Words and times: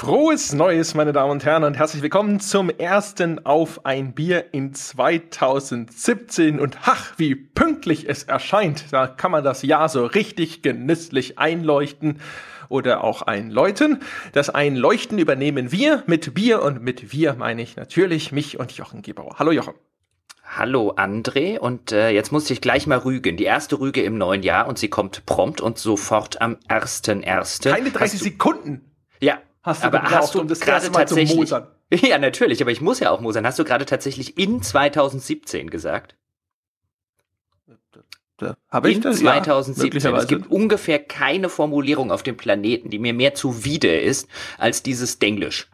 Frohes 0.00 0.54
Neues, 0.54 0.94
meine 0.94 1.12
Damen 1.12 1.30
und 1.30 1.44
Herren, 1.44 1.62
und 1.62 1.76
herzlich 1.76 2.02
willkommen 2.02 2.40
zum 2.40 2.70
ersten 2.70 3.44
Auf 3.44 3.84
ein 3.84 4.14
Bier 4.14 4.46
in 4.54 4.72
2017. 4.72 6.58
Und 6.58 6.78
ach, 6.86 7.12
wie 7.18 7.34
pünktlich 7.34 8.08
es 8.08 8.22
erscheint. 8.22 8.86
Da 8.92 9.06
kann 9.06 9.30
man 9.30 9.44
das 9.44 9.60
Jahr 9.60 9.90
so 9.90 10.06
richtig 10.06 10.62
genüsslich 10.62 11.38
einleuchten 11.38 12.18
oder 12.70 13.04
auch 13.04 13.20
einläuten. 13.20 14.00
Das 14.32 14.48
Einleuchten 14.48 15.18
übernehmen 15.18 15.70
wir 15.70 16.02
mit 16.06 16.32
Bier 16.32 16.62
und 16.62 16.82
mit 16.82 17.12
wir 17.12 17.34
meine 17.34 17.60
ich 17.60 17.76
natürlich 17.76 18.32
mich 18.32 18.58
und 18.58 18.72
Jochen 18.72 19.02
Gebauer. 19.02 19.38
Hallo 19.38 19.52
Jochen. 19.52 19.74
Hallo 20.42 20.94
André 20.96 21.58
und 21.58 21.92
äh, 21.92 22.08
jetzt 22.08 22.32
muss 22.32 22.48
ich 22.48 22.62
gleich 22.62 22.86
mal 22.86 22.98
rügen. 22.98 23.36
Die 23.36 23.44
erste 23.44 23.78
Rüge 23.78 24.02
im 24.02 24.16
neuen 24.16 24.42
Jahr 24.42 24.66
und 24.66 24.78
sie 24.78 24.88
kommt 24.88 25.26
prompt 25.26 25.60
und 25.60 25.76
sofort 25.76 26.40
am 26.40 26.56
1.1. 26.70 27.70
Keine 27.70 27.90
30 27.90 28.18
Sekunden. 28.18 28.89
Ja, 29.62 29.72
Hast 29.72 29.82
du 29.82 29.86
aber 29.86 30.00
gebraucht, 30.00 30.14
hast 30.14 30.34
du 30.34 30.40
um 30.40 30.48
das 30.48 30.60
gerade 30.60 30.84
erste 30.84 30.90
Mal 30.90 31.06
zu 31.06 31.14
tatsächlich 31.14 31.36
mosern? 31.36 31.66
Ja, 31.90 32.18
natürlich, 32.18 32.62
aber 32.62 32.70
ich 32.70 32.80
muss 32.80 33.00
ja 33.00 33.10
auch 33.10 33.20
mosern. 33.20 33.46
Hast 33.46 33.58
du 33.58 33.64
gerade 33.64 33.84
tatsächlich 33.84 34.38
in 34.38 34.62
2017 34.62 35.70
gesagt? 35.70 36.14
Habe 38.70 38.90
in 38.90 39.02
2017. 39.02 39.72
es 39.72 39.78
möglicherweise. 39.82 40.26
gibt 40.26 40.50
ungefähr 40.50 40.98
keine 40.98 41.50
Formulierung 41.50 42.10
auf 42.10 42.22
dem 42.22 42.36
Planeten, 42.36 42.88
die 42.88 42.98
mir 42.98 43.12
mehr 43.12 43.34
zuwider 43.34 44.00
ist 44.00 44.28
als 44.56 44.82
dieses 44.82 45.18
Denglisch. 45.18 45.68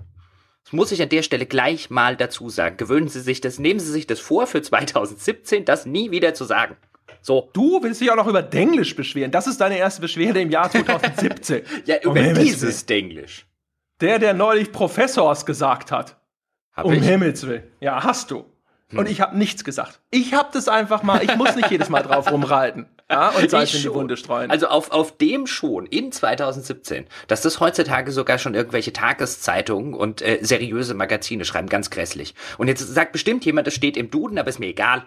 Das 0.65 0.73
muss 0.73 0.91
ich 0.91 1.01
an 1.01 1.09
der 1.09 1.23
Stelle 1.23 1.47
gleich 1.47 1.91
mal 1.91 2.17
dazu 2.17 2.49
sagen. 2.49 2.77
Gewöhnen 2.77 3.09
Sie 3.09 3.21
sich 3.21 3.41
das, 3.41 3.61
nehmen 3.61 3.79
Sie 3.79 3.93
sich 3.93 4.09
das 4.09 4.19
vor 4.19 4.49
für 4.49 4.63
2017, 4.63 5.65
das 5.65 5.87
nie 5.87 6.11
wieder 6.11 6.35
zu 6.35 6.45
sagen. 6.45 6.77
So. 7.23 7.51
Du 7.53 7.83
willst 7.83 8.01
dich 8.01 8.11
auch 8.11 8.17
noch 8.17 8.27
über 8.27 8.43
Denglisch 8.43 8.97
beschweren. 8.97 9.31
Das 9.31 9.47
ist 9.47 9.61
deine 9.61 9.79
erste 9.79 10.01
Beschwerde 10.01 10.41
im 10.41 10.51
Jahr 10.51 10.69
2017. 10.73 11.63
Ja, 11.85 11.97
Um 12.05 12.13
über 12.13 12.21
Himmels 12.21 12.45
dieses 12.45 12.87
Denglisch. 12.87 13.47
Der, 14.01 14.19
der 14.19 14.35
neulich 14.35 14.73
Professors 14.73 15.47
gesagt 15.47 15.91
hat. 15.91 16.17
Hab 16.73 16.85
um 16.85 16.93
ich? 16.93 17.01
Hm. 17.01 17.07
Himmels 17.07 17.47
Willen. 17.47 17.65
Ja, 17.81 18.05
hast 18.05 18.31
du. 18.31 18.45
Und 18.95 19.09
ich 19.09 19.21
habe 19.21 19.37
nichts 19.37 19.65
gesagt. 19.65 20.01
Ich 20.11 20.33
habe 20.33 20.49
das 20.53 20.69
einfach 20.69 21.03
mal, 21.03 21.23
ich 21.23 21.35
muss 21.37 21.57
nicht 21.57 21.71
jedes 21.71 21.89
Mal 21.89 22.03
drauf 22.03 22.31
rumreiten. 22.31 22.87
Ja, 23.11 23.31
und 23.31 23.51
Salz 23.51 23.75
in 23.75 23.83
die. 23.83 23.95
Wunde 23.95 24.17
streuen. 24.17 24.51
Also 24.51 24.67
auf, 24.67 24.91
auf 24.91 25.17
dem 25.17 25.47
schon 25.47 25.87
in 25.87 26.11
2017, 26.11 27.07
dass 27.29 27.41
das 27.41 27.61
heutzutage 27.61 28.11
sogar 28.11 28.39
schon 28.39 28.55
irgendwelche 28.55 28.93
Tageszeitungen 28.93 29.95
und 29.95 30.23
äh, 30.23 30.39
seriöse 30.43 30.95
Magazine 30.95 31.45
schreiben, 31.45 31.69
ganz 31.69 31.91
grässlich. 31.91 32.35
Und 32.59 32.69
jetzt 32.69 32.81
sagt 32.81 33.13
bestimmt 33.13 33.45
jemand, 33.45 33.67
das 33.67 33.75
steht 33.75 33.97
im 33.97 34.11
Duden, 34.11 34.39
aber 34.39 34.49
ist 34.49 34.59
mir 34.59 34.67
egal. 34.67 35.07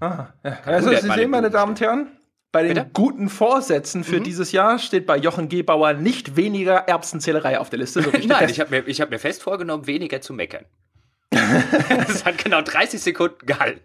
Ah, 0.00 0.26
ja. 0.44 0.58
Also, 0.66 0.90
Sie 0.90 1.10
sehen, 1.10 1.30
meine 1.30 1.50
Damen 1.50 1.70
und 1.70 1.80
Herren, 1.80 2.08
bei 2.56 2.62
den 2.62 2.72
Bitte? 2.72 2.86
Mhm. 2.86 2.92
guten 2.94 3.28
Vorsätzen 3.28 4.02
für 4.02 4.18
dieses 4.18 4.50
Jahr 4.50 4.78
steht 4.78 5.04
bei 5.04 5.18
Jochen 5.18 5.50
Gebauer 5.50 5.92
nicht 5.92 6.36
weniger 6.36 6.88
Erbsenzählerei 6.88 7.60
auf 7.60 7.68
der 7.68 7.80
Liste. 7.80 8.00
So 8.00 8.10
Nein, 8.26 8.48
ich 8.48 8.60
habe 8.60 8.70
mir, 8.70 8.88
ich 8.88 9.02
hab 9.02 9.10
mir 9.10 9.18
fest 9.18 9.42
vorgenommen, 9.42 9.86
weniger 9.86 10.22
zu 10.22 10.32
meckern. 10.32 10.64
das 11.30 12.24
hat 12.24 12.42
genau 12.42 12.62
30 12.62 12.98
Sekunden 12.98 13.44
gehalten. 13.44 13.80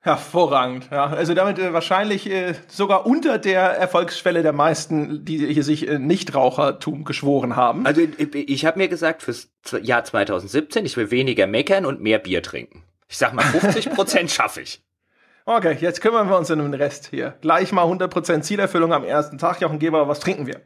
Hervorragend. 0.00 0.88
Ja, 0.90 1.06
also 1.06 1.32
damit 1.32 1.60
äh, 1.60 1.72
wahrscheinlich 1.72 2.28
äh, 2.28 2.54
sogar 2.66 3.06
unter 3.06 3.38
der 3.38 3.62
Erfolgsschwelle 3.62 4.42
der 4.42 4.52
meisten, 4.52 5.24
die 5.24 5.46
hier 5.52 5.62
sich 5.62 5.86
äh, 5.86 6.00
Nichtrauchertum 6.00 7.04
geschworen 7.04 7.54
haben. 7.54 7.86
Also 7.86 8.00
ich, 8.00 8.34
ich 8.34 8.64
habe 8.66 8.80
mir 8.80 8.88
gesagt, 8.88 9.22
fürs 9.22 9.52
Jahr 9.80 10.02
2017, 10.02 10.84
ich 10.86 10.96
will 10.96 11.12
weniger 11.12 11.46
meckern 11.46 11.86
und 11.86 12.00
mehr 12.00 12.18
Bier 12.18 12.42
trinken. 12.42 12.82
Ich 13.08 13.16
sag 13.16 13.32
mal, 13.32 13.44
50 13.44 13.90
Prozent 13.90 14.30
schaffe 14.32 14.62
ich. 14.62 14.82
Okay, 15.44 15.76
jetzt 15.80 16.00
kümmern 16.00 16.28
wir 16.28 16.38
uns 16.38 16.50
um 16.50 16.58
den 16.58 16.74
Rest 16.74 17.08
hier. 17.08 17.34
Gleich 17.40 17.72
mal 17.72 17.84
100% 17.84 18.42
Zielerfüllung 18.42 18.92
am 18.92 19.04
ersten 19.04 19.38
Tag. 19.38 19.60
Jochen 19.60 19.80
Gebauer, 19.80 20.06
was 20.06 20.20
trinken 20.20 20.46
wir? 20.46 20.60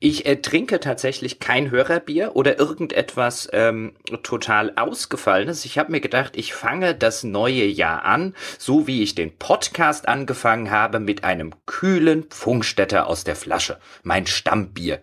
Ich 0.00 0.26
äh, 0.26 0.36
trinke 0.36 0.80
tatsächlich 0.80 1.38
kein 1.40 1.70
Hörerbier 1.70 2.36
oder 2.36 2.58
irgendetwas 2.58 3.48
ähm, 3.52 3.94
total 4.22 4.74
Ausgefallenes. 4.76 5.64
Ich 5.64 5.78
habe 5.78 5.92
mir 5.92 6.00
gedacht, 6.00 6.36
ich 6.36 6.52
fange 6.52 6.94
das 6.94 7.24
neue 7.24 7.64
Jahr 7.64 8.04
an, 8.04 8.34
so 8.58 8.86
wie 8.86 9.02
ich 9.02 9.14
den 9.14 9.38
Podcast 9.38 10.08
angefangen 10.08 10.70
habe, 10.70 11.00
mit 11.00 11.24
einem 11.24 11.54
kühlen 11.64 12.24
Pfungstädter 12.24 13.06
aus 13.06 13.24
der 13.24 13.36
Flasche. 13.36 13.78
Mein 14.02 14.26
Stammbier. 14.26 15.02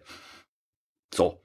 So. 1.13 1.41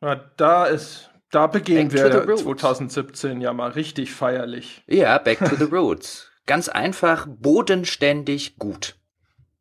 Na, 0.00 0.14
da 0.36 0.66
ist, 0.66 1.10
da 1.32 1.48
beginnen 1.48 1.88
Back 1.88 2.12
wir 2.12 2.28
roots. 2.28 2.42
2017 2.42 3.40
ja 3.40 3.52
mal 3.52 3.70
richtig 3.70 4.12
feierlich. 4.12 4.84
Ja, 4.86 5.18
back 5.18 5.38
to 5.40 5.56
the 5.56 5.64
roots. 5.64 6.30
Ganz 6.46 6.68
einfach, 6.68 7.26
bodenständig 7.28 8.58
gut. 8.58 8.96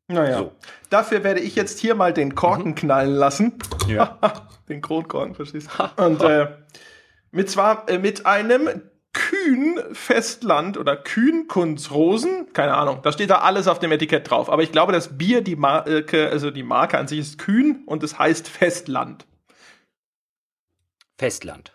Naja, 0.07 0.37
So. 0.39 0.51
dafür 0.89 1.23
werde 1.23 1.39
ich 1.39 1.55
jetzt 1.55 1.79
hier 1.79 1.95
mal 1.95 2.13
den 2.13 2.35
Korken 2.35 2.75
knallen 2.75 3.15
lassen. 3.15 3.53
Ja. 3.87 4.19
den 4.69 4.81
Kronkorken, 4.81 5.33
verstehst 5.33 5.69
du? 5.77 6.03
Und 6.03 6.21
äh, 6.21 6.49
mit 7.31 7.49
zwar 7.49 7.87
äh, 7.89 7.97
mit 7.99 8.25
einem 8.25 8.81
Kühn 9.13 9.79
Festland 9.93 10.77
oder 10.77 10.97
Kühn 10.97 11.47
Kunzrosen, 11.47 12.51
keine 12.53 12.73
Ahnung, 12.75 12.99
da 13.03 13.11
steht 13.11 13.29
da 13.29 13.39
alles 13.39 13.67
auf 13.67 13.79
dem 13.79 13.91
Etikett 13.91 14.29
drauf. 14.29 14.49
Aber 14.49 14.63
ich 14.63 14.71
glaube, 14.71 14.91
das 14.91 15.17
Bier, 15.17 15.41
die 15.41 15.55
Marke, 15.55 16.29
also 16.29 16.51
die 16.51 16.63
Marke 16.63 16.97
an 16.97 17.07
sich 17.07 17.19
ist 17.19 17.37
Kühn 17.37 17.83
und 17.85 18.03
es 18.03 18.17
heißt 18.19 18.47
Festland. 18.49 19.25
Festland. 21.17 21.73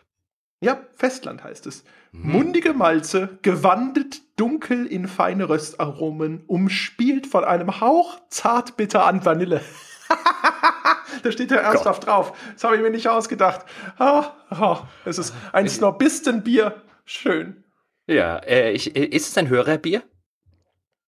Ja, 0.60 0.80
Festland 0.96 1.44
heißt 1.44 1.66
es. 1.66 1.84
Mundige 2.12 2.72
Malze, 2.72 3.38
gewandelt 3.42 4.22
dunkel 4.36 4.86
in 4.86 5.06
feine 5.08 5.48
Röstaromen, 5.48 6.44
umspielt 6.46 7.26
von 7.26 7.44
einem 7.44 7.80
Hauch 7.80 8.20
zartbitter 8.30 9.04
an 9.06 9.24
Vanille. 9.24 9.60
da 11.22 11.32
steht 11.32 11.50
ja 11.50 11.58
ernsthaft 11.58 12.06
drauf. 12.06 12.32
Das 12.54 12.64
habe 12.64 12.76
ich 12.76 12.82
mir 12.82 12.90
nicht 12.90 13.08
ausgedacht. 13.08 13.66
Ah, 13.98 14.32
ah, 14.50 14.88
es 15.04 15.18
ist 15.18 15.34
ein 15.52 15.68
Snobistenbier. 15.68 16.82
Schön. 17.04 17.64
Ja, 18.06 18.38
äh, 18.38 18.72
ich, 18.72 18.96
äh, 18.96 19.04
ist 19.04 19.28
es 19.28 19.38
ein 19.38 19.48
Hörerbier? 19.48 20.02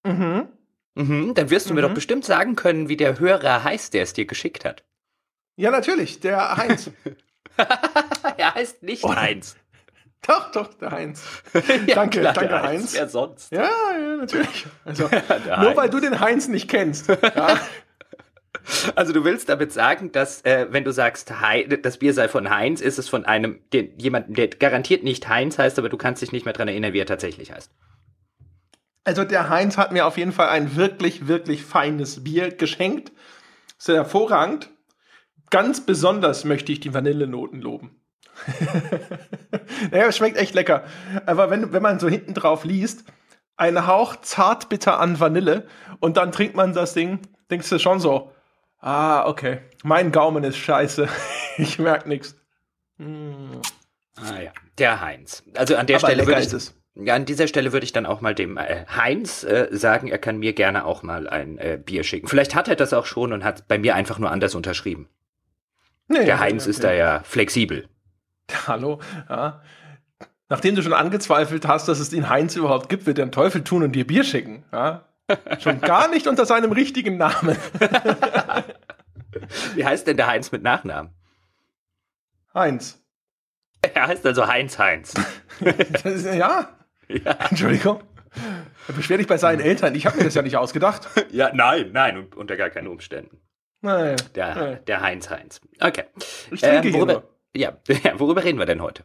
Mhm. 0.03 0.47
Mhm, 0.95 1.33
dann 1.33 1.49
wirst 1.49 1.69
du 1.69 1.73
mir 1.73 1.81
doch 1.81 1.93
bestimmt 1.93 2.25
sagen 2.25 2.55
können, 2.55 2.89
wie 2.89 2.97
der 2.97 3.19
Hörer 3.19 3.63
heißt, 3.63 3.93
der 3.93 4.03
es 4.03 4.13
dir 4.13 4.25
geschickt 4.25 4.65
hat. 4.65 4.83
Ja, 5.55 5.71
natürlich, 5.71 6.19
der 6.19 6.57
Heinz. 6.57 6.91
er 8.37 8.55
heißt 8.55 8.83
nicht 8.83 9.03
Oh. 9.03 9.15
Heinz. 9.15 9.55
doch, 10.27 10.51
doch, 10.51 10.73
der 10.75 10.91
Heinz. 10.91 11.23
Ja, 11.87 11.95
danke, 11.95 12.19
klar, 12.19 12.33
danke, 12.33 12.49
der 12.49 12.63
Heinz. 12.63 12.93
Wer 12.93 13.07
sonst? 13.09 13.51
Ja, 13.51 13.69
ja, 13.99 14.15
natürlich. 14.17 14.65
Also, 14.85 15.03
nur 15.09 15.75
weil 15.75 15.77
Heinz. 15.77 15.91
du 15.91 15.99
den 15.99 16.19
Heinz 16.19 16.47
nicht 16.47 16.69
kennst. 16.69 17.09
Ja, 17.09 17.59
Also 18.95 19.13
du 19.13 19.23
willst 19.23 19.49
damit 19.49 19.71
sagen, 19.71 20.11
dass 20.11 20.41
äh, 20.43 20.67
wenn 20.69 20.83
du 20.83 20.91
sagst, 20.91 21.33
das 21.81 21.97
Bier 21.97 22.13
sei 22.13 22.27
von 22.27 22.49
Heinz, 22.49 22.81
ist 22.81 22.99
es 22.99 23.09
von 23.09 23.25
einem, 23.25 23.59
den, 23.73 23.97
jemanden, 23.97 24.33
der 24.33 24.47
garantiert 24.49 25.03
nicht 25.03 25.27
Heinz 25.27 25.57
heißt, 25.57 25.79
aber 25.79 25.89
du 25.89 25.97
kannst 25.97 26.21
dich 26.21 26.31
nicht 26.31 26.45
mehr 26.45 26.53
dran 26.53 26.67
erinnern, 26.67 26.93
wie 26.93 26.99
er 26.99 27.05
tatsächlich 27.05 27.51
heißt. 27.51 27.71
Also 29.03 29.23
der 29.23 29.49
Heinz 29.49 29.77
hat 29.77 29.91
mir 29.91 30.05
auf 30.05 30.17
jeden 30.17 30.31
Fall 30.31 30.49
ein 30.49 30.75
wirklich, 30.75 31.27
wirklich 31.27 31.63
feines 31.63 32.23
Bier 32.23 32.51
geschenkt. 32.51 33.11
Sehr 33.77 33.95
hervorragend. 33.95 34.69
Ganz 35.49 35.85
besonders 35.85 36.45
möchte 36.45 36.71
ich 36.71 36.79
die 36.79 36.93
Vanillenoten 36.93 37.61
loben. 37.61 38.00
naja, 39.91 40.07
es 40.07 40.17
schmeckt 40.17 40.37
echt 40.37 40.53
lecker. 40.53 40.83
Aber 41.25 41.49
wenn, 41.49 41.73
wenn 41.73 41.81
man 41.81 41.99
so 41.99 42.07
hinten 42.07 42.33
drauf 42.33 42.63
liest, 42.63 43.05
ein 43.57 43.87
Hauch 43.87 44.15
zartbitter 44.17 44.99
an 44.99 45.19
Vanille 45.19 45.67
und 45.99 46.17
dann 46.17 46.31
trinkt 46.31 46.55
man 46.55 46.73
das 46.73 46.93
Ding, 46.93 47.19
denkst 47.49 47.69
du 47.69 47.79
schon 47.79 47.99
so, 47.99 48.31
ah, 48.79 49.27
okay, 49.27 49.59
mein 49.83 50.11
Gaumen 50.11 50.43
ist 50.43 50.57
scheiße. 50.57 51.07
ich 51.57 51.79
merk 51.79 52.07
nichts. 52.07 52.35
Ah 52.99 54.39
ja, 54.39 54.51
der 54.77 55.01
Heinz. 55.01 55.43
Also 55.55 55.75
an 55.75 55.87
der 55.87 55.97
Aber 55.97 56.07
Stelle 56.07 56.27
würde 56.27 56.41
ich, 56.41 56.53
es. 56.53 56.75
ja, 56.95 57.15
an 57.15 57.25
dieser 57.25 57.47
Stelle 57.47 57.73
würde 57.73 57.83
ich 57.83 57.93
dann 57.93 58.05
auch 58.05 58.21
mal 58.21 58.35
dem 58.35 58.57
äh, 58.57 58.85
Heinz 58.95 59.43
äh, 59.43 59.67
sagen, 59.71 60.07
er 60.07 60.19
kann 60.19 60.37
mir 60.37 60.53
gerne 60.53 60.85
auch 60.85 61.03
mal 61.03 61.27
ein 61.27 61.57
äh, 61.57 61.79
Bier 61.83 62.03
schicken. 62.03 62.27
Vielleicht 62.27 62.55
hat 62.55 62.67
er 62.67 62.75
das 62.75 62.93
auch 62.93 63.05
schon 63.05 63.33
und 63.33 63.43
hat 63.43 63.67
bei 63.67 63.77
mir 63.77 63.95
einfach 63.95 64.19
nur 64.19 64.31
anders 64.31 64.55
unterschrieben. 64.55 65.09
Nee, 66.07 66.25
Der 66.25 66.39
Heinz 66.39 66.67
ist 66.67 66.83
da 66.83 66.91
ja 66.91 67.21
flexibel. 67.23 67.87
Hallo, 68.67 68.99
ja. 69.29 69.61
Nachdem 70.49 70.75
du 70.75 70.83
schon 70.83 70.93
angezweifelt 70.93 71.65
hast, 71.67 71.87
dass 71.87 71.99
es 71.99 72.09
den 72.09 72.27
Heinz 72.29 72.55
überhaupt 72.57 72.89
gibt, 72.89 73.05
wird 73.05 73.17
er 73.19 73.25
den 73.25 73.31
Teufel 73.31 73.63
tun 73.63 73.83
und 73.83 73.93
dir 73.93 74.05
Bier 74.05 74.23
schicken. 74.25 74.65
Ja? 74.73 75.05
Schon 75.59 75.79
gar 75.79 76.09
nicht 76.09 76.27
unter 76.27 76.45
seinem 76.45 76.73
richtigen 76.73 77.15
Namen. 77.17 77.55
Wie 79.75 79.85
heißt 79.85 80.07
denn 80.07 80.17
der 80.17 80.27
Heinz 80.27 80.51
mit 80.51 80.61
Nachnamen? 80.63 81.11
Heinz. 82.53 82.97
Er 83.95 84.07
heißt 84.07 84.23
also 84.27 84.45
Heinz 84.45 84.77
Heinz. 84.77 85.13
Ist, 86.03 86.25
ja, 86.25 86.69
ja. 87.07 87.31
Entschuldigung. 87.49 88.03
Er 88.87 88.93
beschwer 88.93 89.17
dich 89.17 89.25
bei 89.25 89.37
seinen 89.37 89.59
Eltern. 89.59 89.95
Ich 89.95 90.05
habe 90.05 90.17
mir 90.17 90.25
das 90.25 90.35
ja 90.35 90.43
nicht 90.43 90.55
ausgedacht. 90.55 91.07
ja, 91.31 91.49
nein, 91.55 91.89
nein, 91.91 92.17
un- 92.17 92.33
unter 92.35 92.57
gar 92.57 92.69
keinen 92.69 92.87
Umständen. 92.87 93.41
Nein. 93.81 94.17
Der, 94.35 94.53
nein. 94.55 94.79
der 94.85 95.01
Heinz 95.01 95.31
Heinz. 95.31 95.61
Okay. 95.79 96.03
Ich 96.51 96.61
trinke 96.61 96.89
hier 96.89 96.93
worüber. 96.99 97.23
ja, 97.55 97.73
worüber 98.17 98.43
reden 98.43 98.59
wir 98.59 98.65
denn 98.65 98.81
heute? 98.81 99.03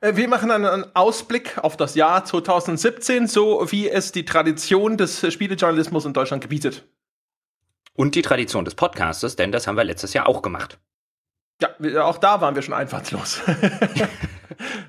Äh, 0.00 0.16
Wir 0.16 0.28
machen 0.28 0.50
einen 0.50 0.84
Ausblick 0.94 1.58
auf 1.58 1.76
das 1.76 1.94
Jahr 1.94 2.24
2017, 2.24 3.26
so 3.26 3.70
wie 3.70 3.88
es 3.88 4.12
die 4.12 4.24
Tradition 4.24 4.96
des 4.96 5.32
Spielejournalismus 5.32 6.04
in 6.04 6.12
Deutschland 6.12 6.42
gebietet. 6.42 6.86
Und 7.94 8.14
die 8.14 8.22
Tradition 8.22 8.64
des 8.64 8.74
Podcastes, 8.74 9.36
denn 9.36 9.52
das 9.52 9.66
haben 9.66 9.76
wir 9.76 9.84
letztes 9.84 10.12
Jahr 10.12 10.28
auch 10.28 10.42
gemacht. 10.42 10.78
Ja, 11.60 12.04
auch 12.04 12.18
da 12.18 12.40
waren 12.40 12.56
wir 12.56 12.62
schon 12.62 12.74
einfallslos. 12.74 13.40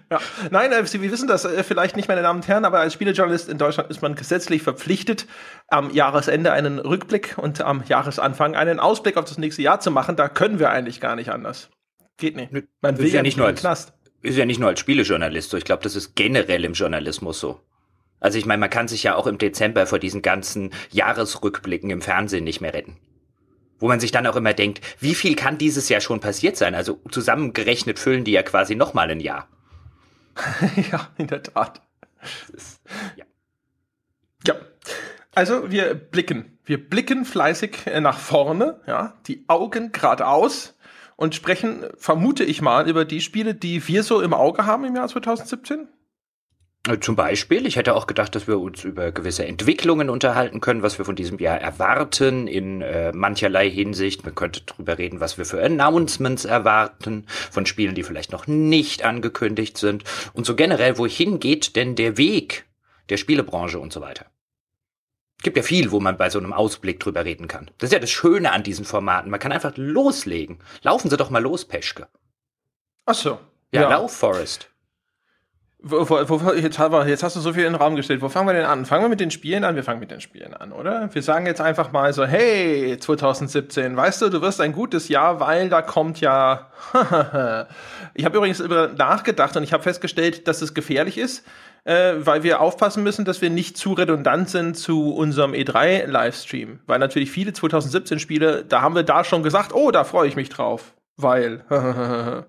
ja. 0.10 0.20
Nein, 0.50 0.72
äh, 0.72 0.86
Sie, 0.86 1.02
wir 1.02 1.12
wissen 1.12 1.28
das 1.28 1.46
äh, 1.46 1.64
vielleicht 1.64 1.96
nicht, 1.96 2.08
meine 2.08 2.24
Damen 2.24 2.40
und 2.40 2.48
Herren, 2.48 2.66
aber 2.66 2.80
als 2.80 2.94
Spielejournalist 2.94 3.50
in 3.50 3.60
Deutschland 3.60 3.92
ist 3.92 4.02
man 4.02 4.16
gesetzlich 4.16 4.64
verpflichtet, 4.64 5.28
am 5.68 5.92
Jahresende 5.92 6.52
einen 6.52 6.80
Rückblick 6.80 7.38
und 7.38 7.62
am 7.62 7.84
Jahresanfang 7.88 8.56
einen 8.56 8.80
Ausblick 8.80 9.18
auf 9.18 9.26
das 9.26 9.38
nächste 9.38 9.62
Jahr 9.62 9.80
zu 9.80 9.92
machen. 9.92 10.16
Da 10.16 10.28
können 10.28 10.58
wir 10.58 10.72
eigentlich 10.72 11.00
gar 11.00 11.16
nicht 11.16 11.30
anders. 11.30 11.70
Geht 12.18 12.36
nicht. 12.36 12.52
Man 12.82 12.98
will 12.98 13.08
ja, 13.08 13.16
ja 13.16 13.22
nicht 13.22 13.38
nur 13.38 13.48
als, 13.48 13.60
Knast. 13.60 13.94
Ist 14.22 14.38
ja 14.38 14.46
nicht 14.46 14.60
nur 14.60 14.70
als 14.70 14.80
Spielejournalist 14.80 15.50
so. 15.50 15.58
Ich 15.58 15.66
glaube, 15.66 15.84
das 15.84 15.96
ist 15.96 16.16
generell 16.16 16.64
im 16.66 16.74
Journalismus 16.74 17.40
so. 17.40 17.60
Also 18.20 18.38
ich 18.38 18.46
meine, 18.46 18.60
man 18.60 18.70
kann 18.70 18.88
sich 18.88 19.04
ja 19.04 19.16
auch 19.16 19.28
im 19.28 19.38
Dezember 19.38 19.86
vor 19.86 20.00
diesen 20.00 20.22
ganzen 20.22 20.72
Jahresrückblicken 20.92 21.90
im 21.90 22.02
Fernsehen 22.02 22.44
nicht 22.44 22.62
mehr 22.62 22.74
retten. 22.74 22.98
Wo 23.78 23.88
man 23.88 24.00
sich 24.00 24.12
dann 24.12 24.26
auch 24.26 24.38
immer 24.38 24.54
denkt, 24.54 24.82
wie 25.00 25.16
viel 25.16 25.36
kann 25.36 25.58
dieses 25.58 25.90
Jahr 25.90 26.02
schon 26.02 26.22
passiert 26.22 26.56
sein? 26.56 26.76
Also 26.76 27.02
zusammengerechnet 27.12 28.00
füllen 28.00 28.24
die 28.24 28.32
ja 28.32 28.42
quasi 28.42 28.76
nochmal 28.76 29.12
ein 29.12 29.20
Jahr. 29.20 29.50
ja, 30.92 31.10
in 31.18 31.28
der 31.28 31.44
Tat. 31.44 31.82
Ist, 32.54 32.82
ja. 33.16 33.26
ja. 34.48 34.56
Also 35.36 35.70
wir 35.70 35.94
blicken. 35.94 36.58
Wir 36.64 36.90
blicken 36.90 37.26
fleißig 37.26 37.86
äh, 37.86 38.02
nach 38.02 38.18
vorne, 38.18 38.80
ja, 38.88 39.14
die 39.28 39.44
Augen 39.48 39.92
geradeaus 39.92 40.75
und 41.16 41.36
sprechen, 41.36 41.86
vermute 41.98 42.44
ich 42.44 42.62
mal, 42.62 42.90
über 42.90 43.06
die 43.06 43.22
Spiele, 43.22 43.56
die 43.56 43.88
wir 43.88 44.04
so 44.04 44.22
im 44.22 44.34
Auge 44.34 44.66
haben 44.66 44.84
im 44.86 44.96
Jahr 44.96 45.08
2017. 45.08 45.88
Äh, 46.88 47.00
zum 47.00 47.16
Beispiel, 47.16 47.66
ich 47.66 47.76
hätte 47.76 47.96
auch 47.96 48.08
gedacht, 48.08 48.36
dass 48.36 48.48
wir 48.48 48.60
uns 48.60 48.84
über 48.84 49.12
gewisse 49.12 49.46
Entwicklungen 49.46 50.10
unterhalten 50.10 50.62
können, 50.62 50.84
was 50.84 50.98
wir 50.98 51.06
von 51.06 51.16
diesem 51.16 51.40
Jahr 51.40 51.60
erwarten 51.60 52.48
in 52.48 52.82
äh, 52.82 53.12
mancherlei 53.12 53.70
Hinsicht. 53.70 54.24
Man 54.24 54.36
könnte 54.36 54.62
darüber 54.66 54.98
reden, 54.98 55.20
was 55.20 55.38
wir 55.38 55.46
für 55.46 55.64
Announcements 55.64 56.46
erwarten, 56.46 57.26
von 57.28 57.66
Spielen, 57.66 57.96
die 57.96 58.04
vielleicht 58.04 58.32
noch 58.32 58.48
nicht 58.48 59.04
angekündigt 59.04 59.78
sind 59.78 60.04
und 60.34 60.46
so 60.46 60.56
generell, 60.56 60.98
wohin 60.98 61.40
geht 61.40 61.76
denn 61.76 61.96
der 61.96 62.18
Weg 62.18 62.66
der 63.10 63.18
Spielebranche 63.18 63.80
und 63.80 63.94
so 63.94 64.02
weiter. 64.02 64.26
Gibt 65.46 65.58
ja 65.58 65.62
viel, 65.62 65.92
wo 65.92 66.00
man 66.00 66.18
bei 66.18 66.32
so 66.32 66.40
einem 66.40 66.54
Ausblick 66.54 67.00
drüber 67.00 67.24
reden 67.24 67.48
kann. 67.48 67.70
Das 67.78 67.90
ist 67.90 67.94
ja 67.94 68.00
das 68.00 68.10
Schöne 68.10 68.52
an 68.52 68.64
diesen 68.64 68.84
Formaten. 68.84 69.30
Man 69.30 69.40
kann 69.40 69.52
einfach 69.52 69.74
loslegen. 69.76 70.58
Laufen 70.82 71.08
Sie 71.08 71.18
doch 71.18 71.30
mal 71.30 71.38
los, 71.38 71.66
Peschke. 71.66 72.08
Ach 73.06 73.14
so. 73.14 73.38
Ja, 73.72 73.84
ja. 73.84 73.90
lauf, 73.92 74.12
Forest. 74.12 74.72
Wo, 75.78 76.10
wo, 76.10 76.42
wo, 76.42 76.52
jetzt, 76.54 76.80
jetzt, 76.80 77.22
hast 77.22 77.36
du 77.36 77.42
so 77.42 77.54
viel 77.54 77.66
in 77.66 77.74
den 77.74 77.80
Raum 77.80 77.96
gestellt. 77.96 78.24
Wo 78.24 78.30
fangen 78.30 78.48
wir 78.48 78.54
denn 78.56 78.66
an? 78.66 78.88
Fangen 78.88 79.04
wir 79.04 79.10
mit 79.10 79.20
den 79.20 79.30
Spielen 79.30 79.64
an? 79.64 79.76
Wir 79.76 79.84
fangen 79.84 80.00
mit 80.00 80.10
den 80.10 80.20
Spielen 80.20 80.56
an, 80.56 80.72
oder? 80.72 81.14
Wir 81.14 81.22
sagen 81.22 81.46
jetzt 81.46 81.62
einfach 81.62 81.92
mal 81.92 82.12
so, 82.12 82.26
hey, 82.26 82.98
2017, 83.00 83.96
weißt 83.96 84.24
du, 84.24 84.30
du 84.30 84.42
wirst 84.42 84.60
ein 84.62 84.72
gutes 84.72 85.10
Jahr, 85.10 85.40
weil 85.42 85.70
da 85.70 85.84
kommt 85.84 86.22
ja... 86.22 86.72
ich 88.16 88.26
habe 88.26 88.36
übrigens 88.36 88.64
nachgedacht 88.98 89.56
und 89.58 89.62
ich 89.62 89.74
habe 89.74 89.84
festgestellt, 89.84 90.48
dass 90.48 90.64
es 90.64 90.74
gefährlich 90.74 91.20
ist, 91.20 91.46
äh, 91.86 92.16
weil 92.18 92.44
wir 92.44 92.60
aufpassen 92.60 93.04
müssen, 93.04 93.26
dass 93.26 93.42
wir 93.42 93.50
nicht 93.50 93.78
zu 93.78 93.94
redundant 93.94 94.50
sind 94.50 94.76
zu 94.76 95.14
unserem 95.14 95.54
E3-Livestream. 95.54 96.80
Weil 96.86 97.00
natürlich 97.00 97.32
viele 97.32 97.52
2017-Spiele, 97.52 98.66
da 98.66 98.82
haben 98.82 98.96
wir 98.96 99.04
da 99.04 99.24
schon 99.24 99.44
gesagt, 99.44 99.74
oh, 99.74 99.92
da 99.92 100.04
freue 100.04 100.28
ich 100.28 100.36
mich 100.36 100.50
drauf. 100.50 100.94
Weil... 101.16 101.64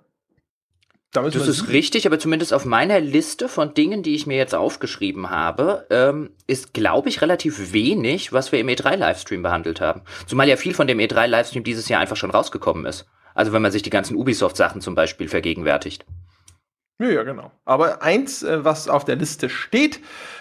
Damit 1.12 1.34
das 1.34 1.48
ist 1.48 1.70
richtig, 1.70 2.06
aber 2.06 2.18
zumindest 2.18 2.52
auf 2.52 2.66
meiner 2.66 3.00
Liste 3.00 3.48
von 3.48 3.72
Dingen, 3.72 4.02
die 4.02 4.14
ich 4.14 4.26
mir 4.26 4.36
jetzt 4.36 4.54
aufgeschrieben 4.54 5.30
habe, 5.30 5.86
ähm, 5.88 6.30
ist, 6.46 6.74
glaube 6.74 7.08
ich, 7.08 7.22
relativ 7.22 7.72
wenig, 7.72 8.34
was 8.34 8.52
wir 8.52 8.58
im 8.58 8.66
E3-Livestream 8.66 9.40
behandelt 9.40 9.80
haben. 9.80 10.02
Zumal 10.26 10.46
ja 10.46 10.56
viel 10.56 10.74
von 10.74 10.86
dem 10.86 10.98
E3-Livestream 10.98 11.62
dieses 11.62 11.88
Jahr 11.88 12.02
einfach 12.02 12.16
schon 12.16 12.32
rausgekommen 12.32 12.84
ist. 12.84 13.06
Also 13.34 13.52
wenn 13.54 13.62
man 13.62 13.72
sich 13.72 13.82
die 13.82 13.90
ganzen 13.90 14.14
Ubisoft-Sachen 14.14 14.82
zum 14.82 14.94
Beispiel 14.94 15.28
vergegenwärtigt. 15.28 16.04
Ja, 16.98 17.08
ja, 17.08 17.22
genau. 17.24 17.52
Aber 17.66 18.02
eins, 18.02 18.42
äh, 18.42 18.64
was 18.64 18.88
auf 18.88 19.04
der 19.04 19.16
Liste 19.16 19.50
steht, 19.50 20.00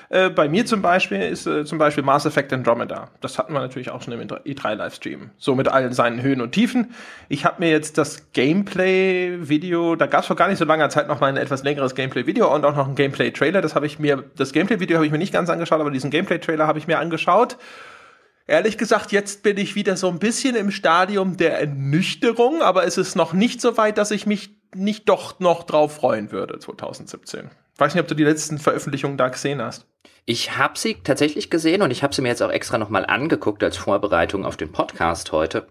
äh, 0.09 0.29
bei 0.29 0.47
mir 0.47 0.65
zum 0.65 0.81
Beispiel, 0.81 1.19
ist 1.19 1.45
äh, 1.47 1.65
zum 1.65 1.77
Beispiel 1.77 2.03
Mass 2.03 2.25
Effect 2.25 2.53
Andromeda. 2.53 3.09
Das 3.19 3.37
hatten 3.37 3.51
wir 3.51 3.59
natürlich 3.59 3.89
auch 3.89 4.01
schon 4.01 4.13
im 4.13 4.21
E3-Livestream. 4.21 5.31
So 5.37 5.55
mit 5.55 5.67
allen 5.67 5.91
seinen 5.91 6.21
Höhen 6.21 6.39
und 6.39 6.53
Tiefen. 6.53 6.93
Ich 7.27 7.43
habe 7.43 7.57
mir 7.59 7.71
jetzt 7.71 7.97
das 7.97 8.31
Gameplay-Video, 8.31 9.97
da 9.97 10.05
gab 10.05 10.21
es 10.21 10.27
vor 10.27 10.37
gar 10.37 10.47
nicht 10.47 10.59
so 10.59 10.63
langer 10.63 10.89
Zeit 10.89 11.09
noch 11.09 11.19
mal 11.19 11.27
ein 11.27 11.37
etwas 11.37 11.63
längeres 11.63 11.93
Gameplay-Video 11.93 12.53
und 12.53 12.63
auch 12.63 12.75
noch 12.75 12.87
ein 12.87 12.95
Gameplay-Trailer. 12.95 13.61
Das 13.61 13.75
habe 13.75 13.85
ich 13.85 13.99
mir, 13.99 14.23
das 14.37 14.53
Gameplay-Video 14.53 14.95
habe 14.95 15.05
ich 15.05 15.11
mir 15.11 15.17
nicht 15.17 15.33
ganz 15.33 15.49
angeschaut, 15.49 15.81
aber 15.81 15.91
diesen 15.91 16.09
Gameplay-Trailer 16.09 16.67
habe 16.67 16.79
ich 16.79 16.87
mir 16.87 16.99
angeschaut. 16.99 17.57
Ehrlich 18.47 18.77
gesagt, 18.77 19.11
jetzt 19.11 19.41
bin 19.41 19.57
ich 19.57 19.75
wieder 19.75 19.97
so 19.97 20.07
ein 20.07 20.19
bisschen 20.19 20.55
im 20.55 20.69
Stadium 20.69 21.35
der 21.35 21.59
Ernüchterung, 21.59 22.61
aber 22.61 22.85
es 22.85 22.97
ist 22.97 23.15
noch 23.15 23.33
nicht 23.33 23.59
so 23.59 23.75
weit, 23.75 23.97
dass 23.97 24.11
ich 24.11 24.27
mich 24.27 24.54
nicht 24.75 25.09
doch 25.09 25.39
noch 25.39 25.63
drauf 25.63 25.95
freuen 25.95 26.31
würde 26.31 26.59
2017. 26.59 27.49
Ich 27.73 27.79
weiß 27.79 27.93
nicht, 27.93 28.01
ob 28.01 28.07
du 28.07 28.15
die 28.15 28.23
letzten 28.23 28.57
Veröffentlichungen 28.57 29.17
da 29.17 29.29
gesehen 29.29 29.61
hast. 29.61 29.85
Ich 30.25 30.57
habe 30.57 30.77
sie 30.77 30.95
tatsächlich 31.03 31.49
gesehen 31.49 31.81
und 31.81 31.91
ich 31.91 32.03
habe 32.03 32.13
sie 32.13 32.21
mir 32.21 32.29
jetzt 32.29 32.41
auch 32.41 32.51
extra 32.51 32.77
nochmal 32.77 33.05
angeguckt 33.05 33.63
als 33.63 33.77
Vorbereitung 33.77 34.45
auf 34.45 34.57
den 34.57 34.71
Podcast 34.71 35.31
heute. 35.31 35.67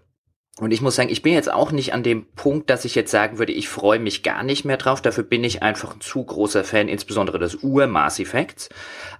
Und 0.59 0.71
ich 0.71 0.81
muss 0.81 0.95
sagen, 0.95 1.09
ich 1.09 1.21
bin 1.21 1.33
jetzt 1.33 1.51
auch 1.51 1.71
nicht 1.73 1.93
an 1.93 2.03
dem 2.03 2.31
Punkt, 2.31 2.69
dass 2.69 2.85
ich 2.85 2.95
jetzt 2.95 3.11
sagen 3.11 3.39
würde, 3.39 3.51
ich 3.51 3.67
freue 3.67 3.99
mich 3.99 4.23
gar 4.23 4.43
nicht 4.43 4.63
mehr 4.63 4.77
drauf. 4.77 5.01
Dafür 5.01 5.25
bin 5.25 5.43
ich 5.43 5.61
einfach 5.61 5.93
ein 5.95 6.01
zu 6.01 6.23
großer 6.23 6.63
Fan, 6.63 6.87
insbesondere 6.87 7.39
des 7.39 7.61
Ur-Mass-Effekts. 7.61 8.69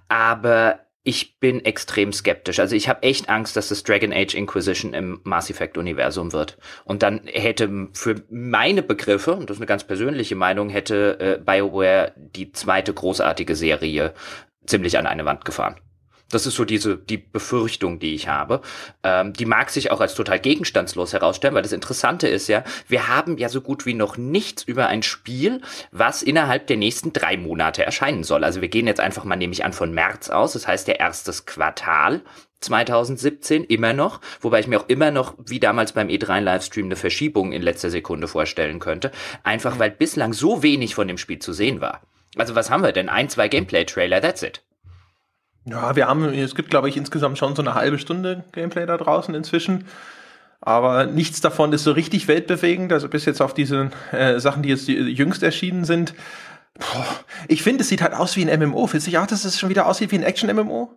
Aber 0.08 0.80
ich 1.06 1.38
bin 1.38 1.64
extrem 1.64 2.12
skeptisch. 2.12 2.58
Also 2.58 2.74
ich 2.74 2.88
habe 2.88 3.04
echt 3.04 3.28
Angst, 3.28 3.56
dass 3.56 3.68
das 3.68 3.84
Dragon 3.84 4.12
Age 4.12 4.34
Inquisition 4.34 4.92
im 4.92 5.20
Mass 5.22 5.48
Effect 5.50 5.78
Universum 5.78 6.32
wird. 6.32 6.58
Und 6.84 7.04
dann 7.04 7.20
hätte 7.26 7.88
für 7.92 8.24
meine 8.28 8.82
Begriffe, 8.82 9.34
und 9.34 9.48
das 9.48 9.58
ist 9.58 9.60
eine 9.60 9.68
ganz 9.68 9.84
persönliche 9.84 10.34
Meinung, 10.34 10.68
hätte 10.68 11.20
äh, 11.20 11.38
BioWare 11.38 12.12
die 12.16 12.50
zweite 12.50 12.92
großartige 12.92 13.54
Serie 13.54 14.14
ziemlich 14.66 14.98
an 14.98 15.06
eine 15.06 15.24
Wand 15.24 15.44
gefahren. 15.44 15.76
Das 16.30 16.44
ist 16.46 16.56
so 16.56 16.64
diese 16.64 16.96
die 16.96 17.18
Befürchtung, 17.18 17.98
die 18.00 18.14
ich 18.14 18.26
habe. 18.28 18.60
Ähm, 19.04 19.32
die 19.32 19.44
mag 19.44 19.70
sich 19.70 19.90
auch 19.92 20.00
als 20.00 20.14
total 20.14 20.40
gegenstandslos 20.40 21.12
herausstellen, 21.12 21.54
weil 21.54 21.62
das 21.62 21.72
Interessante 21.72 22.26
ist 22.26 22.48
ja, 22.48 22.64
wir 22.88 23.08
haben 23.08 23.38
ja 23.38 23.48
so 23.48 23.60
gut 23.60 23.86
wie 23.86 23.94
noch 23.94 24.16
nichts 24.16 24.64
über 24.64 24.88
ein 24.88 25.02
Spiel, 25.02 25.60
was 25.92 26.22
innerhalb 26.22 26.66
der 26.66 26.78
nächsten 26.78 27.12
drei 27.12 27.36
Monate 27.36 27.84
erscheinen 27.84 28.24
soll. 28.24 28.42
Also 28.42 28.60
wir 28.60 28.68
gehen 28.68 28.86
jetzt 28.88 29.00
einfach 29.00 29.24
mal 29.24 29.36
nämlich 29.36 29.64
an 29.64 29.72
von 29.72 29.92
März 29.92 30.28
aus, 30.28 30.54
das 30.54 30.66
heißt 30.66 30.88
der 30.88 30.98
erstes 30.98 31.46
Quartal 31.46 32.22
2017 32.60 33.64
immer 33.64 33.92
noch, 33.92 34.20
wobei 34.40 34.60
ich 34.60 34.66
mir 34.66 34.80
auch 34.80 34.88
immer 34.88 35.10
noch, 35.10 35.34
wie 35.44 35.60
damals 35.60 35.92
beim 35.92 36.08
E3 36.08 36.40
Livestream, 36.40 36.86
eine 36.86 36.96
Verschiebung 36.96 37.52
in 37.52 37.62
letzter 37.62 37.90
Sekunde 37.90 38.28
vorstellen 38.28 38.80
könnte. 38.80 39.12
Einfach 39.44 39.78
weil 39.78 39.90
bislang 39.90 40.32
so 40.32 40.62
wenig 40.62 40.94
von 40.94 41.06
dem 41.06 41.18
Spiel 41.18 41.38
zu 41.38 41.52
sehen 41.52 41.80
war. 41.80 42.02
Also 42.36 42.54
was 42.54 42.70
haben 42.70 42.82
wir 42.82 42.92
denn? 42.92 43.08
Ein, 43.08 43.28
zwei 43.28 43.48
Gameplay-Trailer, 43.48 44.20
that's 44.20 44.42
it. 44.42 44.65
Ja, 45.68 45.96
wir 45.96 46.06
haben, 46.06 46.24
es 46.32 46.54
gibt, 46.54 46.70
glaube 46.70 46.88
ich, 46.88 46.96
insgesamt 46.96 47.38
schon 47.38 47.56
so 47.56 47.62
eine 47.62 47.74
halbe 47.74 47.98
Stunde 47.98 48.44
Gameplay 48.52 48.86
da 48.86 48.96
draußen 48.96 49.34
inzwischen. 49.34 49.84
Aber 50.60 51.06
nichts 51.06 51.40
davon 51.40 51.72
ist 51.72 51.84
so 51.84 51.92
richtig 51.92 52.28
weltbewegend. 52.28 52.92
Also 52.92 53.08
bis 53.08 53.24
jetzt 53.24 53.42
auf 53.42 53.52
diese 53.52 53.90
äh, 54.12 54.38
Sachen, 54.38 54.62
die 54.62 54.68
jetzt 54.68 54.88
die, 54.88 54.94
jüngst 54.94 55.42
erschienen 55.42 55.84
sind. 55.84 56.14
Boah, 56.78 57.06
ich 57.48 57.62
finde, 57.62 57.82
es 57.82 57.88
sieht 57.88 58.02
halt 58.02 58.14
aus 58.14 58.36
wie 58.36 58.48
ein 58.48 58.60
MMO. 58.60 58.86
Findest 58.86 59.12
du 59.12 59.20
auch, 59.20 59.26
dass 59.26 59.44
es 59.44 59.58
schon 59.58 59.68
wieder 59.68 59.86
aussieht 59.86 60.12
wie 60.12 60.18
ein 60.18 60.22
Action-MMO? 60.22 60.90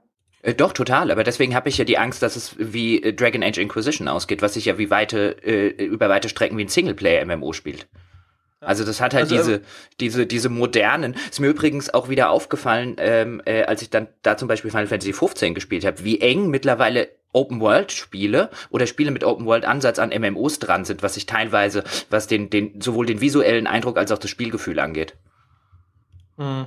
Äh, 0.43 0.53
doch, 0.53 0.73
total. 0.73 1.11
Aber 1.11 1.23
deswegen 1.23 1.55
habe 1.55 1.69
ich 1.69 1.77
ja 1.77 1.85
die 1.85 1.97
Angst, 1.97 2.21
dass 2.21 2.35
es 2.35 2.55
wie 2.57 3.01
äh, 3.01 3.13
Dragon 3.13 3.43
Age 3.43 3.57
Inquisition 3.57 4.07
ausgeht, 4.07 4.41
was 4.41 4.53
sich 4.53 4.65
ja 4.65 4.77
wie 4.77 4.89
weite, 4.89 5.37
äh, 5.43 5.83
über 5.83 6.09
weite 6.09 6.29
Strecken 6.29 6.57
wie 6.57 6.65
ein 6.65 6.69
Singleplayer-MMO 6.69 7.53
spielt. 7.53 7.87
Also 8.61 8.83
das 8.83 8.99
hat 8.99 9.13
halt 9.13 9.31
also, 9.31 9.35
diese, 9.37 9.61
diese, 9.99 10.25
diese 10.27 10.49
modernen. 10.49 11.15
Ist 11.29 11.39
mir 11.39 11.47
übrigens 11.47 11.93
auch 11.93 12.09
wieder 12.09 12.29
aufgefallen, 12.29 12.95
ähm, 12.99 13.41
äh, 13.45 13.63
als 13.63 13.81
ich 13.81 13.89
dann 13.89 14.07
da 14.21 14.35
zum 14.35 14.49
Beispiel 14.49 14.69
Final 14.69 14.87
Fantasy 14.87 15.13
15 15.13 15.53
gespielt 15.53 15.85
habe, 15.85 16.03
wie 16.03 16.19
eng 16.19 16.49
mittlerweile 16.49 17.09
Open 17.31 17.61
World 17.61 17.91
Spiele 17.91 18.49
oder 18.69 18.85
Spiele 18.87 19.11
mit 19.11 19.23
Open 19.23 19.45
World 19.45 19.63
Ansatz 19.63 19.99
an 19.99 20.09
MMOs 20.09 20.59
dran 20.59 20.83
sind, 20.83 21.03
was 21.03 21.13
sich 21.13 21.25
teilweise, 21.25 21.83
was 22.09 22.27
den, 22.27 22.49
den 22.49 22.81
sowohl 22.81 23.05
den 23.05 23.21
visuellen 23.21 23.67
Eindruck 23.67 23.97
als 23.97 24.11
auch 24.11 24.17
das 24.17 24.29
Spielgefühl 24.29 24.79
angeht. 24.79 25.15
Hm. 26.37 26.65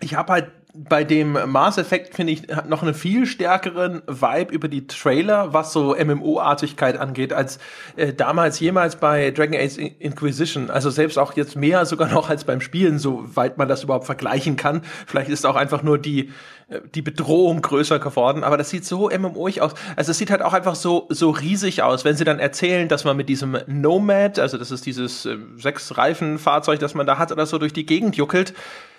Ich 0.00 0.14
habe 0.14 0.32
halt 0.32 0.52
bei 0.74 1.02
dem 1.02 1.38
Mass 1.50 1.78
Effect, 1.78 2.14
finde 2.14 2.34
ich, 2.34 2.42
noch 2.68 2.82
einen 2.82 2.94
viel 2.94 3.26
stärkeren 3.26 4.02
Vibe 4.06 4.52
über 4.52 4.68
die 4.68 4.86
Trailer, 4.86 5.52
was 5.54 5.72
so 5.72 5.96
MMO-Artigkeit 5.96 6.98
angeht, 6.98 7.32
als 7.32 7.58
äh, 7.96 8.12
damals 8.12 8.60
jemals 8.60 8.96
bei 8.96 9.30
Dragon 9.30 9.58
Age 9.58 9.78
Inquisition. 9.98 10.70
Also 10.70 10.90
selbst 10.90 11.18
auch 11.18 11.34
jetzt 11.34 11.56
mehr 11.56 11.86
sogar 11.86 12.08
noch 12.08 12.28
als 12.28 12.44
beim 12.44 12.60
Spielen, 12.60 12.98
soweit 12.98 13.56
man 13.56 13.66
das 13.66 13.82
überhaupt 13.82 14.04
vergleichen 14.04 14.56
kann. 14.56 14.82
Vielleicht 15.06 15.30
ist 15.30 15.46
auch 15.46 15.56
einfach 15.56 15.82
nur 15.82 15.98
die, 15.98 16.32
äh, 16.68 16.80
die 16.94 17.02
Bedrohung 17.02 17.62
größer 17.62 17.98
geworden, 17.98 18.44
aber 18.44 18.58
das 18.58 18.68
sieht 18.68 18.84
so 18.84 19.08
MMO-ig 19.08 19.62
aus. 19.62 19.72
Also 19.96 20.10
es 20.10 20.18
sieht 20.18 20.30
halt 20.30 20.42
auch 20.42 20.52
einfach 20.52 20.74
so, 20.74 21.06
so 21.08 21.30
riesig 21.30 21.82
aus, 21.82 22.04
wenn 22.04 22.16
sie 22.16 22.24
dann 22.24 22.38
erzählen, 22.38 22.88
dass 22.88 23.04
man 23.04 23.16
mit 23.16 23.30
diesem 23.30 23.56
Nomad, 23.66 24.38
also 24.38 24.58
das 24.58 24.70
ist 24.70 24.84
dieses 24.84 25.24
äh, 25.24 25.38
sechs 25.56 25.96
Reifen-Fahrzeug, 25.96 26.78
das 26.78 26.94
man 26.94 27.06
da 27.06 27.16
hat 27.16 27.32
oder 27.32 27.46
so 27.46 27.56
durch 27.56 27.72
die 27.72 27.86
Gegend 27.86 28.16
juckelt 28.16 28.52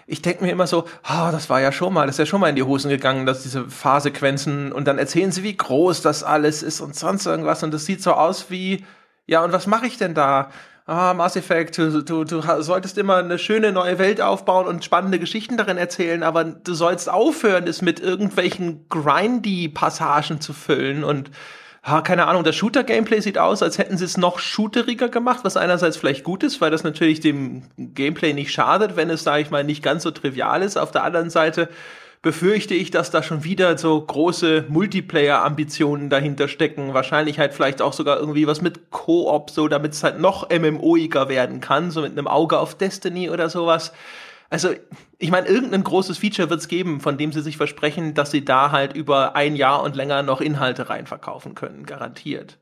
ich 0.10 0.22
denke 0.22 0.44
mir 0.44 0.52
immer 0.52 0.68
so, 0.68 0.86
ah, 1.04 1.32
das 1.32 1.50
war 1.50 1.62
ja 1.62 1.72
schon 1.72 1.94
mal, 1.94 2.08
das 2.08 2.16
ist 2.16 2.20
ja 2.20 2.26
schon 2.26 2.42
mal 2.42 2.50
in 2.50 2.56
die 2.56 2.64
Hosen 2.64 2.90
gegangen, 2.90 3.26
dass 3.26 3.44
diese 3.44 3.70
Fahrsequenzen 3.70 4.72
und 4.72 4.88
dann 4.88 4.98
erzählen 4.98 5.32
sie, 5.32 5.44
wie 5.44 5.56
groß 5.56 6.02
das 6.02 6.24
alles 6.24 6.64
ist 6.64 6.82
und 6.82 6.96
sonst 6.96 7.26
irgendwas 7.26 7.64
und 7.64 7.74
das 7.74 7.86
sieht 7.86 8.02
so 8.02 8.14
aus 8.14 8.50
wie, 8.50 8.86
ja, 9.28 9.44
und 9.44 9.52
was 9.52 9.68
mache 9.68 9.86
ich 9.86 9.98
denn 9.98 10.16
da? 10.16 10.50
ah, 10.90 11.14
Mass 11.14 11.36
Effect, 11.36 11.78
du, 11.78 12.04
du, 12.04 12.24
du 12.24 12.42
solltest 12.62 12.98
immer 12.98 13.18
eine 13.18 13.38
schöne 13.38 13.72
neue 13.72 14.00
Welt 14.00 14.22
aufbauen 14.22 14.66
und 14.66 14.84
spannende 14.84 15.20
Geschichten 15.20 15.56
darin 15.56 15.78
erzählen, 15.78 16.24
aber 16.24 16.44
du 16.44 16.74
sollst 16.74 17.10
aufhören, 17.10 17.68
es 17.68 17.84
mit 17.84 18.00
irgendwelchen 18.00 18.88
grindy-Passagen 18.90 20.42
zu 20.42 20.52
füllen 20.52 21.04
und 21.04 21.30
ah, 21.90 22.02
keine 22.02 22.28
Ahnung, 22.28 22.44
das 22.44 22.56
Shooter-Gameplay 22.56 23.20
sieht 23.22 23.38
aus, 23.38 23.64
als 23.64 23.78
hätten 23.78 23.98
sie 23.98 24.06
es 24.06 24.18
noch 24.18 24.40
shooteriger 24.40 25.10
gemacht, 25.10 25.40
was 25.44 25.58
einerseits 25.58 25.98
vielleicht 25.98 26.24
gut 26.24 26.44
ist, 26.44 26.62
weil 26.62 26.72
das 26.72 26.84
natürlich 26.84 27.20
dem 27.20 27.64
Gameplay 27.78 28.34
nicht 28.34 28.52
schadet, 28.52 28.96
wenn 28.96 29.10
es, 29.10 29.24
sage 29.24 29.42
ich 29.42 29.50
mal, 29.50 29.64
nicht 29.64 29.84
ganz 29.84 30.04
so 30.04 30.12
trivial 30.12 30.62
ist. 30.62 30.78
Auf 30.78 30.92
der 30.92 31.04
anderen 31.04 31.30
Seite 31.30 31.70
befürchte 32.22 32.74
ich, 32.74 32.92
dass 32.92 33.12
da 33.12 33.24
schon 33.24 33.44
wieder 33.44 33.78
so 33.78 34.00
große 34.00 34.66
Multiplayer-Ambitionen 34.68 36.10
dahinter 36.10 36.48
stecken. 36.48 36.94
Wahrscheinlich 36.94 37.40
halt 37.40 37.54
vielleicht 37.54 37.82
auch 37.82 37.94
sogar 37.94 38.20
irgendwie 38.20 38.46
was 38.46 38.62
mit 38.62 38.92
Koop, 38.92 39.50
so 39.50 39.68
damit 39.68 39.94
es 39.94 40.04
halt 40.04 40.20
noch 40.20 40.50
MMOiger 40.50 41.30
werden 41.30 41.62
kann, 41.62 41.92
so 41.92 42.02
mit 42.02 42.12
einem 42.12 42.28
Auge 42.28 42.60
auf 42.60 42.76
Destiny 42.76 43.30
oder 43.30 43.50
sowas. 43.50 43.94
Also, 44.50 44.74
ich 45.20 45.30
meine, 45.30 45.48
irgendein 45.48 45.84
großes 45.84 46.18
Feature 46.18 46.50
wird 46.50 46.62
es 46.62 46.68
geben, 46.68 47.02
von 47.02 47.18
dem 47.18 47.32
sie 47.32 47.42
sich 47.42 47.58
versprechen, 47.58 48.16
dass 48.16 48.32
sie 48.32 48.44
da 48.44 48.72
halt 48.72 48.94
über 48.94 49.36
ein 49.36 49.56
Jahr 49.56 49.84
und 49.84 49.96
länger 49.96 50.24
noch 50.24 50.42
Inhalte 50.42 50.90
reinverkaufen 50.90 51.54
können, 51.54 51.86
garantiert. 51.86 52.58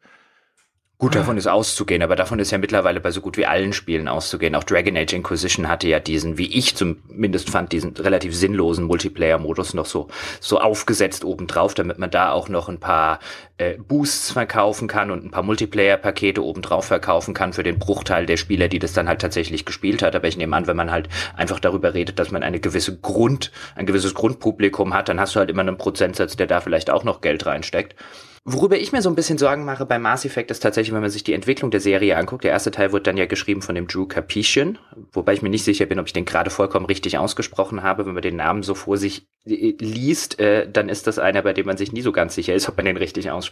Gut, 1.00 1.14
davon 1.14 1.38
ist 1.38 1.46
auszugehen, 1.46 2.02
aber 2.02 2.16
davon 2.16 2.40
ist 2.40 2.50
ja 2.50 2.58
mittlerweile 2.58 3.00
bei 3.00 3.12
so 3.12 3.22
gut 3.22 3.38
wie 3.38 3.46
allen 3.46 3.72
Spielen 3.72 4.08
auszugehen. 4.08 4.56
Auch 4.56 4.64
Dragon 4.64 4.98
Age 4.98 5.14
Inquisition 5.14 5.68
hatte 5.68 5.88
ja 5.88 6.00
diesen, 6.00 6.40
wie 6.40 6.52
ich 6.52 6.76
zumindest 6.76 7.52
fand, 7.52 7.72
diesen 7.72 7.96
relativ 7.96 8.36
sinnlosen 8.36 8.86
Multiplayer-Modus 8.86 9.76
noch 9.76 9.86
so, 9.86 10.08
so 10.40 10.60
aufgesetzt 10.60 11.24
obendrauf, 11.24 11.76
damit 11.76 12.00
man 12.00 12.10
da 12.10 12.32
auch 12.32 12.50
noch 12.50 12.68
ein 12.68 12.80
paar 12.80 13.20
äh, 13.58 13.78
Boosts 13.78 14.32
verkaufen 14.32 14.88
kann 14.88 15.12
und 15.12 15.26
ein 15.26 15.32
paar 15.32 15.44
Multiplayer-Pakete 15.44 16.44
obendrauf 16.44 16.86
verkaufen 16.86 17.34
kann 17.34 17.54
für 17.54 17.64
den 17.64 17.80
Bruchteil 17.80 18.26
der 18.26 18.38
Spieler, 18.38 18.68
die 18.68 18.80
das 18.80 18.94
dann 18.94 19.08
halt 19.08 19.22
tatsächlich 19.22 19.66
gespielt 19.66 20.02
hat. 20.02 20.16
Aber 20.16 20.28
ich 20.28 20.38
nehme 20.38 20.56
an, 20.56 20.68
wenn 20.68 20.78
man 20.78 20.92
halt 20.92 21.10
einfach 21.36 21.60
darüber 21.60 21.94
redet, 21.94 22.20
dass 22.20 22.32
man 22.32 22.44
eine 22.44 22.60
gewisse 22.60 22.98
Grund, 22.98 23.52
ein 23.76 23.86
gewisses 23.86 24.14
Grundpublikum 24.14 24.94
hat, 24.94 25.10
dann 25.10 25.20
hast 25.20 25.36
du 25.36 25.40
halt 25.40 25.50
immer 25.50 25.62
einen 25.62 25.78
Prozentsatz, 25.78 26.36
der 26.36 26.48
da 26.48 26.62
vielleicht 26.62 26.90
auch 26.90 27.04
noch 27.04 27.22
Geld 27.22 27.46
reinsteckt. 27.46 27.96
Worüber 28.50 28.80
ich 28.80 28.94
mir 28.94 29.02
so 29.02 29.10
ein 29.10 29.16
bisschen 29.16 29.38
Sorgen 29.38 29.66
mache 29.66 29.86
bei 29.86 30.00
Mass 30.00 30.24
Effect 30.24 30.52
ist 30.52 30.62
tatsächlich, 30.62 30.94
wenn 30.94 31.02
man 31.02 31.10
sich 31.10 31.26
die 31.26 31.34
Entwicklung 31.34 31.70
der 31.70 31.82
Serie 31.82 32.16
anguckt. 32.16 32.46
Der 32.46 32.52
erste 32.52 32.72
Teil 32.72 32.94
wurde 32.94 33.04
dann 33.04 33.18
ja 33.18 33.26
geschrieben 33.26 33.62
von 33.62 33.76
dem 33.76 33.88
Drew 33.88 34.06
Carpetian, 34.06 34.78
wobei 35.12 35.34
ich 35.34 35.42
mir 35.42 35.50
nicht 35.50 35.66
sicher 35.66 35.86
bin, 35.86 36.00
ob 36.00 36.08
ich 36.08 36.14
den 36.14 36.24
gerade 36.24 36.50
vollkommen 36.50 36.86
richtig 36.86 37.18
ausgesprochen 37.18 37.84
habe. 37.84 38.06
Wenn 38.06 38.14
man 38.14 38.22
den 38.22 38.38
Namen 38.38 38.64
so 38.64 38.74
vor 38.74 38.96
sich 38.96 39.28
äh, 39.46 39.76
liest, 39.80 40.40
äh, 40.40 40.66
dann 40.72 40.88
ist 40.88 41.08
das 41.08 41.20
einer, 41.20 41.42
bei 41.42 41.52
dem 41.52 41.66
man 41.66 41.76
sich 41.76 41.92
nie 41.92 42.02
so 42.02 42.14
ganz 42.14 42.36
sicher 42.36 42.54
ist, 42.54 42.70
ob 42.70 42.78
man 42.78 42.86
den 42.86 42.96
richtig 42.96 43.30
ausspricht. 43.30 43.47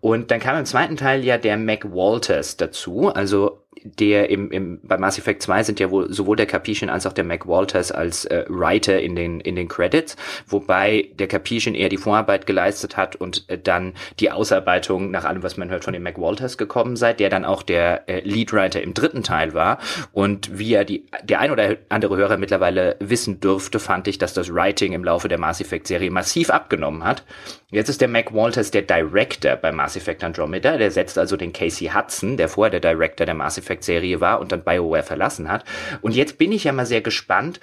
Und 0.00 0.30
dann 0.30 0.40
kam 0.40 0.56
im 0.58 0.66
zweiten 0.66 0.96
Teil 0.96 1.24
ja 1.24 1.38
der 1.38 1.56
Mac 1.56 1.84
Walters 1.92 2.56
dazu, 2.56 3.08
also 3.08 3.61
der 3.84 4.30
im, 4.30 4.50
im, 4.50 4.80
bei 4.82 4.96
Mass 4.98 5.18
Effect 5.18 5.42
2 5.42 5.62
sind 5.64 5.80
ja 5.80 5.90
wohl 5.90 6.12
sowohl 6.12 6.36
der 6.36 6.46
Capuchin 6.46 6.90
als 6.90 7.06
auch 7.06 7.12
der 7.12 7.24
Mac 7.24 7.46
Walters 7.46 7.90
als 7.90 8.24
äh, 8.26 8.44
Writer 8.48 9.00
in 9.00 9.16
den, 9.16 9.40
in 9.40 9.56
den 9.56 9.68
Credits, 9.68 10.16
wobei 10.46 11.08
der 11.18 11.26
Capuchin 11.26 11.74
eher 11.74 11.88
die 11.88 11.96
Vorarbeit 11.96 12.46
geleistet 12.46 12.96
hat 12.96 13.16
und 13.16 13.48
äh, 13.48 13.58
dann 13.58 13.94
die 14.20 14.30
Ausarbeitung 14.30 15.10
nach 15.10 15.24
allem, 15.24 15.42
was 15.42 15.56
man 15.56 15.70
hört, 15.70 15.84
von 15.84 15.92
dem 15.92 16.02
Mac 16.02 16.18
Walters 16.18 16.58
gekommen 16.58 16.96
sei, 16.96 17.12
der 17.12 17.30
dann 17.30 17.44
auch 17.44 17.62
der 17.62 18.08
äh, 18.08 18.20
Leadwriter 18.20 18.82
im 18.82 18.94
dritten 18.94 19.22
Teil 19.22 19.54
war. 19.54 19.78
Und 20.12 20.58
wie 20.58 20.70
ja 20.70 20.84
die, 20.84 21.06
der 21.24 21.40
ein 21.40 21.50
oder 21.50 21.76
andere 21.88 22.16
Hörer 22.16 22.36
mittlerweile 22.36 22.96
wissen 23.00 23.40
dürfte, 23.40 23.78
fand 23.78 24.06
ich, 24.06 24.18
dass 24.18 24.34
das 24.34 24.52
Writing 24.52 24.92
im 24.92 25.04
Laufe 25.04 25.28
der 25.28 25.38
Mass 25.38 25.60
Effect 25.60 25.88
Serie 25.88 26.10
massiv 26.10 26.50
abgenommen 26.50 27.04
hat. 27.04 27.24
Jetzt 27.70 27.88
ist 27.88 28.02
der 28.02 28.08
Mac 28.08 28.34
Walters 28.34 28.70
der 28.70 28.82
Director 28.82 29.56
bei 29.56 29.72
Mass 29.72 29.96
Effect 29.96 30.22
Andromeda, 30.22 30.76
der 30.76 30.90
setzt 30.90 31.18
also 31.18 31.36
den 31.36 31.54
Casey 31.54 31.88
Hudson, 31.88 32.36
der 32.36 32.50
vorher 32.50 32.78
der 32.78 32.92
Director 32.92 33.24
der 33.24 33.34
Mass 33.34 33.56
Effect 33.56 33.61
Effect-Serie 33.62 34.20
war 34.20 34.40
und 34.40 34.52
dann 34.52 34.64
BioWare 34.64 35.02
verlassen 35.02 35.48
hat. 35.48 35.64
Und 36.00 36.14
jetzt 36.14 36.38
bin 36.38 36.52
ich 36.52 36.64
ja 36.64 36.72
mal 36.72 36.86
sehr 36.86 37.00
gespannt, 37.00 37.60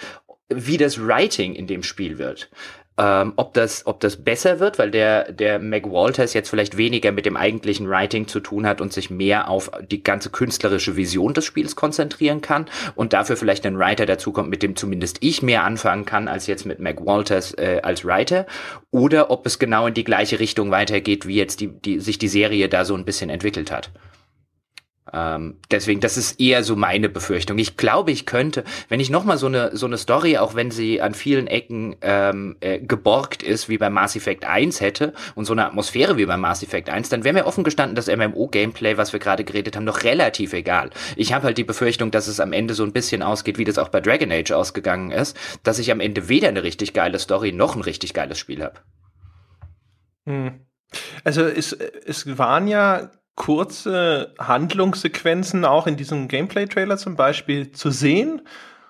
wie 0.50 0.78
das 0.78 1.00
Writing 1.00 1.54
in 1.54 1.68
dem 1.68 1.84
Spiel 1.84 2.18
wird. 2.18 2.50
Ähm, 3.00 3.32
ob 3.38 3.54
das, 3.54 3.88
ob 3.88 4.02
das 4.02 4.18
besser 4.18 4.60
wird, 4.60 4.78
weil 4.78 4.92
der, 4.92 5.32
der 5.32 5.58
Mac 5.60 5.90
Walters 5.90 6.34
jetzt 6.34 6.50
vielleicht 6.50 6.76
weniger 6.76 7.14
mit 7.14 7.26
dem 7.26 7.38
eigentlichen 7.38 7.90
Writing 7.90 8.28
zu 8.28 8.42
tun 8.42 8.68
hat 8.68 8.82
und 8.82 8.92
sich 8.92 9.10
mehr 9.10 9.48
auf 9.48 9.72
die 9.90 10.04
ganze 10.04 10.32
künstlerische 10.32 10.98
Vision 10.98 11.34
des 11.34 11.46
Spiels 11.46 11.78
konzentrieren 11.78 12.42
kann 12.42 12.66
und 12.96 13.14
dafür 13.14 13.38
vielleicht 13.38 13.66
ein 13.66 13.80
Writer 13.80 14.06
dazukommt, 14.06 14.50
mit 14.50 14.64
dem 14.64 14.76
zumindest 14.76 15.20
ich 15.22 15.42
mehr 15.42 15.64
anfangen 15.64 16.04
kann 16.04 16.28
als 16.28 16.48
jetzt 16.48 16.66
mit 16.66 16.80
Mac 16.80 17.06
Walters 17.06 17.54
äh, 17.54 17.80
als 17.84 18.04
Writer, 18.04 18.46
oder 18.92 19.32
ob 19.32 19.46
es 19.46 19.60
genau 19.60 19.88
in 19.88 19.94
die 19.94 20.04
gleiche 20.04 20.42
Richtung 20.42 20.70
weitergeht, 20.70 21.26
wie 21.26 21.36
jetzt 21.36 21.62
die, 21.62 21.70
die, 21.70 22.02
sich 22.02 22.18
die 22.18 22.28
Serie 22.28 22.68
da 22.68 22.84
so 22.84 22.96
ein 22.96 23.06
bisschen 23.06 23.30
entwickelt 23.30 23.72
hat. 23.72 23.92
Ähm, 25.14 25.58
deswegen, 25.72 26.00
das 26.00 26.18
ist 26.18 26.40
eher 26.40 26.64
so 26.64 26.76
meine 26.76 27.10
Befürchtung. 27.10 27.58
Ich 27.58 27.78
glaube, 27.78 28.12
ich 28.12 28.26
könnte, 28.26 28.64
wenn 28.90 29.00
ich 29.00 29.10
nochmal 29.10 29.38
so 29.38 29.48
eine, 29.48 29.76
so 29.76 29.86
eine 29.86 29.98
Story, 29.98 30.38
auch 30.38 30.56
wenn 30.56 30.72
sie 30.72 31.02
an 31.02 31.14
vielen 31.14 31.48
Ecken 31.48 31.96
ähm, 32.02 32.58
äh, 32.60 32.80
geborgt 32.80 33.44
ist, 33.44 33.70
wie 33.70 33.78
bei 33.78 33.90
Mass 33.90 34.16
Effect 34.16 34.46
1 34.46 34.82
hätte 34.82 35.14
und 35.36 35.46
so 35.46 35.54
eine 35.54 35.66
Atmosphäre 35.66 36.18
wie 36.18 36.26
bei 36.26 36.38
Mass 36.38 36.64
Effect 36.64 36.90
1, 36.90 37.10
dann 37.10 37.24
wäre 37.24 37.34
mir 37.34 37.46
offen 37.46 37.64
gestanden, 37.64 37.96
das 37.96 38.08
MMO-Gameplay, 38.08 38.98
was 38.98 39.14
wir 39.14 39.20
gerade 39.20 39.44
geredet 39.44 39.76
haben, 39.76 39.86
noch 39.86 40.04
relativ 40.04 40.54
egal. 40.54 40.90
Ich 41.16 41.34
habe 41.34 41.46
halt 41.46 41.58
die 41.58 41.64
Befürchtung, 41.64 42.12
dass 42.12 42.28
es 42.28 42.40
am 42.40 42.54
Ende 42.54 42.74
so 42.74 42.84
ein 42.84 42.94
bisschen 42.94 43.24
ausgeht, 43.24 43.58
wie 43.58 43.66
das 43.66 43.78
auch 43.78 43.90
bei 43.90 44.02
Dragon 44.02 44.32
Age 44.32 44.52
ausgegangen 44.52 45.12
ist, 45.12 45.38
dass 45.64 45.80
ich 45.80 45.92
am 45.92 46.00
Ende 46.00 46.30
weder 46.30 46.50
eine 46.50 46.64
richtig 46.64 46.94
geile 46.94 47.20
Story 47.20 47.52
noch 47.52 47.76
ein 47.76 47.82
richtig 47.82 48.14
geiles 48.14 48.38
Spiel 48.38 48.64
habe. 48.64 48.80
Hm. 50.26 50.66
Also 51.24 51.44
es, 51.44 51.74
es 51.74 52.38
waren 52.38 52.68
ja 52.68 53.12
kurze 53.40 54.34
Handlungssequenzen 54.38 55.64
auch 55.64 55.88
in 55.88 55.96
diesem 55.96 56.28
Gameplay-Trailer 56.28 56.98
zum 56.98 57.16
Beispiel 57.16 57.72
zu 57.72 57.90
sehen. 57.90 58.42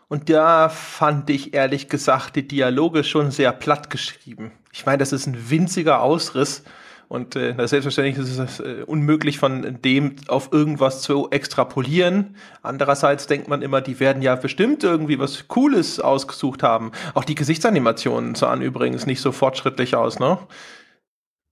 Und 0.08 0.27
da 0.29 0.70
fand 0.70 1.29
ich 1.29 1.53
ehrlich 1.53 1.88
gesagt 1.88 2.36
die 2.36 2.48
Dialoge 2.48 3.03
schon 3.03 3.29
sehr 3.29 3.51
platt 3.51 3.91
geschrieben. 3.91 4.51
Ich 4.74 4.88
meine, 4.88 4.98
das 4.98 5.13
ist 5.13 5.27
ein 5.27 5.51
winziger 5.51 6.01
Ausriss 6.01 6.63
und 7.08 7.36
äh, 7.36 7.53
selbstverständlich 7.68 8.18
ist 8.18 8.39
es 8.39 8.60
äh, 8.60 8.84
unmöglich 8.88 9.38
von 9.38 9.82
dem 9.84 10.15
auf 10.27 10.51
irgendwas 10.51 11.03
zu 11.03 11.29
extrapolieren. 11.29 12.36
Andererseits 12.63 13.27
denkt 13.27 13.50
man 13.50 13.62
immer, 13.62 13.82
die 13.82 14.00
werden 14.00 14.24
ja 14.24 14.36
bestimmt 14.36 14.84
irgendwie 14.84 15.20
was 15.20 15.48
Cooles 15.48 16.00
ausgesucht 16.00 16.63
haben. 16.63 16.91
Auch 17.13 17.24
die 17.24 17.36
Gesichtsanimationen 17.36 18.34
sahen 18.34 18.63
übrigens 18.63 19.06
nicht 19.06 19.22
so 19.22 19.32
fortschrittlich 19.32 19.96
aus, 19.96 20.18
ne? 20.18 20.39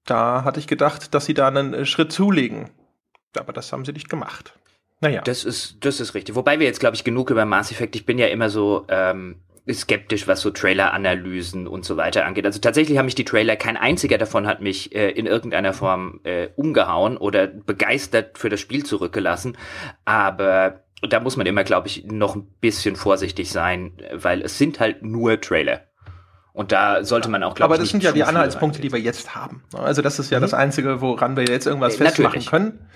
Da 0.05 0.43
hatte 0.43 0.59
ich 0.59 0.67
gedacht, 0.67 1.13
dass 1.13 1.25
sie 1.25 1.35
da 1.35 1.47
einen 1.47 1.75
äh, 1.75 1.85
Schritt 1.85 2.11
zulegen 2.11 2.71
aber 3.35 3.53
das 3.53 3.71
haben 3.71 3.85
sie 3.85 3.93
nicht 3.93 4.09
gemacht. 4.09 4.53
Naja. 4.99 5.21
Das 5.21 5.43
ist, 5.43 5.77
das 5.81 5.99
ist 5.99 6.15
richtig. 6.15 6.35
Wobei 6.35 6.59
wir 6.59 6.65
jetzt, 6.65 6.79
glaube 6.79 6.95
ich, 6.95 7.03
genug 7.03 7.29
über 7.29 7.45
Mass 7.45 7.71
Effect, 7.71 7.95
ich 7.95 8.05
bin 8.05 8.17
ja 8.17 8.27
immer 8.27 8.49
so 8.49 8.85
ähm, 8.89 9.41
skeptisch, 9.71 10.27
was 10.27 10.41
so 10.41 10.49
Trailer-Analysen 10.49 11.67
und 11.67 11.85
so 11.85 11.97
weiter 11.97 12.25
angeht. 12.25 12.45
Also 12.45 12.59
tatsächlich 12.59 12.97
haben 12.97 13.05
mich 13.05 13.15
die 13.15 13.25
Trailer, 13.25 13.55
kein 13.55 13.77
einziger 13.77 14.17
davon 14.17 14.47
hat 14.47 14.61
mich 14.61 14.95
äh, 14.95 15.11
in 15.11 15.25
irgendeiner 15.25 15.73
Form 15.73 16.19
äh, 16.23 16.47
umgehauen 16.55 17.17
oder 17.17 17.47
begeistert 17.47 18.37
für 18.37 18.49
das 18.49 18.59
Spiel 18.59 18.85
zurückgelassen. 18.85 19.57
Aber 20.05 20.83
da 21.07 21.19
muss 21.19 21.37
man 21.37 21.45
immer, 21.45 21.63
glaube 21.63 21.87
ich, 21.87 22.05
noch 22.05 22.35
ein 22.35 22.47
bisschen 22.59 22.95
vorsichtig 22.95 23.51
sein, 23.51 23.93
weil 24.13 24.41
es 24.41 24.57
sind 24.57 24.79
halt 24.79 25.03
nur 25.03 25.39
Trailer. 25.39 25.81
Und 26.53 26.71
da 26.71 27.03
sollte 27.03 27.29
man 27.29 27.43
auch, 27.43 27.53
glaube 27.53 27.73
ich. 27.73 27.75
Aber 27.75 27.83
das 27.83 27.91
sind 27.91 28.01
ja 28.01 28.11
die 28.11 28.23
Anhaltspunkte, 28.23 28.81
die 28.81 28.91
wir 28.91 28.99
jetzt 28.99 29.35
haben. 29.35 29.63
Also 29.73 30.01
das 30.01 30.17
ist 30.17 30.31
ja 30.31 30.39
mhm. 30.39 30.41
das 30.41 30.55
Einzige, 30.55 31.01
woran 31.01 31.37
wir 31.37 31.45
jetzt 31.45 31.67
irgendwas 31.67 31.97
festmachen 31.97 32.43
können. 32.45 32.87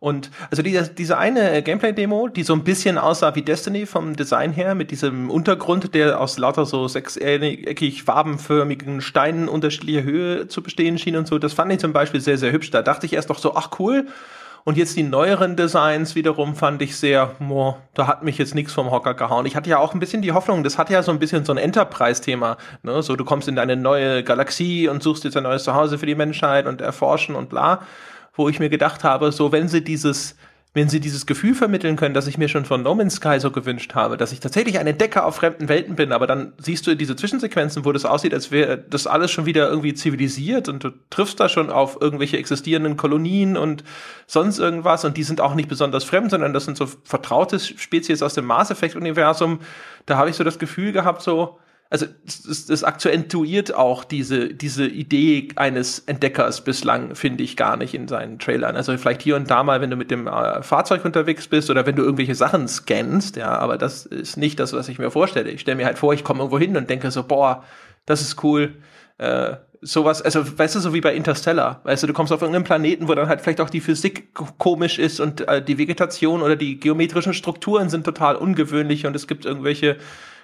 Und 0.00 0.30
also 0.50 0.62
diese, 0.62 0.88
diese 0.88 1.18
eine 1.18 1.60
Gameplay-Demo, 1.62 2.28
die 2.28 2.44
so 2.44 2.52
ein 2.52 2.62
bisschen 2.62 2.98
aussah 2.98 3.34
wie 3.34 3.42
Destiny 3.42 3.84
vom 3.84 4.14
Design 4.14 4.52
her, 4.52 4.76
mit 4.76 4.92
diesem 4.92 5.28
Untergrund, 5.28 5.92
der 5.92 6.20
aus 6.20 6.38
lauter 6.38 6.66
so 6.66 6.86
sechseckig 6.86 8.04
farbenförmigen 8.04 9.00
Steinen 9.00 9.48
unterschiedlicher 9.48 10.04
Höhe 10.04 10.46
zu 10.46 10.62
bestehen 10.62 10.98
schien 10.98 11.16
und 11.16 11.26
so, 11.26 11.38
das 11.38 11.52
fand 11.52 11.72
ich 11.72 11.80
zum 11.80 11.92
Beispiel 11.92 12.20
sehr, 12.20 12.38
sehr 12.38 12.52
hübsch. 12.52 12.70
Da 12.70 12.82
dachte 12.82 13.06
ich 13.06 13.14
erst 13.14 13.30
doch 13.30 13.38
so, 13.38 13.56
ach 13.56 13.70
cool. 13.80 14.06
Und 14.64 14.76
jetzt 14.76 14.96
die 14.96 15.02
neueren 15.02 15.56
Designs 15.56 16.14
wiederum 16.14 16.54
fand 16.54 16.82
ich 16.82 16.96
sehr, 16.96 17.32
boah, 17.38 17.78
da 17.94 18.06
hat 18.06 18.22
mich 18.22 18.38
jetzt 18.38 18.54
nichts 18.54 18.72
vom 18.72 18.90
Hocker 18.90 19.14
gehauen. 19.14 19.46
Ich 19.46 19.56
hatte 19.56 19.70
ja 19.70 19.78
auch 19.78 19.94
ein 19.94 20.00
bisschen 20.00 20.20
die 20.20 20.32
Hoffnung, 20.32 20.62
das 20.62 20.78
hat 20.78 20.90
ja 20.90 21.02
so 21.02 21.10
ein 21.10 21.18
bisschen 21.18 21.44
so 21.44 21.52
ein 21.52 21.58
Enterprise-Thema. 21.58 22.56
Ne? 22.82 23.02
So, 23.02 23.16
du 23.16 23.24
kommst 23.24 23.48
in 23.48 23.56
deine 23.56 23.76
neue 23.76 24.22
Galaxie 24.22 24.88
und 24.88 25.02
suchst 25.02 25.24
jetzt 25.24 25.36
ein 25.36 25.44
neues 25.44 25.64
Zuhause 25.64 25.98
für 25.98 26.06
die 26.06 26.14
Menschheit 26.14 26.66
und 26.66 26.82
erforschen 26.82 27.34
und 27.34 27.48
bla 27.48 27.80
wo 28.38 28.48
ich 28.48 28.60
mir 28.60 28.70
gedacht 28.70 29.04
habe, 29.04 29.32
so 29.32 29.52
wenn 29.52 29.68
sie 29.68 29.82
dieses, 29.82 30.36
wenn 30.72 30.88
sie 30.88 31.00
dieses 31.00 31.26
Gefühl 31.26 31.54
vermitteln 31.54 31.96
können, 31.96 32.14
das 32.14 32.28
ich 32.28 32.38
mir 32.38 32.48
schon 32.48 32.64
von 32.64 32.82
No 32.82 32.94
Man's 32.94 33.16
Sky 33.16 33.40
so 33.40 33.50
gewünscht 33.50 33.94
habe, 33.94 34.16
dass 34.16 34.32
ich 34.32 34.38
tatsächlich 34.38 34.78
ein 34.78 34.86
Entdecker 34.86 35.26
auf 35.26 35.36
fremden 35.36 35.68
Welten 35.68 35.96
bin, 35.96 36.12
aber 36.12 36.28
dann 36.28 36.52
siehst 36.58 36.86
du 36.86 36.94
diese 36.94 37.16
Zwischensequenzen, 37.16 37.84
wo 37.84 37.90
das 37.90 38.04
aussieht, 38.04 38.32
als 38.32 38.52
wäre 38.52 38.78
das 38.78 39.08
alles 39.08 39.32
schon 39.32 39.44
wieder 39.44 39.68
irgendwie 39.68 39.94
zivilisiert 39.94 40.68
und 40.68 40.84
du 40.84 40.90
triffst 41.10 41.40
da 41.40 41.48
schon 41.48 41.68
auf 41.68 41.98
irgendwelche 42.00 42.38
existierenden 42.38 42.96
Kolonien 42.96 43.56
und 43.56 43.82
sonst 44.28 44.58
irgendwas 44.60 45.04
und 45.04 45.16
die 45.16 45.24
sind 45.24 45.40
auch 45.40 45.54
nicht 45.54 45.68
besonders 45.68 46.04
fremd, 46.04 46.30
sondern 46.30 46.52
das 46.52 46.64
sind 46.64 46.76
so 46.76 46.86
vertraute 46.86 47.58
Spezies 47.58 48.22
aus 48.22 48.34
dem 48.34 48.44
Mass 48.44 48.70
Effect 48.70 48.94
Universum. 48.94 49.58
Da 50.06 50.16
habe 50.16 50.30
ich 50.30 50.36
so 50.36 50.44
das 50.44 50.60
Gefühl 50.60 50.92
gehabt, 50.92 51.22
so, 51.22 51.58
also 51.90 52.06
das, 52.68 52.84
akzentuiert 52.84 53.74
auch 53.74 54.04
diese, 54.04 54.52
diese 54.52 54.86
Idee 54.86 55.48
eines 55.56 56.00
Entdeckers 56.00 56.62
bislang, 56.62 57.14
finde 57.14 57.42
ich 57.42 57.56
gar 57.56 57.78
nicht 57.78 57.94
in 57.94 58.08
seinen 58.08 58.38
Trailern. 58.38 58.76
Also 58.76 58.96
vielleicht 58.98 59.22
hier 59.22 59.36
und 59.36 59.50
da 59.50 59.62
mal, 59.62 59.80
wenn 59.80 59.88
du 59.88 59.96
mit 59.96 60.10
dem 60.10 60.26
äh, 60.26 60.62
Fahrzeug 60.62 61.06
unterwegs 61.06 61.48
bist 61.48 61.70
oder 61.70 61.86
wenn 61.86 61.96
du 61.96 62.02
irgendwelche 62.02 62.34
Sachen 62.34 62.68
scannst, 62.68 63.36
ja, 63.36 63.56
aber 63.56 63.78
das 63.78 64.04
ist 64.04 64.36
nicht 64.36 64.60
das, 64.60 64.74
was 64.74 64.88
ich 64.90 64.98
mir 64.98 65.10
vorstelle. 65.10 65.50
Ich 65.50 65.62
stelle 65.62 65.78
mir 65.78 65.86
halt 65.86 65.98
vor, 65.98 66.12
ich 66.12 66.24
komme 66.24 66.40
irgendwo 66.40 66.58
hin 66.58 66.76
und 66.76 66.90
denke 66.90 67.10
so, 67.10 67.22
boah, 67.22 67.64
das 68.04 68.20
ist 68.20 68.44
cool. 68.44 68.74
Äh, 69.16 69.56
sowas, 69.80 70.20
also 70.20 70.58
weißt 70.58 70.74
du, 70.74 70.80
so 70.80 70.92
wie 70.92 71.00
bei 71.00 71.14
Interstellar, 71.14 71.80
weißt 71.84 72.02
du, 72.02 72.08
du 72.08 72.12
kommst 72.12 72.32
auf 72.34 72.42
irgendeinen 72.42 72.64
Planeten, 72.64 73.08
wo 73.08 73.14
dann 73.14 73.28
halt 73.28 73.40
vielleicht 73.40 73.60
auch 73.60 73.70
die 73.70 73.80
Physik 73.80 74.34
komisch 74.58 74.98
ist 74.98 75.20
und 75.20 75.46
äh, 75.48 75.62
die 75.62 75.78
Vegetation 75.78 76.42
oder 76.42 76.56
die 76.56 76.78
geometrischen 76.78 77.32
Strukturen 77.32 77.88
sind 77.88 78.04
total 78.04 78.36
ungewöhnlich 78.36 79.06
und 79.06 79.16
es 79.16 79.26
gibt 79.26 79.46
irgendwelche 79.46 79.96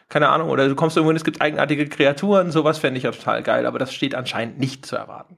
keine 0.08 0.28
Ahnung, 0.28 0.50
oder 0.50 0.68
du 0.68 0.74
kommst 0.74 0.96
irgendwo 0.96 1.10
hin, 1.10 1.16
es 1.16 1.24
gibt 1.24 1.40
eigenartige 1.40 1.88
Kreaturen, 1.88 2.50
sowas 2.50 2.78
fände 2.78 2.98
ich 2.98 3.04
total 3.04 3.42
geil, 3.42 3.66
aber 3.66 3.78
das 3.78 3.92
steht 3.92 4.14
anscheinend 4.14 4.58
nicht 4.58 4.86
zu 4.86 4.96
erwarten. 4.96 5.36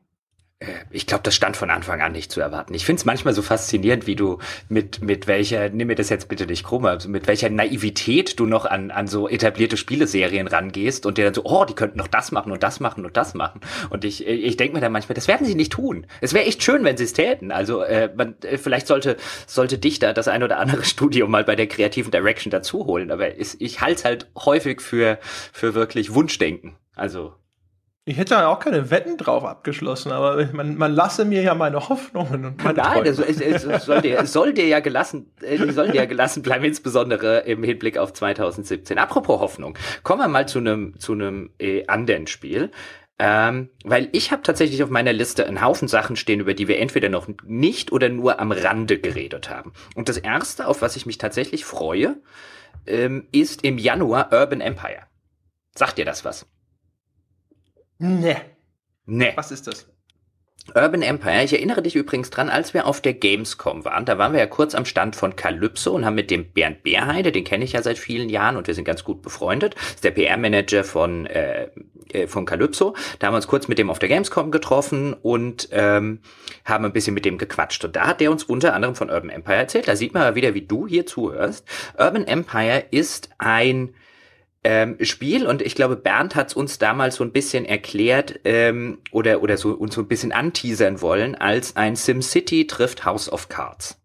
Äh, 0.59 0.67
ich 0.91 1.07
glaube, 1.07 1.23
das 1.23 1.35
stand 1.35 1.57
von 1.57 1.71
Anfang 1.71 2.01
an 2.01 2.13
nicht 2.13 2.33
zu 2.33 2.41
erwarten. 2.41 2.75
Ich 2.75 2.85
finde 2.85 3.01
es 3.01 3.05
manchmal 3.05 3.35
so 3.35 3.43
faszinierend, 3.43 4.07
wie 4.07 4.17
du 4.17 4.39
mit, 4.69 5.03
mit 5.03 5.27
welcher, 5.27 5.69
nimm 5.69 5.89
mir 5.89 5.95
das 5.95 6.09
jetzt 6.09 6.29
bitte 6.29 6.47
nicht 6.47 6.65
krumm, 6.65 6.87
also 6.87 7.09
mit 7.09 7.27
welcher 7.27 7.51
Naivität 7.51 8.39
du 8.39 8.47
noch 8.47 8.65
an, 8.65 8.91
an 8.91 9.07
so 9.07 9.29
etablierte 9.29 9.77
Spieleserien 9.77 10.47
rangehst 10.47 11.07
und 11.07 11.19
dir 11.19 11.25
dann 11.25 11.35
so, 11.35 11.45
oh, 11.45 11.65
die 11.65 11.75
könnten 11.75 11.99
noch 11.99 12.09
das 12.09 12.33
machen 12.33 12.53
und 12.53 12.63
das 12.63 12.81
machen 12.81 13.05
und 13.05 13.17
das 13.17 13.35
machen. 13.35 13.61
Und 13.91 14.05
ich, 14.05 14.27
ich 14.27 14.57
denke 14.57 14.75
mir 14.75 14.81
dann 14.81 14.93
manchmal, 14.93 15.15
das 15.15 15.29
werden 15.29 15.47
sie 15.47 15.55
nicht 15.55 15.73
tun. 15.73 16.07
Es 16.21 16.33
wäre 16.33 16.47
echt 16.47 16.63
schön, 16.63 16.85
wenn 16.85 16.97
sie 16.97 17.05
es 17.05 17.13
täten. 17.13 17.53
Also 17.53 17.83
äh, 17.83 18.11
man, 18.15 18.37
äh, 18.43 18.59
vielleicht 18.59 18.87
sollte, 18.87 19.17
sollte 19.47 19.79
dich 19.79 19.99
da 19.99 20.13
das 20.13 20.29
ein 20.29 20.43
oder 20.43 20.59
andere 20.59 20.85
Studio 20.97 21.27
mal 21.29 21.45
bei 21.45 21.57
der 21.57 21.67
kreativen 21.67 22.11
Direction 22.11 22.51
dazu 22.51 22.87
holen. 22.87 23.11
Aber 23.11 23.37
ich, 23.39 23.61
ich 23.61 23.81
halte 23.81 23.99
es 23.99 24.05
halt 24.05 24.31
häufig 24.37 24.81
für, 24.81 25.19
für 25.53 25.75
wirklich 25.75 26.15
Wunschdenken. 26.15 26.77
Also 26.95 27.35
ich 28.09 28.17
hätte 28.17 28.35
ja 28.35 28.47
auch 28.47 28.61
keine 28.61 28.89
Wetten 28.93 29.17
drauf 29.17 29.45
abgeschlossen, 29.45 30.13
aber 30.13 30.47
man, 30.53 30.77
man 30.77 30.93
lasse 30.93 31.25
mir 31.25 31.43
ja 31.43 31.57
meine 31.57 31.89
Hoffnungen 31.89 32.45
und 32.45 32.63
meine 32.63 32.79
Nein, 32.79 33.05
es, 33.05 33.19
es, 33.19 33.41
es, 33.41 33.85
soll 33.85 34.01
dir, 34.01 34.21
es 34.21 34.33
soll 34.33 34.55
dir 34.55 34.69
ja 34.69 34.79
gelassen, 34.79 35.33
äh, 35.43 35.59
soll 35.73 35.89
dir 35.89 35.97
ja 35.97 36.05
gelassen 36.05 36.43
bleiben, 36.43 36.65
insbesondere 36.65 37.41
im 37.41 37.65
Hinblick 37.65 37.99
auf 37.99 38.13
2017. 38.13 38.97
Apropos 38.99 39.41
Hoffnung, 39.41 39.77
kommen 40.05 40.21
wir 40.21 40.29
mal 40.29 40.47
zu 40.47 40.61
einem 40.61 40.97
zu 41.01 41.15
einem 41.15 41.51
äh, 41.59 41.85
anderen 41.89 42.29
Spiel. 42.29 42.71
Ähm, 43.19 43.71
weil 43.83 44.09
ich 44.13 44.31
habe 44.31 44.43
tatsächlich 44.43 44.83
auf 44.85 44.91
meiner 44.91 45.13
Liste 45.13 45.47
einen 45.47 45.63
Haufen 45.63 45.89
Sachen 45.89 46.17
stehen, 46.17 46.39
über 46.39 46.55
die 46.55 46.69
wir 46.69 46.79
entweder 46.79 47.09
noch 47.09 47.27
nicht 47.45 47.91
oder 47.91 48.09
nur 48.09 48.39
am 48.39 48.53
Rande 48.53 49.01
geredet 49.01 49.51
haben. 49.51 49.73
Und 49.95 50.09
das 50.09 50.19
erste, 50.19 50.69
auf 50.69 50.81
was 50.83 50.97
ich 50.97 51.07
mich 51.07 51.19
tatsächlich 51.19 51.65
freue, 51.65 52.19
ähm, 52.87 53.27
ist 53.33 53.65
im 53.65 53.79
Januar 53.79 54.33
Urban 54.33 54.61
Empire. 54.61 55.05
Sagt 55.75 55.99
dir 55.99 56.05
das 56.05 56.25
was? 56.25 56.47
Nee. 57.99 58.37
Nee. 59.07 59.33
Was 59.37 59.51
ist 59.51 59.67
das? 59.67 59.87
Urban 60.75 61.03
Empire. 61.03 61.45
Ich 61.45 61.53
erinnere 61.53 61.83
dich 61.83 61.95
übrigens 61.95 62.31
dran, 62.31 62.49
als 62.49 62.75
wir 62.75 62.87
auf 62.87 63.01
der 63.01 63.15
Gamescom 63.15 63.85
waren, 63.85 64.05
da 64.05 64.19
waren 64.19 64.33
wir 64.33 64.41
ja 64.41 64.47
kurz 64.47 64.75
am 64.75 64.85
Stand 64.85 65.15
von 65.15 65.37
Calypso 65.37 65.93
und 65.93 66.05
haben 66.05 66.17
mit 66.17 66.31
dem 66.31 66.51
Bernd 66.53 66.83
Beerheide, 66.83 67.31
den 67.31 67.45
kenne 67.45 67.65
ich 67.65 67.73
ja 67.73 67.83
seit 67.83 67.99
vielen 67.99 68.29
Jahren 68.29 68.57
und 68.57 68.67
wir 68.67 68.75
sind 68.75 68.85
ganz 68.85 69.05
gut 69.05 69.23
befreundet, 69.23 69.77
ist 69.95 70.03
der 70.03 70.11
PR-Manager 70.11 70.83
von, 70.83 71.27
äh, 71.27 71.69
äh, 72.11 72.27
von 72.27 72.47
Calypso. 72.47 72.97
Da 73.19 73.29
haben 73.29 73.35
wir 73.35 73.37
uns 73.37 73.47
kurz 73.47 73.69
mit 73.69 73.79
dem 73.79 73.91
auf 73.91 73.99
der 73.99 74.09
Gamescom 74.09 74.51
getroffen 74.51 75.15
und 75.15 75.69
ähm, 75.71 76.21
haben 76.65 76.85
ein 76.85 76.93
bisschen 76.93 77.15
mit 77.15 77.25
dem 77.25 77.39
gequatscht. 77.39 77.85
Und 77.85 77.95
da 77.95 78.09
hat 78.09 78.21
der 78.21 78.31
uns 78.31 78.43
unter 78.45 78.75
anderem 78.75 78.97
von 78.97 79.09
Urban 79.09 79.31
Empire 79.31 79.57
erzählt. 79.57 79.87
Da 79.87 79.95
sieht 79.95 80.15
man 80.15 80.23
mal 80.23 80.35
wieder, 80.35 80.55
wie 80.55 80.67
du 80.67 80.89
hier 80.89 81.07
zuhörst. 81.07 81.67
Urban 81.97 82.27
Empire 82.27 82.85
ist 82.91 83.31
ein 83.39 83.95
ähm, 84.67 84.97
Spiel 85.01 85.47
und 85.47 85.63
ich 85.63 85.77
glaube, 85.77 85.95
Bernd 85.95 86.35
hat 86.35 86.49
es 86.49 86.55
uns 86.55 86.79
damals 86.79 87.15
so 87.15 87.25
ein 87.25 87.31
bisschen 87.31 87.65
erklärt 87.65 88.41
ähm, 88.45 88.99
oder, 89.13 89.41
oder 89.41 89.57
so 89.57 89.71
uns 89.71 89.95
so 89.95 90.01
ein 90.01 90.09
bisschen 90.09 90.33
anteasern 90.33 91.01
wollen, 91.01 91.37
als 91.37 91.77
ein 91.77 91.95
SimCity 91.95 92.67
trifft 92.67 93.05
House 93.05 93.31
of 93.31 93.49
Cards. 93.49 94.01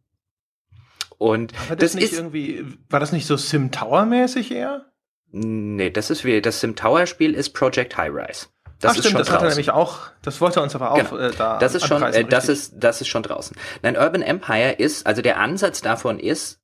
Und 1.17 1.51
war 1.67 1.75
das, 1.75 1.93
das 1.93 1.95
nicht 1.95 2.11
ist 2.11 2.19
irgendwie, 2.19 2.63
war 2.91 2.99
das 2.99 3.11
nicht 3.11 3.25
so 3.25 3.37
Sim 3.37 3.71
Tower 3.71 4.05
mäßig 4.05 4.51
eher? 4.51 4.85
Nee, 5.31 5.89
das 5.89 6.11
ist 6.11 6.25
wie, 6.25 6.41
das 6.41 6.61
Sim 6.61 6.75
Tower 6.75 7.07
Spiel 7.07 7.33
ist 7.33 7.49
Project 7.53 7.97
High 7.97 8.11
Rise. 8.13 8.45
Das 8.79 8.91
Ach, 8.91 8.95
ist 8.95 8.99
stimmt, 8.99 9.11
schon 9.11 9.17
das 9.17 9.27
draußen. 9.29 9.33
hat 9.39 9.43
er 9.43 9.49
nämlich 9.49 9.71
auch, 9.71 9.97
das 10.21 10.41
wollte 10.41 10.59
er 10.59 10.63
uns 10.63 10.75
aber 10.75 10.91
auch 10.91 10.97
genau. 10.97 11.17
äh, 11.17 11.31
da 11.31 11.57
Das 11.57 11.73
ist 11.73 11.87
schon, 11.87 12.03
äh, 12.03 12.23
das 12.23 12.49
ist, 12.49 12.75
das 12.77 13.01
ist 13.01 13.07
schon 13.07 13.23
draußen. 13.23 13.57
Nein, 13.81 13.97
Urban 13.97 14.21
Empire 14.21 14.73
ist, 14.73 15.07
also 15.07 15.23
der 15.23 15.39
Ansatz 15.39 15.81
davon 15.81 16.19
ist, 16.19 16.59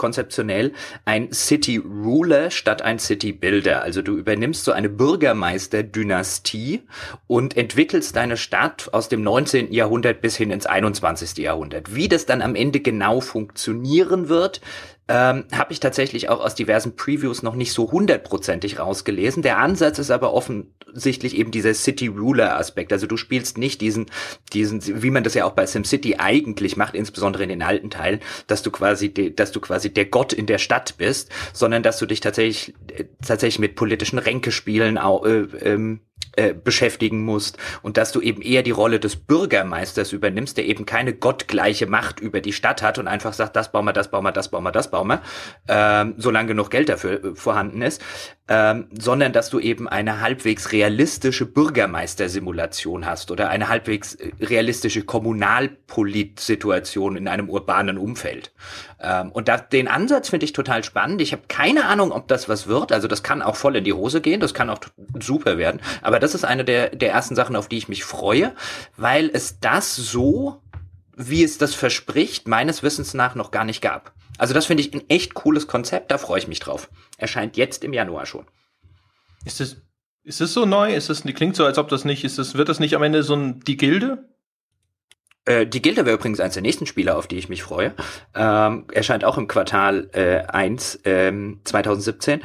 konzeptionell 0.00 0.72
ein 1.04 1.30
City 1.30 1.76
Ruler 1.76 2.50
statt 2.50 2.80
ein 2.80 2.98
City 2.98 3.32
Builder. 3.32 3.82
Also 3.82 4.00
du 4.00 4.16
übernimmst 4.16 4.64
so 4.64 4.72
eine 4.72 4.88
Bürgermeisterdynastie 4.88 6.82
und 7.26 7.56
entwickelst 7.58 8.16
deine 8.16 8.38
Stadt 8.38 8.88
aus 8.92 9.10
dem 9.10 9.22
19. 9.22 9.72
Jahrhundert 9.72 10.22
bis 10.22 10.36
hin 10.36 10.50
ins 10.50 10.64
21. 10.64 11.36
Jahrhundert. 11.36 11.94
Wie 11.94 12.08
das 12.08 12.24
dann 12.24 12.40
am 12.40 12.54
Ende 12.54 12.80
genau 12.80 13.20
funktionieren 13.20 14.30
wird, 14.30 14.62
ähm, 15.10 15.44
habe 15.50 15.72
ich 15.72 15.80
tatsächlich 15.80 16.28
auch 16.28 16.38
aus 16.38 16.54
diversen 16.54 16.94
Previews 16.94 17.42
noch 17.42 17.56
nicht 17.56 17.72
so 17.72 17.90
hundertprozentig 17.90 18.78
rausgelesen. 18.78 19.42
Der 19.42 19.58
Ansatz 19.58 19.98
ist 19.98 20.12
aber 20.12 20.32
offensichtlich 20.32 21.36
eben 21.36 21.50
dieser 21.50 21.74
City 21.74 22.06
Ruler 22.06 22.56
Aspekt. 22.56 22.92
Also 22.92 23.08
du 23.08 23.16
spielst 23.16 23.58
nicht 23.58 23.80
diesen, 23.80 24.06
diesen, 24.52 25.02
wie 25.02 25.10
man 25.10 25.24
das 25.24 25.34
ja 25.34 25.46
auch 25.46 25.52
bei 25.52 25.66
SimCity 25.66 26.16
eigentlich 26.18 26.76
macht, 26.76 26.94
insbesondere 26.94 27.42
in 27.42 27.48
den 27.48 27.62
alten 27.62 27.90
Teilen, 27.90 28.20
dass 28.46 28.62
du 28.62 28.70
quasi, 28.70 29.12
de, 29.12 29.30
dass 29.34 29.50
du 29.50 29.58
quasi 29.58 29.92
der 29.92 30.04
Gott 30.04 30.32
in 30.32 30.46
der 30.46 30.58
Stadt 30.58 30.96
bist, 30.96 31.28
sondern 31.52 31.82
dass 31.82 31.98
du 31.98 32.06
dich 32.06 32.20
tatsächlich, 32.20 32.72
äh, 32.96 33.06
tatsächlich 33.26 33.58
mit 33.58 33.74
politischen 33.74 34.20
Ränkespielen 34.20 34.96
auch, 34.96 35.26
äh, 35.26 35.40
ähm, 35.62 36.02
äh, 36.36 36.54
beschäftigen 36.54 37.24
musst 37.24 37.58
und 37.82 37.96
dass 37.96 38.12
du 38.12 38.20
eben 38.20 38.40
eher 38.40 38.62
die 38.62 38.70
Rolle 38.70 39.00
des 39.00 39.16
Bürgermeisters 39.16 40.12
übernimmst, 40.12 40.56
der 40.56 40.64
eben 40.64 40.86
keine 40.86 41.12
gottgleiche 41.12 41.86
Macht 41.86 42.20
über 42.20 42.40
die 42.40 42.52
Stadt 42.52 42.82
hat 42.82 42.98
und 42.98 43.08
einfach 43.08 43.32
sagt, 43.32 43.56
das 43.56 43.72
bauen 43.72 43.84
wir, 43.84 43.92
das 43.92 44.12
bauen 44.12 44.22
wir, 44.22 44.30
das 44.30 44.48
bauen 44.48 44.62
wir, 44.62 44.70
das 44.70 44.90
bauen 44.90 45.08
wir, 45.08 45.22
ähm, 45.66 46.14
solange 46.18 46.48
genug 46.48 46.70
Geld 46.70 46.88
dafür 46.88 47.24
äh, 47.24 47.34
vorhanden 47.34 47.82
ist, 47.82 48.00
ähm, 48.48 48.86
sondern 48.98 49.32
dass 49.32 49.50
du 49.50 49.58
eben 49.58 49.88
eine 49.88 50.20
halbwegs 50.20 50.72
realistische 50.72 51.46
Bürgermeistersimulation 51.46 53.06
hast 53.06 53.30
oder 53.30 53.50
eine 53.50 53.68
halbwegs 53.68 54.14
äh, 54.14 54.30
realistische 54.40 55.02
Kommunalpolit-Situation 55.02 57.16
in 57.16 57.28
einem 57.28 57.50
urbanen 57.50 57.98
Umfeld. 57.98 58.52
Ähm, 59.00 59.32
und 59.32 59.48
da, 59.48 59.56
den 59.56 59.88
Ansatz 59.88 60.28
finde 60.28 60.44
ich 60.44 60.52
total 60.52 60.84
spannend. 60.84 61.20
Ich 61.22 61.32
habe 61.32 61.42
keine 61.48 61.86
Ahnung, 61.86 62.12
ob 62.12 62.28
das 62.28 62.48
was 62.48 62.66
wird. 62.66 62.92
Also 62.92 63.08
das 63.08 63.22
kann 63.22 63.42
auch 63.42 63.56
voll 63.56 63.76
in 63.76 63.84
die 63.84 63.92
Hose 63.92 64.20
gehen, 64.20 64.40
das 64.40 64.54
kann 64.54 64.70
auch 64.70 64.80
super 65.20 65.56
werden. 65.58 65.80
Aber 66.02 66.20
das 66.20 66.34
ist 66.34 66.44
eine 66.44 66.64
der, 66.64 66.90
der 66.90 67.12
ersten 67.12 67.34
Sachen, 67.34 67.56
auf 67.56 67.68
die 67.68 67.78
ich 67.78 67.88
mich 67.88 68.04
freue, 68.04 68.52
weil 68.96 69.30
es 69.32 69.58
das 69.60 69.96
so, 69.96 70.62
wie 71.16 71.42
es 71.42 71.58
das 71.58 71.74
verspricht, 71.74 72.46
meines 72.46 72.82
Wissens 72.82 73.14
nach 73.14 73.34
noch 73.34 73.50
gar 73.50 73.64
nicht 73.64 73.80
gab. 73.80 74.12
Also 74.38 74.54
das 74.54 74.66
finde 74.66 74.82
ich 74.82 74.94
ein 74.94 75.08
echt 75.08 75.34
cooles 75.34 75.66
Konzept, 75.66 76.10
da 76.10 76.18
freue 76.18 76.38
ich 76.38 76.48
mich 76.48 76.60
drauf. 76.60 76.90
Erscheint 77.16 77.56
jetzt 77.56 77.84
im 77.84 77.92
Januar 77.92 78.26
schon. 78.26 78.46
Ist 79.44 79.60
es 79.60 79.82
ist 80.22 80.40
es 80.40 80.52
so 80.52 80.66
neu? 80.66 80.94
Ist 80.94 81.08
es 81.08 81.22
klingt 81.22 81.56
so, 81.56 81.64
als 81.64 81.78
ob 81.78 81.88
das 81.88 82.04
nicht 82.04 82.24
ist. 82.24 82.38
Es 82.38 82.54
wird 82.54 82.68
das 82.68 82.78
nicht 82.78 82.94
am 82.94 83.02
Ende 83.02 83.22
so 83.22 83.34
ein 83.34 83.60
die 83.60 83.78
Gilde? 83.78 84.29
Äh, 85.50 85.66
die 85.66 85.82
Gilde 85.82 86.06
wäre 86.06 86.16
übrigens 86.16 86.38
eines 86.38 86.54
der 86.54 86.62
nächsten 86.62 86.86
Spieler, 86.86 87.18
auf 87.18 87.26
die 87.26 87.38
ich 87.38 87.48
mich 87.48 87.62
freue. 87.62 87.92
Ähm, 88.34 88.84
erscheint 88.92 89.24
auch 89.24 89.36
im 89.36 89.48
Quartal 89.48 90.08
äh, 90.12 90.46
1 90.46 91.00
ähm, 91.04 91.60
2017. 91.64 92.42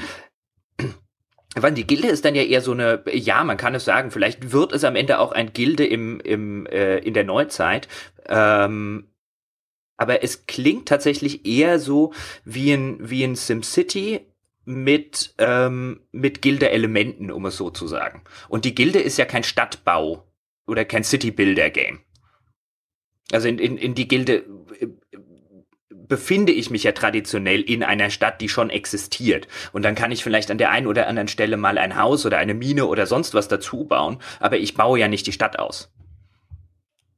Weil 1.56 1.74
die 1.74 1.86
Gilde 1.86 2.08
ist 2.08 2.26
dann 2.26 2.36
ja 2.36 2.42
eher 2.42 2.62
so 2.62 2.72
eine, 2.72 3.04
ja, 3.12 3.44
man 3.44 3.58
kann 3.58 3.76
es 3.76 3.86
sagen, 3.86 4.10
vielleicht 4.10 4.52
wird 4.52 4.74
es 4.74 4.84
am 4.84 4.96
Ende 4.96 5.20
auch 5.20 5.32
ein 5.32 5.54
Gilde 5.54 5.86
im, 5.86 6.20
im, 6.20 6.66
äh, 6.66 6.98
in 6.98 7.14
der 7.14 7.24
Neuzeit. 7.24 7.88
Ähm, 8.28 9.12
aber 9.98 10.24
es 10.24 10.48
klingt 10.48 10.88
tatsächlich 10.88 11.46
eher 11.46 11.80
so 11.80 12.12
wie 12.44 12.74
ein, 12.74 12.98
wie 13.00 13.24
ein 13.24 13.36
SimCity 13.36 14.22
mit, 14.66 15.36
ähm, 15.38 16.02
mit 16.12 16.42
Gilde-Elementen, 16.42 17.32
um 17.32 17.46
es 17.46 17.56
so 17.56 17.70
zu 17.70 17.88
sagen. 17.88 18.24
Und 18.50 18.66
die 18.66 18.76
Gilde 18.76 19.00
ist 19.00 19.18
ja 19.18 19.26
kein 19.26 19.44
Stadtbau 19.44 20.28
oder 20.68 20.84
kein 20.84 21.04
City-Builder-Game. 21.04 22.00
Also 23.32 23.48
in, 23.48 23.60
in, 23.60 23.78
in 23.78 23.96
die 23.96 24.08
Gilde 24.08 24.44
äh, 24.80 24.88
befinde 26.08 26.52
ich 26.52 26.70
mich 26.70 26.84
ja 26.84 26.92
traditionell 26.92 27.62
in 27.62 27.84
einer 27.84 28.10
Stadt, 28.10 28.42
die 28.42 28.50
schon 28.50 28.70
existiert. 28.70 29.48
Und 29.74 29.84
dann 29.84 29.96
kann 29.96 30.12
ich 30.12 30.24
vielleicht 30.24 30.52
an 30.52 30.58
der 30.58 30.72
einen 30.72 30.88
oder 30.88 31.08
anderen 31.08 31.28
Stelle 31.28 31.58
mal 31.58 31.78
ein 31.78 31.98
Haus 31.98 32.26
oder 32.26 32.38
eine 32.38 32.54
Mine 32.54 32.86
oder 32.86 33.08
sonst 33.08 33.34
was 33.34 33.48
dazu 33.48 33.86
bauen, 33.86 34.20
aber 34.40 34.58
ich 34.58 34.76
baue 34.76 35.00
ja 35.00 35.08
nicht 35.08 35.28
die 35.28 35.32
Stadt 35.32 35.60
aus. 35.60 35.92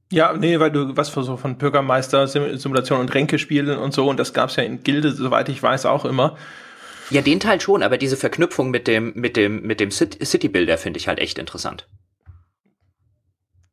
Ja, 0.09 0.31
nee, 0.33 0.57
weil 0.59 0.71
du 0.71 0.95
was 0.95 1.09
für 1.09 1.23
so 1.23 1.35
von 1.35 1.57
Bürgermeister, 1.57 2.27
Simulation 2.27 3.01
und 3.01 3.13
Ränkespielen 3.13 3.77
und 3.77 3.93
so, 3.93 4.09
und 4.09 4.17
das 4.17 4.33
gab's 4.33 4.55
ja 4.55 4.63
in 4.63 4.81
Gilde, 4.81 5.11
soweit 5.11 5.49
ich 5.49 5.61
weiß, 5.61 5.85
auch 5.85 6.05
immer. 6.05 6.37
Ja, 7.09 7.21
den 7.21 7.41
Teil 7.41 7.59
schon, 7.59 7.83
aber 7.83 7.97
diese 7.97 8.15
Verknüpfung 8.15 8.69
mit 8.69 8.87
dem, 8.87 9.13
mit 9.15 9.35
dem, 9.35 9.61
mit 9.63 9.81
dem 9.81 9.91
City 9.91 10.47
Builder 10.47 10.77
finde 10.77 10.99
ich 10.99 11.09
halt 11.09 11.19
echt 11.19 11.39
interessant. 11.39 11.87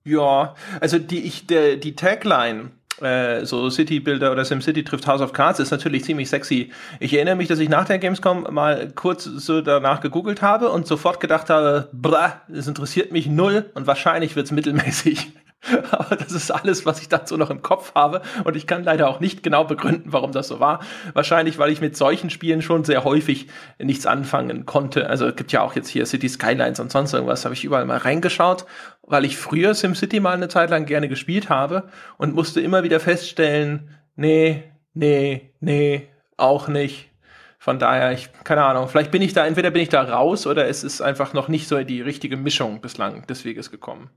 Ja, 0.05 0.55
also 0.81 0.99
die, 0.99 1.21
ich, 1.21 1.47
der, 1.47 1.77
die 1.77 1.97
Tagline 1.97 2.71
äh, 3.01 3.45
so 3.45 3.71
City 3.71 4.01
Builder 4.01 4.33
oder 4.33 4.45
SimCity 4.45 4.85
trifft 4.85 5.07
House 5.07 5.21
of 5.21 5.33
Cards 5.33 5.61
ist 5.61 5.71
natürlich 5.71 6.05
ziemlich 6.05 6.29
sexy. 6.29 6.71
Ich 7.01 7.15
erinnere 7.15 7.37
mich, 7.37 7.49
dass 7.49 7.59
ich 7.59 7.69
nach 7.69 7.87
der 7.87 7.99
Gamescom 7.99 8.47
mal 8.51 8.93
kurz 8.95 9.25
so 9.25 9.63
danach 9.63 10.01
gegoogelt 10.01 10.43
habe 10.43 10.71
und 10.71 10.87
sofort 10.87 11.21
gedacht 11.21 11.51
habe, 11.51 11.89
blah, 11.93 12.43
es 12.53 12.67
interessiert 12.67 13.13
mich 13.13 13.27
null 13.27 13.71
und 13.75 13.87
wahrscheinlich 13.87 14.37
wird's 14.37 14.51
mittelmäßig. 14.51 15.33
Aber 15.91 16.17
das 16.17 16.33
ist 16.33 16.51
alles, 16.51 16.87
was 16.87 17.01
ich 17.01 17.09
dazu 17.09 17.37
noch 17.37 17.51
im 17.51 17.63
Kopf 17.63 17.95
habe. 17.95 18.23
Und 18.45 18.57
ich 18.57 18.67
kann 18.67 18.85
leider 18.85 19.09
auch 19.09 19.21
nicht 19.21 19.43
genau 19.43 19.65
begründen, 19.65 20.13
warum 20.13 20.33
das 20.33 20.49
so 20.49 20.61
war. 20.61 20.81
Wahrscheinlich, 21.13 21.59
weil 21.59 21.71
ich 21.71 21.81
mit 21.81 21.97
solchen 21.97 22.31
Spielen 22.31 22.63
schon 22.63 22.85
sehr 22.85 23.05
häufig 23.05 23.49
nichts 23.79 24.07
anfangen 24.07 24.67
konnte. 24.67 25.09
Also 25.09 25.27
es 25.27 25.37
gibt 25.37 25.53
ja 25.53 25.63
auch 25.63 25.75
jetzt 25.75 25.89
hier 25.89 26.07
City 26.07 26.29
Skylines 26.29 26.81
und 26.81 26.91
sonst 26.91 27.13
irgendwas. 27.13 27.45
Habe 27.45 27.55
ich 27.55 27.65
überall 27.65 27.85
mal 27.87 27.99
reingeschaut, 27.99 28.67
weil 29.03 29.25
ich 29.25 29.37
früher 29.37 29.75
SimCity 29.75 30.21
mal 30.21 30.35
eine 30.35 30.49
Zeit 30.49 30.71
lang 30.71 30.87
gerne 30.87 31.09
gespielt 31.09 31.49
habe 31.49 31.85
und 32.17 32.35
musste 32.35 32.61
immer 32.61 32.83
wieder 32.83 33.01
feststellen, 33.01 33.91
nee, 34.17 34.65
nee, 34.93 35.53
nee, 35.61 36.09
auch 36.37 36.69
nicht. 36.69 37.11
Von 37.59 37.79
daher, 37.79 38.13
ich, 38.13 38.29
keine 38.45 38.63
Ahnung, 38.63 38.89
vielleicht 38.89 39.11
bin 39.11 39.23
ich 39.23 39.33
da, 39.33 39.47
entweder 39.47 39.71
bin 39.71 39.81
ich 39.81 39.89
da 39.89 40.03
raus 40.03 40.47
oder 40.47 40.69
es 40.69 40.85
ist 40.85 41.01
einfach 41.01 41.33
noch 41.33 41.49
nicht 41.49 41.67
so 41.67 41.83
die 41.83 42.03
richtige 42.03 42.37
Mischung 42.37 42.83
bislang 42.83 43.27
des 43.27 43.47
Weges 43.47 43.71
gekommen. 43.71 44.11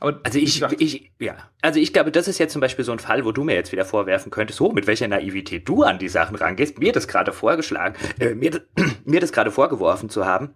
Aber 0.00 0.20
also 0.22 0.38
ich, 0.38 0.62
ich, 0.78 1.10
ja, 1.18 1.36
also 1.62 1.80
ich 1.80 1.92
glaube, 1.92 2.12
das 2.12 2.28
ist 2.28 2.38
jetzt 2.38 2.52
zum 2.52 2.60
Beispiel 2.60 2.84
so 2.84 2.92
ein 2.92 2.98
Fall, 2.98 3.24
wo 3.24 3.32
du 3.32 3.44
mir 3.44 3.54
jetzt 3.54 3.72
wieder 3.72 3.84
vorwerfen 3.84 4.30
könntest, 4.30 4.58
so 4.58 4.72
mit 4.72 4.86
welcher 4.86 5.08
Naivität 5.08 5.68
du 5.68 5.82
an 5.82 5.98
die 5.98 6.08
Sachen 6.08 6.36
rangehst, 6.36 6.78
mir 6.78 6.92
das 6.92 7.08
gerade 7.08 7.32
vorgeschlagen, 7.32 7.96
äh, 8.18 8.34
mir, 8.34 8.60
mir 9.04 9.20
das 9.20 9.32
gerade 9.32 9.50
vorgeworfen 9.50 10.08
zu 10.08 10.26
haben 10.26 10.54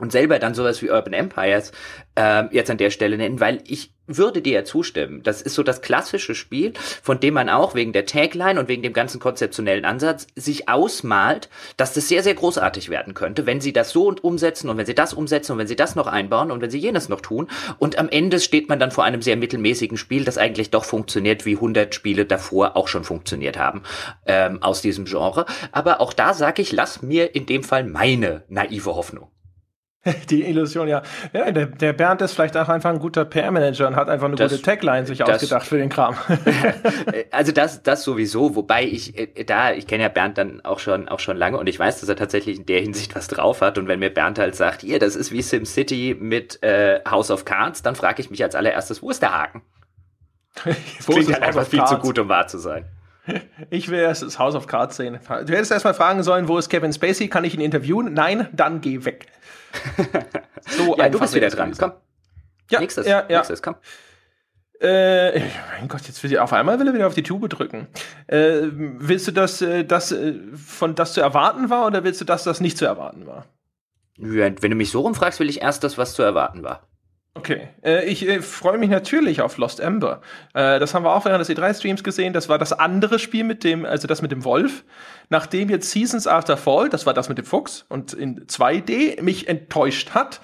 und 0.00 0.12
selber 0.12 0.38
dann 0.38 0.54
sowas 0.54 0.80
wie 0.82 0.90
Urban 0.90 1.12
Empires 1.12 1.72
äh, 2.14 2.44
jetzt 2.54 2.70
an 2.70 2.78
der 2.78 2.90
Stelle 2.90 3.16
nennen, 3.16 3.40
weil 3.40 3.62
ich 3.66 3.92
würde 4.06 4.42
dir 4.42 4.52
ja 4.54 4.64
zustimmen. 4.64 5.22
Das 5.22 5.42
ist 5.42 5.54
so 5.54 5.62
das 5.62 5.80
klassische 5.80 6.34
Spiel, 6.34 6.72
von 7.02 7.20
dem 7.20 7.34
man 7.34 7.48
auch 7.48 7.74
wegen 7.74 7.92
der 7.92 8.04
Tagline 8.04 8.58
und 8.58 8.68
wegen 8.68 8.82
dem 8.82 8.92
ganzen 8.92 9.20
konzeptionellen 9.20 9.84
Ansatz 9.84 10.26
sich 10.34 10.68
ausmalt, 10.68 11.48
dass 11.76 11.94
das 11.94 12.08
sehr, 12.08 12.22
sehr 12.22 12.34
großartig 12.34 12.88
werden 12.88 13.14
könnte, 13.14 13.46
wenn 13.46 13.60
sie 13.60 13.72
das 13.72 13.90
so 13.90 14.14
umsetzen 14.22 14.68
und 14.68 14.76
wenn 14.76 14.86
sie 14.86 14.94
das 14.94 15.14
umsetzen 15.14 15.52
und 15.52 15.58
wenn 15.58 15.66
sie 15.68 15.76
das 15.76 15.94
noch 15.94 16.06
einbauen 16.06 16.50
und 16.50 16.60
wenn 16.60 16.70
sie 16.70 16.78
jenes 16.78 17.08
noch 17.08 17.20
tun. 17.20 17.48
Und 17.78 17.98
am 17.98 18.08
Ende 18.08 18.40
steht 18.40 18.68
man 18.68 18.80
dann 18.80 18.90
vor 18.90 19.04
einem 19.04 19.22
sehr 19.22 19.36
mittelmäßigen 19.36 19.96
Spiel, 19.96 20.24
das 20.24 20.38
eigentlich 20.38 20.70
doch 20.70 20.84
funktioniert, 20.84 21.46
wie 21.46 21.54
100 21.54 21.94
Spiele 21.94 22.26
davor 22.26 22.76
auch 22.76 22.88
schon 22.88 23.04
funktioniert 23.04 23.58
haben 23.58 23.82
ähm, 24.26 24.62
aus 24.62 24.82
diesem 24.82 25.04
Genre. 25.04 25.46
Aber 25.70 26.00
auch 26.00 26.12
da 26.12 26.34
sage 26.34 26.62
ich, 26.62 26.72
lass 26.72 27.02
mir 27.02 27.34
in 27.34 27.46
dem 27.46 27.62
Fall 27.62 27.84
meine 27.84 28.42
naive 28.48 28.94
Hoffnung. 28.94 29.28
Die 30.30 30.42
Illusion, 30.44 30.88
ja. 30.88 31.02
ja 31.32 31.50
der, 31.52 31.66
der 31.66 31.92
Bernd 31.92 32.22
ist 32.22 32.32
vielleicht 32.32 32.56
auch 32.56 32.68
einfach 32.68 32.90
ein 32.90 32.98
guter 32.98 33.24
PR-Manager 33.24 33.86
und 33.86 33.94
hat 33.94 34.08
einfach 34.08 34.26
eine 34.26 34.34
das, 34.34 34.50
gute 34.50 34.62
Tagline 34.62 35.06
sich 35.06 35.18
das, 35.18 35.28
ausgedacht 35.28 35.66
für 35.66 35.78
den 35.78 35.88
Kram. 35.88 36.16
also 37.30 37.52
das, 37.52 37.82
das 37.82 38.02
sowieso, 38.02 38.56
wobei 38.56 38.84
ich 38.84 39.16
äh, 39.16 39.44
da, 39.44 39.72
ich 39.72 39.86
kenne 39.86 40.02
ja 40.02 40.08
Bernd 40.08 40.38
dann 40.38 40.64
auch 40.64 40.80
schon, 40.80 41.08
auch 41.08 41.20
schon 41.20 41.36
lange 41.36 41.56
und 41.56 41.68
ich 41.68 41.78
weiß, 41.78 42.00
dass 42.00 42.08
er 42.08 42.16
tatsächlich 42.16 42.58
in 42.58 42.66
der 42.66 42.80
Hinsicht 42.80 43.14
was 43.14 43.28
drauf 43.28 43.60
hat. 43.60 43.78
Und 43.78 43.86
wenn 43.86 44.00
mir 44.00 44.10
Bernd 44.10 44.40
halt 44.40 44.56
sagt, 44.56 44.82
ihr, 44.82 44.98
das 44.98 45.14
ist 45.14 45.30
wie 45.30 45.42
SimCity 45.42 46.16
mit 46.18 46.60
äh, 46.64 47.00
House 47.08 47.30
of 47.30 47.44
Cards, 47.44 47.82
dann 47.82 47.94
frage 47.94 48.22
ich 48.22 48.30
mich 48.30 48.42
als 48.42 48.56
allererstes, 48.56 49.02
wo 49.02 49.10
ist 49.10 49.22
der 49.22 49.32
Haken? 49.32 49.62
wo 50.64 51.12
klingt 51.12 51.28
ist 51.28 51.34
halt 51.34 51.42
einfach 51.44 51.66
viel 51.66 51.84
zu 51.84 51.96
gut, 51.96 52.18
um 52.18 52.28
wahr 52.28 52.46
zu 52.46 52.58
sein. 52.58 52.84
Ich 53.70 53.88
will 53.88 54.00
erst 54.00 54.22
das 54.22 54.38
House 54.38 54.54
of 54.54 54.66
Cards 54.66 54.96
sehen. 54.96 55.18
Du 55.46 55.52
hättest 55.52 55.70
erst 55.70 55.84
mal 55.84 55.94
fragen 55.94 56.22
sollen, 56.24 56.48
wo 56.48 56.58
ist 56.58 56.68
Kevin 56.68 56.92
Spacey? 56.92 57.28
Kann 57.28 57.44
ich 57.44 57.54
ihn 57.54 57.60
interviewen? 57.60 58.12
Nein, 58.12 58.48
dann 58.52 58.80
geh 58.80 59.04
weg. 59.04 59.26
So 60.68 60.96
ja, 60.96 61.08
du 61.08 61.18
bist 61.18 61.34
wieder 61.34 61.50
dran. 61.50 61.72
Komm. 61.78 61.92
Ja, 62.70 62.80
nächstes, 62.80 63.06
ja, 63.06 63.26
ja. 63.28 63.38
nächstes, 63.38 63.62
komm. 63.62 63.76
Äh, 64.80 65.38
mein 65.78 65.86
Gott, 65.88 66.02
jetzt 66.08 66.22
will 66.24 66.32
ich 66.32 66.38
auf 66.40 66.52
einmal 66.52 66.80
will 66.80 66.88
er 66.88 66.94
wieder 66.94 67.06
auf 67.06 67.14
die 67.14 67.22
Tube 67.22 67.48
drücken. 67.48 67.86
Äh, 68.26 68.62
willst 68.72 69.28
du 69.28 69.32
das, 69.32 69.62
äh, 69.62 69.84
das 69.84 70.10
äh, 70.10 70.34
von 70.56 70.96
das 70.96 71.12
zu 71.12 71.20
erwarten 71.20 71.70
war 71.70 71.86
oder 71.86 72.02
willst 72.02 72.20
du 72.20 72.24
das, 72.24 72.42
das 72.42 72.60
nicht 72.60 72.76
zu 72.76 72.84
erwarten 72.84 73.26
war? 73.26 73.46
Wenn 74.16 74.56
du 74.56 74.74
mich 74.74 74.90
so 74.90 75.00
rumfragst, 75.00 75.38
will 75.40 75.48
ich 75.48 75.62
erst 75.62 75.84
das, 75.84 75.98
was 75.98 76.14
zu 76.14 76.22
erwarten 76.22 76.62
war. 76.62 76.88
Okay, 77.34 77.68
äh, 77.82 78.04
ich 78.04 78.28
äh, 78.28 78.42
freue 78.42 78.76
mich 78.76 78.90
natürlich 78.90 79.40
auf 79.40 79.56
Lost 79.56 79.80
Ember. 79.80 80.20
Äh, 80.52 80.78
das 80.78 80.92
haben 80.92 81.04
wir 81.04 81.14
auch 81.14 81.24
während 81.24 81.40
des 81.40 81.48
E3-Streams 81.56 82.04
gesehen. 82.04 82.34
Das 82.34 82.50
war 82.50 82.58
das 82.58 82.74
andere 82.74 83.18
Spiel 83.18 83.42
mit 83.42 83.64
dem, 83.64 83.86
also 83.86 84.06
das 84.06 84.20
mit 84.20 84.30
dem 84.32 84.44
Wolf. 84.44 84.84
Nachdem 85.30 85.70
jetzt 85.70 85.90
Seasons 85.90 86.26
After 86.26 86.58
Fall, 86.58 86.90
das 86.90 87.06
war 87.06 87.14
das 87.14 87.30
mit 87.30 87.38
dem 87.38 87.46
Fuchs 87.46 87.86
und 87.88 88.12
in 88.12 88.46
2D 88.46 89.22
mich 89.22 89.48
enttäuscht 89.48 90.10
hat, 90.10 90.40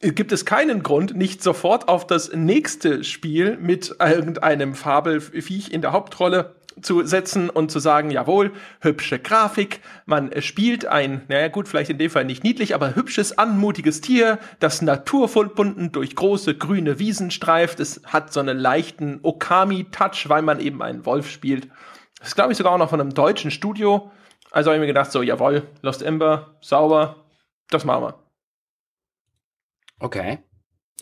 gibt 0.00 0.32
es 0.32 0.46
keinen 0.46 0.82
Grund, 0.82 1.16
nicht 1.16 1.42
sofort 1.42 1.88
auf 1.88 2.06
das 2.06 2.32
nächste 2.32 3.04
Spiel 3.04 3.58
mit 3.58 3.96
irgendeinem 3.98 4.74
Fabelviech 4.74 5.70
in 5.70 5.82
der 5.82 5.92
Hauptrolle 5.92 6.54
zu 6.80 7.06
setzen 7.06 7.50
und 7.50 7.70
zu 7.70 7.78
sagen, 7.78 8.10
jawohl, 8.10 8.52
hübsche 8.80 9.18
Grafik, 9.18 9.80
man 10.06 10.30
spielt 10.42 10.86
ein, 10.86 11.22
naja 11.28 11.48
gut, 11.48 11.68
vielleicht 11.68 11.90
in 11.90 11.98
dem 11.98 12.10
Fall 12.10 12.24
nicht 12.24 12.44
niedlich, 12.44 12.74
aber 12.74 12.94
hübsches, 12.94 13.38
anmutiges 13.38 14.00
Tier, 14.00 14.38
das 14.60 14.82
naturverbunden 14.82 15.92
durch 15.92 16.16
große 16.16 16.56
grüne 16.56 16.98
Wiesen 16.98 17.30
streift. 17.30 17.80
Es 17.80 18.02
hat 18.06 18.32
so 18.32 18.40
einen 18.40 18.58
leichten 18.58 19.20
Okami-Touch, 19.22 20.28
weil 20.28 20.42
man 20.42 20.60
eben 20.60 20.82
einen 20.82 21.06
Wolf 21.06 21.30
spielt. 21.30 21.68
Das 22.18 22.28
ist, 22.28 22.34
glaube 22.34 22.52
ich, 22.52 22.58
sogar 22.58 22.72
auch 22.72 22.78
noch 22.78 22.90
von 22.90 23.00
einem 23.00 23.14
deutschen 23.14 23.50
Studio. 23.50 24.10
Also 24.50 24.70
habe 24.70 24.76
ich 24.76 24.80
mir 24.80 24.86
gedacht, 24.86 25.12
so, 25.12 25.22
jawohl, 25.22 25.62
Lost 25.82 26.02
Ember, 26.02 26.56
sauber, 26.60 27.24
das 27.70 27.84
machen 27.84 28.04
wir. 28.04 28.18
Okay. 29.98 30.38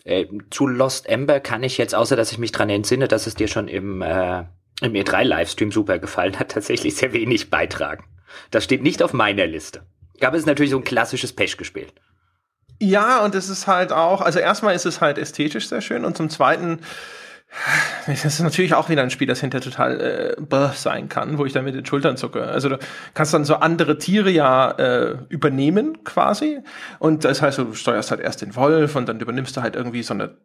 Äh, 0.05 0.25
zu 0.49 0.67
Lost 0.67 1.07
Ember 1.07 1.39
kann 1.39 1.63
ich 1.63 1.77
jetzt, 1.77 1.95
außer 1.95 2.15
dass 2.15 2.31
ich 2.31 2.37
mich 2.37 2.51
dran 2.51 2.69
entsinne, 2.69 3.07
dass 3.07 3.27
es 3.27 3.35
dir 3.35 3.47
schon 3.47 3.67
im 3.67 4.01
äh, 4.01 4.45
im 4.83 4.93
E3-Livestream 4.93 5.71
super 5.71 5.99
gefallen 5.99 6.37
hat, 6.39 6.51
tatsächlich 6.51 6.95
sehr 6.95 7.13
wenig 7.13 7.49
beitragen. 7.49 8.05
Das 8.51 8.63
steht 8.63 8.83
nicht 8.83 9.01
auf 9.01 9.13
meiner 9.13 9.47
Liste. 9.47 9.85
Aber 10.21 10.37
es 10.37 10.45
natürlich 10.45 10.71
so 10.71 10.77
ein 10.77 10.83
klassisches 10.83 11.33
Pech 11.33 11.57
gespielt. 11.57 11.93
Ja, 12.79 13.23
und 13.23 13.35
es 13.35 13.49
ist 13.49 13.67
halt 13.67 13.91
auch, 13.91 14.21
also 14.21 14.39
erstmal 14.39 14.75
ist 14.75 14.85
es 14.85 14.99
halt 14.99 15.17
ästhetisch 15.17 15.69
sehr 15.69 15.81
schön 15.81 16.05
und 16.05 16.17
zum 16.17 16.29
zweiten, 16.29 16.79
das 18.07 18.25
ist 18.25 18.39
natürlich 18.41 18.73
auch 18.73 18.89
wieder 18.89 19.03
ein 19.03 19.09
Spiel, 19.09 19.27
das 19.27 19.39
hinterher 19.39 19.63
total 19.63 20.01
äh, 20.01 20.73
sein 20.73 21.07
kann, 21.07 21.37
wo 21.37 21.45
ich 21.45 21.53
dann 21.53 21.65
mit 21.65 21.75
den 21.75 21.85
Schultern 21.85 22.17
zucke. 22.17 22.43
Also 22.43 22.69
du 22.69 22.79
kannst 23.13 23.33
dann 23.33 23.45
so 23.45 23.55
andere 23.55 23.97
Tiere 23.97 24.31
ja 24.31 24.71
äh, 24.71 25.17
übernehmen 25.29 26.03
quasi. 26.03 26.59
Und 26.99 27.25
das 27.25 27.41
heißt, 27.41 27.59
du 27.59 27.73
steuerst 27.73 28.11
halt 28.11 28.21
erst 28.21 28.41
den 28.41 28.55
Wolf 28.55 28.95
und 28.95 29.07
dann 29.07 29.19
übernimmst 29.19 29.55
du 29.55 29.61
halt 29.61 29.75
irgendwie 29.75 30.03
so 30.03 30.13
eine 30.13 30.37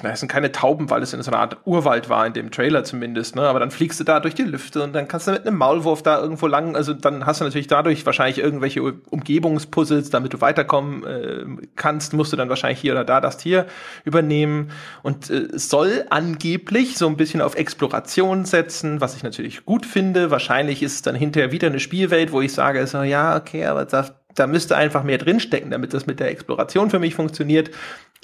na, 0.00 0.10
es 0.10 0.20
sind 0.20 0.30
keine 0.30 0.50
Tauben, 0.50 0.90
weil 0.90 1.02
es 1.02 1.12
in 1.12 1.22
so 1.22 1.30
einer 1.30 1.40
Art 1.40 1.58
Urwald 1.64 2.08
war, 2.08 2.26
in 2.26 2.32
dem 2.32 2.50
Trailer 2.50 2.82
zumindest, 2.82 3.36
ne? 3.36 3.42
Aber 3.42 3.60
dann 3.60 3.70
fliegst 3.70 4.00
du 4.00 4.04
da 4.04 4.20
durch 4.20 4.34
die 4.34 4.42
Lüfte 4.42 4.82
und 4.82 4.94
dann 4.94 5.06
kannst 5.06 5.28
du 5.28 5.32
mit 5.32 5.46
einem 5.46 5.58
Maulwurf 5.58 6.02
da 6.02 6.18
irgendwo 6.18 6.46
lang, 6.46 6.74
also 6.74 6.92
dann 6.94 7.26
hast 7.26 7.40
du 7.40 7.44
natürlich 7.44 7.66
dadurch 7.66 8.04
wahrscheinlich 8.04 8.38
irgendwelche 8.38 8.82
Umgebungspuzzles, 8.82 10.10
damit 10.10 10.32
du 10.32 10.40
weiterkommen 10.40 11.04
äh, 11.04 11.66
kannst, 11.76 12.14
musst 12.14 12.32
du 12.32 12.36
dann 12.36 12.48
wahrscheinlich 12.48 12.80
hier 12.80 12.92
oder 12.92 13.04
da 13.04 13.20
das 13.20 13.36
Tier 13.36 13.66
übernehmen. 14.04 14.70
Und 15.02 15.30
äh, 15.30 15.48
soll 15.52 16.06
angeblich 16.10 16.96
so 16.96 17.06
ein 17.06 17.16
bisschen 17.16 17.42
auf 17.42 17.54
Exploration 17.54 18.44
setzen, 18.44 19.00
was 19.00 19.14
ich 19.14 19.22
natürlich 19.22 19.64
gut 19.66 19.86
finde. 19.86 20.30
Wahrscheinlich 20.30 20.82
ist 20.82 20.94
es 20.94 21.02
dann 21.02 21.14
hinterher 21.14 21.52
wieder 21.52 21.68
eine 21.68 21.80
Spielwelt, 21.80 22.32
wo 22.32 22.40
ich 22.40 22.52
sage, 22.52 22.84
so, 22.86 23.02
ja, 23.02 23.36
okay, 23.36 23.66
aber 23.66 23.84
da, 23.84 24.08
da 24.34 24.46
müsste 24.46 24.74
einfach 24.76 25.04
mehr 25.04 25.18
drinstecken, 25.18 25.70
damit 25.70 25.94
das 25.94 26.06
mit 26.06 26.18
der 26.18 26.30
Exploration 26.30 26.90
für 26.90 26.98
mich 26.98 27.14
funktioniert. 27.14 27.70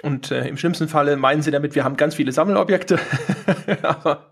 Und 0.02 0.30
äh, 0.30 0.46
im 0.46 0.56
schlimmsten 0.56 0.88
Falle 0.88 1.16
meinen 1.16 1.42
sie 1.42 1.50
damit, 1.50 1.74
wir 1.74 1.84
haben 1.84 1.96
ganz 1.96 2.14
viele 2.14 2.32
Sammelobjekte. 2.32 2.98
Aber 3.82 4.30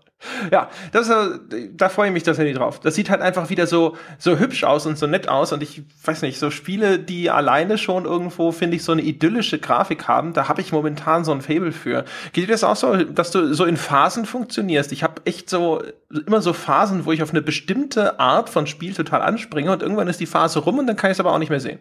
ja, 0.51 0.69
das, 0.93 1.09
äh, 1.09 1.69
da 1.75 1.89
freue 1.89 2.07
ich 2.07 2.13
mich 2.13 2.23
tatsächlich 2.23 2.55
drauf. 2.55 2.79
Das 2.79 2.95
sieht 2.95 3.09
halt 3.09 3.21
einfach 3.21 3.49
wieder 3.49 3.67
so, 3.67 3.95
so 4.17 4.39
hübsch 4.39 4.63
aus 4.63 4.85
und 4.85 4.97
so 4.97 5.05
nett 5.05 5.29
aus. 5.29 5.53
Und 5.53 5.61
ich 5.61 5.83
weiß 6.03 6.23
nicht, 6.23 6.39
so 6.39 6.49
Spiele, 6.49 6.97
die 6.97 7.29
alleine 7.29 7.77
schon 7.77 8.05
irgendwo, 8.05 8.51
finde 8.51 8.77
ich, 8.77 8.83
so 8.83 8.93
eine 8.93 9.03
idyllische 9.03 9.59
Grafik 9.59 10.07
haben, 10.07 10.33
da 10.33 10.47
habe 10.47 10.61
ich 10.61 10.71
momentan 10.71 11.23
so 11.23 11.31
ein 11.31 11.41
Fable 11.41 11.71
für. 11.71 12.03
Geht 12.33 12.45
dir 12.47 12.51
das 12.51 12.63
auch 12.63 12.75
so, 12.75 12.95
dass 12.95 13.31
du 13.31 13.53
so 13.53 13.65
in 13.65 13.77
Phasen 13.77 14.25
funktionierst? 14.25 14.91
Ich 14.91 15.03
habe 15.03 15.21
echt 15.25 15.49
so 15.49 15.83
immer 16.25 16.41
so 16.41 16.53
Phasen, 16.53 17.05
wo 17.05 17.11
ich 17.11 17.21
auf 17.21 17.31
eine 17.31 17.41
bestimmte 17.41 18.19
Art 18.19 18.49
von 18.49 18.65
Spiel 18.65 18.93
total 18.93 19.21
anspringe 19.21 19.71
und 19.71 19.83
irgendwann 19.83 20.07
ist 20.07 20.19
die 20.19 20.25
Phase 20.25 20.59
rum 20.59 20.79
und 20.79 20.87
dann 20.87 20.95
kann 20.95 21.11
ich 21.11 21.17
es 21.17 21.19
aber 21.19 21.33
auch 21.33 21.39
nicht 21.39 21.49
mehr 21.49 21.59
sehen. 21.59 21.79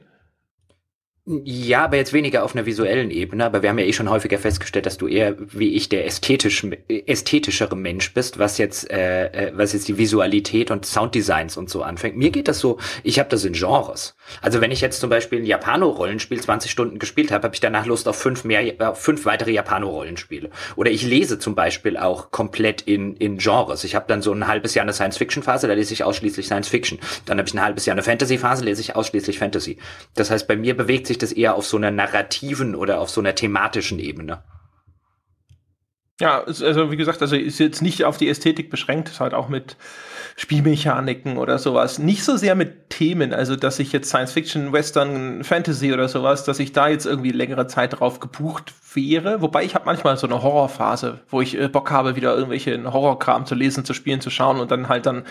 Ja, 1.29 1.83
aber 1.83 1.97
jetzt 1.97 2.13
weniger 2.13 2.45
auf 2.45 2.55
einer 2.55 2.67
visuellen 2.67 3.11
Ebene. 3.11 3.45
Aber 3.45 3.61
wir 3.61 3.71
haben 3.71 3.81
ja 3.81 3.85
eh 3.85 3.93
schon 3.93 4.09
häufiger 4.09 4.39
festgestellt, 4.39 4.87
dass 4.87 4.97
du 4.97 5.09
eher 5.09 5.35
wie 5.37 5.75
ich 5.75 5.89
der 5.89 6.07
ästhetisch, 6.07 6.65
ästhetischere 6.89 7.75
Mensch 7.75 8.15
bist, 8.15 8.39
was 8.39 8.59
jetzt, 8.59 8.89
äh, 8.93 9.49
äh, 9.49 9.53
was 9.53 9.73
jetzt 9.73 9.89
die 9.89 9.99
Visualität 9.99 10.71
und 10.71 10.87
Sounddesigns 10.87 11.57
und 11.57 11.69
so 11.69 11.83
anfängt. 11.83 12.17
Mir 12.17 12.31
geht 12.31 12.47
das 12.47 12.61
so, 12.61 12.79
ich 13.03 13.19
habe 13.19 13.29
das 13.29 13.45
in 13.45 13.55
Genres. 13.55 14.15
Also 14.41 14.61
wenn 14.61 14.71
ich 14.71 14.81
jetzt 14.81 15.01
zum 15.01 15.11
Beispiel 15.11 15.41
ein 15.41 15.47
Japano-Rollenspiel 15.47 16.41
20 16.41 16.71
Stunden 16.71 17.01
gespielt 17.01 17.33
habe, 17.33 17.43
habe 17.43 17.57
ich 17.57 17.61
danach 17.61 17.87
Lust 17.87 18.07
auf 18.07 18.15
fünf 18.15 18.45
mehr, 18.45 18.75
auf 18.89 19.01
fünf 19.01 19.25
weitere 19.25 19.51
Japano-Rollenspiele. 19.51 20.51
Oder 20.77 20.93
ich 20.93 21.03
lese 21.03 21.41
zum 21.41 21.57
Beispiel 21.57 21.97
auch 21.97 22.31
komplett 22.31 22.83
in, 22.83 23.17
in 23.17 23.39
Genres. 23.39 23.83
Ich 23.83 23.97
habe 23.97 24.05
dann 24.07 24.23
so 24.23 24.33
ein 24.33 24.47
halbes 24.47 24.75
Jahr 24.75 24.85
eine 24.85 24.93
Science-Fiction-Phase, 24.93 25.67
da 25.67 25.75
lese 25.75 25.93
ich 25.93 26.05
ausschließlich 26.05 26.47
Science-Fiction. 26.47 27.01
Dann 27.25 27.39
habe 27.39 27.49
ich 27.49 27.55
ein 27.55 27.63
halbes 27.63 27.85
Jahr 27.85 27.95
eine 27.95 28.05
Fantasy-Phase, 28.05 28.65
lese 28.65 28.81
ich 28.81 28.95
ausschließlich 28.95 29.41
Fantasy. 29.41 29.79
Das 30.15 30.31
heißt, 30.31 30.47
bei 30.47 30.55
mir 30.55 30.77
bewegt 30.77 31.09
sich 31.09 31.16
sich 31.17 31.31
das 31.31 31.33
eher 31.33 31.55
auf 31.55 31.67
so 31.67 31.77
einer 31.77 31.91
narrativen 31.91 32.75
oder 32.75 33.01
auf 33.01 33.11
so 33.11 33.21
einer 33.21 33.35
thematischen 33.35 33.99
Ebene. 33.99 34.43
Ja, 36.19 36.45
also 36.45 36.91
wie 36.91 36.97
gesagt, 36.97 37.21
also 37.21 37.37
ist 37.37 37.59
jetzt 37.59 37.83
nicht 37.83 38.05
auf 38.05 38.17
die 38.17 38.29
Ästhetik 38.29 38.71
beschränkt, 38.71 39.11
ist 39.11 39.21
halt 39.21 39.35
auch 39.35 39.51
mit 39.51 39.77
Spielmechaniken 40.37 41.37
oder 41.37 41.59
sowas. 41.59 41.99
Nicht 41.99 42.25
so 42.25 42.39
sehr 42.39 42.55
mit 42.55 42.89
Themen, 42.89 43.35
also 43.35 43.55
dass 43.55 43.79
ich 43.79 43.93
jetzt 43.93 44.09
Science 44.09 44.33
Fiction, 44.33 44.73
Western, 44.73 45.45
Fantasy 45.45 45.93
oder 45.93 46.09
sowas, 46.09 46.45
dass 46.45 46.59
ich 46.59 46.73
da 46.73 46.89
jetzt 46.89 47.05
irgendwie 47.05 47.33
längere 47.33 47.67
Zeit 47.67 48.01
drauf 48.01 48.19
gebucht 48.19 48.73
wäre. 48.95 49.43
Wobei 49.43 49.65
ich 49.65 49.75
habe 49.75 49.85
manchmal 49.85 50.17
so 50.17 50.27
eine 50.27 50.43
Horrorphase, 50.43 51.21
wo 51.29 51.43
ich 51.43 51.59
äh, 51.59 51.69
Bock 51.69 51.91
habe, 51.91 52.17
wieder 52.17 52.35
irgendwelche 52.35 52.83
Horrorkram 52.91 53.45
zu 53.45 53.55
lesen, 53.55 53.85
zu 53.85 53.93
spielen, 53.93 54.23
zu 54.23 54.31
schauen 54.31 54.59
und 54.59 54.71
dann 54.71 54.89
halt 54.89 55.05
dann 55.05 55.25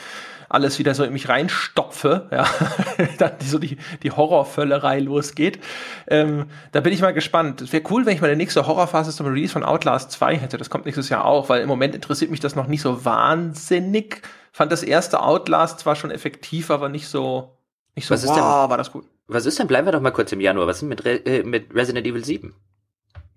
alles 0.50 0.80
wieder 0.80 0.94
so 0.94 1.04
in 1.04 1.14
mich 1.14 1.30
reinstopfe, 1.30 2.28
ja, 2.32 2.48
dann 3.18 3.32
die, 3.42 3.48
so 3.48 3.60
die, 3.60 3.78
die 4.04 4.12
Horrorvöllerei 4.12 5.00
losgeht. 5.00 5.60
Ähm, 6.08 6.46
da 6.72 6.82
bin 6.82 6.94
ich 6.94 7.02
mal 7.02 7.14
gespannt. 7.14 7.62
Es 7.62 7.74
wäre 7.74 7.84
cool, 7.90 8.06
wenn 8.06 8.16
ich 8.16 8.22
mal 8.22 8.30
die 8.30 8.36
nächste 8.36 8.68
Horrorphase 8.68 9.12
zum 9.12 9.28
Release 9.28 9.54
von 9.54 9.64
Outlast 9.64 10.12
2 10.12 10.38
hätte. 10.38 10.58
Das 10.58 10.70
kommt 10.70 10.86
nächstes 10.86 11.10
Jahr 11.10 11.26
auch, 11.26 11.50
weil 11.50 11.62
im 11.62 11.68
Moment 11.68 11.96
interessiert 11.96 12.32
mich 12.32 12.40
das 12.40 12.56
noch 12.56 12.68
nicht 12.68 12.82
so 12.82 13.06
wahnsinnig. 13.06 14.22
Fand 14.52 14.72
das 14.72 14.84
erste 14.84 15.22
Outlast 15.22 15.80
zwar 15.80 15.96
schon 15.96 16.12
effektiv, 16.12 16.72
aber 16.72 16.90
nicht 16.90 17.08
so, 17.08 17.58
nicht 17.96 18.08
so, 18.08 18.14
was 18.14 18.26
wow, 18.26 18.36
denn, 18.36 18.44
war 18.44 18.78
das 18.78 18.92
gut. 18.92 19.06
Was 19.28 19.46
ist 19.46 19.60
denn, 19.60 19.68
bleiben 19.68 19.88
wir 19.88 19.92
doch 19.92 20.02
mal 20.02 20.12
kurz 20.12 20.32
im 20.32 20.40
Januar, 20.40 20.68
was 20.68 20.78
ist 20.78 20.82
denn 20.82 20.90
mit, 20.90 21.04
Re 21.04 21.16
äh, 21.26 21.44
mit 21.44 21.74
Resident 21.74 22.06
Evil 22.06 22.24
7? 22.24 22.56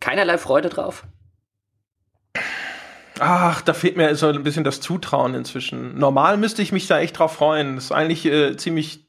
Keinerlei 0.01 0.39
Freude 0.39 0.69
drauf? 0.69 1.05
Ach, 3.21 3.63
da 3.63 3.73
fehlt 3.73 3.97
mir 3.97 4.15
so 4.15 4.29
ein 4.29 4.43
bisschen 4.43 4.65
das 4.65 4.81
Zutrauen 4.81 5.35
inzwischen. 5.35 5.99
Normal 5.99 6.37
müsste 6.37 6.63
ich 6.63 6.73
mich 6.73 6.87
da 6.87 7.01
echt 7.01 7.19
drauf 7.19 7.33
freuen. 7.35 7.75
Das 7.75 7.87
ist 7.87 7.93
eigentlich 7.93 8.25
äh, 8.27 8.57
ziemlich 8.57 9.05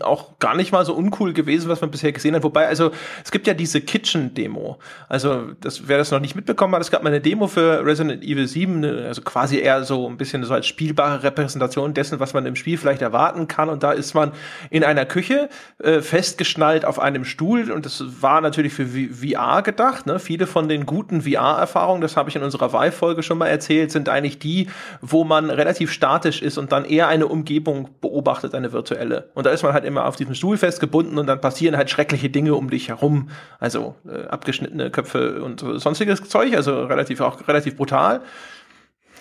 auch 0.00 0.38
gar 0.38 0.54
nicht 0.54 0.70
mal 0.70 0.84
so 0.84 0.94
uncool 0.94 1.32
gewesen, 1.32 1.68
was 1.68 1.80
man 1.80 1.90
bisher 1.90 2.12
gesehen 2.12 2.34
hat. 2.34 2.42
Wobei, 2.44 2.68
also 2.68 2.92
es 3.24 3.30
gibt 3.30 3.46
ja 3.46 3.54
diese 3.54 3.80
Kitchen-Demo. 3.80 4.78
Also, 5.08 5.52
das, 5.60 5.88
wer 5.88 5.98
das 5.98 6.10
noch 6.10 6.20
nicht 6.20 6.36
mitbekommen 6.36 6.74
hat, 6.74 6.82
es 6.82 6.90
gab 6.90 7.02
mal 7.02 7.08
eine 7.08 7.20
Demo 7.20 7.48
für 7.48 7.84
Resident 7.84 8.22
Evil 8.22 8.46
7, 8.46 8.80
ne, 8.80 9.04
also 9.06 9.22
quasi 9.22 9.58
eher 9.58 9.82
so 9.82 10.08
ein 10.08 10.16
bisschen 10.16 10.44
so 10.44 10.54
als 10.54 10.66
spielbare 10.66 11.22
Repräsentation 11.22 11.94
dessen, 11.94 12.20
was 12.20 12.34
man 12.34 12.46
im 12.46 12.54
Spiel 12.54 12.78
vielleicht 12.78 13.02
erwarten 13.02 13.48
kann. 13.48 13.68
Und 13.68 13.82
da 13.82 13.92
ist 13.92 14.14
man 14.14 14.32
in 14.70 14.84
einer 14.84 15.04
Küche 15.04 15.48
äh, 15.82 16.00
festgeschnallt 16.00 16.84
auf 16.84 17.00
einem 17.00 17.24
Stuhl 17.24 17.70
und 17.72 17.86
das 17.86 18.22
war 18.22 18.40
natürlich 18.40 18.72
für 18.72 18.86
VR 18.86 19.62
gedacht. 19.62 20.06
Ne? 20.06 20.18
Viele 20.20 20.46
von 20.46 20.68
den 20.68 20.86
guten 20.86 21.22
VR-Erfahrungen, 21.22 22.00
das 22.00 22.16
habe 22.16 22.30
ich 22.30 22.36
in 22.36 22.42
unserer 22.42 22.72
Vive-Folge 22.72 23.22
schon 23.22 23.38
mal 23.38 23.47
erzählt, 23.48 23.90
sind 23.90 24.08
eigentlich 24.08 24.38
die, 24.38 24.68
wo 25.00 25.24
man 25.24 25.50
relativ 25.50 25.90
statisch 25.90 26.42
ist 26.42 26.58
und 26.58 26.72
dann 26.72 26.84
eher 26.84 27.08
eine 27.08 27.26
Umgebung 27.26 27.90
beobachtet, 28.00 28.54
eine 28.54 28.72
virtuelle. 28.72 29.30
Und 29.34 29.46
da 29.46 29.50
ist 29.50 29.62
man 29.62 29.72
halt 29.72 29.84
immer 29.84 30.06
auf 30.06 30.16
diesem 30.16 30.34
Stuhl 30.34 30.56
festgebunden 30.56 31.18
und 31.18 31.26
dann 31.26 31.40
passieren 31.40 31.76
halt 31.76 31.90
schreckliche 31.90 32.30
Dinge 32.30 32.54
um 32.54 32.70
dich 32.70 32.88
herum. 32.88 33.30
Also 33.58 33.94
äh, 34.08 34.26
abgeschnittene 34.26 34.90
Köpfe 34.90 35.42
und 35.42 35.60
sonstiges 35.60 36.22
Zeug, 36.24 36.54
also 36.54 36.84
relativ 36.84 37.20
auch 37.20 37.46
relativ 37.48 37.76
brutal. 37.76 38.22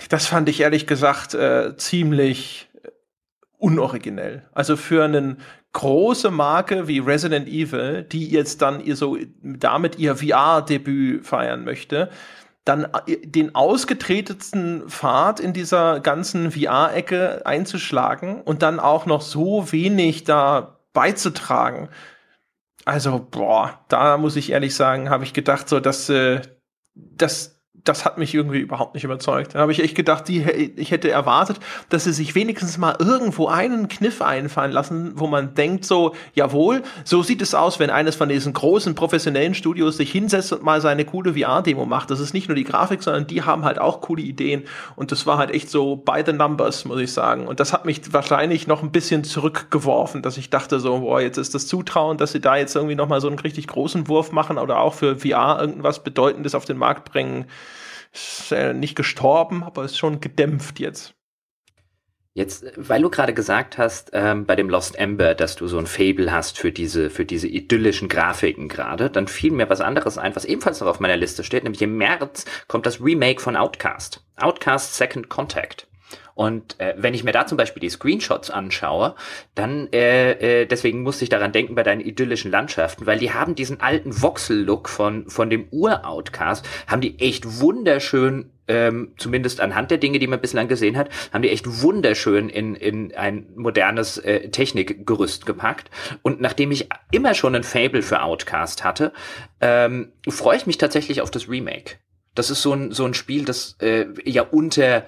Das 0.09 0.27
fand 0.27 0.47
ich 0.49 0.61
ehrlich 0.61 0.87
gesagt 0.87 1.33
äh, 1.33 1.75
ziemlich 1.77 2.69
unoriginell. 3.57 4.43
Also 4.53 4.75
für 4.75 5.03
einen 5.03 5.37
große 5.73 6.31
Marke 6.31 6.87
wie 6.87 6.99
Resident 6.99 7.47
Evil, 7.47 8.03
die 8.03 8.29
jetzt 8.29 8.61
dann 8.61 8.83
ihr 8.83 8.95
so 8.95 9.17
damit 9.41 9.99
ihr 9.99 10.15
VR-Debüt 10.15 11.25
feiern 11.25 11.63
möchte, 11.63 12.09
dann 12.67 12.87
äh, 13.05 13.17
den 13.25 13.55
ausgetretetsten 13.55 14.89
Pfad 14.89 15.39
in 15.39 15.53
dieser 15.53 15.99
ganzen 15.99 16.51
VR-Ecke 16.51 17.45
einzuschlagen 17.45 18.41
und 18.41 18.61
dann 18.61 18.79
auch 18.79 19.05
noch 19.05 19.21
so 19.21 19.71
wenig 19.71 20.23
da 20.23 20.79
beizutragen. 20.93 21.89
Also, 22.85 23.25
boah, 23.29 23.79
da 23.89 24.17
muss 24.17 24.35
ich 24.35 24.51
ehrlich 24.51 24.75
sagen, 24.75 25.09
habe 25.09 25.23
ich 25.23 25.33
gedacht, 25.33 25.67
so, 25.67 25.79
dass 25.79 26.09
äh, 26.09 26.41
das 26.95 27.56
das 27.87 28.05
hat 28.05 28.17
mich 28.17 28.33
irgendwie 28.33 28.59
überhaupt 28.59 28.93
nicht 28.93 29.03
überzeugt. 29.03 29.55
Da 29.55 29.59
habe 29.59 29.71
ich 29.71 29.81
echt 29.81 29.95
gedacht, 29.95 30.27
die, 30.27 30.41
ich 30.75 30.91
hätte 30.91 31.09
erwartet, 31.09 31.59
dass 31.89 32.03
sie 32.03 32.13
sich 32.13 32.35
wenigstens 32.35 32.77
mal 32.77 32.95
irgendwo 32.99 33.47
einen 33.47 33.87
Kniff 33.87 34.21
einfallen 34.21 34.71
lassen, 34.71 35.13
wo 35.15 35.27
man 35.27 35.53
denkt 35.53 35.85
so, 35.85 36.13
jawohl, 36.33 36.83
so 37.03 37.23
sieht 37.23 37.41
es 37.41 37.55
aus, 37.55 37.79
wenn 37.79 37.89
eines 37.89 38.15
von 38.15 38.29
diesen 38.29 38.53
großen 38.53 38.95
professionellen 38.95 39.53
Studios 39.53 39.97
sich 39.97 40.11
hinsetzt 40.11 40.51
und 40.51 40.63
mal 40.63 40.81
seine 40.81 41.05
coole 41.05 41.33
VR-Demo 41.33 41.85
macht. 41.85 42.11
Das 42.11 42.19
ist 42.19 42.33
nicht 42.33 42.49
nur 42.49 42.55
die 42.55 42.63
Grafik, 42.63 43.03
sondern 43.03 43.27
die 43.27 43.43
haben 43.43 43.63
halt 43.63 43.79
auch 43.79 44.01
coole 44.01 44.21
Ideen. 44.21 44.63
Und 44.95 45.11
das 45.11 45.25
war 45.25 45.37
halt 45.37 45.51
echt 45.51 45.69
so 45.69 45.95
by 45.95 46.23
the 46.25 46.33
numbers, 46.33 46.85
muss 46.85 46.99
ich 46.99 47.13
sagen. 47.13 47.47
Und 47.47 47.59
das 47.59 47.73
hat 47.73 47.85
mich 47.85 48.01
wahrscheinlich 48.13 48.67
noch 48.67 48.83
ein 48.83 48.91
bisschen 48.91 49.23
zurückgeworfen, 49.23 50.21
dass 50.21 50.37
ich 50.37 50.49
dachte 50.49 50.79
so, 50.79 50.99
boah, 50.99 51.21
jetzt 51.21 51.37
ist 51.37 51.55
das 51.55 51.67
Zutrauen, 51.67 52.17
dass 52.17 52.33
sie 52.33 52.41
da 52.41 52.57
jetzt 52.57 52.75
irgendwie 52.75 52.95
noch 52.95 53.07
mal 53.07 53.21
so 53.21 53.27
einen 53.27 53.39
richtig 53.39 53.67
großen 53.67 54.07
Wurf 54.07 54.31
machen 54.31 54.57
oder 54.57 54.79
auch 54.79 54.93
für 54.93 55.17
VR 55.17 55.59
irgendwas 55.61 56.03
Bedeutendes 56.03 56.55
auf 56.55 56.65
den 56.65 56.77
Markt 56.77 57.11
bringen 57.11 57.45
ist 58.17 58.51
äh, 58.51 58.73
nicht 58.73 58.95
gestorben, 58.95 59.63
aber 59.63 59.85
ist 59.85 59.97
schon 59.97 60.19
gedämpft 60.19 60.79
jetzt. 60.79 61.13
Jetzt, 62.37 62.65
weil 62.75 63.01
du 63.01 63.09
gerade 63.09 63.33
gesagt 63.33 63.79
hast, 63.79 64.11
ähm, 64.13 64.45
bei 64.45 64.55
dem 64.55 64.69
Lost 64.69 64.95
Ember, 64.95 65.33
dass 65.33 65.55
du 65.55 65.67
so 65.67 65.79
ein 65.79 65.87
Fable 65.87 66.31
hast 66.31 66.59
für 66.59 66.71
diese, 66.71 67.09
für 67.09 67.25
diese 67.25 67.47
idyllischen 67.47 68.09
Grafiken 68.09 68.67
gerade, 68.67 69.09
dann 69.09 69.27
fiel 69.27 69.51
mir 69.51 69.71
was 69.71 69.81
anderes 69.81 70.19
ein, 70.19 70.35
was 70.35 70.45
ebenfalls 70.45 70.79
noch 70.79 70.87
auf 70.87 70.99
meiner 70.99 71.17
Liste 71.17 71.43
steht, 71.43 71.63
nämlich 71.63 71.81
im 71.81 71.97
März 71.97 72.45
kommt 72.67 72.85
das 72.85 73.01
Remake 73.01 73.41
von 73.41 73.55
Outcast. 73.55 74.23
Outcast 74.35 74.95
Second 74.95 75.29
Contact. 75.29 75.87
Und 76.37 76.79
äh, 76.79 76.93
wenn 76.97 77.15
ich 77.15 77.23
mir 77.23 77.31
da 77.31 77.47
zum 77.47 77.57
Beispiel 77.57 77.81
die 77.81 77.89
Screenshots 77.89 78.51
anschaue, 78.51 79.15
dann 79.55 79.91
äh, 79.91 80.61
äh, 80.61 80.65
deswegen 80.67 81.01
musste 81.01 81.23
ich 81.23 81.29
daran 81.29 81.51
denken 81.51 81.73
bei 81.73 81.81
deinen 81.81 81.99
idyllischen 81.99 82.51
Landschaften, 82.51 83.07
weil 83.07 83.17
die 83.17 83.33
haben 83.33 83.55
diesen 83.55 83.81
alten 83.81 84.21
Voxel-Look 84.21 84.87
von 84.87 85.27
von 85.31 85.49
dem 85.49 85.67
Ur-Outcast, 85.71 86.63
haben 86.85 87.01
die 87.01 87.17
echt 87.17 87.59
wunderschön 87.59 88.51
ähm, 88.67 89.13
zumindest 89.17 89.61
anhand 89.61 89.89
der 89.89 89.97
Dinge, 89.97 90.19
die 90.19 90.27
man 90.27 90.39
bislang 90.39 90.67
gesehen 90.67 90.95
hat, 90.95 91.09
haben 91.33 91.41
die 91.41 91.49
echt 91.49 91.81
wunderschön 91.81 92.49
in, 92.49 92.75
in 92.75 93.15
ein 93.15 93.47
modernes 93.55 94.19
äh, 94.19 94.49
Technikgerüst 94.49 95.47
gepackt. 95.47 95.89
Und 96.21 96.39
nachdem 96.39 96.69
ich 96.71 96.87
immer 97.11 97.33
schon 97.33 97.55
ein 97.55 97.63
Fable 97.63 98.03
für 98.03 98.21
Outcast 98.21 98.83
hatte, 98.83 99.11
ähm, 99.59 100.11
freue 100.29 100.57
ich 100.57 100.67
mich 100.67 100.77
tatsächlich 100.77 101.21
auf 101.21 101.31
das 101.31 101.49
Remake. 101.49 101.95
Das 102.35 102.51
ist 102.51 102.61
so 102.61 102.73
ein, 102.73 102.91
so 102.91 103.05
ein 103.05 103.15
Spiel, 103.15 103.45
das 103.45 103.75
äh, 103.79 104.05
ja 104.23 104.43
unter 104.43 105.05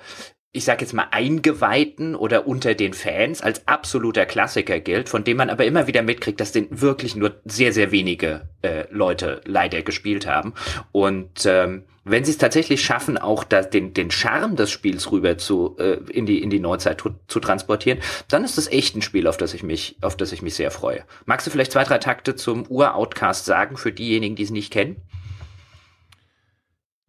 ich 0.52 0.66
sag 0.66 0.82
jetzt 0.82 0.94
mal, 0.94 1.08
Eingeweihten 1.12 2.16
oder 2.16 2.48
unter 2.48 2.74
den 2.74 2.94
Fans 2.94 3.42
als 3.42 3.68
absoluter 3.68 4.26
Klassiker 4.26 4.80
gilt, 4.80 5.08
von 5.08 5.24
dem 5.24 5.38
man 5.38 5.50
aber 5.50 5.66
immer 5.66 5.86
wieder 5.86 6.02
mitkriegt, 6.02 6.40
dass 6.40 6.52
den 6.52 6.68
wirklich 6.82 7.16
nur 7.16 7.36
sehr, 7.46 7.72
sehr 7.72 7.92
wenige 7.92 8.50
äh, 8.64 8.86
Leute 8.90 9.42
leider 9.46 9.84
gespielt 9.84 10.26
haben. 10.26 10.56
Und 10.92 11.46
ähm, 11.46 11.84
wenn 12.04 12.26
sie 12.26 12.32
es 12.32 12.40
tatsächlich 12.40 12.84
schaffen, 12.84 13.20
auch 13.20 13.44
das, 13.44 13.70
den, 13.70 13.94
den 13.94 14.10
Charme 14.10 14.56
des 14.56 14.72
Spiels 14.72 15.12
rüber 15.12 15.38
zu, 15.38 15.78
äh, 15.78 16.00
in, 16.10 16.26
die, 16.26 16.42
in 16.42 16.50
die 16.50 16.60
Neuzeit 16.60 17.00
zu, 17.00 17.12
zu 17.28 17.40
transportieren, 17.40 18.00
dann 18.30 18.44
ist 18.44 18.58
das 18.58 18.68
echt 18.72 18.96
ein 18.96 19.04
Spiel, 19.04 19.28
auf 19.28 19.38
das 19.38 19.54
ich 19.54 19.62
mich, 19.62 19.98
auf 20.02 20.18
das 20.18 20.32
ich 20.32 20.42
mich 20.42 20.56
sehr 20.56 20.72
freue. 20.72 21.04
Magst 21.26 21.46
du 21.46 21.52
vielleicht 21.52 21.74
zwei, 21.74 21.84
drei 21.84 22.00
Takte 22.00 22.36
zum 22.36 22.66
Ur-Outcast 22.68 23.46
sagen, 23.46 23.78
für 23.78 23.92
diejenigen, 23.92 24.36
die 24.36 24.44
es 24.44 24.50
nicht 24.50 24.74
kennen? 24.74 24.96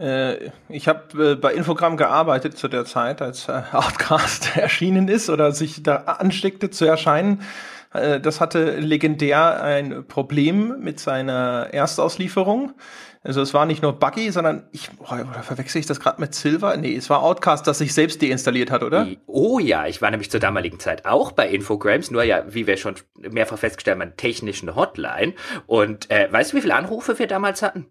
Äh, 0.00 0.50
ich 0.68 0.88
habe 0.88 1.32
äh, 1.32 1.34
bei 1.36 1.52
Infogramm 1.52 1.96
gearbeitet 1.96 2.56
zu 2.56 2.68
der 2.68 2.86
Zeit, 2.86 3.20
als 3.20 3.48
äh, 3.48 3.62
Outcast 3.72 4.50
erschienen 4.56 5.08
ist 5.08 5.28
oder 5.28 5.52
sich 5.52 5.82
da 5.82 5.96
ansteckte 5.96 6.70
zu 6.70 6.84
erscheinen. 6.84 7.42
Das 7.92 8.40
hatte 8.40 8.78
legendär 8.78 9.64
ein 9.64 10.06
Problem 10.06 10.76
mit 10.78 11.00
seiner 11.00 11.70
Erstauslieferung. 11.72 12.72
Also 13.24 13.42
es 13.42 13.52
war 13.52 13.66
nicht 13.66 13.82
nur 13.82 13.94
Buggy, 13.94 14.30
sondern 14.30 14.68
ich 14.70 14.90
oh, 15.00 15.12
oder 15.12 15.42
verwechsel 15.42 15.80
ich 15.80 15.86
das 15.86 15.98
gerade 15.98 16.20
mit 16.20 16.32
Silver? 16.32 16.76
Nee, 16.76 16.94
es 16.94 17.10
war 17.10 17.20
Outcast, 17.20 17.66
das 17.66 17.78
sich 17.78 17.92
selbst 17.92 18.22
deinstalliert 18.22 18.70
hat, 18.70 18.84
oder? 18.84 19.08
Oh 19.26 19.58
ja, 19.58 19.88
ich 19.88 20.00
war 20.00 20.12
nämlich 20.12 20.30
zur 20.30 20.38
damaligen 20.38 20.78
Zeit 20.78 21.04
auch 21.04 21.32
bei 21.32 21.48
Infogrames, 21.48 22.12
nur 22.12 22.22
ja, 22.22 22.44
wie 22.48 22.68
wir 22.68 22.76
schon 22.76 22.94
mehrfach 23.16 23.58
festgestellt 23.58 24.00
haben, 24.00 24.16
technischen 24.16 24.76
Hotline. 24.76 25.34
Und 25.66 26.08
äh, 26.12 26.28
weißt 26.30 26.52
du, 26.52 26.58
wie 26.58 26.60
viele 26.60 26.76
Anrufe 26.76 27.18
wir 27.18 27.26
damals 27.26 27.60
hatten? 27.60 27.88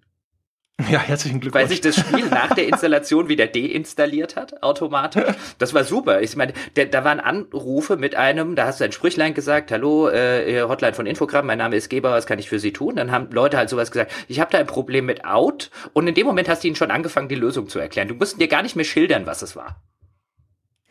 Ja, 0.89 0.99
herzlichen 0.99 1.39
Glückwunsch. 1.39 1.61
Weil 1.61 1.69
sich 1.69 1.81
das 1.81 1.97
Spiel 1.97 2.25
nach 2.27 2.53
der 2.53 2.67
Installation 2.67 3.27
wieder 3.27 3.47
deinstalliert 3.47 4.35
hat, 4.35 4.63
automatisch. 4.63 5.35
Das 5.57 5.73
war 5.73 5.83
super. 5.83 6.21
Ich 6.21 6.35
meine, 6.35 6.53
der, 6.75 6.85
da 6.85 7.03
waren 7.03 7.19
Anrufe 7.19 7.97
mit 7.97 8.15
einem, 8.15 8.55
da 8.55 8.65
hast 8.65 8.79
du 8.79 8.85
ein 8.85 8.91
Sprüchlein 8.91 9.33
gesagt, 9.33 9.71
hallo, 9.71 10.09
äh, 10.09 10.61
Hotline 10.63 10.93
von 10.93 11.05
Infogramm, 11.05 11.47
mein 11.47 11.57
Name 11.57 11.75
ist 11.75 11.89
Geber, 11.89 12.11
was 12.11 12.25
kann 12.25 12.39
ich 12.39 12.49
für 12.49 12.59
Sie 12.59 12.71
tun? 12.71 12.95
Dann 12.95 13.11
haben 13.11 13.29
Leute 13.31 13.57
halt 13.57 13.69
sowas 13.69 13.91
gesagt, 13.91 14.11
ich 14.27 14.39
habe 14.39 14.51
da 14.51 14.57
ein 14.57 14.67
Problem 14.67 15.05
mit 15.05 15.25
Out 15.25 15.69
und 15.93 16.07
in 16.07 16.15
dem 16.15 16.25
Moment 16.25 16.47
hast 16.47 16.63
du 16.63 16.67
ihnen 16.67 16.75
schon 16.75 16.91
angefangen, 16.91 17.27
die 17.27 17.35
Lösung 17.35 17.67
zu 17.67 17.79
erklären. 17.79 18.07
Du 18.07 18.15
musst 18.15 18.39
dir 18.39 18.47
gar 18.47 18.61
nicht 18.61 18.75
mehr 18.75 18.85
schildern, 18.85 19.25
was 19.25 19.41
es 19.41 19.55
war. 19.55 19.83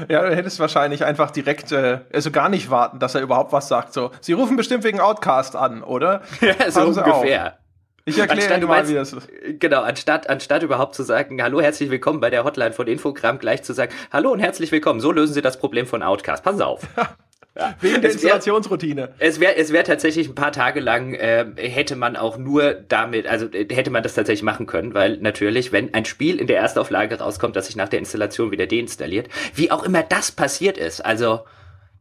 Ja, 0.07 0.21
du 0.21 0.33
hättest 0.33 0.61
wahrscheinlich 0.61 1.03
einfach 1.03 1.29
direkt, 1.29 1.73
äh, 1.73 1.99
also 2.13 2.31
gar 2.31 2.47
nicht 2.47 2.69
warten, 2.69 2.99
dass 2.99 3.15
er 3.15 3.21
überhaupt 3.21 3.51
was 3.51 3.67
sagt. 3.67 3.91
So, 3.91 4.11
Sie 4.21 4.31
rufen 4.31 4.55
bestimmt 4.55 4.85
wegen 4.85 5.01
Outcast 5.01 5.57
an, 5.57 5.83
oder? 5.83 6.21
Ja, 6.39 6.71
so 6.71 6.81
Haben 6.81 6.93
ungefähr. 6.97 7.59
Ich 8.07 8.19
erkläre 8.19 8.59
dir 8.59 8.67
mal, 8.67 8.77
meinst, 8.77 8.91
wie 8.91 8.95
das 8.95 9.13
ist. 9.13 9.27
Genau, 9.59 9.81
anstatt, 9.81 10.29
anstatt 10.29 10.61
überhaupt 10.61 10.93
zu 10.93 11.01
sagen, 11.01 11.41
hallo, 11.41 11.59
herzlich 11.59 11.89
willkommen 11.89 12.19
bei 12.19 12.29
der 12.29 12.43
Hotline 12.43 12.71
von 12.71 12.85
Infogramm, 12.85 13.39
gleich 13.39 13.63
zu 13.63 13.73
sagen, 13.73 13.91
hallo 14.13 14.31
und 14.31 14.39
herzlich 14.39 14.71
willkommen, 14.71 14.99
so 14.99 15.11
lösen 15.11 15.33
Sie 15.33 15.41
das 15.41 15.57
Problem 15.57 15.87
von 15.87 16.03
Outcast. 16.03 16.43
Pass 16.43 16.61
auf. 16.61 16.81
Ja. 17.57 17.73
Wegen 17.79 18.01
der 18.01 18.11
Installationsroutine. 18.11 19.13
Es 19.17 19.39
wäre 19.39 19.55
es 19.55 19.71
wär 19.71 19.85
tatsächlich 19.85 20.27
ein 20.27 20.35
paar 20.35 20.51
Tage 20.51 20.81
lang, 20.81 21.13
äh, 21.13 21.45
hätte 21.55 21.95
man 21.95 22.17
auch 22.17 22.37
nur 22.37 22.73
damit, 22.73 23.27
also 23.27 23.45
äh, 23.45 23.73
hätte 23.73 23.91
man 23.91 24.03
das 24.03 24.13
tatsächlich 24.13 24.43
machen 24.43 24.65
können, 24.65 24.93
weil 24.93 25.19
natürlich, 25.19 25.71
wenn 25.71 25.93
ein 25.93 26.03
Spiel 26.03 26.37
in 26.37 26.47
der 26.47 26.59
Erstauflage 26.59 27.17
rauskommt, 27.17 27.55
das 27.55 27.67
sich 27.67 27.77
nach 27.77 27.87
der 27.87 27.99
Installation 27.99 28.51
wieder 28.51 28.67
deinstalliert, 28.67 29.29
wie 29.53 29.71
auch 29.71 29.85
immer 29.85 30.03
das 30.03 30.33
passiert 30.33 30.77
ist, 30.77 30.99
also 30.99 31.45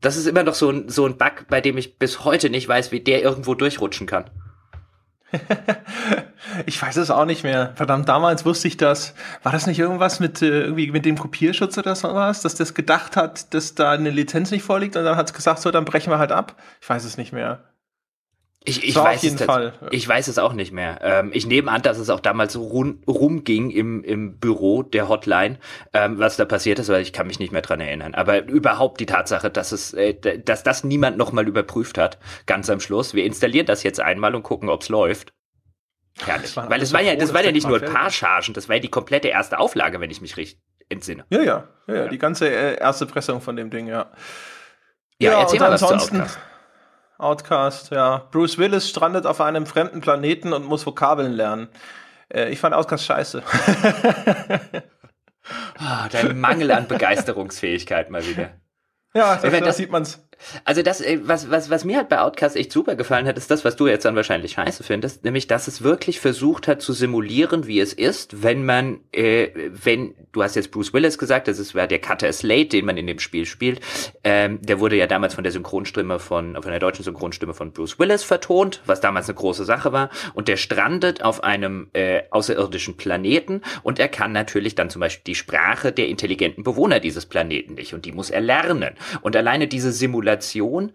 das 0.01 0.17
ist 0.17 0.27
immer 0.27 0.43
noch 0.43 0.55
so 0.55 0.71
ein, 0.71 0.89
so 0.89 1.07
ein 1.07 1.19
Bug, 1.19 1.47
bei 1.49 1.61
dem 1.61 1.79
ich 1.79 2.01
bis 2.01 2.25
heute 2.25 2.51
nicht 2.51 2.67
weiß, 2.67 2.91
wie 2.91 2.99
der 2.99 3.23
irgendwo 3.23 3.55
durchrutschen 3.55 4.09
kann. 4.09 4.29
ich 6.67 6.81
weiß 6.81 6.97
es 6.97 7.11
auch 7.11 7.25
nicht 7.25 7.45
mehr. 7.45 7.73
Verdammt, 7.75 8.09
damals 8.09 8.45
wusste 8.45 8.69
ich 8.69 8.77
das. 8.77 9.15
War 9.43 9.53
das 9.53 9.67
nicht 9.67 9.79
irgendwas 9.79 10.21
mit 10.21 10.43
äh, 10.43 10.63
irgendwie 10.63 10.91
mit 10.91 11.05
dem 11.05 11.19
Kopierschutz 11.19 11.79
oder 11.79 11.95
sowas, 11.95 12.43
dass 12.43 12.55
das 12.55 12.75
gedacht 12.75 13.17
hat, 13.17 13.53
dass 13.55 13.75
da 13.75 13.93
eine 13.93 14.11
Lizenz 14.11 14.51
nicht 14.51 14.63
vorliegt 14.63 14.97
und 14.97 15.05
dann 15.05 15.17
hat 15.17 15.29
es 15.29 15.35
gesagt, 15.35 15.61
so, 15.61 15.71
dann 15.71 15.85
brechen 15.85 16.11
wir 16.11 16.19
halt 16.19 16.33
ab? 16.33 16.57
Ich 16.81 16.89
weiß 16.89 17.05
es 17.05 17.17
nicht 17.17 17.33
mehr. 17.33 17.61
Ich, 18.67 18.83
ich, 18.83 18.97
weiß 18.97 19.23
es, 19.25 19.43
Fall. 19.43 19.75
ich 19.91 20.09
weiß 20.09 20.27
es 20.27 20.39
auch 20.39 20.55
nicht 20.55 20.73
mehr. 20.73 20.99
Ähm, 21.03 21.31
ich 21.35 21.47
nehme 21.47 21.71
an, 21.71 21.83
dass 21.83 21.99
es 21.99 22.09
auch 22.09 22.21
damals 22.21 22.57
rum, 22.57 23.03
rumging 23.07 23.71
im, 23.71 24.03
im 24.03 24.39
Büro 24.39 24.83
der 24.83 25.07
Hotline, 25.11 25.59
ähm, 25.93 26.19
was 26.19 26.37
da 26.37 26.47
passiert 26.47 26.79
ist, 26.79 26.89
weil 26.89 27.03
ich 27.03 27.13
kann 27.13 27.27
mich 27.27 27.39
nicht 27.39 27.53
mehr 27.53 27.61
dran 27.61 27.81
erinnern. 27.81 28.15
Aber 28.15 28.47
überhaupt 28.47 29.01
die 29.01 29.07
Tatsache, 29.07 29.51
dass 29.51 29.73
es, 29.73 29.93
äh, 29.93 30.15
dass 30.15 30.63
das 30.63 30.83
niemand 30.83 31.19
nochmal 31.19 31.47
überprüft 31.47 31.99
hat, 31.99 32.19
ganz 32.47 32.71
am 32.71 32.81
Schluss. 32.81 33.13
Wir 33.13 33.27
installieren 33.27 33.67
das 33.67 33.83
jetzt 33.83 34.01
einmal 34.01 34.35
und 34.35 34.45
gucken, 34.45 34.71
ob's 34.71 34.89
läuft. 34.89 35.35
Herrlich. 36.25 36.57
Weil 36.57 36.81
es 36.81 36.95
war 36.95 37.03
ja, 37.03 37.17
das 37.17 37.35
war 37.35 37.45
ja 37.45 37.53
nicht 37.53 37.69
nur 37.69 37.83
ein 37.83 37.93
paar 37.93 38.11
Chargen, 38.11 38.55
das 38.55 38.71
war 38.71 38.77
ja 38.77 38.81
die 38.81 38.89
komplette 38.89 39.29
erste 39.29 39.59
Auflage, 39.59 40.01
wenn 40.01 40.11
ich 40.11 40.23
mich 40.23 40.39
richtig 40.39 40.63
entsinne. 40.89 41.27
Ja, 41.29 41.43
ja, 41.43 41.69
ja, 41.87 41.95
ja. 41.95 42.09
die 42.09 42.19
ganze 42.19 42.49
äh, 42.49 42.79
erste 42.79 43.05
Pressung 43.05 43.43
von 43.43 43.57
dem 43.57 43.69
Ding, 43.69 43.89
ja. 43.89 44.11
Ja, 45.19 45.33
ja 45.33 45.41
erzähl 45.41 45.61
mal 45.61 45.71
was 45.71 45.83
ansonsten, 45.83 46.17
zu 46.17 46.23
Outcast, 46.23 46.39
ja. 47.91 48.29
Bruce 48.31 48.59
Willis 48.59 48.89
strandet 48.89 49.27
auf 49.27 49.41
einem 49.41 49.67
fremden 49.67 50.01
Planeten 50.01 50.53
und 50.53 50.65
muss 50.65 50.87
Vokabeln 50.87 51.33
lernen. 51.33 51.69
Äh, 52.29 52.51
ich 52.51 52.61
fand 52.61 52.75
Outcast 52.75 53.05
scheiße. 53.05 53.43
oh, 55.81 56.09
dein 56.13 56.41
Mangel 56.41 56.71
an 56.73 56.89
Begeisterungsfähigkeit 56.89 58.11
mal 58.11 58.27
wieder. 58.27 58.51
Ja, 59.15 59.37
das, 59.37 59.61
da 59.61 59.73
sieht 59.73 59.93
man's. 59.93 60.24
Also 60.65 60.83
das, 60.83 61.01
äh, 61.01 61.21
was, 61.23 61.51
was, 61.51 61.71
was 61.71 61.85
mir 61.85 61.99
halt 61.99 62.09
bei 62.09 62.21
Outcast 62.21 62.57
echt 62.57 62.73
super 62.73 62.97
gefallen 62.97 63.27
hat, 63.27 63.37
ist 63.37 63.51
das, 63.51 63.65
was 63.65 63.77
du 63.77 63.87
jetzt 63.87 64.05
dann 64.05 64.17
wahrscheinlich 64.17 64.53
scheiße 64.53 64.83
findest, 64.83 65.25
nämlich, 65.25 65.47
dass 65.47 65.69
es 65.69 65.83
wirklich 65.83 66.21
versucht 66.21 66.69
hat 66.69 66.83
zu 66.83 66.93
simulieren, 66.93 67.67
wie 67.67 67.81
es 67.81 67.93
ist, 67.93 68.43
wenn 68.43 68.65
man, 68.65 69.01
äh, 69.13 69.49
wenn, 69.71 70.15
du 70.33 70.43
hast 70.43 70.57
jetzt 70.57 70.71
Bruce 70.71 70.93
Willis 70.93 71.19
gesagt, 71.19 71.49
das 71.49 71.59
ist 71.59 71.75
war 71.75 71.87
der 71.87 71.99
Cutter 71.99 72.33
Slate, 72.33 72.69
den 72.69 72.87
man 72.87 72.97
in 72.97 73.07
dem 73.07 73.19
Spiel 73.19 73.47
spielt, 73.47 73.81
ähm, 74.23 74.61
der 74.63 74.81
wurde 74.81 74.97
ja 74.97 75.07
damals 75.07 75.35
von 75.35 75.45
der 75.45 75.53
Synchronstimme 75.53 76.19
von, 76.19 76.55
von 76.55 76.71
der 76.71 76.81
deutschen 76.81 77.05
Synchronstimme 77.05 77.55
von 77.55 77.73
Bruce 77.73 77.99
Willis 77.99 78.23
vertont, 78.23 78.83
was 78.87 79.01
damals 79.01 79.29
eine 79.29 79.37
große 79.37 79.65
Sache 79.65 79.93
war, 79.93 80.11
und 80.35 80.49
der 80.49 80.57
strandet 80.57 81.23
auf 81.23 81.43
einem 81.45 81.89
äh, 81.93 82.23
außerirdischen 82.31 82.97
Planeten 82.97 83.63
und 83.83 83.99
er 83.99 84.09
kann 84.09 84.33
natürlich 84.33 84.75
dann 84.75 84.91
zum 84.91 85.01
Beispiel 85.01 85.25
die 85.27 85.35
Sprache 85.35 85.93
der 85.93 86.09
intelligenten 86.09 86.65
Bewohner 86.65 87.01
dieses 87.01 87.27
Planeten 87.27 87.75
nicht 87.75 87.95
und 87.95 88.05
die 88.05 88.13
muss 88.13 88.31
er 88.31 88.41
lernen. 88.41 88.95
Und 89.23 89.37
alleine 89.37 89.69
diese 89.69 89.93
Simulation 89.93 90.24
Simulation 90.25 90.93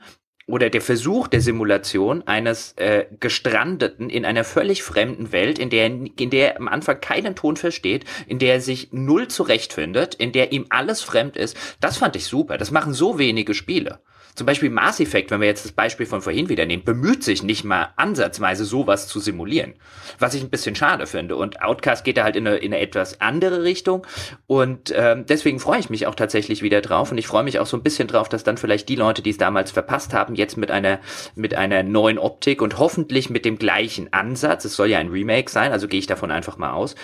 oder 0.47 0.71
der 0.71 0.81
Versuch 0.81 1.27
der 1.27 1.41
Simulation 1.41 2.23
eines 2.27 2.73
äh, 2.77 3.05
Gestrandeten 3.19 4.09
in 4.09 4.25
einer 4.25 4.43
völlig 4.43 4.81
fremden 4.81 5.31
Welt, 5.31 5.59
in 5.59 5.69
der, 5.69 5.85
in 5.85 6.29
der 6.31 6.53
er 6.53 6.59
am 6.59 6.67
Anfang 6.67 6.99
keinen 6.99 7.35
Ton 7.35 7.55
versteht, 7.55 8.05
in 8.25 8.39
der 8.39 8.55
er 8.55 8.61
sich 8.61 8.89
null 8.91 9.27
zurechtfindet, 9.27 10.15
in 10.15 10.31
der 10.31 10.51
ihm 10.51 10.65
alles 10.69 11.01
fremd 11.01 11.37
ist, 11.37 11.55
das 11.79 11.97
fand 11.97 12.15
ich 12.15 12.25
super. 12.25 12.57
Das 12.57 12.71
machen 12.71 12.93
so 12.93 13.19
wenige 13.19 13.53
Spiele. 13.53 13.99
Zum 14.35 14.45
Beispiel 14.45 14.69
Mass 14.69 14.99
Effect, 14.99 15.31
wenn 15.31 15.41
wir 15.41 15.47
jetzt 15.47 15.65
das 15.65 15.71
Beispiel 15.71 16.05
von 16.05 16.21
vorhin 16.21 16.49
wieder 16.49 16.65
nehmen, 16.65 16.83
bemüht 16.83 17.23
sich 17.23 17.43
nicht 17.43 17.63
mal 17.63 17.89
ansatzweise 17.95 18.65
sowas 18.65 19.07
zu 19.07 19.19
simulieren. 19.19 19.75
Was 20.17 20.33
ich 20.33 20.43
ein 20.43 20.49
bisschen 20.49 20.75
schade 20.75 21.07
finde. 21.07 21.35
Und 21.35 21.61
Outcast 21.61 22.03
geht 22.03 22.17
da 22.17 22.23
halt 22.23 22.35
in 22.35 22.47
eine, 22.47 22.57
in 22.57 22.73
eine 22.73 22.81
etwas 22.81 23.21
andere 23.21 23.63
Richtung. 23.63 24.05
Und 24.47 24.93
ähm, 24.95 25.25
deswegen 25.27 25.59
freue 25.59 25.79
ich 25.79 25.89
mich 25.89 26.07
auch 26.07 26.15
tatsächlich 26.15 26.61
wieder 26.61 26.81
drauf. 26.81 27.11
Und 27.11 27.17
ich 27.17 27.27
freue 27.27 27.43
mich 27.43 27.59
auch 27.59 27.67
so 27.67 27.77
ein 27.77 27.83
bisschen 27.83 28.07
drauf, 28.07 28.29
dass 28.29 28.43
dann 28.43 28.57
vielleicht 28.57 28.89
die 28.89 28.95
Leute, 28.95 29.21
die 29.21 29.31
es 29.31 29.37
damals 29.37 29.71
verpasst 29.71 30.13
haben, 30.13 30.35
jetzt 30.35 30.57
mit 30.57 30.71
einer, 30.71 30.99
mit 31.35 31.53
einer 31.55 31.83
neuen 31.83 32.17
Optik 32.17 32.61
und 32.61 32.77
hoffentlich 32.77 33.29
mit 33.29 33.45
dem 33.45 33.57
gleichen 33.57 34.13
Ansatz, 34.13 34.65
es 34.65 34.75
soll 34.75 34.89
ja 34.89 34.99
ein 34.99 35.09
Remake 35.09 35.51
sein, 35.51 35.71
also 35.71 35.87
gehe 35.87 35.99
ich 35.99 36.07
davon 36.07 36.31
einfach 36.31 36.57
mal 36.57 36.71
aus, 36.71 36.95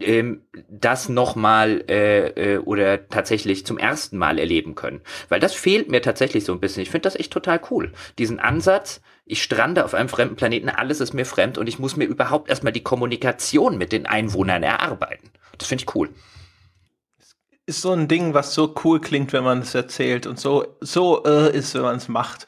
ähm, 0.00 0.42
das 0.68 1.08
nochmal 1.08 1.84
äh, 1.88 2.54
äh, 2.54 2.58
oder 2.58 3.08
tatsächlich 3.08 3.66
zum 3.66 3.78
ersten 3.78 4.18
Mal 4.18 4.38
erleben 4.38 4.74
können. 4.74 5.00
Weil 5.28 5.40
das 5.40 5.54
fehlt 5.54 5.90
mir 5.90 6.02
tatsächlich 6.02 6.44
so 6.44 6.52
ein 6.52 6.60
bisschen. 6.60 6.82
Ich 6.82 6.90
finde 6.90 7.02
das 7.02 7.16
echt 7.16 7.32
total 7.32 7.60
cool. 7.70 7.92
Diesen 8.18 8.38
Ansatz, 8.38 9.00
ich 9.24 9.42
strande 9.42 9.84
auf 9.84 9.94
einem 9.94 10.08
fremden 10.08 10.36
Planeten, 10.36 10.68
alles 10.68 11.00
ist 11.00 11.14
mir 11.14 11.26
fremd 11.26 11.58
und 11.58 11.68
ich 11.68 11.78
muss 11.78 11.96
mir 11.96 12.04
überhaupt 12.04 12.48
erstmal 12.48 12.72
die 12.72 12.82
Kommunikation 12.82 13.78
mit 13.78 13.92
den 13.92 14.06
Einwohnern 14.06 14.62
erarbeiten. 14.62 15.30
Das 15.56 15.68
finde 15.68 15.84
ich 15.84 15.94
cool. 15.94 16.10
Ist 17.66 17.82
so 17.82 17.92
ein 17.92 18.08
Ding, 18.08 18.32
was 18.32 18.54
so 18.54 18.74
cool 18.84 19.00
klingt, 19.00 19.32
wenn 19.32 19.44
man 19.44 19.60
es 19.60 19.74
erzählt 19.74 20.26
und 20.26 20.38
so, 20.38 20.76
so 20.80 21.24
äh, 21.24 21.54
ist, 21.54 21.74
wenn 21.74 21.82
man 21.82 21.96
es 21.96 22.08
macht. 22.08 22.46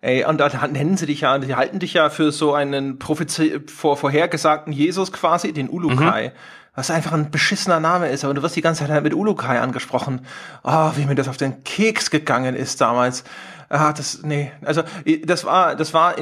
Ey, 0.00 0.24
und 0.24 0.38
dann 0.38 0.72
nennen 0.72 0.96
sie 0.96 1.06
dich 1.06 1.22
ja, 1.22 1.38
die 1.38 1.54
halten 1.54 1.78
dich 1.78 1.94
ja 1.94 2.10
für 2.10 2.30
so 2.30 2.52
einen 2.52 2.98
Prophezie 2.98 3.60
vor, 3.66 3.96
vorhergesagten 3.96 4.72
Jesus 4.72 5.12
quasi, 5.12 5.52
den 5.52 5.68
Ulukai. 5.68 6.28
Mhm 6.28 6.32
was 6.74 6.90
einfach 6.90 7.12
ein 7.12 7.30
beschissener 7.30 7.78
Name 7.78 8.08
ist, 8.08 8.24
aber 8.24 8.34
du 8.34 8.42
wirst 8.42 8.56
die 8.56 8.60
ganze 8.60 8.82
Zeit 8.82 8.90
halt 8.90 9.04
mit 9.04 9.14
Ulukai 9.14 9.60
angesprochen. 9.60 10.26
Oh, 10.64 10.90
wie 10.96 11.06
mir 11.06 11.14
das 11.14 11.28
auf 11.28 11.36
den 11.36 11.62
Keks 11.62 12.10
gegangen 12.10 12.56
ist 12.56 12.80
damals. 12.80 13.24
Ah, 13.68 13.92
das, 13.92 14.22
nee, 14.22 14.52
also 14.62 14.82
das 15.24 15.44
war, 15.44 15.76
das 15.76 15.94
war, 15.94 16.14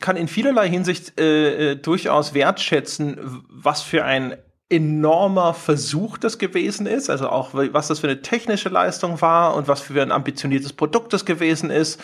kann 0.00 0.16
in 0.16 0.28
vielerlei 0.28 0.68
Hinsicht 0.68 1.18
äh, 1.20 1.72
äh, 1.72 1.76
durchaus 1.76 2.34
wertschätzen, 2.34 3.44
was 3.48 3.82
für 3.82 4.04
ein 4.04 4.36
enormer 4.70 5.54
Versuch 5.54 6.18
das 6.18 6.38
gewesen 6.38 6.86
ist, 6.86 7.08
also 7.08 7.28
auch 7.28 7.50
was 7.54 7.88
das 7.88 8.00
für 8.00 8.08
eine 8.08 8.20
technische 8.20 8.68
Leistung 8.68 9.20
war 9.22 9.54
und 9.54 9.68
was 9.68 9.80
für 9.80 10.02
ein 10.02 10.12
ambitioniertes 10.12 10.74
Produkt 10.74 11.12
das 11.12 11.24
gewesen 11.24 11.70
ist 11.70 12.00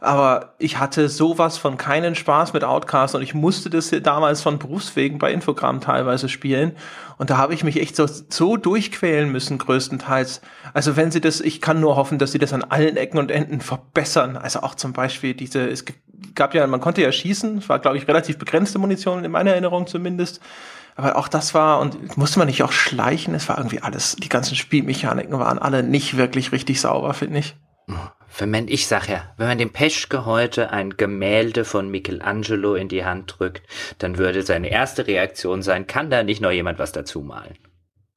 aber 0.00 0.54
ich 0.58 0.78
hatte 0.78 1.08
sowas 1.10 1.58
von 1.58 1.76
keinen 1.76 2.14
Spaß 2.14 2.54
mit 2.54 2.64
Outcast 2.64 3.14
und 3.14 3.22
ich 3.22 3.34
musste 3.34 3.68
das 3.68 3.90
damals 4.02 4.40
von 4.40 4.58
Berufswegen 4.58 5.18
bei 5.18 5.30
Infogramm 5.30 5.80
teilweise 5.80 6.28
spielen. 6.28 6.72
Und 7.18 7.28
da 7.28 7.36
habe 7.36 7.52
ich 7.52 7.64
mich 7.64 7.78
echt 7.78 7.96
so, 7.96 8.06
so 8.06 8.56
durchquälen 8.56 9.30
müssen, 9.30 9.58
größtenteils. 9.58 10.40
Also 10.72 10.96
wenn 10.96 11.10
sie 11.10 11.20
das, 11.20 11.42
ich 11.42 11.60
kann 11.60 11.80
nur 11.80 11.96
hoffen, 11.96 12.18
dass 12.18 12.32
sie 12.32 12.38
das 12.38 12.54
an 12.54 12.64
allen 12.64 12.96
Ecken 12.96 13.18
und 13.18 13.30
Enden 13.30 13.60
verbessern. 13.60 14.38
Also 14.38 14.60
auch 14.60 14.74
zum 14.74 14.94
Beispiel 14.94 15.34
diese, 15.34 15.68
es 15.68 15.84
gab 16.34 16.54
ja, 16.54 16.66
man 16.66 16.80
konnte 16.80 17.02
ja 17.02 17.12
schießen, 17.12 17.58
es 17.58 17.68
war, 17.68 17.78
glaube 17.78 17.98
ich, 17.98 18.08
relativ 18.08 18.38
begrenzte 18.38 18.78
Munition, 18.78 19.22
in 19.22 19.30
meiner 19.30 19.50
Erinnerung 19.50 19.86
zumindest. 19.86 20.40
Aber 20.96 21.16
auch 21.16 21.28
das 21.28 21.52
war, 21.52 21.78
und 21.80 22.16
musste 22.16 22.38
man 22.38 22.48
nicht 22.48 22.62
auch 22.62 22.72
schleichen? 22.72 23.34
Es 23.34 23.48
war 23.48 23.58
irgendwie 23.58 23.80
alles, 23.80 24.16
die 24.16 24.28
ganzen 24.28 24.56
Spielmechaniken 24.56 25.38
waren 25.38 25.58
alle 25.58 25.82
nicht 25.82 26.16
wirklich 26.16 26.52
richtig 26.52 26.80
sauber, 26.80 27.12
finde 27.12 27.40
ich. 27.40 27.56
Wenn 28.38 28.50
man, 28.50 28.68
ich 28.68 28.86
sag 28.86 29.08
ja, 29.08 29.32
wenn 29.36 29.48
man 29.48 29.58
dem 29.58 29.70
Peschke 29.70 30.24
heute 30.24 30.70
ein 30.70 30.96
Gemälde 30.96 31.64
von 31.64 31.90
Michelangelo 31.90 32.74
in 32.74 32.88
die 32.88 33.04
Hand 33.04 33.36
drückt, 33.38 33.62
dann 33.98 34.18
würde 34.18 34.42
seine 34.42 34.70
erste 34.70 35.06
Reaktion 35.06 35.62
sein, 35.62 35.86
kann 35.86 36.10
da 36.10 36.22
nicht 36.22 36.40
noch 36.40 36.50
jemand 36.50 36.78
was 36.78 36.92
dazu 36.92 37.20
malen? 37.20 37.58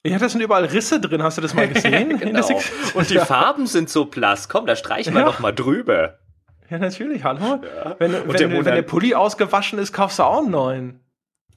Ja, 0.06 0.18
da 0.18 0.28
sind 0.28 0.42
überall 0.42 0.66
Risse 0.66 1.00
drin, 1.00 1.22
hast 1.22 1.38
du 1.38 1.42
das 1.42 1.54
mal 1.54 1.68
gesehen? 1.68 2.18
genau. 2.20 2.46
Und 2.94 3.10
die 3.10 3.14
ja. 3.14 3.24
Farben 3.24 3.66
sind 3.66 3.88
so 3.88 4.04
blass, 4.04 4.48
komm, 4.48 4.66
da 4.66 4.76
streichen 4.76 5.14
wir 5.14 5.20
ja. 5.20 5.26
doch 5.26 5.40
mal 5.40 5.52
drüber. 5.52 6.18
Ja, 6.70 6.78
natürlich, 6.78 7.24
hallo. 7.24 7.60
Ja. 7.62 7.96
Wenn, 7.98 8.12
wenn, 8.12 8.36
der 8.36 8.50
wenn 8.50 8.74
der 8.74 8.82
Pulli 8.82 9.14
ausgewaschen 9.14 9.78
ist, 9.78 9.92
kaufst 9.92 10.18
du 10.18 10.22
auch 10.22 10.38
einen 10.38 10.50
neuen. 10.50 11.00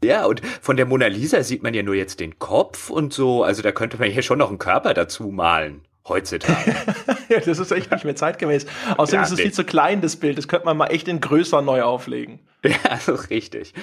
Ja, 0.03 0.25
und 0.25 0.45
von 0.61 0.77
der 0.77 0.85
Mona 0.85 1.07
Lisa 1.07 1.43
sieht 1.43 1.63
man 1.63 1.73
ja 1.73 1.83
nur 1.83 1.95
jetzt 1.95 2.19
den 2.19 2.39
Kopf 2.39 2.89
und 2.89 3.13
so, 3.13 3.43
also 3.43 3.61
da 3.61 3.71
könnte 3.71 3.97
man 3.97 4.09
hier 4.09 4.21
schon 4.21 4.37
noch 4.37 4.49
einen 4.49 4.59
Körper 4.59 4.93
dazu 4.93 5.27
malen 5.27 5.86
heutzutage. 6.09 6.75
ja, 7.29 7.39
das 7.39 7.59
ist 7.59 7.71
echt 7.71 7.91
nicht 7.91 8.05
mehr 8.05 8.15
zeitgemäß. 8.15 8.65
Außerdem 8.97 9.19
ja, 9.19 9.23
ist 9.25 9.31
es 9.31 9.37
nee. 9.37 9.43
viel 9.43 9.53
zu 9.53 9.63
klein, 9.63 10.01
das 10.01 10.15
Bild. 10.15 10.37
Das 10.37 10.47
könnte 10.47 10.65
man 10.65 10.77
mal 10.77 10.87
echt 10.87 11.07
in 11.07 11.21
größer 11.21 11.61
neu 11.61 11.83
auflegen. 11.83 12.39
Ja, 12.63 12.97
so 12.97 13.13
richtig. 13.13 13.73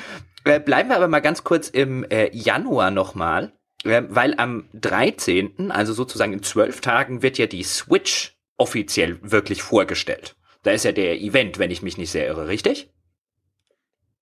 Äh, 0.44 0.60
bleiben 0.60 0.90
wir 0.90 0.96
aber 0.96 1.08
mal 1.08 1.20
ganz 1.20 1.42
kurz 1.42 1.68
im 1.68 2.04
äh, 2.10 2.28
Januar 2.36 2.90
nochmal, 2.90 3.52
äh, 3.84 4.02
weil 4.08 4.34
am 4.36 4.68
13., 4.74 5.70
also 5.70 5.94
sozusagen 5.94 6.34
in 6.34 6.42
zwölf 6.42 6.80
Tagen, 6.82 7.22
wird 7.22 7.38
ja 7.38 7.46
die 7.46 7.62
Switch 7.62 8.36
offiziell 8.58 9.18
wirklich 9.22 9.62
vorgestellt. 9.62 10.36
Da 10.64 10.72
ist 10.72 10.84
ja 10.84 10.92
der 10.92 11.20
Event, 11.20 11.58
wenn 11.58 11.70
ich 11.70 11.82
mich 11.82 11.96
nicht 11.96 12.10
sehr 12.10 12.26
irre, 12.26 12.48
richtig? 12.48 12.90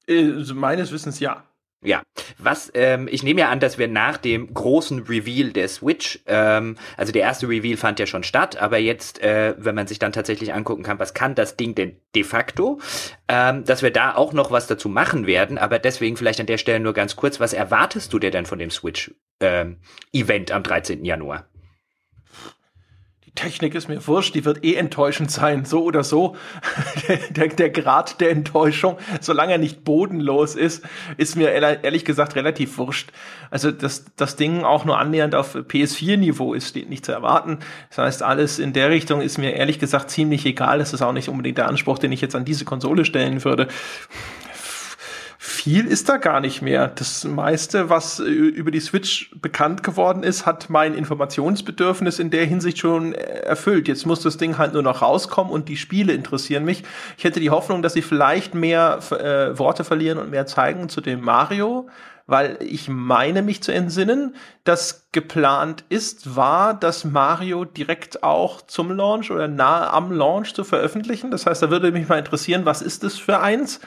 Äh, 0.06 0.22
meines 0.54 0.92
Wissens 0.92 1.18
ja. 1.18 1.44
Ja, 1.84 2.02
was 2.38 2.70
ähm, 2.74 3.08
ich 3.10 3.24
nehme 3.24 3.40
ja 3.40 3.48
an, 3.48 3.58
dass 3.58 3.76
wir 3.76 3.88
nach 3.88 4.16
dem 4.16 4.54
großen 4.54 5.00
Reveal 5.02 5.52
der 5.52 5.66
Switch, 5.66 6.20
ähm, 6.26 6.76
also 6.96 7.12
der 7.12 7.22
erste 7.22 7.48
Reveal 7.48 7.76
fand 7.76 7.98
ja 7.98 8.06
schon 8.06 8.22
statt, 8.22 8.56
aber 8.56 8.78
jetzt, 8.78 9.20
äh, 9.20 9.54
wenn 9.58 9.74
man 9.74 9.88
sich 9.88 9.98
dann 9.98 10.12
tatsächlich 10.12 10.54
angucken 10.54 10.84
kann, 10.84 11.00
was 11.00 11.12
kann 11.12 11.34
das 11.34 11.56
Ding 11.56 11.74
denn 11.74 11.96
de 12.14 12.22
facto, 12.22 12.80
ähm, 13.26 13.64
dass 13.64 13.82
wir 13.82 13.90
da 13.90 14.14
auch 14.14 14.32
noch 14.32 14.52
was 14.52 14.68
dazu 14.68 14.88
machen 14.88 15.26
werden, 15.26 15.58
aber 15.58 15.80
deswegen 15.80 16.16
vielleicht 16.16 16.38
an 16.38 16.46
der 16.46 16.58
Stelle 16.58 16.78
nur 16.78 16.92
ganz 16.92 17.16
kurz, 17.16 17.40
was 17.40 17.52
erwartest 17.52 18.12
du 18.12 18.20
dir 18.20 18.30
denn 18.30 18.46
von 18.46 18.60
dem 18.60 18.70
Switch 18.70 19.12
ähm, 19.40 19.78
am 20.52 20.62
13. 20.62 21.04
Januar? 21.04 21.48
Technik 23.34 23.74
ist 23.74 23.88
mir 23.88 24.06
wurscht, 24.06 24.34
die 24.34 24.44
wird 24.44 24.62
eh 24.62 24.74
enttäuschend 24.74 25.30
sein, 25.30 25.64
so 25.64 25.82
oder 25.84 26.04
so. 26.04 26.36
der, 27.30 27.48
der, 27.48 27.70
Grad 27.70 28.20
der 28.20 28.30
Enttäuschung, 28.30 28.98
solange 29.22 29.52
er 29.52 29.58
nicht 29.58 29.84
bodenlos 29.84 30.54
ist, 30.54 30.84
ist 31.16 31.36
mir 31.36 31.50
ehrlich 31.50 32.04
gesagt 32.04 32.36
relativ 32.36 32.76
wurscht. 32.76 33.10
Also, 33.50 33.70
dass 33.70 34.04
das 34.16 34.36
Ding 34.36 34.64
auch 34.64 34.84
nur 34.84 34.98
annähernd 34.98 35.34
auf 35.34 35.54
PS4-Niveau 35.54 36.52
ist, 36.52 36.68
steht 36.68 36.90
nicht 36.90 37.06
zu 37.06 37.12
erwarten. 37.12 37.60
Das 37.88 37.98
heißt, 37.98 38.22
alles 38.22 38.58
in 38.58 38.74
der 38.74 38.90
Richtung 38.90 39.22
ist 39.22 39.38
mir 39.38 39.54
ehrlich 39.54 39.78
gesagt 39.78 40.10
ziemlich 40.10 40.44
egal. 40.44 40.78
Das 40.78 40.92
ist 40.92 41.00
auch 41.00 41.12
nicht 41.12 41.30
unbedingt 41.30 41.56
der 41.56 41.68
Anspruch, 41.68 41.98
den 41.98 42.12
ich 42.12 42.20
jetzt 42.20 42.36
an 42.36 42.44
diese 42.44 42.66
Konsole 42.66 43.06
stellen 43.06 43.42
würde 43.44 43.68
viel 45.44 45.88
ist 45.88 46.08
da 46.08 46.18
gar 46.18 46.38
nicht 46.38 46.62
mehr. 46.62 46.86
Das 46.86 47.24
meiste, 47.24 47.90
was 47.90 48.20
äh, 48.20 48.22
über 48.22 48.70
die 48.70 48.78
Switch 48.78 49.28
bekannt 49.34 49.82
geworden 49.82 50.22
ist, 50.22 50.46
hat 50.46 50.70
mein 50.70 50.94
Informationsbedürfnis 50.94 52.20
in 52.20 52.30
der 52.30 52.44
Hinsicht 52.44 52.78
schon 52.78 53.12
äh, 53.12 53.40
erfüllt. 53.40 53.88
Jetzt 53.88 54.06
muss 54.06 54.20
das 54.20 54.36
Ding 54.36 54.56
halt 54.56 54.72
nur 54.72 54.84
noch 54.84 55.02
rauskommen 55.02 55.52
und 55.52 55.68
die 55.68 55.76
Spiele 55.76 56.12
interessieren 56.12 56.64
mich. 56.64 56.84
Ich 57.18 57.24
hätte 57.24 57.40
die 57.40 57.50
Hoffnung, 57.50 57.82
dass 57.82 57.94
sie 57.94 58.02
vielleicht 58.02 58.54
mehr 58.54 59.00
äh, 59.10 59.58
Worte 59.58 59.82
verlieren 59.82 60.18
und 60.18 60.30
mehr 60.30 60.46
zeigen 60.46 60.88
zu 60.88 61.00
dem 61.00 61.22
Mario, 61.22 61.88
weil 62.28 62.56
ich 62.60 62.88
meine 62.88 63.42
mich 63.42 63.64
zu 63.64 63.72
entsinnen, 63.72 64.36
dass 64.62 65.08
geplant 65.10 65.82
ist, 65.88 66.36
war, 66.36 66.72
dass 66.72 67.04
Mario 67.04 67.64
direkt 67.64 68.22
auch 68.22 68.62
zum 68.62 68.92
Launch 68.92 69.32
oder 69.32 69.48
nahe 69.48 69.90
am 69.90 70.12
Launch 70.12 70.54
zu 70.54 70.62
veröffentlichen. 70.62 71.32
Das 71.32 71.46
heißt, 71.46 71.64
da 71.64 71.70
würde 71.70 71.90
mich 71.90 72.08
mal 72.08 72.20
interessieren, 72.20 72.64
was 72.64 72.80
ist 72.80 73.02
das 73.02 73.18
für 73.18 73.40
eins? 73.40 73.80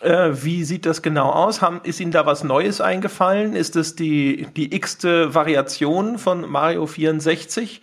Äh, 0.00 0.30
wie 0.32 0.64
sieht 0.64 0.84
das 0.84 1.02
genau 1.02 1.30
aus? 1.30 1.62
Haben, 1.62 1.80
ist 1.84 2.00
Ihnen 2.00 2.12
da 2.12 2.26
was 2.26 2.44
Neues 2.44 2.80
eingefallen? 2.80 3.54
Ist 3.54 3.76
es 3.76 3.96
die, 3.96 4.46
die 4.56 4.74
x-te 4.74 5.34
Variation 5.34 6.18
von 6.18 6.48
Mario 6.50 6.86
64? 6.86 7.80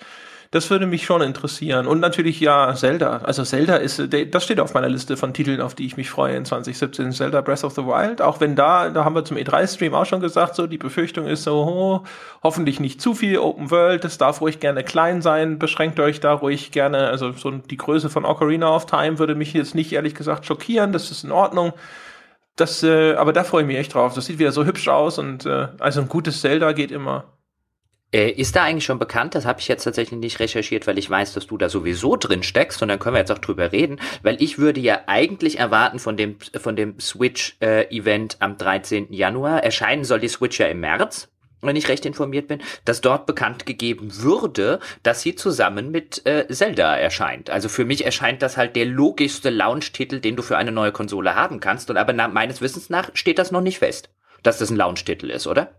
Das 0.54 0.70
würde 0.70 0.86
mich 0.86 1.04
schon 1.04 1.24
interessieren. 1.24 1.88
Und 1.88 2.00
natürlich 2.00 2.40
ja 2.40 2.76
Zelda. 2.76 3.22
Also 3.24 3.44
Zelda 3.44 3.78
ist, 3.78 4.00
das 4.30 4.44
steht 4.44 4.60
auf 4.60 4.76
meiner 4.76 4.88
Liste 4.88 5.18
von 5.18 5.34
Titeln, 5.34 5.60
auf 5.62 5.74
die 5.74 5.88
ich 5.88 5.98
mich 5.98 6.12
freue 6.12 6.36
in 6.36 6.46
2017. 6.46 7.12
Zelda 7.12 7.42
Breath 7.42 7.64
of 7.64 7.74
the 7.74 7.82
Wild. 7.82 8.22
Auch 8.22 8.40
wenn 8.40 8.56
da, 8.56 8.90
da 8.90 9.04
haben 9.04 9.16
wir 9.16 9.26
zum 9.26 9.38
E3-Stream 9.38 9.96
auch 9.96 10.06
schon 10.06 10.20
gesagt, 10.20 10.54
so 10.54 10.68
die 10.68 10.78
Befürchtung 10.78 11.26
ist 11.26 11.42
so, 11.42 11.56
oh, 11.56 12.04
hoffentlich 12.44 12.80
nicht 12.80 13.02
zu 13.02 13.16
viel 13.16 13.40
Open 13.40 13.72
World. 13.72 14.04
Das 14.04 14.20
darf 14.20 14.42
ruhig 14.42 14.60
gerne 14.60 14.84
klein 14.84 15.24
sein. 15.24 15.58
Beschränkt 15.58 16.00
euch 16.00 16.20
da 16.20 16.34
ruhig 16.34 16.70
gerne. 16.70 17.08
Also 17.08 17.32
so 17.32 17.50
die 17.50 17.78
Größe 17.78 18.12
von 18.12 18.24
Ocarina 18.24 18.76
of 18.76 18.86
Time 18.86 19.18
würde 19.18 19.34
mich 19.34 19.54
jetzt 19.54 19.74
nicht 19.74 19.92
ehrlich 19.92 20.14
gesagt 20.14 20.46
schockieren. 20.46 20.92
Das 20.92 21.10
ist 21.10 21.24
in 21.24 21.32
Ordnung. 21.32 21.74
Das, 22.56 22.84
äh, 22.84 23.14
aber 23.14 23.34
da 23.34 23.44
freue 23.44 23.64
ich 23.64 23.68
mich 23.68 23.78
echt 23.78 23.94
drauf. 23.94 24.14
Das 24.14 24.26
sieht 24.26 24.40
wieder 24.40 24.52
so 24.52 24.66
hübsch 24.66 24.88
aus 24.88 25.18
und 25.18 25.46
äh, 25.46 25.70
also 25.80 26.02
ein 26.02 26.08
gutes 26.08 26.42
Zelda 26.42 26.72
geht 26.72 26.92
immer. 26.92 27.34
Äh, 28.14 28.30
ist 28.30 28.56
da 28.56 28.64
eigentlich 28.64 28.86
schon 28.86 29.00
bekannt? 29.00 29.34
Das 29.34 29.46
habe 29.46 29.60
ich 29.60 29.68
jetzt 29.68 29.84
tatsächlich 29.86 30.20
nicht 30.20 30.40
recherchiert, 30.40 30.86
weil 30.86 31.00
ich 31.00 31.10
weiß, 31.10 31.34
dass 31.34 31.48
du 31.48 31.58
da 31.58 31.68
sowieso 31.68 32.16
drin 32.16 32.44
steckst 32.44 32.82
und 32.84 32.90
dann 32.90 33.00
können 33.00 33.16
wir 33.16 33.20
jetzt 33.20 33.32
auch 33.32 33.40
drüber 33.40 33.72
reden, 33.72 34.00
weil 34.22 34.40
ich 34.40 34.60
würde 34.60 34.80
ja 34.80 35.02
eigentlich 35.08 35.58
erwarten 35.58 35.98
von 35.98 36.16
dem, 36.16 36.38
von 36.40 36.76
dem 36.76 37.00
Switch-Event 37.00 38.34
äh, 38.36 38.38
am 38.40 38.58
13. 38.58 39.12
Januar. 39.12 39.64
Erscheinen 39.64 40.04
soll 40.04 40.20
die 40.20 40.28
Switch 40.28 40.60
ja 40.60 40.68
im 40.68 40.82
März 40.82 41.33
wenn 41.68 41.76
ich 41.76 41.90
recht 41.90 42.06
informiert 42.06 42.48
bin, 42.48 42.62
dass 42.86 43.02
dort 43.02 43.26
bekannt 43.26 43.66
gegeben 43.66 44.10
würde, 44.22 44.80
dass 45.04 45.22
sie 45.22 45.36
zusammen 45.36 45.92
mit 45.92 46.26
äh, 46.26 46.48
Zelda 46.50 46.96
erscheint. 46.96 47.50
Also 47.50 47.70
für 47.70 47.86
mich 47.86 48.06
erscheint 48.06 48.42
das 48.42 48.58
halt 48.58 48.76
der 48.76 48.86
logischste 48.86 49.50
Launch-Titel, 49.50 50.20
den 50.20 50.36
du 50.36 50.44
für 50.44 50.58
eine 50.58 50.72
neue 50.72 50.92
Konsole 50.92 51.36
haben 51.36 51.60
kannst. 51.60 51.90
Und 51.90 51.98
aber 51.98 52.14
meines 52.30 52.62
Wissens 52.62 52.90
nach 52.90 53.10
steht 53.14 53.40
das 53.40 53.52
noch 53.52 53.62
nicht 53.62 53.80
fest, 53.80 54.10
dass 54.44 54.60
das 54.60 54.70
ein 54.70 54.78
Launch-Titel 54.78 55.30
ist, 55.30 55.48
oder? 55.48 55.76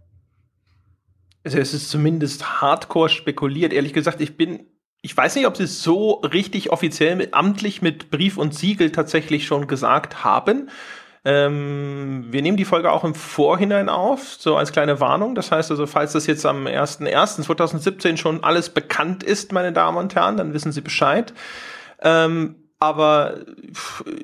Also 1.45 1.59
es 1.59 1.75
ist 1.75 1.91
zumindest 1.91 2.63
hardcore 2.63 3.11
spekuliert. 3.11 3.73
Ehrlich 3.73 3.93
gesagt, 3.93 4.21
ich 4.21 4.37
bin 4.37 4.67
ich 5.05 5.15
weiß 5.15 5.37
nicht, 5.37 5.47
ob 5.47 5.55
sie 5.55 5.65
es 5.65 5.83
so 5.83 6.13
richtig 6.13 6.71
offiziell 6.71 7.15
mit, 7.15 7.35
amtlich 7.35 7.83
mit 7.83 8.11
Brief 8.11 8.39
und 8.39 8.55
Siegel 8.55 8.91
tatsächlich 8.91 9.45
schon 9.45 9.67
gesagt 9.67 10.25
haben. 10.25 10.71
Ähm, 11.25 12.27
wir 12.29 12.43
nehmen 12.43 12.59
die 12.59 12.67
Folge 12.67 12.93
auch 12.93 13.03
im 13.03 13.15
Vorhinein 13.15 13.89
auf, 13.89 14.35
so 14.39 14.57
als 14.57 14.73
kleine 14.73 15.01
Warnung. 15.01 15.35
Das 15.35 15.51
heißt 15.51 15.71
also, 15.71 15.87
falls 15.87 16.13
das 16.13 16.27
jetzt 16.27 16.45
am 16.45 16.67
1.1.2017 16.67 18.19
schon 18.19 18.45
alles 18.45 18.69
bekannt 18.69 19.23
ist, 19.23 19.53
meine 19.53 19.73
Damen 19.73 19.97
und 19.97 20.15
Herren, 20.15 20.37
dann 20.37 20.53
wissen 20.53 20.73
Sie 20.73 20.83
Bescheid. 20.83 21.33
Ähm, 22.03 22.57
aber 22.85 23.37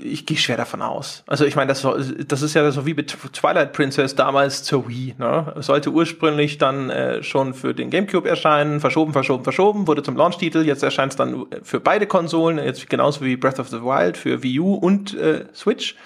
ich 0.03 0.27
gehe 0.27 0.37
schwer 0.37 0.59
davon 0.59 0.83
aus. 0.83 1.25
Also 1.27 1.47
ich 1.47 1.57
meine, 1.57 1.69
das, 1.69 1.87
das 2.27 2.43
ist 2.43 2.53
ja 2.53 2.71
so 2.71 2.85
wie 2.85 2.93
mit 2.93 3.17
Twilight 3.33 3.73
Princess 3.73 4.15
damals 4.15 4.65
zur 4.65 4.87
Wii. 4.87 5.15
Ne? 5.19 5.55
Sollte 5.61 5.91
ursprünglich 5.91 6.59
dann 6.59 6.91
äh, 6.91 7.23
schon 7.23 7.55
für 7.55 7.73
den 7.73 7.89
GameCube 7.89 8.29
erscheinen, 8.29 8.81
verschoben, 8.81 9.15
verschoben, 9.15 9.45
verschoben, 9.45 9.87
wurde 9.87 10.03
zum 10.03 10.15
Launch-Titel. 10.15 10.59
Jetzt 10.59 10.83
erscheint 10.83 11.13
es 11.13 11.17
dann 11.17 11.47
für 11.63 11.81
beide 11.81 12.07
Konsolen, 12.07 12.59
jetzt 12.59 12.91
genauso 12.91 13.25
wie 13.25 13.37
Breath 13.37 13.61
of 13.61 13.69
the 13.69 13.81
Wild 13.81 14.19
für 14.19 14.43
Wii 14.43 14.61
U 14.61 14.75
und 14.75 15.15
äh, 15.15 15.47
Switch. 15.55 15.97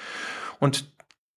Und 0.65 0.94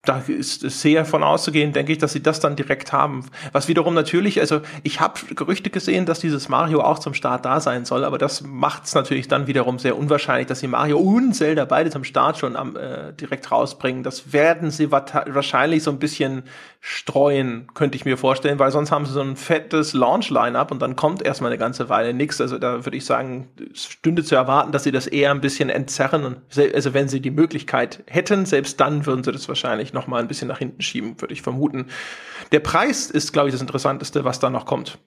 da 0.08 0.22
ist 0.26 0.60
sehr 0.60 1.04
von 1.04 1.22
auszugehen, 1.22 1.72
denke 1.72 1.92
ich, 1.92 1.98
dass 1.98 2.12
sie 2.12 2.22
das 2.22 2.40
dann 2.40 2.56
direkt 2.56 2.92
haben. 2.92 3.26
Was 3.52 3.68
wiederum 3.68 3.92
natürlich, 3.94 4.40
also 4.40 4.60
ich 4.82 5.00
habe 5.00 5.20
Gerüchte 5.34 5.70
gesehen, 5.70 6.06
dass 6.06 6.20
dieses 6.20 6.48
Mario 6.48 6.80
auch 6.80 6.98
zum 6.98 7.12
Start 7.12 7.44
da 7.44 7.60
sein 7.60 7.84
soll, 7.84 8.04
aber 8.04 8.16
das 8.16 8.42
macht 8.42 8.84
es 8.84 8.94
natürlich 8.94 9.28
dann 9.28 9.46
wiederum 9.46 9.78
sehr 9.78 9.98
unwahrscheinlich, 9.98 10.46
dass 10.46 10.60
sie 10.60 10.66
Mario 10.66 10.98
und 10.98 11.34
Zelda 11.34 11.64
beide 11.66 11.90
zum 11.90 12.04
Start 12.04 12.38
schon 12.38 12.56
am, 12.56 12.76
äh, 12.76 13.12
direkt 13.12 13.50
rausbringen. 13.50 14.02
Das 14.02 14.32
werden 14.32 14.70
sie 14.70 14.90
wahrscheinlich 14.90 15.82
so 15.82 15.90
ein 15.90 15.98
bisschen 15.98 16.44
streuen, 16.80 17.66
könnte 17.74 17.96
ich 17.96 18.04
mir 18.04 18.16
vorstellen, 18.16 18.58
weil 18.58 18.70
sonst 18.70 18.92
haben 18.92 19.04
sie 19.04 19.12
so 19.12 19.20
ein 19.20 19.36
fettes 19.36 19.94
Launch-Line-Up 19.94 20.70
und 20.70 20.80
dann 20.80 20.94
kommt 20.94 21.22
erstmal 21.22 21.50
eine 21.50 21.58
ganze 21.58 21.88
Weile 21.88 22.14
nichts. 22.14 22.40
Also 22.40 22.58
da 22.58 22.84
würde 22.84 22.96
ich 22.96 23.04
sagen, 23.04 23.48
es 23.72 23.86
stünde 23.86 24.22
zu 24.22 24.36
erwarten, 24.36 24.70
dass 24.70 24.84
sie 24.84 24.92
das 24.92 25.06
eher 25.06 25.32
ein 25.32 25.40
bisschen 25.40 25.70
entzerren. 25.70 26.36
Also 26.56 26.94
wenn 26.94 27.08
sie 27.08 27.20
die 27.20 27.32
Möglichkeit 27.32 28.04
hätten, 28.06 28.46
selbst 28.46 28.80
dann 28.80 29.06
würden 29.06 29.24
sie 29.24 29.32
das 29.32 29.48
wahrscheinlich 29.48 29.92
noch 29.92 29.97
mal 30.06 30.20
ein 30.20 30.28
bisschen 30.28 30.48
nach 30.48 30.58
hinten 30.58 30.82
schieben, 30.82 31.20
würde 31.20 31.34
ich 31.34 31.42
vermuten. 31.42 31.86
Der 32.52 32.60
Preis 32.60 33.10
ist, 33.10 33.32
glaube 33.32 33.48
ich, 33.48 33.52
das 33.52 33.60
Interessanteste, 33.60 34.24
was 34.24 34.38
da 34.40 34.50
noch 34.50 34.66
kommt. 34.66 34.98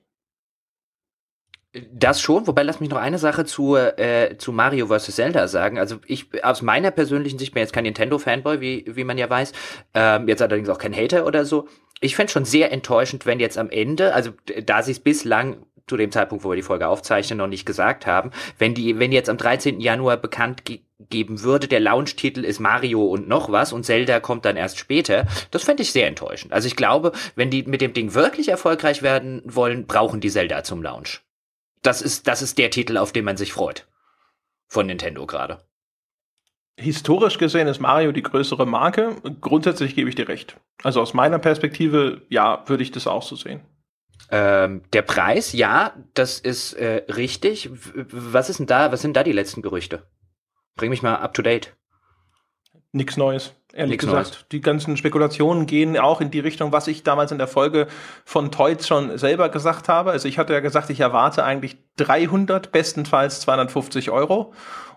Das 1.94 2.20
schon, 2.20 2.48
wobei 2.48 2.64
lass 2.64 2.82
mich 2.82 2.89
noch 2.89 2.98
eine 2.98 3.18
Sache 3.18 3.46
zu, 3.46 3.78
äh, 3.78 4.36
zu 4.38 4.52
Mario 4.52 4.88
vs. 4.88 5.16
Zelda 5.16 5.48
sagen. 5.48 5.80
Also 5.80 6.00
ich 6.06 6.44
aus 6.44 6.62
meiner 6.62 6.92
persönlichen 6.92 7.39
Sicht 7.39 7.54
bin 7.54 7.62
jetzt 7.62 7.72
kein 7.72 7.86
Nintendo-Fanboy, 7.86 8.60
wie, 8.60 8.86
wie 8.88 9.06
man 9.06 9.18
ja 9.18 9.30
weiß. 9.30 9.54
Ähm, 9.94 10.28
jetzt 10.28 10.42
allerdings 10.42 10.68
auch 10.68 10.80
kein 10.80 10.94
Hater 10.94 11.26
oder 11.26 11.46
so. 11.46 11.70
Ich 12.02 12.18
fände 12.18 12.32
schon 12.32 12.44
sehr 12.44 12.74
enttäuschend, 12.74 13.26
wenn 13.26 13.39
jetzt 13.39 13.58
am 13.58 13.70
Ende, 13.70 14.14
also 14.14 14.32
da 14.66 14.84
sie 14.84 14.92
es 14.92 15.00
bislang 15.00 15.66
zu 15.88 15.98
dem 15.98 16.12
Zeitpunkt, 16.12 16.44
wo 16.44 16.50
wir 16.50 16.56
die 16.56 16.62
Folge 16.62 16.88
aufzeichnen, 16.88 17.38
noch 17.38 17.48
nicht 17.48 17.66
gesagt 17.66 18.06
haben, 18.06 18.32
wenn 18.58 18.74
die, 18.74 19.00
wenn 19.00 19.12
jetzt 19.12 19.30
am 19.30 19.38
13. 19.38 19.80
Januar 19.80 20.18
bekannt 20.18 20.66
ge 20.66 20.80
geben 21.10 21.42
würde, 21.42 21.68
der 21.68 21.80
Launch-Titel 21.80 22.46
ist 22.46 22.60
Mario 22.60 23.04
und 23.04 23.28
noch 23.28 23.52
was 23.52 23.74
und 23.74 23.84
Zelda 23.84 24.20
kommt 24.20 24.46
dann 24.46 24.56
erst 24.56 24.78
später, 24.78 25.26
das 25.50 25.64
fände 25.64 25.82
ich 25.82 25.92
sehr 25.92 26.08
enttäuschend. 26.08 26.54
Also 26.54 26.68
ich 26.68 26.76
glaube, 26.76 27.12
wenn 27.36 27.50
die 27.50 27.64
mit 27.64 27.82
dem 27.82 27.94
Ding 27.94 28.14
wirklich 28.14 28.50
erfolgreich 28.50 29.02
werden 29.02 29.42
wollen, 29.44 29.88
brauchen 29.88 30.22
die 30.22 30.30
Zelda 30.30 30.64
zum 30.64 30.84
Launch 30.84 31.24
das 31.82 32.02
ist, 32.02 32.28
das 32.28 32.42
ist 32.42 32.58
der 32.58 32.70
Titel, 32.70 32.98
auf 32.98 33.12
den 33.12 33.26
man 33.26 33.38
sich 33.38 33.54
freut. 33.54 33.88
Von 34.68 34.86
Nintendo 34.86 35.26
gerade. 35.26 35.60
Historisch 36.78 37.38
gesehen 37.38 37.68
ist 37.68 37.80
Mario 37.80 38.12
die 38.12 38.24
größere 38.24 38.66
Marke. 38.66 39.16
Grundsätzlich 39.42 39.96
gebe 39.96 40.10
ich 40.10 40.16
dir 40.16 40.28
recht. 40.28 40.58
Also 40.84 41.02
aus 41.02 41.14
meiner 41.14 41.40
Perspektive, 41.40 42.22
ja, 42.30 42.64
würde 42.68 42.84
ich 42.84 42.92
das 42.92 43.08
auch 43.08 43.24
so 43.24 43.36
sehen. 43.36 43.62
Ähm, 44.30 44.84
der 44.94 45.02
Preis, 45.02 45.54
ja, 45.54 45.94
das 46.14 46.40
ist 46.40 46.74
äh, 46.74 47.04
richtig. 47.12 47.70
Was 47.94 48.50
ist 48.50 48.60
denn 48.60 48.68
da, 48.68 48.92
was 48.92 49.02
sind 49.02 49.16
da 49.16 49.24
die 49.24 49.32
letzten 49.32 49.62
Gerüchte? 49.62 50.04
Bring 50.76 50.90
mich 50.90 51.02
mal 51.02 51.16
up 51.16 51.34
to 51.34 51.42
date. 51.42 51.74
Nichts 52.94 53.18
Neues. 53.18 53.54
Ehrlich 53.74 53.92
Nichts 53.92 54.06
gesagt, 54.06 54.28
Neues. 54.28 54.46
die 54.52 54.60
ganzen 54.60 54.98
Spekulationen 54.98 55.66
gehen 55.66 55.98
auch 55.98 56.20
in 56.20 56.30
die 56.30 56.42
Richtung, 56.42 56.74
was 56.74 56.88
ich 56.88 57.04
damals 57.04 57.32
in 57.32 57.38
der 57.38 57.48
Folge 57.48 57.88
von 58.26 58.52
Toys 58.52 58.86
schon 58.86 59.18
selber 59.18 59.48
gesagt 59.48 59.88
habe. 59.88 60.12
Also 60.12 60.28
ich 60.28 60.38
hatte 60.38 60.52
ja 60.52 60.60
gesagt, 60.60 60.90
ich 60.90 61.00
erwarte 61.00 61.46
eigentlich 61.46 61.78
300, 61.96 62.72
bestenfalls 62.74 63.40
250 63.42 64.12
Euro. 64.12 64.54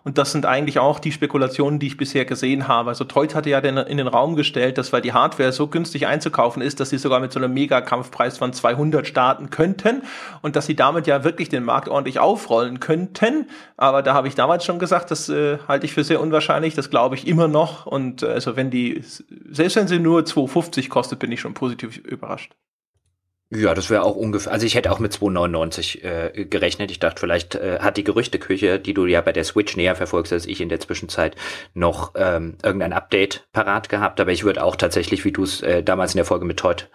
Und 0.07 0.19
das 0.19 0.33
sind 0.33 0.45
eigentlich 0.45 0.79
auch 0.79 0.99
die 0.99 1.13
Spekulationen, 1.13 1.79
die 1.79 1.87
ich 1.87 1.97
bisher 1.97 2.27
gesehen 2.27 2.69
habe. 2.69 2.91
Also 2.91 3.05
Teut 3.05 3.35
hatte 3.35 3.49
ja 3.49 3.63
den, 3.63 3.79
in 3.79 3.97
den 3.97 4.07
Raum 4.07 4.37
gestellt, 4.37 4.77
dass 4.77 4.93
weil 4.93 5.01
die 5.01 5.15
Hardware 5.15 5.51
so 5.51 5.67
günstig 5.67 6.07
einzukaufen 6.07 6.61
ist, 6.61 6.79
dass 6.79 6.91
sie 6.91 6.99
sogar 6.99 7.21
mit 7.21 7.33
so 7.33 7.41
einem 7.41 7.55
Megakampfpreis 7.55 8.37
von 8.37 8.53
200 8.53 9.07
starten 9.07 9.49
könnten 9.49 10.03
und 10.43 10.57
dass 10.57 10.67
sie 10.67 10.77
damit 10.77 11.07
ja 11.07 11.25
wirklich 11.25 11.49
den 11.49 11.65
Markt 11.65 11.89
ordentlich 11.89 12.19
aufrollen 12.19 12.81
könnten. 12.81 13.47
Aber 13.79 14.03
da 14.03 14.13
habe 14.13 14.29
ich 14.29 14.35
damals 14.35 14.67
schon 14.67 14.79
gesagt, 14.79 15.11
das 15.11 15.31
äh, 15.31 15.57
halte 15.69 15.87
ich 15.87 15.95
für 15.95 16.05
sehr 16.05 16.21
unwahrscheinlich. 16.21 16.75
Das 16.75 16.91
glaube 16.91 17.15
ich 17.15 17.27
immer 17.27 17.49
noch. 17.49 17.87
Und 17.87 18.23
äh, 18.23 18.27
also 18.27 18.57
wenn 18.57 18.71
die, 18.71 19.03
selbst 19.49 19.77
wenn 19.77 19.89
sie 19.89 20.01
nur 20.01 20.21
2,50 20.21 20.91
kostet, 20.91 21.19
bin 21.19 21.33
ich 21.33 21.41
schon 21.41 21.55
positiv 21.55 21.97
überrascht. 21.97 22.55
Ja, 23.55 23.73
das 23.73 23.89
wäre 23.89 24.03
auch 24.03 24.17
ungefähr. 24.17 24.53
Also 24.53 24.67
ich 24.67 24.75
hätte 24.75 24.91
auch 24.91 24.99
mit 24.99 25.13
2,99 25.13 26.03
äh, 26.03 26.45
gerechnet. 26.45 26.91
Ich 26.91 26.99
dachte, 26.99 27.21
vielleicht 27.21 27.55
äh, 27.55 27.79
hat 27.79 27.97
die 27.97 28.03
Gerüchteküche, 28.03 28.81
die 28.81 28.95
du 28.95 29.07
ja 29.07 29.21
bei 29.21 29.33
der 29.33 29.45
Switch 29.45 29.77
näher 29.77 29.95
verfolgst 29.95 30.33
als 30.33 30.47
ich 30.47 30.61
in 30.61 30.69
der 30.69 30.81
Zwischenzeit, 30.81 31.37
noch 31.73 32.13
ähm, 32.17 32.57
irgendein 32.65 32.93
Update 32.93 33.47
parat 33.53 33.89
gehabt. 33.89 34.21
Aber 34.21 34.33
ich 34.33 34.43
würde 34.43 34.65
auch 34.65 34.75
tatsächlich, 34.75 35.25
wie 35.25 35.31
du 35.31 35.45
es 35.45 35.63
äh, 35.63 35.85
damals 35.85 36.15
in 36.15 36.19
der 36.19 36.25
Folge 36.25 36.47
mit 36.47 36.59
Todd 36.59 36.89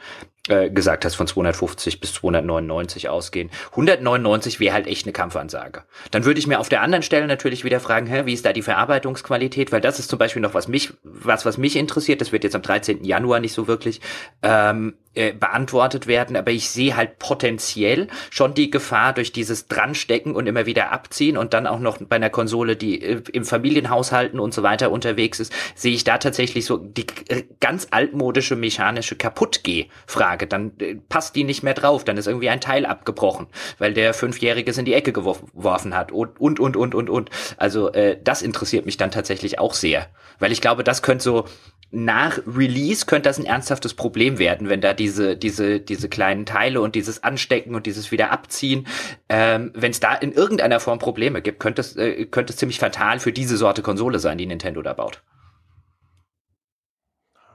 äh, 0.49 0.69
gesagt 0.69 1.05
hast, 1.05 1.15
von 1.15 1.27
250 1.27 1.99
bis 1.99 2.13
299 2.13 3.07
ausgehen. 3.09 3.49
199 3.71 4.59
wäre 4.59 4.73
halt 4.73 4.87
echt 4.87 5.05
eine 5.05 5.13
Kampfansage. 5.13 5.83
Dann 6.11 6.25
würde 6.25 6.39
ich 6.39 6.47
mir 6.47 6.59
auf 6.59 6.69
der 6.69 6.81
anderen 6.81 7.03
Stelle 7.03 7.27
natürlich 7.27 7.63
wieder 7.63 7.79
fragen, 7.79 8.07
hä, 8.07 8.23
wie 8.25 8.33
ist 8.33 8.45
da 8.45 8.53
die 8.53 8.61
Verarbeitungsqualität? 8.61 9.71
Weil 9.71 9.81
das 9.81 9.99
ist 9.99 10.09
zum 10.09 10.19
Beispiel 10.19 10.41
noch 10.41 10.53
was 10.53 10.67
mich, 10.67 10.91
was, 11.03 11.45
was 11.45 11.57
mich 11.57 11.75
interessiert. 11.75 12.21
Das 12.21 12.31
wird 12.31 12.43
jetzt 12.43 12.55
am 12.55 12.61
13. 12.61 13.03
Januar 13.03 13.39
nicht 13.39 13.53
so 13.53 13.67
wirklich 13.67 14.01
ähm, 14.41 14.95
äh, 15.15 15.33
beantwortet 15.33 16.07
werden, 16.07 16.35
aber 16.35 16.51
ich 16.51 16.69
sehe 16.69 16.95
halt 16.95 17.19
potenziell 17.19 18.07
schon 18.29 18.53
die 18.53 18.69
Gefahr 18.69 19.11
durch 19.11 19.31
dieses 19.31 19.67
Dranstecken 19.67 20.35
und 20.35 20.47
immer 20.47 20.65
wieder 20.65 20.91
abziehen 20.91 21.35
und 21.35 21.53
dann 21.53 21.67
auch 21.67 21.79
noch 21.79 21.97
bei 21.97 22.15
einer 22.15 22.29
Konsole, 22.29 22.75
die 22.75 23.01
äh, 23.01 23.21
im 23.33 23.43
Familienhaushalten 23.43 24.39
und 24.39 24.53
so 24.53 24.63
weiter 24.63 24.91
unterwegs 24.91 25.39
ist, 25.39 25.51
sehe 25.75 25.93
ich 25.93 26.03
da 26.03 26.19
tatsächlich 26.19 26.65
so 26.65 26.77
die 26.77 27.07
äh, 27.27 27.43
ganz 27.59 27.87
altmodische 27.91 28.55
mechanische 28.55 29.15
Kaputtgeh-Frage. 29.15 30.38
Dann 30.47 30.73
äh, 30.79 30.95
passt 31.09 31.35
die 31.35 31.43
nicht 31.43 31.63
mehr 31.63 31.73
drauf, 31.73 32.03
dann 32.03 32.17
ist 32.17 32.27
irgendwie 32.27 32.49
ein 32.49 32.61
Teil 32.61 32.85
abgebrochen, 32.85 33.47
weil 33.77 33.93
der 33.93 34.13
Fünfjährige 34.13 34.71
es 34.71 34.77
in 34.77 34.85
die 34.85 34.93
Ecke 34.93 35.13
geworfen 35.13 35.95
hat 35.95 36.11
und, 36.11 36.39
und, 36.39 36.59
und, 36.59 36.75
und, 36.75 36.95
und, 36.95 37.09
und. 37.09 37.29
Also 37.57 37.91
äh, 37.91 38.17
das 38.23 38.41
interessiert 38.41 38.85
mich 38.85 38.97
dann 38.97 39.11
tatsächlich 39.11 39.59
auch 39.59 39.73
sehr, 39.73 40.07
weil 40.39 40.51
ich 40.51 40.61
glaube, 40.61 40.83
das 40.83 41.01
könnte 41.01 41.23
so 41.23 41.45
nach 41.91 42.39
Release 42.45 43.05
könnte 43.05 43.29
das 43.29 43.39
ein 43.39 43.45
ernsthaftes 43.45 43.95
Problem 43.95 44.37
werden, 44.37 44.69
wenn 44.69 44.81
da 44.81 44.93
diese, 44.93 45.35
diese, 45.35 45.79
diese 45.79 46.07
kleinen 46.07 46.45
Teile 46.45 46.81
und 46.81 46.95
dieses 46.95 47.23
Anstecken 47.23 47.73
und 47.73 47.87
dieses 47.87 48.11
wieder 48.11 48.31
abziehen, 48.31 48.85
ähm, 49.27 49.71
wenn 49.73 49.91
es 49.91 49.99
da 49.99 50.13
in 50.13 50.31
irgendeiner 50.31 50.79
Form 50.79 50.99
Probleme 50.99 51.41
gibt, 51.41 51.59
könnte 51.59 51.81
es, 51.81 51.95
äh, 51.95 52.25
könnte 52.25 52.53
es 52.53 52.57
ziemlich 52.57 52.79
fatal 52.79 53.19
für 53.19 53.31
diese 53.31 53.57
Sorte 53.57 53.81
Konsole 53.81 54.19
sein, 54.19 54.37
die 54.37 54.45
Nintendo 54.45 54.81
da 54.81 54.93
baut 54.93 55.23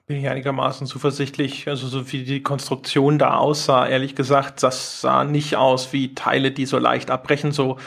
bin 0.06 0.18
ich 0.18 0.28
einigermaßen 0.28 0.86
zuversichtlich. 0.86 1.66
Also 1.66 1.86
so 1.88 2.12
wie 2.12 2.24
die 2.24 2.42
Konstruktion 2.42 3.18
da 3.18 3.38
aussah, 3.38 3.86
ehrlich 3.88 4.14
gesagt, 4.14 4.62
das 4.62 5.00
sah 5.00 5.24
nicht 5.24 5.56
aus 5.56 5.94
wie 5.94 6.14
Teile, 6.14 6.50
die 6.50 6.66
so 6.66 6.78
leicht 6.78 7.10
abbrechen. 7.10 7.52
So 7.52 7.78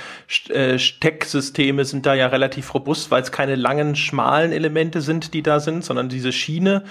äh, 0.49 0.79
Stecksysteme 0.79 1.85
sind 1.85 2.07
da 2.07 2.15
ja 2.15 2.27
relativ 2.27 2.73
robust, 2.73 3.11
weil 3.11 3.21
es 3.21 3.31
keine 3.31 3.55
langen, 3.55 3.95
schmalen 3.95 4.51
Elemente 4.51 5.01
sind, 5.01 5.35
die 5.35 5.43
da 5.43 5.59
sind, 5.59 5.85
sondern 5.85 6.09
diese 6.09 6.31
Schiene 6.31 6.85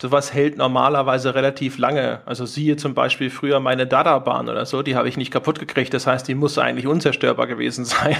sowas 0.00 0.32
hält 0.32 0.56
normalerweise 0.56 1.34
relativ 1.34 1.76
lange. 1.76 2.20
Also 2.24 2.46
siehe 2.46 2.76
zum 2.76 2.94
Beispiel 2.94 3.30
früher 3.30 3.58
meine 3.58 3.86
Dada-Bahn 3.86 4.48
oder 4.48 4.64
so, 4.64 4.82
die 4.82 4.94
habe 4.94 5.08
ich 5.08 5.16
nicht 5.16 5.32
kaputt 5.32 5.58
gekriegt. 5.58 5.92
Das 5.92 6.06
heißt, 6.06 6.28
die 6.28 6.36
muss 6.36 6.56
eigentlich 6.56 6.86
unzerstörbar 6.86 7.48
gewesen 7.48 7.84
sein. 7.84 8.16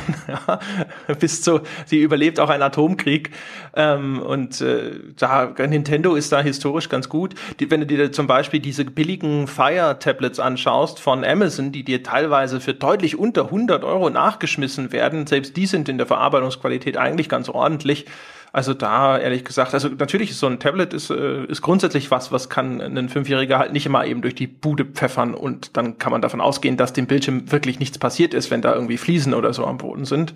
bis 1.20 1.42
zu, 1.42 1.60
sie 1.86 2.00
überlebt 2.00 2.40
auch 2.40 2.50
einen 2.50 2.64
Atomkrieg. 2.64 3.30
Ähm, 3.76 4.20
und 4.20 4.60
äh, 4.60 4.90
da 5.16 5.54
Nintendo 5.68 6.16
ist 6.16 6.32
da 6.32 6.40
historisch 6.40 6.88
ganz 6.88 7.08
gut. 7.08 7.34
Die, 7.60 7.70
wenn 7.70 7.80
du 7.80 7.86
dir 7.86 8.10
zum 8.10 8.26
Beispiel 8.26 8.58
diese 8.58 8.84
billigen 8.84 9.46
Fire-Tablets 9.46 10.40
anschaust 10.40 10.98
von 10.98 11.24
Amazon, 11.24 11.70
die 11.70 11.84
dir 11.84 12.02
teilweise 12.02 12.60
für 12.60 12.74
deutlich 12.74 13.16
unter 13.16 13.44
100 13.44 13.84
Euro 13.84 14.10
nachgeschmissen 14.10 14.90
werden, 14.90 15.28
selbst 15.28 15.56
die 15.56 15.66
sind 15.66 15.88
in 15.88 15.96
der 15.96 16.08
Verarbeitungsqualität 16.08 16.96
eigentlich 16.96 17.28
ganz 17.28 17.48
ordentlich. 17.48 18.06
Also 18.52 18.74
da, 18.74 19.18
ehrlich 19.18 19.44
gesagt, 19.44 19.74
also 19.74 19.88
natürlich 19.88 20.30
ist 20.30 20.40
so 20.40 20.46
ein 20.46 20.58
Tablet 20.58 20.94
ist, 20.94 21.10
äh, 21.10 21.44
ist 21.44 21.62
grundsätzlich 21.62 22.10
was, 22.10 22.32
was 22.32 22.48
kann 22.48 22.80
ein 22.80 23.08
Fünfjähriger 23.08 23.58
halt 23.58 23.72
nicht 23.72 23.86
immer 23.86 24.06
eben 24.06 24.22
durch 24.22 24.34
die 24.34 24.46
Bude 24.46 24.84
pfeffern 24.84 25.34
und 25.34 25.76
dann 25.76 25.98
kann 25.98 26.12
man 26.12 26.22
davon 26.22 26.40
ausgehen, 26.40 26.76
dass 26.76 26.92
dem 26.92 27.06
Bildschirm 27.06 27.50
wirklich 27.52 27.78
nichts 27.78 27.98
passiert 27.98 28.34
ist, 28.34 28.50
wenn 28.50 28.62
da 28.62 28.74
irgendwie 28.74 28.96
Fliesen 28.96 29.34
oder 29.34 29.52
so 29.52 29.66
am 29.66 29.78
Boden 29.78 30.04
sind. 30.04 30.34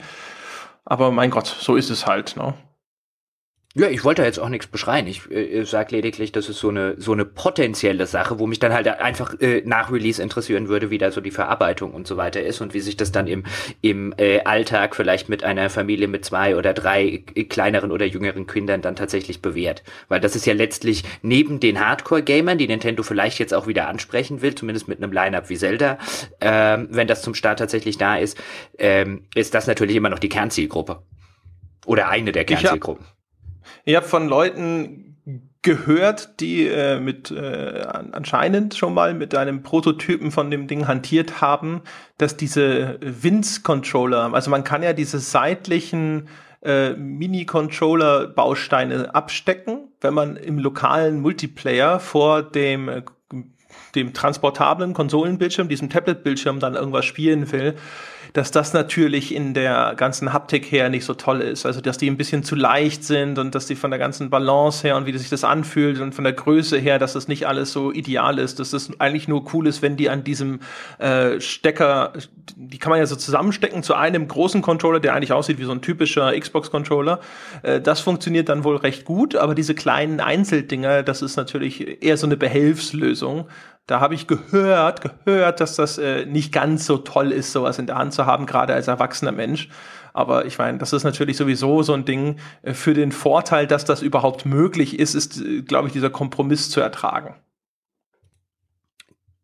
Aber 0.85 1.11
mein 1.11 1.31
Gott, 1.31 1.47
so 1.47 1.77
ist 1.77 1.91
es 1.91 2.07
halt, 2.07 2.37
ne? 2.37 2.55
Ja, 3.75 3.89
ich 3.89 4.05
wollte 4.05 4.23
jetzt 4.23 4.39
auch 4.39 4.51
nichts 4.51 4.67
beschreien. 4.67 5.07
Ich 5.07 5.31
äh, 5.31 5.65
sage 5.65 5.97
lediglich, 5.97 6.31
das 6.31 6.51
ist 6.51 6.59
so 6.59 6.69
eine 6.69 6.95
so 6.99 7.13
eine 7.13 7.25
potenzielle 7.25 8.07
Sache, 8.07 8.39
wo 8.39 8.47
mich 8.47 8.59
dann 8.59 8.75
halt 8.75 8.87
einfach 8.87 9.41
äh, 9.41 9.63
nach 9.65 9.91
Release 9.91 10.23
interessieren 10.23 10.69
würde, 10.69 10.91
wie 10.91 10.99
da 10.99 11.11
so 11.11 11.23
die 11.23 11.31
Verarbeitung 11.31 11.95
und 11.95 12.07
so 12.07 12.19
weiter 12.19 12.43
ist 12.43 12.61
und 12.61 12.75
wie 12.75 12.81
sich 12.81 12.99
das 12.99 13.13
dann 13.13 13.27
im 13.27 13.45
im 13.81 14.13
äh, 14.19 14.41
Alltag 14.41 14.95
vielleicht 14.95 15.31
mit 15.31 15.43
einer 15.43 15.71
Familie 15.71 16.07
mit 16.07 16.23
zwei 16.23 16.57
oder 16.57 16.75
drei 16.75 17.25
äh, 17.35 17.45
kleineren 17.45 17.93
oder 17.93 18.05
jüngeren 18.05 18.47
Kindern 18.47 18.83
dann 18.83 18.95
tatsächlich 18.95 19.41
bewährt. 19.41 19.83
Weil 20.09 20.21
das 20.21 20.37
ist 20.37 20.45
ja 20.45 20.53
letztlich 20.53 21.03
neben 21.23 21.59
den 21.59 21.81
Hardcore-Gamern, 21.81 22.59
die 22.59 22.69
Nintendo 22.69 23.03
vielleicht 23.03 23.39
jetzt 23.39 23.55
auch 23.55 23.67
wieder 23.67 23.89
ansprechen 23.89 24.43
will, 24.43 24.55
zumindest 24.55 24.87
mit 24.87 25.03
einem 25.03 25.13
Lineup 25.13 25.49
wie 25.49 25.57
Zelda, 25.57 25.97
ähm, 26.43 26.89
wenn 26.91 27.09
das 27.09 27.23
zum 27.23 27.35
Start 27.35 27.59
tatsächlich 27.59 27.97
da 27.97 28.17
ist, 28.17 28.37
ähm, 28.79 29.25
ist 29.35 29.55
das 29.55 29.67
natürlich 29.67 29.97
immer 29.97 30.11
noch 30.11 30.19
die 30.19 30.29
Kernzielgruppe 30.29 31.03
oder 31.87 32.09
eine 32.09 32.33
der 32.33 32.45
Kernzielgruppen. 32.45 33.07
Ich 33.07 33.22
habe 33.89 34.07
von 34.07 34.29
Leuten 34.29 35.13
gehört, 35.63 36.41
die 36.41 36.67
äh, 36.67 36.99
mit 36.99 37.31
äh, 37.31 37.87
anscheinend 38.13 38.75
schon 38.75 38.95
mal 38.95 39.15
mit 39.15 39.33
einem 39.35 39.63
Prototypen 39.63 40.33
von 40.33 40.51
dem 40.51 40.67
Ding 40.67 40.89
hantiert 40.89 41.41
haben, 41.41 41.83
dass 42.19 42.37
diese 42.37 42.99
Winz-Controller, 43.01 44.35
also 44.35 44.51
man 44.51 44.65
kann 44.65 44.83
ja 44.83 44.93
diese 44.93 45.21
seitlichen 45.21 46.29
äh, 46.63 46.95
Mini-Controller-Bausteine 46.95 49.15
abstecken, 49.15 49.93
wenn 50.01 50.15
man 50.15 50.35
im 50.37 50.59
lokalen 50.59 51.21
Multiplayer 51.21 52.01
vor 52.01 52.43
dem 52.43 52.89
äh, 52.89 53.03
dem 53.95 54.15
transportablen 54.15 54.95
Konsolenbildschirm, 54.95 55.69
diesem 55.69 55.91
Tablet-Bildschirm 55.91 56.61
dann 56.61 56.75
irgendwas 56.75 57.05
spielen 57.05 57.53
will 57.53 57.75
dass 58.33 58.51
das 58.51 58.73
natürlich 58.73 59.35
in 59.35 59.53
der 59.53 59.95
ganzen 59.97 60.33
Haptik 60.33 60.71
her 60.73 60.89
nicht 60.89 61.05
so 61.05 61.15
toll 61.15 61.41
ist. 61.41 61.67
Also, 61.67 61.81
dass 61.81 61.99
die 61.99 62.11
ein 62.11 62.17
bisschen 62.17 62.45
zu 62.45 62.55
leicht 62.55 63.05
sind 63.05 63.39
und 63.39 63.55
dass 63.55 63.67
die 63.67 63.77
von 63.77 63.91
der 63.91 63.99
ganzen 63.99 64.31
Balance 64.31 64.87
her 64.87 64.97
und 64.97 65.07
wie 65.07 65.17
sich 65.17 65.29
das 65.29 65.45
anfühlt 65.45 66.01
und 66.01 66.15
von 66.15 66.25
der 66.25 66.33
Größe 66.33 66.79
her, 66.79 66.99
dass 66.99 67.13
das 67.13 67.29
nicht 67.29 67.47
alles 67.47 67.73
so 67.73 67.93
ideal 67.93 68.39
ist, 68.39 68.59
dass 68.59 68.71
das 68.71 68.91
eigentlich 69.01 69.29
nur 69.29 69.53
cool 69.53 69.67
ist, 69.67 69.83
wenn 69.83 69.97
die 69.97 70.09
an 70.09 70.25
diesem 70.25 70.61
äh, 70.99 71.41
Stecker, 71.41 72.15
die 72.57 72.79
kann 72.79 72.91
man 72.91 72.99
ja 72.99 73.07
so 73.07 73.17
zusammenstecken 73.17 73.83
zu 73.83 73.95
einem 73.95 74.29
großen 74.29 74.63
Controller, 74.63 75.01
der 75.01 75.15
eigentlich 75.15 75.33
aussieht 75.33 75.59
wie 75.59 75.65
so 75.65 75.73
ein 75.73 75.83
typischer 75.83 76.39
Xbox-Controller. 76.39 77.21
Äh, 77.63 77.81
das 77.81 78.01
funktioniert 78.01 78.49
dann 78.49 78.65
wohl 78.65 78.77
recht 78.77 79.05
gut, 79.05 79.37
aber 79.37 79.55
diese 79.55 79.75
kleinen 79.75 80.21
Einzeldinger, 80.21 81.03
das 81.03 81.21
ist 81.21 81.37
natürlich 81.37 82.03
eher 82.03 82.17
so 82.17 82.27
eine 82.27 82.39
Behelfslösung. 82.39 83.47
Da 83.89 83.99
habe 83.99 84.15
ich 84.15 84.29
gehört, 84.29 85.01
gehört, 85.25 85.61
dass 85.61 85.75
das 85.75 85.99
äh, 85.99 86.25
nicht 86.25 86.53
ganz 86.53 86.87
so 86.87 86.99
toll 86.99 87.33
ist, 87.33 87.53
sowas 87.53 87.81
in 87.81 87.87
der 87.87 87.97
Hand 87.97 88.13
zu 88.13 88.22
haben, 88.27 88.47
gerade 88.47 88.75
als 88.75 88.89
erwachsener 88.89 89.33
Mensch. 89.33 89.69
Aber 90.13 90.45
ich 90.45 90.59
meine, 90.59 90.79
das 90.79 90.93
ist 90.93 91.05
natürlich 91.05 91.37
sowieso 91.37 91.83
so 91.83 91.95
ein 91.95 92.05
Ding. 92.05 92.39
Äh, 92.63 92.75
für 92.75 92.95
den 92.95 93.13
Vorteil, 93.13 93.67
dass 93.67 93.85
das 93.85 94.03
überhaupt 94.03 94.45
möglich 94.45 94.99
ist, 94.99 95.15
ist, 95.15 95.41
äh, 95.41 95.63
glaube 95.63 95.89
ich, 95.89 95.93
dieser 95.93 96.11
Kompromiss 96.11 96.71
zu 96.71 96.81
ertragen. 96.81 97.35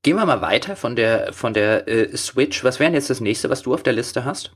Gehen 0.03 0.17
wir 0.17 0.27
mal 0.27 0.41
weiter 0.41 0.77
von 0.77 0.95
der, 0.95 1.33
von 1.33 1.55
der 1.55 1.89
äh, 1.89 2.17
Switch. 2.17 2.63
Was 2.65 2.79
wäre 2.79 2.93
jetzt 2.93 3.11
das 3.11 3.21
nächste, 3.21 3.51
was 3.51 3.63
du 3.63 3.75
auf 3.75 3.83
der 3.83 3.93
Liste 3.93 4.25
hast? 4.25 4.53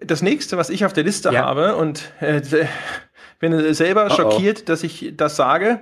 Das 0.00 0.22
nächste, 0.22 0.56
was 0.56 0.70
ich 0.70 0.84
auf 0.84 0.92
der 0.92 1.04
Liste 1.04 1.30
ja. 1.32 1.44
habe, 1.44 1.76
und 1.76 2.12
äh, 2.20 2.42
bin 3.38 3.74
selber 3.74 4.08
oh 4.10 4.14
schockiert, 4.14 4.60
oh. 4.62 4.64
dass 4.66 4.82
ich 4.82 5.14
das 5.16 5.36
sage, 5.36 5.80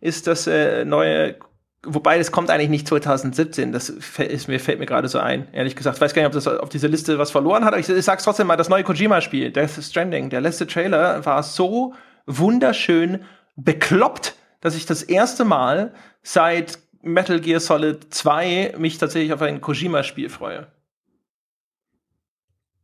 ist 0.00 0.26
das 0.26 0.46
äh, 0.46 0.84
neue 0.84 1.36
Wobei, 1.84 2.16
das 2.16 2.30
kommt 2.30 2.48
eigentlich 2.50 2.68
nicht 2.68 2.86
2017. 2.86 3.72
Das 3.72 3.88
ist, 3.88 4.48
mir 4.48 4.60
fällt 4.60 4.78
mir 4.78 4.86
gerade 4.86 5.08
so 5.08 5.18
ein, 5.18 5.48
ehrlich 5.52 5.74
gesagt. 5.74 5.96
Ich 5.96 6.00
weiß 6.00 6.14
gar 6.14 6.22
nicht, 6.22 6.28
ob 6.28 6.32
das 6.32 6.46
auf 6.46 6.68
dieser 6.68 6.88
Liste 6.88 7.18
was 7.18 7.32
verloren 7.32 7.64
hat, 7.64 7.72
aber 7.72 7.80
ich, 7.80 7.88
ich 7.88 8.04
sag's 8.04 8.22
trotzdem 8.22 8.46
mal, 8.46 8.56
das 8.56 8.68
neue 8.68 8.84
Kojima-Spiel, 8.84 9.50
Death 9.50 9.82
Stranding, 9.82 10.30
der 10.30 10.40
letzte 10.40 10.66
Trailer 10.66 11.24
war 11.26 11.42
so 11.42 11.94
wunderschön 12.26 13.24
bekloppt, 13.56 14.36
dass 14.60 14.76
ich 14.76 14.86
das 14.86 15.02
erste 15.02 15.44
Mal 15.44 15.92
seit 16.22 16.78
Metal 17.02 17.40
Gear 17.40 17.58
Solid 17.58 18.14
2 18.14 18.74
mich 18.78 18.98
tatsächlich 18.98 19.32
auf 19.32 19.42
ein 19.42 19.60
Kojima-Spiel 19.60 20.28
freue. 20.28 20.68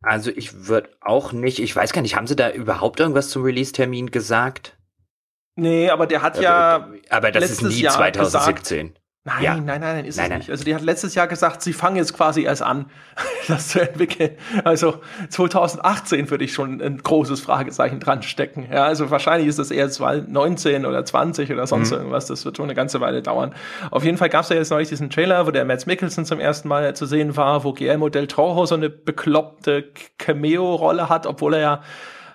Also 0.02 0.30
ich 0.30 0.66
würde 0.66 0.90
auch 1.00 1.32
nicht, 1.32 1.60
ich 1.60 1.74
weiß 1.74 1.92
gar 1.92 2.02
nicht, 2.02 2.16
haben 2.16 2.26
sie 2.26 2.36
da 2.36 2.50
überhaupt 2.50 3.00
irgendwas 3.00 3.30
zum 3.30 3.42
Release-Termin 3.42 4.10
gesagt? 4.10 4.77
Nee, 5.58 5.90
aber 5.90 6.06
der 6.06 6.22
hat 6.22 6.40
ja. 6.40 6.88
Aber 7.10 7.32
das 7.32 7.50
ist 7.50 7.62
nie 7.62 7.80
Jahr 7.80 7.92
2017. 7.92 8.86
Gesagt, 8.86 9.00
nein, 9.24 9.42
ja. 9.42 9.54
nein, 9.56 9.64
nein, 9.66 9.80
nein, 9.80 10.04
ist 10.04 10.16
nein, 10.16 10.30
es 10.30 10.38
nicht. 10.38 10.50
Also 10.50 10.62
die 10.62 10.72
hat 10.72 10.82
letztes 10.82 11.16
Jahr 11.16 11.26
gesagt, 11.26 11.62
sie 11.62 11.72
fangen 11.72 11.96
jetzt 11.96 12.14
quasi 12.14 12.42
erst 12.42 12.62
an, 12.62 12.86
das 13.48 13.70
zu 13.70 13.80
entwickeln. 13.80 14.36
Also 14.62 15.00
2018 15.30 16.30
würde 16.30 16.44
ich 16.44 16.52
schon 16.52 16.80
ein 16.80 16.98
großes 16.98 17.40
Fragezeichen 17.40 17.98
dran 17.98 18.22
stecken. 18.22 18.68
Ja, 18.72 18.84
also 18.84 19.10
wahrscheinlich 19.10 19.48
ist 19.48 19.58
das 19.58 19.72
eher 19.72 19.90
19 20.28 20.86
oder 20.86 21.04
20 21.04 21.50
oder 21.50 21.66
sonst 21.66 21.90
mhm. 21.90 21.96
irgendwas. 21.96 22.26
Das 22.26 22.44
wird 22.44 22.56
schon 22.56 22.66
eine 22.66 22.76
ganze 22.76 23.00
Weile 23.00 23.20
dauern. 23.20 23.52
Auf 23.90 24.04
jeden 24.04 24.16
Fall 24.16 24.28
gab 24.28 24.44
es 24.44 24.50
ja 24.50 24.56
jetzt 24.56 24.70
neulich 24.70 24.90
diesen 24.90 25.10
Trailer, 25.10 25.44
wo 25.48 25.50
der 25.50 25.64
Mads 25.64 25.86
Mikkelsen 25.86 26.24
zum 26.24 26.38
ersten 26.38 26.68
Mal 26.68 26.94
zu 26.94 27.04
sehen 27.04 27.36
war, 27.36 27.64
wo 27.64 27.72
Guillermo 27.72 28.10
del 28.10 28.28
Toro 28.28 28.64
so 28.64 28.76
eine 28.76 28.90
bekloppte 28.90 29.90
Cameo-Rolle 30.18 31.08
hat, 31.08 31.26
obwohl 31.26 31.54
er 31.54 31.60
ja 31.60 31.82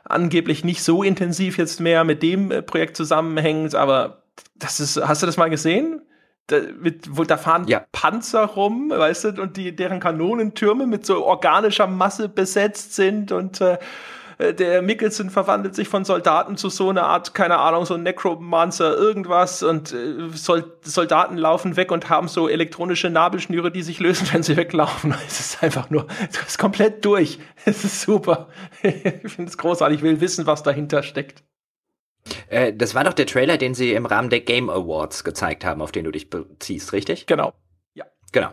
angeblich 0.04 0.64
nicht 0.64 0.84
so 0.84 1.04
intensiv 1.04 1.58
jetzt 1.58 1.80
mehr 1.80 2.04
mit 2.04 2.24
dem 2.24 2.52
äh, 2.52 2.62
Projekt 2.62 2.98
zusammenhängt, 2.98 3.76
aber 3.76 4.24
das 4.56 4.80
ist, 4.80 4.98
hast 4.98 5.22
du 5.22 5.26
das 5.26 5.38
mal 5.38 5.50
gesehen? 5.50 6.02
Da, 6.48 6.58
mit, 6.78 7.18
wo, 7.18 7.24
da 7.24 7.38
fahren 7.38 7.68
ja. 7.68 7.86
Panzer 7.94 8.44
rum, 8.46 8.90
weißt 8.90 9.24
du, 9.26 9.42
und 9.42 9.56
die, 9.56 9.76
deren 9.76 10.02
Kanonentürme 10.02 10.86
mit 10.86 11.06
so 11.06 11.26
organischer 11.26 11.88
Masse 11.88 12.28
besetzt 12.28 12.96
sind 12.96 13.32
und 13.32 13.62
äh, 13.62 13.74
äh, 13.74 13.78
der 14.40 14.82
Mickelson 14.82 15.30
verwandelt 15.30 15.76
sich 15.76 15.88
von 15.88 16.06
Soldaten 16.06 16.58
zu 16.58 16.70
so 16.70 16.90
einer 16.90 17.04
Art, 17.04 17.34
keine 17.34 17.60
Ahnung, 17.60 17.86
so 17.86 17.98
Necromancer, 17.98 18.96
irgendwas 18.98 19.64
und 19.64 19.94
äh, 19.94 20.30
Sol 20.34 20.78
Soldaten 20.82 21.38
laufen 21.38 21.76
weg 21.76 21.92
und 21.92 22.10
haben 22.10 22.28
so 22.28 22.50
elektronische 22.50 23.10
Nabelschnüre, 23.10 23.72
die 23.72 23.84
sich 23.84 24.00
lösen, 24.00 24.28
wenn 24.34 24.44
sie 24.44 24.58
weglaufen. 24.58 25.14
Es 25.28 25.40
ist 25.40 25.64
einfach 25.64 25.90
nur, 25.90 26.08
das 26.32 26.50
ist 26.50 26.58
komplett 26.60 27.06
durch. 27.06 27.40
Es 27.66 27.86
ist 27.86 28.02
super. 28.02 28.50
ich 28.82 29.32
finde 29.32 29.50
es 29.50 29.58
großartig. 29.58 30.00
Ich 30.00 30.04
will 30.04 30.20
wissen, 30.20 30.46
was 30.46 30.64
dahinter 30.64 31.02
steckt. 31.02 31.44
Äh, 32.48 32.74
das 32.74 32.96
war 32.96 33.04
doch 33.04 33.14
der 33.14 33.26
Trailer, 33.26 33.58
den 33.58 33.74
sie 33.74 33.94
im 33.94 34.06
Rahmen 34.06 34.30
der 34.30 34.42
Game 34.42 34.70
Awards 34.70 35.24
gezeigt 35.24 35.66
haben, 35.66 35.82
auf 35.82 35.92
den 35.92 36.06
du 36.06 36.12
dich 36.12 36.30
beziehst, 36.30 36.94
richtig? 36.94 37.26
Genau. 37.26 37.54
Ja. 37.94 38.06
Genau. 38.32 38.50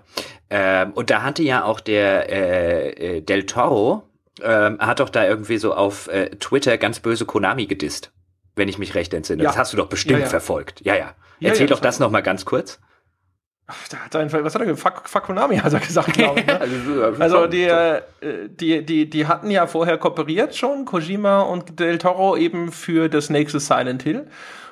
Ähm, 0.48 0.92
und 0.92 1.10
da 1.10 1.22
hatte 1.22 1.42
ja 1.42 1.64
auch 1.64 1.80
der 1.80 2.30
äh, 2.30 3.16
äh, 3.16 3.20
Del 3.20 3.46
Toro, 3.46 4.09
ähm, 4.42 4.78
hat 4.78 5.00
doch 5.00 5.08
da 5.08 5.26
irgendwie 5.26 5.58
so 5.58 5.74
auf 5.74 6.08
äh, 6.08 6.30
Twitter 6.36 6.78
ganz 6.78 7.00
böse 7.00 7.24
Konami 7.24 7.66
gedisst, 7.66 8.12
wenn 8.56 8.68
ich 8.68 8.78
mich 8.78 8.94
recht 8.94 9.12
entsinne. 9.14 9.42
Ja. 9.42 9.50
Das 9.50 9.58
hast 9.58 9.72
du 9.72 9.76
doch 9.76 9.88
bestimmt 9.88 10.20
ja, 10.20 10.24
ja. 10.24 10.30
verfolgt. 10.30 10.80
Ja, 10.84 10.96
ja. 10.96 11.14
Erzähl 11.40 11.66
doch 11.66 11.80
das 11.80 11.98
noch 11.98 12.10
mal 12.10 12.22
ganz 12.22 12.44
kurz. 12.44 12.80
Da 13.90 13.98
hat 13.98 14.14
er, 14.14 14.44
was 14.44 14.54
hat 14.54 14.62
er 14.62 14.66
gesagt? 14.66 15.08
Fuck, 15.08 15.22
Konami 15.22 15.56
hat 15.58 15.72
er 15.72 15.80
gesagt, 15.80 16.12
glaube 16.14 16.40
ich. 16.40 16.46
Ne? 16.46 16.60
also, 17.20 17.22
also 17.22 17.46
die, 17.46 17.64
äh, 17.64 18.02
die, 18.48 18.84
die, 18.84 19.08
die 19.08 19.26
hatten 19.26 19.50
ja 19.50 19.66
vorher 19.66 19.96
kooperiert 19.98 20.56
schon, 20.56 20.84
Kojima 20.84 21.42
und 21.42 21.78
Del 21.78 21.98
Toro 21.98 22.36
eben 22.36 22.72
für 22.72 23.08
das 23.08 23.30
nächste 23.30 23.60
Silent 23.60 24.02
Hill. 24.02 24.26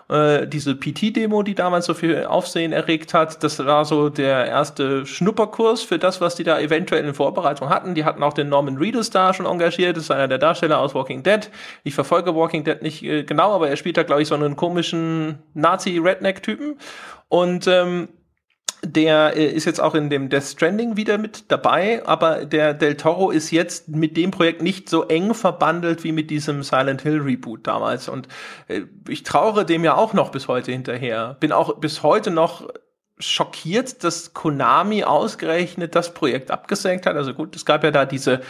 Äh, 0.09 0.47
diese 0.47 0.75
PT-Demo, 0.75 1.43
die 1.43 1.55
damals 1.55 1.85
so 1.85 1.93
viel 1.93 2.25
Aufsehen 2.25 2.73
erregt 2.73 3.13
hat, 3.13 3.43
das 3.43 3.59
war 3.59 3.85
so 3.85 4.09
der 4.09 4.47
erste 4.47 5.05
Schnupperkurs 5.05 5.83
für 5.83 5.99
das, 5.99 6.21
was 6.23 6.35
die 6.35 6.45
da 6.45 6.59
eventuell 6.59 7.05
in 7.05 7.13
Vorbereitung 7.13 7.69
hatten. 7.69 7.95
Die 7.95 8.05
hatten 8.05 8.23
auch 8.23 8.33
den 8.33 8.49
Norman 8.49 8.79
Reedus 8.79 9.11
da 9.11 9.35
schon 9.35 9.45
engagiert, 9.45 9.97
das 9.97 10.05
ist 10.05 10.11
einer 10.11 10.29
der 10.29 10.39
Darsteller 10.39 10.79
aus 10.79 10.95
Walking 10.95 11.23
Dead. 11.23 11.51
Ich 11.85 11.95
verfolge 11.95 12.35
Walking 12.35 12.65
Dead 12.65 12.81
nicht 12.81 13.03
äh, 13.03 13.25
genau, 13.25 13.53
aber 13.53 13.69
er 13.69 13.77
spielt 13.77 13.99
da, 13.99 14.03
glaube 14.03 14.23
ich, 14.23 14.29
so 14.29 14.35
einen 14.35 14.57
komischen 14.57 15.41
Nazi-Redneck-Typen. 15.53 16.79
Und 17.29 17.67
ähm, 17.67 18.09
der 18.85 19.37
äh, 19.37 19.47
ist 19.47 19.65
jetzt 19.65 19.81
auch 19.81 19.95
in 19.95 20.11
dem 20.11 20.29
Death 20.29 20.45
Stranding 20.45 20.97
wieder 20.97 21.19
mit 21.19 21.51
dabei, 21.51 22.07
aber 22.07 22.45
der 22.45 22.75
Del 22.75 22.97
Toro 22.97 23.31
ist 23.31 23.51
jetzt 23.51 23.89
mit 23.89 24.17
dem 24.17 24.31
Projekt 24.31 24.63
nicht 24.63 24.89
so 24.89 25.05
eng 25.05 25.35
verbandelt 25.35 26.05
wie 26.05 26.13
mit 26.13 26.31
diesem 26.31 26.63
Silent 26.63 27.03
Hill 27.03 27.21
Reboot 27.21 27.67
damals. 27.67 28.09
Und 28.09 28.29
äh, 28.69 28.83
ich 29.09 29.23
trauere 29.23 29.65
dem 29.65 29.85
ja 29.85 29.97
auch 29.97 30.13
noch 30.13 30.31
bis 30.31 30.49
heute 30.49 30.73
hinterher. 30.73 31.37
Bin 31.41 31.53
auch 31.53 31.77
bis 31.77 32.03
heute 32.03 32.31
noch 32.31 32.69
schockiert, 33.21 34.05
dass 34.05 34.33
Konami 34.33 35.03
ausgerechnet 35.03 35.97
das 35.97 36.15
Projekt 36.15 36.53
abgesenkt 36.53 37.05
hat. 37.07 37.17
Also 37.17 37.35
gut, 37.35 37.57
es 37.57 37.65
gab 37.65 37.83
ja 37.83 37.91
da 37.91 38.05
diese 38.05 38.41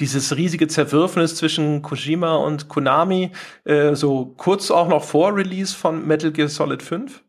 dieses 0.00 0.36
riesige 0.36 0.66
Zerwürfnis 0.66 1.36
zwischen 1.36 1.82
Kojima 1.82 2.34
und 2.36 2.68
Konami, 2.68 3.30
äh, 3.64 3.94
so 3.94 4.34
kurz 4.36 4.70
auch 4.70 4.88
noch 4.88 5.04
vor 5.04 5.36
Release 5.36 5.74
von 5.74 6.06
Metal 6.06 6.32
Gear 6.32 6.48
Solid 6.48 6.82
5 6.82 7.23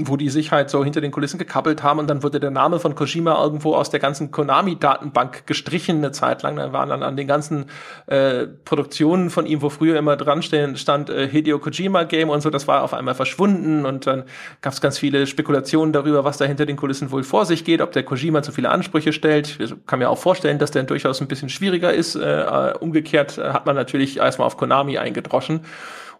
wo 0.00 0.16
die 0.16 0.28
sich 0.30 0.52
halt 0.52 0.70
so 0.70 0.84
hinter 0.84 1.00
den 1.00 1.10
Kulissen 1.10 1.38
gekappelt 1.38 1.82
haben 1.82 1.98
und 1.98 2.08
dann 2.08 2.22
wurde 2.22 2.40
der 2.40 2.50
Name 2.50 2.78
von 2.78 2.94
Kojima 2.94 3.42
irgendwo 3.42 3.74
aus 3.74 3.90
der 3.90 4.00
ganzen 4.00 4.30
Konami-Datenbank 4.30 5.46
gestrichen 5.46 5.98
eine 5.98 6.12
Zeit 6.12 6.42
lang. 6.42 6.56
Dann 6.56 6.72
waren 6.72 6.88
dann 6.88 7.02
an 7.02 7.16
den 7.16 7.26
ganzen 7.26 7.66
äh, 8.06 8.46
Produktionen 8.46 9.30
von 9.30 9.46
ihm, 9.46 9.62
wo 9.62 9.70
früher 9.70 9.98
immer 9.98 10.16
dran 10.16 10.42
stand 10.42 11.10
äh, 11.10 11.28
Hideo 11.28 11.58
Kojima 11.58 12.04
Game 12.04 12.30
und 12.30 12.40
so, 12.40 12.50
das 12.50 12.68
war 12.68 12.82
auf 12.82 12.94
einmal 12.94 13.14
verschwunden 13.14 13.86
und 13.86 14.06
dann 14.06 14.24
gab 14.60 14.72
es 14.72 14.80
ganz 14.80 14.98
viele 14.98 15.26
Spekulationen 15.26 15.92
darüber, 15.92 16.24
was 16.24 16.38
da 16.38 16.44
hinter 16.44 16.66
den 16.66 16.76
Kulissen 16.76 17.10
wohl 17.10 17.22
vor 17.22 17.46
sich 17.46 17.64
geht, 17.64 17.80
ob 17.80 17.92
der 17.92 18.02
Kojima 18.02 18.42
zu 18.42 18.52
viele 18.52 18.70
Ansprüche 18.70 19.12
stellt. 19.12 19.58
Ich 19.60 19.74
kann 19.86 19.98
mir 19.98 20.10
auch 20.10 20.18
vorstellen, 20.18 20.58
dass 20.58 20.70
der 20.70 20.84
durchaus 20.84 21.20
ein 21.20 21.28
bisschen 21.28 21.48
schwieriger 21.48 21.92
ist. 21.92 22.14
Äh, 22.16 22.74
umgekehrt 22.80 23.38
hat 23.38 23.66
man 23.66 23.76
natürlich 23.76 24.18
erstmal 24.18 24.46
auf 24.46 24.56
Konami 24.56 24.98
eingedroschen. 24.98 25.60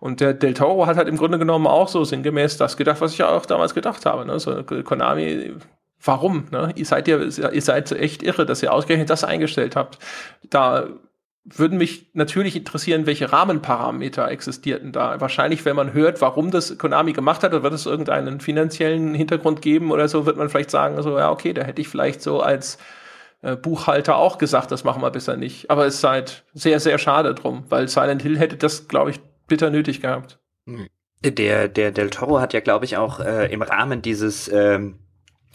Und 0.00 0.20
der 0.20 0.34
Del 0.34 0.54
Toro 0.54 0.86
hat 0.86 0.96
halt 0.96 1.08
im 1.08 1.16
Grunde 1.16 1.38
genommen 1.38 1.66
auch 1.66 1.88
so 1.88 2.04
sinngemäß 2.04 2.56
das 2.56 2.76
gedacht, 2.76 3.00
was 3.00 3.12
ich 3.12 3.22
auch 3.22 3.46
damals 3.46 3.74
gedacht 3.74 4.06
habe. 4.06 4.24
Ne? 4.24 4.38
So, 4.38 4.62
Konami, 4.62 5.54
warum? 6.02 6.46
Ne? 6.50 6.72
Ihr 6.76 6.86
seid 6.86 7.08
ja, 7.08 7.18
ihr 7.18 7.62
seid 7.62 7.90
echt 7.92 8.22
irre, 8.22 8.46
dass 8.46 8.62
ihr 8.62 8.72
ausgerechnet 8.72 9.10
das 9.10 9.24
eingestellt 9.24 9.76
habt. 9.76 9.98
Da 10.50 10.88
würden 11.44 11.78
mich 11.78 12.10
natürlich 12.12 12.56
interessieren, 12.56 13.06
welche 13.06 13.32
Rahmenparameter 13.32 14.30
existierten 14.30 14.92
da. 14.92 15.20
Wahrscheinlich, 15.20 15.64
wenn 15.64 15.76
man 15.76 15.92
hört, 15.92 16.20
warum 16.20 16.50
das 16.50 16.76
Konami 16.78 17.12
gemacht 17.12 17.42
hat, 17.42 17.52
wird 17.52 17.72
es 17.72 17.86
irgendeinen 17.86 18.40
finanziellen 18.40 19.14
Hintergrund 19.14 19.62
geben 19.62 19.90
oder 19.90 20.08
so, 20.08 20.26
wird 20.26 20.36
man 20.36 20.48
vielleicht 20.48 20.70
sagen, 20.70 21.00
so, 21.02 21.18
ja, 21.18 21.30
okay, 21.30 21.54
da 21.54 21.62
hätte 21.62 21.80
ich 21.80 21.88
vielleicht 21.88 22.20
so 22.20 22.40
als 22.40 22.78
äh, 23.42 23.56
Buchhalter 23.56 24.16
auch 24.16 24.38
gesagt, 24.38 24.72
das 24.72 24.84
machen 24.84 25.00
wir 25.00 25.10
bisher 25.10 25.36
nicht. 25.36 25.70
Aber 25.70 25.86
es 25.86 25.96
ist 25.96 26.04
halt 26.04 26.44
sehr, 26.54 26.80
sehr 26.80 26.98
schade 26.98 27.34
drum, 27.34 27.64
weil 27.68 27.88
Silent 27.88 28.22
Hill 28.22 28.38
hätte 28.38 28.56
das, 28.56 28.88
glaube 28.88 29.10
ich, 29.12 29.20
bitter 29.48 29.70
nötig 29.70 30.00
gehabt. 30.00 30.38
Der, 31.24 31.68
der 31.68 31.90
Del 31.90 32.10
Toro 32.10 32.40
hat 32.40 32.52
ja, 32.52 32.60
glaube 32.60 32.84
ich, 32.84 32.96
auch 32.96 33.20
äh, 33.20 33.52
im 33.52 33.62
Rahmen 33.62 34.02
dieses 34.02 34.48
ähm, 34.52 35.00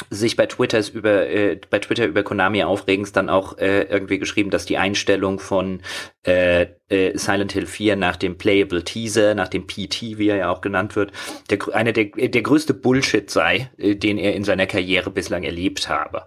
sich 0.09 0.35
bei 0.35 0.45
Twitter 0.47 0.81
über 0.93 1.27
äh, 1.27 1.59
bei 1.69 1.79
Twitter 1.79 2.05
über 2.05 2.23
Konami 2.23 2.63
aufregens 2.63 3.11
dann 3.11 3.29
auch 3.29 3.57
äh, 3.57 3.83
irgendwie 3.83 4.19
geschrieben, 4.19 4.49
dass 4.49 4.65
die 4.65 4.77
Einstellung 4.77 5.39
von 5.39 5.81
äh, 6.25 6.67
äh, 6.89 7.17
Silent 7.17 7.51
Hill 7.53 7.67
4 7.67 7.95
nach 7.95 8.15
dem 8.15 8.37
Playable 8.37 8.83
Teaser, 8.83 9.35
nach 9.35 9.47
dem 9.47 9.67
PT, 9.67 10.17
wie 10.17 10.29
er 10.29 10.37
ja 10.37 10.49
auch 10.49 10.61
genannt 10.61 10.95
wird, 10.95 11.11
der 11.49 11.59
einer 11.73 11.93
der 11.93 12.05
der 12.05 12.41
größte 12.41 12.73
Bullshit 12.73 13.29
sei, 13.29 13.69
äh, 13.77 13.95
den 13.95 14.17
er 14.17 14.33
in 14.35 14.43
seiner 14.43 14.65
Karriere 14.65 15.11
bislang 15.11 15.43
erlebt 15.43 15.89
habe. 15.89 16.25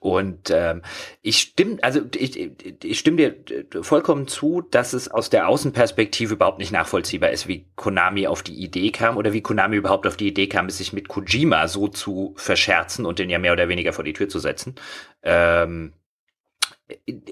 Und 0.00 0.50
ähm, 0.50 0.82
ich 1.22 1.38
stimme, 1.38 1.78
also 1.82 2.00
ich, 2.14 2.38
ich 2.84 2.98
stimme 2.98 3.16
dir 3.16 3.64
vollkommen 3.82 4.28
zu, 4.28 4.62
dass 4.70 4.92
es 4.92 5.10
aus 5.10 5.28
der 5.28 5.48
Außenperspektive 5.48 6.34
überhaupt 6.34 6.58
nicht 6.58 6.70
nachvollziehbar 6.70 7.30
ist, 7.30 7.48
wie 7.48 7.66
Konami 7.74 8.28
auf 8.28 8.42
die 8.42 8.54
Idee 8.54 8.92
kam 8.92 9.16
oder 9.16 9.32
wie 9.32 9.42
Konami 9.42 9.76
überhaupt 9.76 10.06
auf 10.06 10.16
die 10.16 10.28
Idee 10.28 10.46
kam, 10.46 10.66
es 10.66 10.78
sich 10.78 10.92
mit 10.92 11.08
Kojima 11.08 11.66
so 11.66 11.88
zu 11.88 12.34
verscherzen 12.36 13.06
und 13.06 13.18
den 13.18 13.28
ja 13.28 13.38
mehr 13.38 13.52
oder 13.52 13.68
weniger 13.68 13.92
vor 13.92 14.04
die 14.04 14.12
Tür 14.12 14.28
zu 14.28 14.38
setzen. 14.38 14.76
Ähm, 15.22 15.92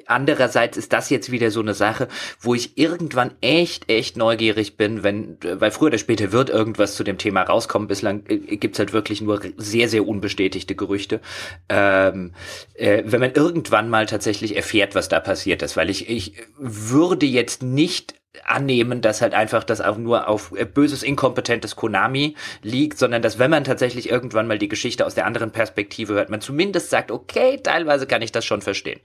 Andererseits 0.07 0.77
ist 0.77 0.93
das 0.93 1.09
jetzt 1.09 1.31
wieder 1.31 1.51
so 1.51 1.61
eine 1.61 1.73
Sache, 1.73 2.09
wo 2.41 2.55
ich 2.55 2.77
irgendwann 2.77 3.33
echt, 3.41 3.91
echt 3.91 4.17
neugierig 4.17 4.77
bin, 4.77 5.03
wenn, 5.03 5.39
weil 5.43 5.71
früher 5.71 5.89
oder 5.89 5.99
später 5.99 6.31
wird 6.33 6.51
irgendwas 6.51 6.95
zu 6.95 7.05
dem 7.05 7.17
Thema 7.17 7.43
rauskommen. 7.43 7.89
Bislang 7.89 8.25
äh, 8.29 8.57
gibt's 8.57 8.79
halt 8.79 8.93
wirklich 8.93 9.23
nur 9.23 9.41
sehr, 9.57 9.89
sehr 9.89 10.07
unbestätigte 10.07 10.75
Gerüchte. 10.75 11.21
Ähm, 11.69 12.35
äh, 12.75 13.03
wenn 13.07 13.21
man 13.21 13.33
irgendwann 13.33 13.89
mal 13.89 14.07
tatsächlich 14.07 14.57
erfährt, 14.57 14.95
was 14.95 15.09
da 15.09 15.21
passiert 15.21 15.63
ist, 15.63 15.77
weil 15.77 15.89
ich, 15.89 16.09
ich 16.11 16.35
würde 16.59 17.27
jetzt 17.27 17.63
nicht 17.63 18.15
annehmen, 18.45 19.01
dass 19.01 19.23
halt 19.23 19.33
einfach 19.33 19.65
das 19.65 19.81
auch 19.81 19.97
nur 19.97 20.29
auf 20.29 20.53
äh, 20.55 20.67
böses, 20.67 21.03
inkompetentes 21.03 21.77
Konami 21.77 22.37
liegt, 22.63 22.99
sondern 22.99 23.23
dass 23.23 23.39
wenn 23.39 23.51
man 23.51 23.65
tatsächlich 23.65 24.11
irgendwann 24.11 24.47
mal 24.47 24.59
die 24.59 24.69
Geschichte 24.69 25.07
aus 25.07 25.15
der 25.15 25.25
anderen 25.25 25.51
Perspektive 25.51 26.13
hört, 26.13 26.29
man 26.29 26.43
zumindest 26.43 26.91
sagt, 26.91 27.11
okay, 27.11 27.59
teilweise 27.63 28.07
kann 28.07 28.21
ich 28.21 28.33
das 28.33 28.45
schon 28.45 28.61
verstehen 28.61 29.01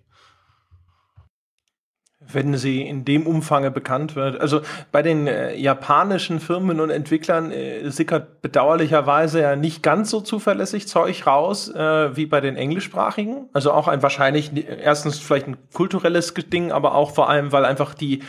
wenn 2.33 2.55
sie 2.55 2.81
in 2.81 3.05
dem 3.05 3.27
Umfange 3.27 3.71
bekannt 3.71 4.15
wird. 4.15 4.39
Also 4.39 4.61
bei 4.91 5.01
den 5.01 5.27
äh, 5.27 5.55
japanischen 5.55 6.39
Firmen 6.39 6.79
und 6.79 6.89
Entwicklern 6.89 7.51
äh, 7.51 7.89
sickert 7.89 8.41
bedauerlicherweise 8.41 9.41
ja 9.41 9.55
nicht 9.55 9.83
ganz 9.83 10.09
so 10.09 10.21
zuverlässig 10.21 10.87
Zeug 10.87 11.25
raus 11.27 11.69
äh, 11.69 12.15
wie 12.15 12.25
bei 12.25 12.41
den 12.41 12.55
englischsprachigen. 12.55 13.49
Also 13.53 13.71
auch 13.71 13.87
ein 13.87 14.01
wahrscheinlich 14.03 14.51
erstens 14.55 15.19
vielleicht 15.19 15.47
ein 15.47 15.57
kulturelles 15.73 16.33
Ding, 16.33 16.71
aber 16.71 16.95
auch 16.95 17.11
vor 17.11 17.29
allem, 17.29 17.51
weil 17.51 17.65
einfach 17.65 17.93
die 17.93 18.21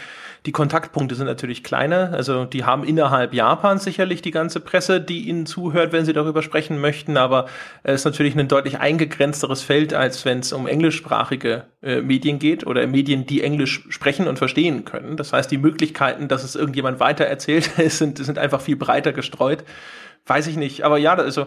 die 0.45 0.53
Kontaktpunkte 0.53 1.15
sind 1.15 1.27
natürlich 1.27 1.63
kleiner. 1.63 2.13
Also 2.13 2.45
die 2.45 2.65
haben 2.65 2.83
innerhalb 2.83 3.33
Japans 3.33 3.85
sicherlich 3.85 4.23
die 4.23 4.33
ganze 4.33 4.59
Presse, 4.59 5.01
die 5.01 5.29
ihnen 5.29 5.47
zuhört, 5.47 5.93
wenn 5.93 6.05
sie 6.05 6.13
darüber 6.13 6.43
sprechen 6.43 6.81
möchten. 6.81 7.17
Aber 7.17 7.47
es 7.85 8.01
ist 8.01 8.05
natürlich 8.05 8.37
ein 8.37 8.49
deutlich 8.49 8.81
eingegrenzteres 8.81 9.63
Feld, 9.63 9.95
als 9.95 10.25
wenn 10.25 10.41
es 10.41 10.53
um 10.53 10.67
englischsprachige 10.67 11.65
äh, 11.81 12.01
Medien 12.01 12.41
geht 12.41 12.67
oder 12.67 12.85
Medien, 12.89 13.25
die 13.25 13.43
Englisch 13.43 13.85
sprechen 13.89 14.27
und 14.27 14.39
verstehen 14.39 14.85
können. 14.85 15.17
Das 15.17 15.33
heißt, 15.33 15.49
die 15.51 15.59
Möglichkeiten, 15.59 16.27
dass 16.27 16.43
es 16.43 16.57
irgendjemand 16.57 16.99
weiter 16.99 17.25
erzählt, 17.25 17.71
sind, 17.87 18.19
sind 18.19 18.39
einfach 18.39 18.61
viel 18.61 18.77
breiter 18.77 19.13
gestreut. 19.13 19.63
Weiß 20.27 20.49
ich 20.49 20.57
nicht. 20.57 20.83
Aber 20.83 20.99
ja, 20.99 21.15
also 21.15 21.47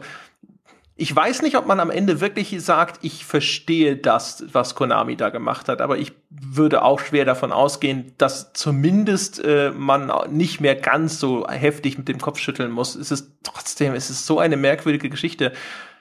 ich 0.98 1.14
weiß 1.14 1.42
nicht, 1.42 1.58
ob 1.58 1.66
man 1.66 1.82
am 1.82 1.90
Ende 1.90 2.22
wirklich 2.22 2.56
sagt, 2.64 3.04
ich 3.04 3.26
verstehe 3.26 3.98
das, 3.98 4.46
was 4.54 4.76
Konami 4.76 5.18
da 5.18 5.30
gemacht 5.30 5.68
hat, 5.68 5.82
aber 5.82 5.98
ich 5.98 6.14
würde 6.30 6.84
auch 6.84 7.02
schwer 7.02 7.26
davon 7.26 7.52
ausgehen, 7.52 8.14
dass 8.18 8.54
zumindest 8.54 9.44
äh, 9.44 9.72
man 9.72 10.10
nicht 10.30 10.62
mehr 10.62 10.76
ganz 10.76 11.20
so 11.20 11.46
heftig 11.50 11.98
mit 11.98 12.08
dem 12.08 12.20
Kopf 12.20 12.40
schütteln 12.40 12.72
muss. 12.72 12.96
Es 12.96 13.12
ist 13.12 13.34
trotzdem, 13.44 13.94
es 13.94 14.10
ist 14.10 14.26
so 14.26 14.40
eine 14.40 14.56
merkwürdige 14.56 15.10
Geschichte. 15.10 15.52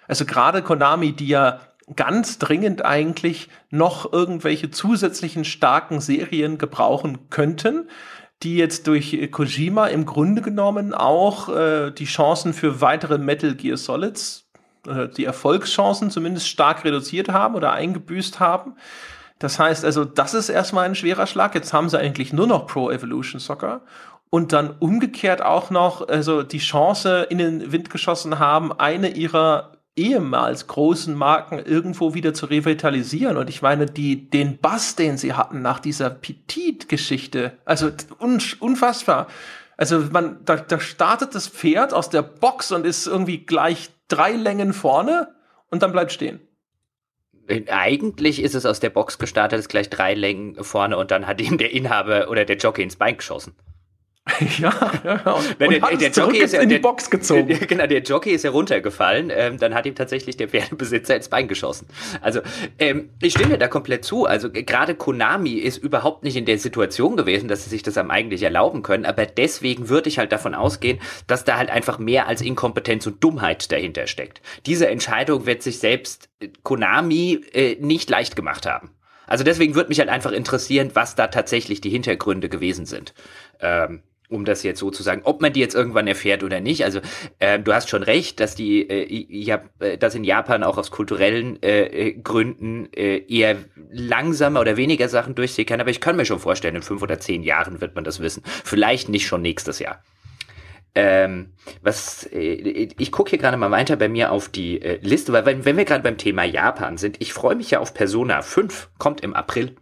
Also 0.06 0.26
gerade 0.26 0.62
Konami, 0.62 1.12
die 1.12 1.26
ja 1.26 1.60
ganz 1.96 2.38
dringend 2.38 2.84
eigentlich 2.84 3.48
noch 3.70 4.12
irgendwelche 4.12 4.70
zusätzlichen 4.70 5.44
starken 5.44 6.00
Serien 6.00 6.56
gebrauchen 6.56 7.30
könnten, 7.30 7.88
die 8.44 8.56
jetzt 8.56 8.86
durch 8.86 9.28
Kojima 9.32 9.88
im 9.88 10.06
Grunde 10.06 10.40
genommen 10.40 10.94
auch 10.94 11.48
äh, 11.48 11.90
die 11.90 12.04
Chancen 12.04 12.52
für 12.52 12.80
weitere 12.80 13.18
Metal 13.18 13.56
Gear 13.56 13.76
Solids 13.76 14.43
äh, 14.86 15.08
die 15.08 15.24
Erfolgschancen 15.24 16.10
zumindest 16.10 16.48
stark 16.48 16.84
reduziert 16.84 17.28
haben 17.28 17.54
oder 17.54 17.72
eingebüßt 17.72 18.40
haben. 18.40 18.76
Das 19.38 19.58
heißt 19.58 19.84
also, 19.84 20.04
das 20.04 20.34
ist 20.34 20.48
erstmal 20.48 20.86
ein 20.86 20.94
schwerer 20.94 21.26
Schlag. 21.26 21.54
Jetzt 21.54 21.72
haben 21.72 21.88
sie 21.88 21.98
eigentlich 21.98 22.32
nur 22.32 22.46
noch 22.46 22.66
Pro 22.66 22.90
Evolution 22.90 23.40
Soccer 23.40 23.82
und 24.30 24.52
dann 24.52 24.74
umgekehrt 24.80 25.42
auch 25.42 25.70
noch 25.70 26.08
also 26.08 26.42
die 26.42 26.58
Chance 26.58 27.26
in 27.30 27.38
den 27.38 27.72
Wind 27.72 27.90
geschossen 27.90 28.38
haben, 28.38 28.72
eine 28.72 29.10
ihrer 29.10 29.74
ehemals 29.96 30.66
großen 30.66 31.14
Marken 31.14 31.58
irgendwo 31.58 32.14
wieder 32.14 32.34
zu 32.34 32.46
revitalisieren. 32.46 33.36
Und 33.36 33.48
ich 33.48 33.62
meine, 33.62 33.86
die, 33.86 34.28
den 34.28 34.58
Bass, 34.58 34.96
den 34.96 35.18
sie 35.18 35.34
hatten 35.34 35.62
nach 35.62 35.78
dieser 35.78 36.10
Petit-Geschichte, 36.10 37.52
also 37.64 37.92
un, 38.18 38.42
unfassbar. 38.58 39.28
Also 39.76 40.00
man, 40.10 40.38
da, 40.44 40.56
da 40.56 40.80
startet 40.80 41.34
das 41.34 41.48
Pferd 41.48 41.92
aus 41.92 42.10
der 42.10 42.22
Box 42.22 42.72
und 42.72 42.86
ist 42.86 43.06
irgendwie 43.06 43.38
gleich 43.38 43.90
drei 44.08 44.32
Längen 44.32 44.72
vorne 44.72 45.34
und 45.70 45.82
dann 45.82 45.92
bleibt 45.92 46.12
stehen. 46.12 46.40
Eigentlich 47.68 48.42
ist 48.42 48.54
es 48.54 48.64
aus 48.64 48.80
der 48.80 48.90
Box 48.90 49.18
gestartet, 49.18 49.58
ist 49.58 49.68
gleich 49.68 49.90
drei 49.90 50.14
Längen 50.14 50.62
vorne 50.64 50.96
und 50.96 51.10
dann 51.10 51.26
hat 51.26 51.40
ihm 51.40 51.58
der 51.58 51.72
Inhaber 51.72 52.30
oder 52.30 52.44
der 52.44 52.56
Jockey 52.56 52.82
ins 52.82 52.96
Bein 52.96 53.18
geschossen. 53.18 53.54
ja, 54.58 54.72
ja, 55.04 55.20
ja. 55.22 55.38
Der, 55.60 55.68
der, 55.68 55.96
der 55.98 56.10
Jockey 56.10 56.38
ist 56.38 56.54
ja 56.54 56.62
in 56.62 56.70
die 56.70 56.78
Box 56.78 57.10
gezogen. 57.10 57.46
Der, 57.46 57.58
genau, 57.66 57.86
der 57.86 58.00
Jockey 58.00 58.30
ist 58.30 58.42
ja 58.42 58.50
runtergefallen. 58.50 59.30
Ähm, 59.30 59.58
dann 59.58 59.74
hat 59.74 59.84
ihm 59.84 59.94
tatsächlich 59.94 60.38
der 60.38 60.48
Pferdebesitzer 60.48 61.14
ins 61.14 61.28
Bein 61.28 61.46
geschossen. 61.46 61.86
Also 62.22 62.40
ähm, 62.78 63.10
ich 63.20 63.34
stimme 63.34 63.58
da 63.58 63.68
komplett 63.68 64.06
zu. 64.06 64.24
Also 64.24 64.50
gerade 64.50 64.94
Konami 64.94 65.52
ist 65.52 65.76
überhaupt 65.76 66.24
nicht 66.24 66.36
in 66.36 66.46
der 66.46 66.58
Situation 66.58 67.18
gewesen, 67.18 67.48
dass 67.48 67.64
sie 67.64 67.70
sich 67.70 67.82
das 67.82 67.98
am 67.98 68.10
eigentlich 68.10 68.42
erlauben 68.42 68.82
können. 68.82 69.04
Aber 69.04 69.26
deswegen 69.26 69.90
würde 69.90 70.08
ich 70.08 70.18
halt 70.18 70.32
davon 70.32 70.54
ausgehen, 70.54 71.00
dass 71.26 71.44
da 71.44 71.58
halt 71.58 71.68
einfach 71.68 71.98
mehr 71.98 72.26
als 72.26 72.40
Inkompetenz 72.40 73.06
und 73.06 73.22
Dummheit 73.22 73.70
dahinter 73.70 74.06
steckt. 74.06 74.40
Diese 74.64 74.88
Entscheidung 74.88 75.44
wird 75.44 75.62
sich 75.62 75.80
selbst 75.80 76.30
äh, 76.40 76.48
Konami 76.62 77.44
äh, 77.52 77.76
nicht 77.78 78.08
leicht 78.08 78.36
gemacht 78.36 78.64
haben. 78.64 78.90
Also 79.26 79.44
deswegen 79.44 79.74
würde 79.74 79.88
mich 79.90 79.98
halt 79.98 80.08
einfach 80.08 80.32
interessieren, 80.32 80.92
was 80.94 81.14
da 81.14 81.26
tatsächlich 81.26 81.82
die 81.82 81.90
Hintergründe 81.90 82.48
gewesen 82.48 82.86
sind. 82.86 83.12
Ähm, 83.60 84.02
um 84.28 84.44
das 84.44 84.62
jetzt 84.62 84.80
so 84.80 84.90
zu 84.90 85.02
sagen, 85.02 85.22
ob 85.24 85.42
man 85.42 85.52
die 85.52 85.60
jetzt 85.60 85.74
irgendwann 85.74 86.06
erfährt 86.06 86.42
oder 86.42 86.60
nicht. 86.60 86.84
Also 86.84 87.00
äh, 87.38 87.58
du 87.58 87.72
hast 87.74 87.90
schon 87.90 88.02
recht, 88.02 88.40
dass 88.40 88.54
die, 88.54 88.88
äh, 88.88 89.26
ja, 89.28 89.62
äh, 89.80 89.98
dass 89.98 90.14
in 90.14 90.24
Japan 90.24 90.62
auch 90.62 90.78
aus 90.78 90.90
kulturellen 90.90 91.62
äh, 91.62 91.84
äh, 91.84 92.12
Gründen 92.14 92.92
äh, 92.94 93.18
eher 93.28 93.56
langsamer 93.90 94.60
oder 94.60 94.76
weniger 94.76 95.08
Sachen 95.08 95.34
durchsickern. 95.34 95.80
Aber 95.80 95.90
ich 95.90 96.00
kann 96.00 96.16
mir 96.16 96.24
schon 96.24 96.38
vorstellen, 96.40 96.76
in 96.76 96.82
fünf 96.82 97.02
oder 97.02 97.20
zehn 97.20 97.42
Jahren 97.42 97.80
wird 97.80 97.94
man 97.94 98.04
das 98.04 98.20
wissen. 98.20 98.42
Vielleicht 98.44 99.08
nicht 99.08 99.26
schon 99.26 99.42
nächstes 99.42 99.78
Jahr. 99.78 100.02
Ähm, 100.96 101.52
was 101.82 102.24
äh, 102.32 102.88
ich 102.98 103.12
gucke 103.12 103.30
hier 103.30 103.38
gerade 103.38 103.56
mal 103.56 103.72
weiter 103.72 103.96
bei 103.96 104.08
mir 104.08 104.30
auf 104.30 104.48
die 104.48 104.80
äh, 104.80 105.00
Liste, 105.02 105.32
weil 105.32 105.44
wenn, 105.44 105.64
wenn 105.64 105.76
wir 105.76 105.84
gerade 105.84 106.04
beim 106.04 106.18
Thema 106.18 106.44
Japan 106.44 106.98
sind, 106.98 107.20
ich 107.20 107.32
freue 107.32 107.56
mich 107.56 107.72
ja 107.72 107.80
auf 107.80 107.94
Persona 107.94 108.42
5, 108.42 108.90
kommt 108.96 109.20
im 109.20 109.34
April. 109.34 109.76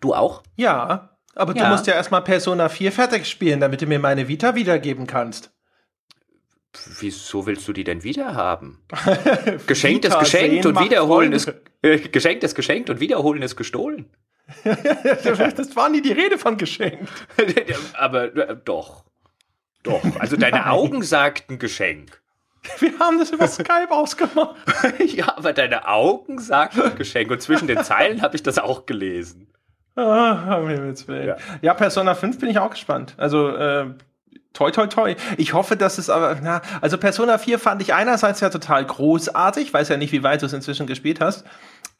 Du 0.00 0.14
auch? 0.14 0.42
Ja, 0.56 1.11
aber 1.34 1.56
ja. 1.56 1.64
du 1.64 1.70
musst 1.70 1.86
ja 1.86 1.94
erstmal 1.94 2.22
Persona 2.22 2.68
4 2.68 2.92
fertig 2.92 3.26
spielen, 3.26 3.60
damit 3.60 3.80
du 3.80 3.86
mir 3.86 3.98
meine 3.98 4.28
Vita 4.28 4.54
wiedergeben 4.54 5.06
kannst. 5.06 5.50
Wieso 7.00 7.46
willst 7.46 7.68
du 7.68 7.72
die 7.72 7.84
denn 7.84 8.02
wiederhaben? 8.02 8.78
geschenkt 9.66 10.04
ist 10.04 10.18
geschenkt 10.18 10.64
und 10.64 10.80
wiederholen 10.80 11.32
ist 11.32 11.52
äh, 11.82 11.98
geschenkt 12.12 12.44
ist 12.44 12.54
geschenkt 12.54 12.88
und 12.88 13.00
wiederholen 13.00 13.42
ist 13.42 13.56
gestohlen. 13.56 14.10
das 14.64 15.76
war 15.76 15.88
nie 15.88 16.02
die 16.02 16.12
Rede 16.12 16.38
von 16.38 16.56
geschenkt. 16.56 17.10
Aber 17.94 18.34
äh, 18.34 18.56
doch. 18.64 19.04
Doch. 19.82 20.02
Also 20.18 20.36
deine 20.36 20.70
Augen 20.70 21.02
sagten 21.02 21.58
Geschenk. 21.58 22.22
Wir 22.78 22.96
haben 23.00 23.18
das 23.18 23.30
über 23.30 23.48
Skype 23.48 23.90
ausgemacht. 23.90 24.56
ja, 25.04 25.36
aber 25.36 25.52
deine 25.52 25.88
Augen 25.88 26.38
sagten 26.38 26.94
Geschenk 26.94 27.30
und 27.30 27.42
zwischen 27.42 27.66
den 27.66 27.82
Zeilen 27.82 28.22
habe 28.22 28.36
ich 28.36 28.42
das 28.42 28.58
auch 28.58 28.86
gelesen. 28.86 29.52
Ah, 29.94 30.60
ja. 31.08 31.36
ja, 31.60 31.74
Persona 31.74 32.14
5 32.14 32.38
bin 32.38 32.48
ich 32.48 32.58
auch 32.58 32.70
gespannt. 32.70 33.14
Also, 33.18 33.48
äh, 33.48 33.90
toi, 34.54 34.70
toi, 34.70 34.86
toi. 34.86 35.16
Ich 35.36 35.52
hoffe, 35.52 35.76
dass 35.76 35.98
es 35.98 36.08
aber, 36.08 36.38
na, 36.42 36.62
also 36.80 36.96
Persona 36.96 37.38
4 37.38 37.58
fand 37.58 37.82
ich 37.82 37.92
einerseits 37.92 38.40
ja 38.40 38.48
total 38.48 38.84
großartig, 38.86 39.72
weiß 39.72 39.88
ja 39.90 39.96
nicht, 39.96 40.12
wie 40.12 40.22
weit 40.22 40.42
du 40.42 40.46
es 40.46 40.52
inzwischen 40.52 40.86
gespielt 40.86 41.20
hast. 41.20 41.44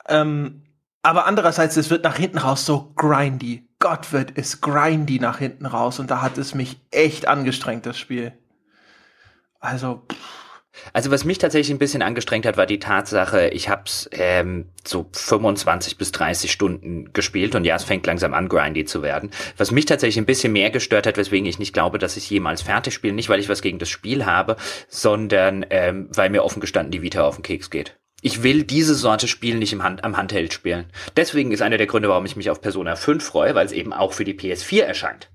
Ähm, 0.09 0.62
aber 1.03 1.26
andererseits, 1.26 1.76
es 1.76 1.90
wird 1.90 2.05
nach 2.05 2.16
hinten 2.16 2.38
raus 2.38 2.64
so 2.64 2.93
grindy. 2.97 3.68
Gott 3.78 4.12
wird 4.12 4.32
es 4.36 4.61
grindy 4.61 5.18
nach 5.18 5.38
hinten 5.38 5.66
raus 5.66 5.99
und 5.99 6.11
da 6.11 6.22
hat 6.22 6.38
es 6.38 6.55
mich 6.55 6.80
echt 6.93 7.26
angestrengt, 7.28 7.84
das 7.84 7.99
Spiel. 7.99 8.32
Also, 9.61 10.07
pff. 10.11 10.41
Also 10.93 11.11
was 11.11 11.25
mich 11.25 11.39
tatsächlich 11.39 11.75
ein 11.75 11.79
bisschen 11.79 12.03
angestrengt 12.03 12.47
hat, 12.47 12.57
war 12.57 12.66
die 12.66 12.79
Tatsache, 12.79 13.49
ich 13.49 13.68
habe 13.68 13.83
es 13.87 14.09
ähm, 14.12 14.66
so 14.85 15.07
25 15.12 15.99
bis 15.99 16.12
30 16.12 16.51
Stunden 16.51 17.12
gespielt 17.12 17.55
und 17.55 17.64
ja, 17.64 17.77
es 17.77 17.85
fängt 17.85 18.07
langsam 18.07 18.35
an, 18.35 18.49
grindy 18.49 18.85
zu 18.85 19.03
werden. 19.03 19.31
Was 19.57 19.70
mich 19.70 19.85
tatsächlich 19.85 20.18
ein 20.18 20.27
bisschen 20.27 20.53
mehr 20.53 20.70
gestört 20.70 21.07
hat, 21.07 21.16
weswegen 21.16 21.47
ich 21.47 21.59
nicht 21.59 21.75
glaube, 21.75 21.99
dass 21.99 22.16
ich 22.16 22.29
jemals 22.31 22.62
fertig 22.62 22.95
spiele, 22.95 23.14
nicht 23.14 23.29
weil 23.29 23.41
ich 23.41 23.49
was 23.49 23.62
gegen 23.62 23.79
das 23.79 23.91
Spiel 23.91 24.25
habe, 24.25 24.57
sondern 24.89 25.66
ähm, 25.70 26.09
weil 26.14 26.31
mir 26.31 26.45
offen 26.45 26.61
gestanden 26.61 26.91
die 26.91 27.03
Vita 27.03 27.23
auf 27.23 27.37
den 27.37 27.43
Keks 27.43 27.70
geht. 27.70 27.99
Ich 28.25 28.45
will 28.45 28.62
diese 28.62 28.95
Sorte 28.95 29.27
Spiel 29.27 29.57
nicht 29.57 29.73
im 29.73 29.83
Hand, 29.83 30.05
am 30.05 30.16
Handheld 30.16 30.53
spielen. 30.53 30.87
Deswegen 31.16 31.51
ist 31.51 31.61
einer 31.61 31.77
der 31.77 31.89
Gründe, 31.89 32.09
warum 32.09 32.25
ich 32.25 32.37
mich 32.37 32.51
auf 32.51 32.61
Persona 32.61 32.95
5 32.95 33.23
freue, 33.23 33.55
weil 33.55 33.66
es 33.66 33.73
eben 33.73 33.93
auch 33.93 34.12
für 34.12 34.25
die 34.25 34.35
PS4 34.35 34.83
erscheint. 34.83 35.29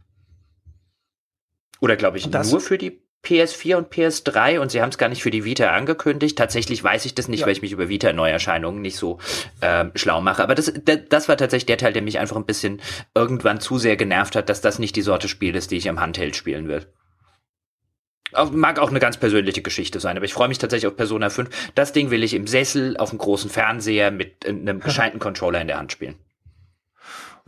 Oder 1.79 1.95
glaube 1.95 2.17
ich 2.17 2.27
nur 2.27 2.61
für 2.61 2.77
die 2.77 3.06
PS4 3.27 3.75
und 3.75 3.93
PS3 3.93 4.59
und 4.59 4.71
sie 4.71 4.81
haben 4.81 4.89
es 4.89 4.97
gar 4.97 5.09
nicht 5.09 5.21
für 5.21 5.31
die 5.31 5.43
Vita 5.43 5.71
angekündigt. 5.71 6.37
Tatsächlich 6.37 6.81
weiß 6.81 7.05
ich 7.05 7.13
das 7.13 7.27
nicht, 7.27 7.41
ja. 7.41 7.45
weil 7.45 7.53
ich 7.53 7.61
mich 7.61 7.73
über 7.73 7.89
Vita-Neuerscheinungen 7.89 8.81
nicht 8.81 8.95
so 8.95 9.19
ähm, 9.61 9.91
schlau 9.95 10.21
mache. 10.21 10.41
Aber 10.41 10.55
das, 10.55 10.71
das 11.09 11.27
war 11.27 11.35
tatsächlich 11.35 11.65
der 11.65 11.77
Teil, 11.77 11.93
der 11.93 12.01
mich 12.01 12.19
einfach 12.19 12.37
ein 12.37 12.45
bisschen 12.45 12.81
irgendwann 13.13 13.59
zu 13.59 13.77
sehr 13.77 13.97
genervt 13.97 14.35
hat, 14.35 14.47
dass 14.49 14.61
das 14.61 14.79
nicht 14.79 14.95
die 14.95 15.01
Sorte 15.01 15.27
Spiel 15.27 15.55
ist, 15.55 15.71
die 15.71 15.77
ich 15.77 15.89
am 15.89 15.99
Handheld 15.99 16.35
spielen 16.35 16.69
will. 16.69 16.85
Mag 18.51 18.79
auch 18.79 18.89
eine 18.89 18.99
ganz 18.99 19.17
persönliche 19.17 19.61
Geschichte 19.61 19.99
sein, 19.99 20.17
aber 20.17 20.25
ich 20.25 20.33
freue 20.33 20.49
mich 20.49 20.57
tatsächlich 20.57 20.87
auf 20.87 20.97
Persona 20.97 21.29
5. 21.29 21.71
Das 21.75 21.93
Ding 21.93 22.11
will 22.11 22.23
ich 22.23 22.33
im 22.33 22.45
Sessel 22.47 22.97
auf 22.97 23.09
einem 23.09 23.19
großen 23.19 23.49
Fernseher 23.49 24.11
mit 24.11 24.45
einem 24.45 24.79
gescheiten 24.81 25.19
Controller 25.19 25.61
in 25.61 25.67
der 25.67 25.79
Hand 25.79 25.91
spielen. 25.91 26.15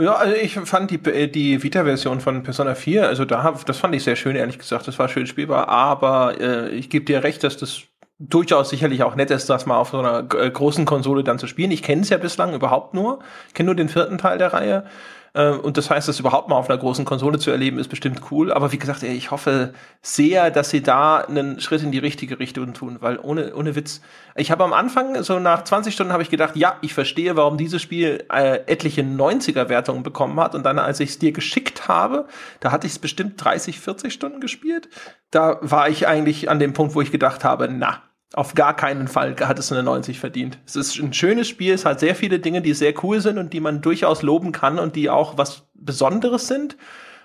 Ja, 0.01 0.13
also 0.13 0.33
ich 0.33 0.53
fand 0.53 0.91
die, 0.91 1.09
äh, 1.09 1.27
die 1.27 1.61
Vita-Version 1.61 2.21
von 2.21 2.41
Persona 2.41 2.73
4, 2.73 3.07
also 3.07 3.25
da 3.25 3.43
hab, 3.43 3.65
das 3.65 3.77
fand 3.79 3.93
ich 3.95 4.03
sehr 4.03 4.15
schön, 4.15 4.37
ehrlich 4.37 4.57
gesagt. 4.57 4.87
Das 4.87 4.97
war 4.97 5.09
schön 5.09 5.27
spielbar, 5.27 5.67
aber 5.67 6.39
äh, 6.39 6.69
ich 6.69 6.89
gebe 6.89 7.03
dir 7.03 7.21
recht, 7.23 7.43
dass 7.43 7.57
das 7.57 7.81
durchaus 8.17 8.69
sicherlich 8.69 9.03
auch 9.03 9.15
nett 9.15 9.29
ist, 9.29 9.49
das 9.49 9.65
mal 9.65 9.77
auf 9.77 9.89
so 9.89 9.99
einer 9.99 10.25
äh, 10.35 10.49
großen 10.49 10.85
Konsole 10.85 11.23
dann 11.25 11.37
zu 11.37 11.47
spielen. 11.47 11.71
Ich 11.71 11.83
kenne 11.83 12.03
es 12.03 12.09
ja 12.09 12.17
bislang 12.17 12.53
überhaupt 12.53 12.93
nur. 12.93 13.19
Ich 13.49 13.53
kenne 13.55 13.67
nur 13.67 13.75
den 13.75 13.89
vierten 13.89 14.17
Teil 14.17 14.37
der 14.37 14.53
Reihe. 14.53 14.85
Äh, 15.33 15.51
und 15.51 15.77
das 15.77 15.89
heißt, 15.89 16.07
das 16.07 16.19
überhaupt 16.19 16.49
mal 16.49 16.55
auf 16.55 16.69
einer 16.69 16.79
großen 16.79 17.05
Konsole 17.05 17.39
zu 17.39 17.51
erleben, 17.51 17.79
ist 17.79 17.89
bestimmt 17.89 18.21
cool. 18.31 18.51
Aber 18.51 18.71
wie 18.71 18.77
gesagt, 18.77 19.03
ich 19.03 19.31
hoffe 19.31 19.73
sehr, 20.01 20.51
dass 20.51 20.69
sie 20.69 20.81
da 20.81 21.17
einen 21.17 21.59
Schritt 21.59 21.83
in 21.83 21.91
die 21.91 21.99
richtige 21.99 22.39
Richtung 22.39 22.73
tun, 22.73 22.97
weil 22.99 23.19
ohne, 23.19 23.55
ohne 23.55 23.75
Witz, 23.75 24.01
ich 24.35 24.51
habe 24.51 24.63
am 24.63 24.73
Anfang, 24.73 25.21
so 25.23 25.39
nach 25.39 25.63
20 25.63 25.93
Stunden, 25.93 26.13
habe 26.13 26.23
ich 26.23 26.29
gedacht, 26.29 26.55
ja, 26.55 26.77
ich 26.81 26.93
verstehe, 26.93 27.35
warum 27.35 27.57
dieses 27.57 27.81
Spiel 27.81 28.25
äh, 28.31 28.59
etliche 28.67 29.01
90er-Wertungen 29.01 30.03
bekommen 30.03 30.39
hat. 30.39 30.55
Und 30.55 30.65
dann, 30.65 30.79
als 30.79 30.99
ich 30.99 31.09
es 31.09 31.19
dir 31.19 31.31
geschickt 31.31 31.87
habe, 31.87 32.27
da 32.59 32.71
hatte 32.71 32.87
ich 32.87 32.93
es 32.93 32.99
bestimmt 32.99 33.43
30, 33.43 33.79
40 33.79 34.13
Stunden 34.13 34.39
gespielt. 34.39 34.89
Da 35.31 35.59
war 35.61 35.89
ich 35.89 36.07
eigentlich 36.07 36.49
an 36.49 36.59
dem 36.59 36.73
Punkt, 36.73 36.95
wo 36.95 37.01
ich 37.01 37.11
gedacht 37.11 37.43
habe, 37.43 37.69
na, 37.71 38.01
auf 38.33 38.53
gar 38.53 38.75
keinen 38.75 39.07
Fall 39.07 39.35
hat 39.39 39.57
es 39.57 39.71
eine 39.71 39.83
90 39.83 40.19
verdient. 40.19 40.59
Es 40.65 40.75
ist 40.75 40.99
ein 40.99 41.13
schönes 41.13 41.47
Spiel, 41.47 41.73
es 41.73 41.85
hat 41.85 41.99
sehr 41.99 42.15
viele 42.15 42.39
Dinge, 42.39 42.61
die 42.61 42.73
sehr 42.73 42.93
cool 43.03 43.21
sind 43.21 43.37
und 43.37 43.53
die 43.53 43.59
man 43.59 43.81
durchaus 43.81 44.21
loben 44.21 44.51
kann 44.51 44.77
und 44.77 44.95
die 44.95 45.09
auch 45.09 45.37
was 45.37 45.67
Besonderes 45.73 46.47
sind. 46.47 46.77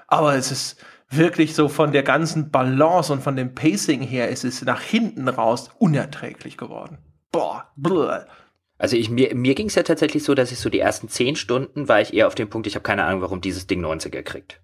Aber 0.07 0.35
es 0.35 0.51
ist 0.51 0.83
wirklich 1.11 1.55
so 1.55 1.69
von 1.69 1.93
der 1.93 2.03
ganzen 2.03 2.51
Balance 2.51 3.13
und 3.13 3.23
von 3.23 3.37
dem 3.37 3.55
Pacing 3.55 4.01
her, 4.01 4.31
es 4.31 4.45
ist 4.45 4.65
nach 4.65 4.81
hinten 4.81 5.29
raus 5.29 5.71
unerträglich 5.79 6.57
geworden. 6.57 6.99
Boah, 7.31 7.71
bleh. 7.77 8.21
Also 8.79 8.97
ich, 8.97 9.11
mir, 9.11 9.35
mir 9.35 9.55
ging 9.55 9.67
es 9.67 9.75
ja 9.75 9.83
tatsächlich 9.83 10.25
so, 10.25 10.35
dass 10.35 10.53
ich 10.53 10.59
so 10.59 10.71
die 10.71 10.81
ersten 10.81 11.09
10 11.09 11.37
Stunden 11.37 11.89
war 11.89 12.01
ich 12.01 12.15
eher 12.15 12.27
auf 12.27 12.35
dem 12.35 12.49
Punkt, 12.49 12.67
ich 12.67 12.75
habe 12.75 12.83
keine 12.83 13.05
Ahnung, 13.05 13.21
warum 13.21 13.41
dieses 13.41 13.67
Ding 13.67 13.85
90er 13.85 14.23
kriegt 14.23 14.61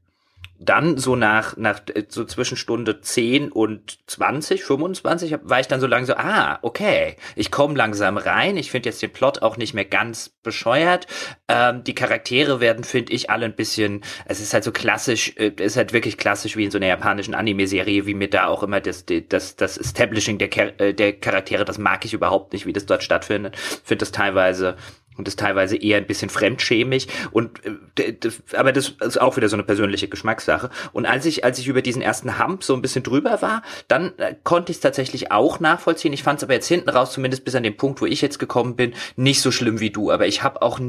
dann 0.61 0.98
so 0.98 1.16
nach, 1.16 1.56
nach 1.56 1.80
äh, 1.94 2.04
so 2.08 2.24
zwischen 2.24 2.56
Stunde 2.56 3.00
10 3.00 3.50
und 3.50 3.98
20, 4.06 4.62
25 4.62 5.38
war 5.42 5.61
ich 5.61 5.66
dann 5.66 5.80
so 5.80 5.86
langsam 5.86 6.11
so, 6.11 6.14
ah, 6.16 6.58
okay, 6.62 7.16
ich 7.36 7.50
komme 7.50 7.74
langsam 7.76 8.16
rein. 8.16 8.56
Ich 8.56 8.70
finde 8.70 8.88
jetzt 8.88 9.00
den 9.00 9.12
Plot 9.12 9.42
auch 9.42 9.56
nicht 9.56 9.74
mehr 9.74 9.84
ganz 9.84 10.28
bescheuert. 10.28 11.06
Ähm, 11.48 11.84
die 11.84 11.94
Charaktere 11.94 12.61
werden, 12.61 12.84
finde 12.84 13.12
ich, 13.12 13.30
alle 13.30 13.46
ein 13.46 13.54
bisschen, 13.54 14.02
es 14.26 14.40
ist 14.40 14.52
halt 14.52 14.64
so 14.64 14.72
klassisch, 14.72 15.34
äh, 15.36 15.52
ist 15.56 15.76
halt 15.76 15.92
wirklich 15.92 16.18
klassisch 16.18 16.56
wie 16.56 16.64
in 16.64 16.70
so 16.70 16.78
einer 16.78 16.88
japanischen 16.88 17.34
Anime-Serie, 17.34 18.06
wie 18.06 18.14
mir 18.14 18.28
da 18.28 18.46
auch 18.46 18.62
immer 18.62 18.80
das, 18.80 19.04
das, 19.28 19.56
das 19.56 19.78
Establishing 19.78 20.38
der, 20.38 20.80
äh, 20.80 20.94
der 20.94 21.12
Charaktere, 21.14 21.64
das 21.64 21.78
mag 21.78 22.04
ich 22.04 22.12
überhaupt 22.12 22.52
nicht, 22.52 22.66
wie 22.66 22.72
das 22.72 22.86
dort 22.86 23.02
stattfindet. 23.02 23.56
Finde 23.56 24.00
das 24.00 24.12
teilweise 24.12 24.76
und 25.20 25.28
ist 25.28 25.38
teilweise 25.38 25.76
eher 25.76 25.98
ein 25.98 26.06
bisschen 26.06 26.30
fremdschämig 26.30 27.08
und 27.30 27.60
äh, 27.96 28.14
das, 28.18 28.42
aber 28.56 28.72
das 28.72 28.94
ist 29.00 29.20
auch 29.20 29.36
wieder 29.36 29.48
so 29.48 29.56
eine 29.56 29.62
persönliche 29.62 30.08
Geschmackssache. 30.08 30.70
Und 30.92 31.06
als 31.06 31.26
ich 31.26 31.44
als 31.44 31.58
ich 31.58 31.68
über 31.68 31.82
diesen 31.82 32.00
ersten 32.00 32.42
Hump 32.42 32.64
so 32.64 32.74
ein 32.74 32.80
bisschen 32.80 33.02
drüber 33.02 33.42
war, 33.42 33.62
dann 33.86 34.18
äh, 34.18 34.34
konnte 34.42 34.72
ich 34.72 34.78
es 34.78 34.80
tatsächlich 34.80 35.30
auch 35.30 35.60
nachvollziehen. 35.60 36.14
Ich 36.14 36.22
fand 36.22 36.38
es 36.38 36.44
aber 36.44 36.54
jetzt 36.54 36.68
hinten 36.68 36.88
raus, 36.88 37.12
zumindest 37.12 37.44
bis 37.44 37.54
an 37.54 37.62
den 37.62 37.76
Punkt, 37.76 38.00
wo 38.00 38.06
ich 38.06 38.22
jetzt 38.22 38.38
gekommen 38.38 38.76
bin, 38.76 38.94
nicht 39.16 39.42
so 39.42 39.50
schlimm 39.50 39.78
wie 39.80 39.90
du. 39.90 40.10
Aber 40.10 40.26
ich 40.26 40.42
habe 40.42 40.62
auch, 40.62 40.80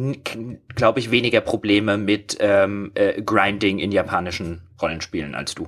glaube 0.75 0.99
ich, 0.99 1.11
weniger 1.11 1.41
Probleme 1.41 1.97
mit 1.97 2.37
ähm, 2.39 2.91
äh, 2.95 3.21
Grinding 3.21 3.79
in 3.79 3.91
japanischen 3.91 4.61
Rollenspielen 4.81 5.35
als 5.35 5.55
du. 5.55 5.67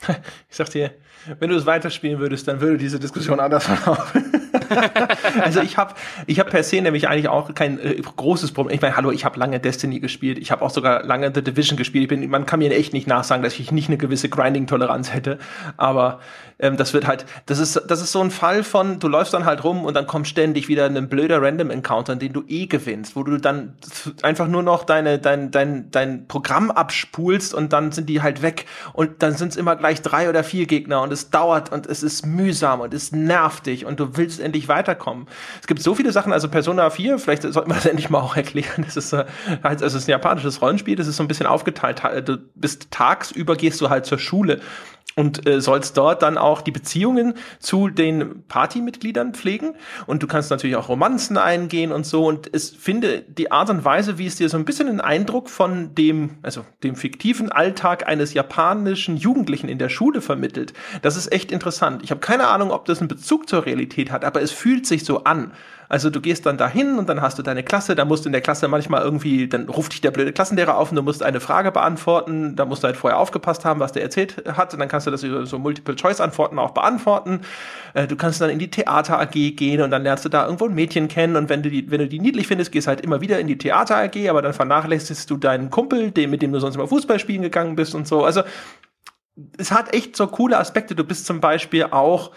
Ich 0.50 0.56
sag 0.56 0.70
dir, 0.70 0.92
wenn 1.38 1.50
du 1.50 1.56
es 1.56 1.66
weiterspielen 1.66 2.18
würdest, 2.18 2.48
dann 2.48 2.60
würde 2.60 2.78
diese 2.78 2.98
Diskussion 2.98 3.40
anders 3.40 3.66
verlaufen. 3.66 4.32
also 5.42 5.60
ich 5.60 5.76
habe 5.76 5.94
ich 6.26 6.40
hab 6.40 6.50
per 6.50 6.62
se 6.62 6.80
nämlich 6.80 7.08
eigentlich 7.08 7.28
auch 7.28 7.54
kein 7.54 7.78
äh, 7.78 8.00
großes 8.00 8.52
Problem. 8.52 8.74
Ich 8.74 8.80
meine, 8.80 8.96
hallo, 8.96 9.10
ich 9.10 9.24
habe 9.24 9.38
lange 9.38 9.60
Destiny 9.60 10.00
gespielt, 10.00 10.38
ich 10.38 10.50
habe 10.50 10.64
auch 10.64 10.70
sogar 10.70 11.02
lange 11.04 11.32
The 11.34 11.42
Division 11.42 11.76
gespielt. 11.76 12.02
Ich 12.02 12.08
bin, 12.08 12.28
man 12.30 12.46
kann 12.46 12.58
mir 12.58 12.70
echt 12.72 12.92
nicht 12.92 13.06
nachsagen, 13.06 13.42
dass 13.42 13.58
ich 13.58 13.72
nicht 13.72 13.88
eine 13.88 13.98
gewisse 13.98 14.28
Grinding-Toleranz 14.28 15.12
hätte. 15.12 15.38
Aber 15.76 16.20
ähm, 16.58 16.76
das 16.76 16.92
wird 16.92 17.06
halt, 17.06 17.24
das 17.46 17.58
ist, 17.58 17.80
das 17.86 18.00
ist 18.00 18.12
so 18.12 18.20
ein 18.20 18.30
Fall 18.30 18.64
von, 18.64 18.98
du 18.98 19.08
läufst 19.08 19.34
dann 19.34 19.44
halt 19.44 19.64
rum 19.64 19.84
und 19.84 19.94
dann 19.94 20.06
kommt 20.06 20.26
ständig 20.26 20.68
wieder 20.68 20.86
ein 20.86 21.08
blöder 21.08 21.40
Random-Encounter, 21.40 22.16
den 22.16 22.32
du 22.32 22.42
eh 22.48 22.66
gewinnst, 22.66 23.16
wo 23.16 23.22
du 23.22 23.38
dann 23.38 23.74
einfach 24.22 24.48
nur 24.48 24.62
noch 24.62 24.84
deine, 24.84 25.18
dein, 25.18 25.50
dein, 25.50 25.90
dein 25.90 26.26
Programm 26.26 26.70
abspulst 26.70 27.54
und 27.54 27.72
dann 27.72 27.92
sind 27.92 28.08
die 28.08 28.22
halt 28.22 28.42
weg. 28.42 28.66
Und 28.92 29.22
dann 29.22 29.34
sind 29.34 29.50
es 29.50 29.56
immer 29.56 29.76
gleich 29.76 30.02
drei 30.02 30.28
oder 30.28 30.42
vier 30.42 30.66
Gegner 30.66 31.02
und 31.02 31.12
es 31.12 31.30
dauert 31.30 31.72
und 31.72 31.86
es 31.86 32.02
ist 32.02 32.26
mühsam 32.26 32.80
und 32.80 32.92
es 32.92 33.12
nervt 33.12 33.66
dich 33.66 33.86
und 33.86 34.00
du 34.00 34.16
willst 34.16 34.40
endlich 34.40 34.68
weiterkommen. 34.68 35.26
Es 35.60 35.66
gibt 35.66 35.82
so 35.82 35.94
viele 35.94 36.12
Sachen, 36.12 36.32
also 36.32 36.48
Persona 36.48 36.90
4, 36.90 37.18
vielleicht 37.18 37.42
sollten 37.42 37.70
wir 37.70 37.74
das 37.74 37.86
endlich 37.86 38.10
mal 38.10 38.20
auch 38.20 38.36
erklären, 38.36 38.84
das 38.84 38.96
ist, 38.96 39.12
äh, 39.12 39.24
also 39.62 39.84
es 39.84 39.94
ist 39.94 40.08
ein 40.08 40.10
japanisches 40.10 40.60
Rollenspiel, 40.60 40.96
das 40.96 41.06
ist 41.06 41.16
so 41.16 41.22
ein 41.24 41.28
bisschen 41.28 41.46
aufgeteilt, 41.46 42.02
du 42.24 42.38
bist 42.54 42.90
tagsüber 42.90 43.56
gehst 43.56 43.80
du 43.80 43.90
halt 43.90 44.06
zur 44.06 44.18
Schule 44.18 44.60
und 45.18 45.48
äh, 45.48 45.60
sollst 45.60 45.96
dort 45.96 46.22
dann 46.22 46.38
auch 46.38 46.60
die 46.60 46.70
Beziehungen 46.70 47.34
zu 47.58 47.88
den 47.88 48.44
Partymitgliedern 48.46 49.34
pflegen 49.34 49.74
und 50.06 50.22
du 50.22 50.28
kannst 50.28 50.48
natürlich 50.52 50.76
auch 50.76 50.88
Romanzen 50.88 51.36
eingehen 51.36 51.90
und 51.90 52.06
so 52.06 52.24
und 52.24 52.48
es 52.54 52.70
finde 52.70 53.22
die 53.22 53.50
Art 53.50 53.68
und 53.68 53.84
Weise, 53.84 54.18
wie 54.18 54.26
es 54.26 54.36
dir 54.36 54.48
so 54.48 54.56
ein 54.56 54.64
bisschen 54.64 54.88
einen 54.88 55.00
Eindruck 55.00 55.50
von 55.50 55.92
dem, 55.96 56.38
also 56.42 56.64
dem 56.84 56.94
fiktiven 56.94 57.50
Alltag 57.50 58.06
eines 58.06 58.32
japanischen 58.32 59.16
Jugendlichen 59.16 59.68
in 59.68 59.78
der 59.78 59.88
Schule 59.88 60.20
vermittelt. 60.20 60.72
Das 61.02 61.16
ist 61.16 61.32
echt 61.32 61.50
interessant. 61.50 62.04
Ich 62.04 62.12
habe 62.12 62.20
keine 62.20 62.46
Ahnung, 62.46 62.70
ob 62.70 62.84
das 62.84 63.00
einen 63.00 63.08
Bezug 63.08 63.48
zur 63.48 63.66
Realität 63.66 64.12
hat, 64.12 64.24
aber 64.24 64.40
es 64.40 64.52
fühlt 64.52 64.86
sich 64.86 65.04
so 65.04 65.24
an. 65.24 65.50
Also 65.88 66.10
du 66.10 66.20
gehst 66.20 66.44
dann 66.44 66.58
dahin 66.58 66.98
und 66.98 67.08
dann 67.08 67.22
hast 67.22 67.38
du 67.38 67.42
deine 67.42 67.62
Klasse, 67.62 67.94
da 67.94 68.04
musst 68.04 68.24
du 68.24 68.28
in 68.28 68.32
der 68.32 68.42
Klasse 68.42 68.68
manchmal 68.68 69.02
irgendwie, 69.02 69.48
dann 69.48 69.68
ruft 69.68 69.92
dich 69.92 70.00
der 70.00 70.10
blöde 70.10 70.32
Klassenlehrer 70.32 70.76
auf 70.76 70.90
und 70.90 70.96
du 70.96 71.02
musst 71.02 71.22
eine 71.22 71.40
Frage 71.40 71.72
beantworten, 71.72 72.56
da 72.56 72.66
musst 72.66 72.82
du 72.82 72.86
halt 72.86 72.96
vorher 72.96 73.18
aufgepasst 73.18 73.64
haben, 73.64 73.80
was 73.80 73.92
der 73.92 74.02
erzählt 74.02 74.42
hat 74.46 74.74
und 74.74 74.80
dann 74.80 74.88
kannst 74.88 75.06
du 75.06 75.10
das 75.10 75.22
über 75.22 75.46
so 75.46 75.58
Multiple-Choice-Antworten 75.58 76.58
auch 76.58 76.72
beantworten. 76.72 77.40
Äh, 77.94 78.06
du 78.06 78.16
kannst 78.16 78.40
dann 78.40 78.50
in 78.50 78.58
die 78.58 78.70
Theater-AG 78.70 79.56
gehen 79.56 79.80
und 79.80 79.90
dann 79.90 80.02
lernst 80.02 80.24
du 80.24 80.28
da 80.28 80.44
irgendwo 80.44 80.66
ein 80.66 80.74
Mädchen 80.74 81.08
kennen 81.08 81.36
und 81.36 81.48
wenn 81.48 81.62
du 81.62 81.70
die, 81.70 81.90
wenn 81.90 82.00
du 82.00 82.08
die 82.08 82.20
niedlich 82.20 82.46
findest, 82.46 82.72
gehst 82.72 82.86
halt 82.86 83.00
immer 83.00 83.20
wieder 83.20 83.38
in 83.38 83.46
die 83.46 83.56
Theater-AG, 83.56 84.28
aber 84.28 84.42
dann 84.42 84.52
vernachlässigst 84.52 85.30
du 85.30 85.36
deinen 85.36 85.70
Kumpel, 85.70 86.10
den, 86.10 86.30
mit 86.30 86.42
dem 86.42 86.52
du 86.52 86.60
sonst 86.60 86.74
immer 86.74 86.88
Fußball 86.88 87.18
spielen 87.18 87.42
gegangen 87.42 87.76
bist 87.76 87.94
und 87.94 88.06
so. 88.06 88.24
Also 88.24 88.42
es 89.56 89.72
hat 89.72 89.94
echt 89.94 90.16
so 90.16 90.26
coole 90.26 90.58
Aspekte. 90.58 90.94
Du 90.94 91.04
bist 91.04 91.26
zum 91.26 91.40
Beispiel 91.40 91.84
auch, 91.84 92.32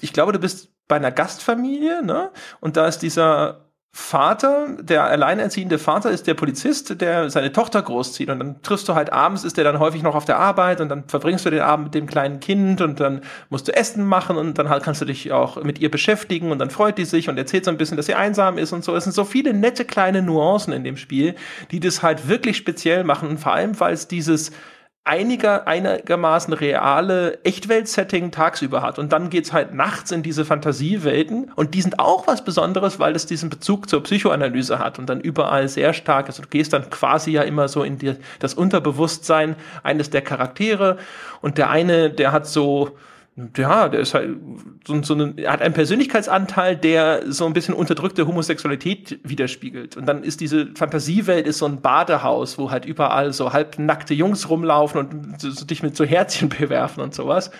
ich 0.00 0.12
glaube, 0.12 0.32
du 0.32 0.38
bist 0.38 0.73
bei 0.88 0.96
einer 0.96 1.10
Gastfamilie, 1.10 2.04
ne? 2.04 2.30
Und 2.60 2.76
da 2.76 2.86
ist 2.86 2.98
dieser 2.98 3.64
Vater, 3.96 4.76
der 4.80 5.04
alleinerziehende 5.04 5.78
Vater 5.78 6.10
ist 6.10 6.26
der 6.26 6.34
Polizist, 6.34 7.00
der 7.00 7.30
seine 7.30 7.52
Tochter 7.52 7.80
großzieht. 7.80 8.28
Und 8.28 8.40
dann 8.40 8.60
triffst 8.60 8.88
du 8.88 8.96
halt 8.96 9.12
abends, 9.12 9.44
ist 9.44 9.56
der 9.56 9.62
dann 9.62 9.78
häufig 9.78 10.02
noch 10.02 10.16
auf 10.16 10.24
der 10.24 10.36
Arbeit 10.36 10.80
und 10.80 10.88
dann 10.88 11.04
verbringst 11.06 11.46
du 11.46 11.50
den 11.50 11.60
Abend 11.60 11.84
mit 11.84 11.94
dem 11.94 12.06
kleinen 12.06 12.40
Kind 12.40 12.80
und 12.80 12.98
dann 12.98 13.20
musst 13.50 13.68
du 13.68 13.76
Essen 13.76 14.04
machen 14.04 14.36
und 14.36 14.58
dann 14.58 14.68
halt 14.68 14.82
kannst 14.82 15.00
du 15.00 15.04
dich 15.04 15.30
auch 15.30 15.62
mit 15.62 15.78
ihr 15.78 15.92
beschäftigen 15.92 16.50
und 16.50 16.58
dann 16.58 16.70
freut 16.70 16.98
die 16.98 17.04
sich 17.04 17.28
und 17.28 17.38
erzählt 17.38 17.66
so 17.66 17.70
ein 17.70 17.76
bisschen, 17.76 17.96
dass 17.96 18.06
sie 18.06 18.16
einsam 18.16 18.58
ist 18.58 18.72
und 18.72 18.82
so. 18.82 18.96
Es 18.96 19.04
sind 19.04 19.12
so 19.12 19.24
viele 19.24 19.54
nette 19.54 19.84
kleine 19.84 20.22
Nuancen 20.22 20.72
in 20.72 20.82
dem 20.82 20.96
Spiel, 20.96 21.36
die 21.70 21.78
das 21.78 22.02
halt 22.02 22.26
wirklich 22.26 22.56
speziell 22.56 23.04
machen 23.04 23.28
und 23.28 23.38
vor 23.38 23.52
allem, 23.52 23.78
weil 23.78 23.94
es 23.94 24.08
dieses 24.08 24.50
einiger, 25.04 25.66
einigermaßen 25.66 26.54
reale 26.54 27.38
Echtwelt-Setting 27.44 28.30
tagsüber 28.30 28.80
hat. 28.80 28.98
Und 28.98 29.12
dann 29.12 29.28
geht's 29.28 29.52
halt 29.52 29.74
nachts 29.74 30.10
in 30.10 30.22
diese 30.22 30.46
Fantasiewelten. 30.46 31.52
Und 31.54 31.74
die 31.74 31.82
sind 31.82 31.98
auch 31.98 32.26
was 32.26 32.42
Besonderes, 32.42 32.98
weil 32.98 33.14
es 33.14 33.26
diesen 33.26 33.50
Bezug 33.50 33.88
zur 33.88 34.02
Psychoanalyse 34.02 34.78
hat 34.78 34.98
und 34.98 35.06
dann 35.06 35.20
überall 35.20 35.68
sehr 35.68 35.92
stark 35.92 36.28
ist. 36.28 36.36
Also 36.36 36.44
du 36.44 36.48
gehst 36.48 36.72
dann 36.72 36.88
quasi 36.88 37.32
ja 37.32 37.42
immer 37.42 37.68
so 37.68 37.82
in 37.82 37.98
die, 37.98 38.16
das 38.38 38.54
Unterbewusstsein 38.54 39.56
eines 39.82 40.08
der 40.08 40.22
Charaktere. 40.22 40.96
Und 41.42 41.58
der 41.58 41.68
eine, 41.68 42.08
der 42.08 42.32
hat 42.32 42.46
so, 42.46 42.96
ja, 43.56 43.88
der 43.88 44.00
ist 44.00 44.14
halt 44.14 44.36
so, 44.86 45.02
so 45.02 45.14
ein, 45.14 45.34
hat 45.46 45.60
einen 45.60 45.74
Persönlichkeitsanteil, 45.74 46.76
der 46.76 47.32
so 47.32 47.46
ein 47.46 47.52
bisschen 47.52 47.74
unterdrückte 47.74 48.28
Homosexualität 48.28 49.18
widerspiegelt. 49.24 49.96
Und 49.96 50.06
dann 50.06 50.22
ist 50.22 50.40
diese 50.40 50.68
Fantasiewelt 50.74 51.46
ist 51.46 51.58
so 51.58 51.66
ein 51.66 51.80
Badehaus, 51.80 52.58
wo 52.58 52.70
halt 52.70 52.84
überall 52.84 53.32
so 53.32 53.52
halbnackte 53.52 54.14
Jungs 54.14 54.48
rumlaufen 54.48 55.00
und 55.00 55.40
so 55.40 55.64
dich 55.64 55.82
mit 55.82 55.96
so 55.96 56.04
Herzchen 56.04 56.48
bewerfen 56.60 57.02
und 57.02 57.12
sowas. 57.12 57.50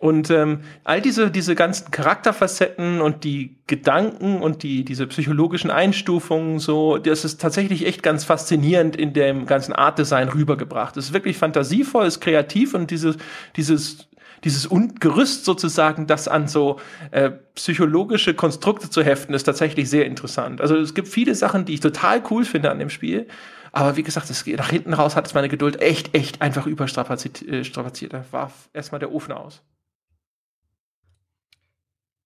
Und 0.00 0.30
ähm, 0.30 0.60
all 0.84 1.00
diese, 1.00 1.28
diese 1.32 1.56
ganzen 1.56 1.90
Charakterfacetten 1.90 3.00
und 3.00 3.24
die 3.24 3.56
Gedanken 3.66 4.40
und 4.40 4.62
die, 4.62 4.84
diese 4.84 5.08
psychologischen 5.08 5.72
Einstufungen, 5.72 6.60
so, 6.60 6.98
das 6.98 7.24
ist 7.24 7.40
tatsächlich 7.40 7.84
echt 7.84 8.04
ganz 8.04 8.22
faszinierend 8.22 8.94
in 8.94 9.12
dem 9.12 9.46
ganzen 9.46 9.72
Artdesign 9.72 10.28
rübergebracht. 10.28 10.96
Es 10.96 11.06
ist 11.06 11.12
wirklich 11.12 11.36
fantasievoll, 11.36 12.06
ist 12.06 12.20
kreativ 12.20 12.74
und 12.74 12.92
dieses, 12.92 13.16
dieses 13.56 14.07
dieses 14.44 14.68
Gerüst 15.00 15.44
sozusagen, 15.44 16.06
das 16.06 16.28
an 16.28 16.48
so 16.48 16.80
äh, 17.10 17.30
psychologische 17.54 18.34
Konstrukte 18.34 18.90
zu 18.90 19.02
heften, 19.02 19.34
ist 19.34 19.44
tatsächlich 19.44 19.90
sehr 19.90 20.06
interessant. 20.06 20.60
Also 20.60 20.76
es 20.76 20.94
gibt 20.94 21.08
viele 21.08 21.34
Sachen, 21.34 21.64
die 21.64 21.74
ich 21.74 21.80
total 21.80 22.22
cool 22.30 22.44
finde 22.44 22.70
an 22.70 22.78
dem 22.78 22.90
Spiel. 22.90 23.26
Aber 23.72 23.96
wie 23.96 24.02
gesagt, 24.02 24.30
das, 24.30 24.46
nach 24.46 24.70
hinten 24.70 24.94
raus 24.94 25.14
hat 25.14 25.26
es 25.26 25.34
meine 25.34 25.48
Geduld 25.48 25.80
echt, 25.80 26.14
echt 26.14 26.40
einfach 26.40 26.66
überstrapaziert. 26.66 27.42
Äh, 27.42 28.08
da 28.08 28.24
war 28.30 28.52
erstmal 28.72 28.98
der 28.98 29.12
Ofen 29.12 29.32
aus. 29.32 29.62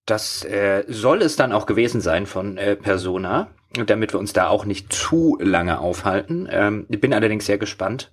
Das 0.07 0.45
äh, 0.45 0.85
soll 0.89 1.23
es 1.23 1.37
dann 1.37 1.53
auch 1.53 1.67
gewesen 1.67 2.01
sein 2.01 2.27
von 2.27 2.59
äh, 2.59 2.75
Persona, 2.77 3.49
damit 3.87 4.13
wir 4.13 4.19
uns 4.19 4.33
da 4.33 4.49
auch 4.49 4.65
nicht 4.65 4.93
zu 4.93 5.39
lange 5.41 5.79
aufhalten. 5.79 6.49
Ähm, 6.51 6.87
ich 6.89 7.01
bin 7.01 7.15
allerdings 7.15 7.47
sehr 7.47 7.59
gespannt, 7.59 8.13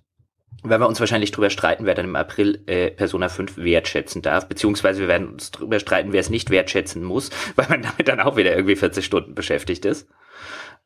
werden 0.64 0.82
wir 0.82 0.88
uns 0.88 0.99
wahrscheinlich 0.99 1.32
drüber 1.32 1.49
streiten, 1.49 1.86
wer 1.86 1.95
dann 1.95 2.05
im 2.05 2.16
April 2.16 2.64
äh, 2.68 2.91
Persona 2.91 3.30
5 3.30 3.57
wertschätzen 3.57 4.22
darf, 4.22 4.47
beziehungsweise 4.47 5.01
wir 5.01 5.07
werden 5.07 5.30
uns 5.30 5.51
drüber 5.51 5.80
streiten, 5.80 6.12
wer 6.12 6.20
es 6.20 6.30
nicht 6.30 6.49
wertschätzen 6.49 7.03
muss, 7.03 7.30
weil 7.55 7.68
man 7.70 7.82
damit 7.82 8.07
dann 8.07 8.20
auch 8.20 8.36
wieder 8.36 8.55
irgendwie 8.55 8.76
40 8.76 9.05
Stunden 9.05 9.36
beschäftigt 9.36 9.86
ist. 9.86 10.10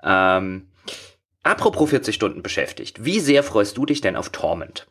Ähm, 0.03 0.69
apropos 1.43 1.89
40 1.89 2.13
Stunden 2.13 2.43
beschäftigt, 2.43 3.03
wie 3.03 3.19
sehr 3.19 3.43
freust 3.43 3.77
du 3.77 3.85
dich 3.85 4.01
denn 4.01 4.15
auf 4.15 4.29
Torment? 4.29 4.87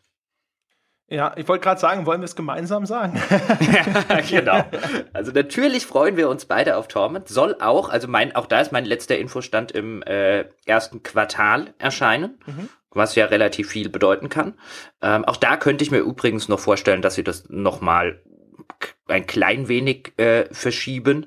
Ja, 1.09 1.35
ich 1.37 1.47
wollte 1.47 1.62
gerade 1.62 1.78
sagen, 1.78 2.07
wollen 2.07 2.22
wir 2.22 2.26
es 2.26 2.37
gemeinsam 2.37 2.87
sagen? 2.87 3.20
ja, 3.61 4.20
genau. 4.30 4.64
Also 5.12 5.30
natürlich 5.30 5.85
freuen 5.85 6.16
wir 6.16 6.30
uns 6.30 6.47
beide 6.47 6.78
auf 6.78 6.89
Torment. 6.89 7.28
Soll 7.28 7.57
auch, 7.61 7.91
also 7.91 8.09
mein, 8.09 8.35
auch 8.35 8.47
da 8.47 8.61
ist 8.61 8.72
mein 8.72 8.87
letzter 8.87 9.18
Infostand 9.18 9.72
im 9.72 10.03
äh, 10.05 10.47
ersten 10.64 11.03
Quartal 11.03 11.74
erscheinen. 11.78 12.39
Mhm 12.47 12.68
was 12.95 13.14
ja 13.14 13.26
relativ 13.26 13.68
viel 13.68 13.88
bedeuten 13.88 14.28
kann. 14.28 14.55
Ähm, 15.01 15.24
auch 15.24 15.36
da 15.36 15.57
könnte 15.57 15.84
ich 15.84 15.90
mir 15.90 16.01
übrigens 16.01 16.49
noch 16.49 16.61
vorstellen, 16.61 17.03
dass 17.03 17.14
sie 17.14 17.24
das 17.24 17.49
nochmal 17.49 18.20
ein 19.09 19.26
klein 19.26 19.68
wenig 19.68 20.12
äh, 20.18 20.47
verschieben. 20.53 21.26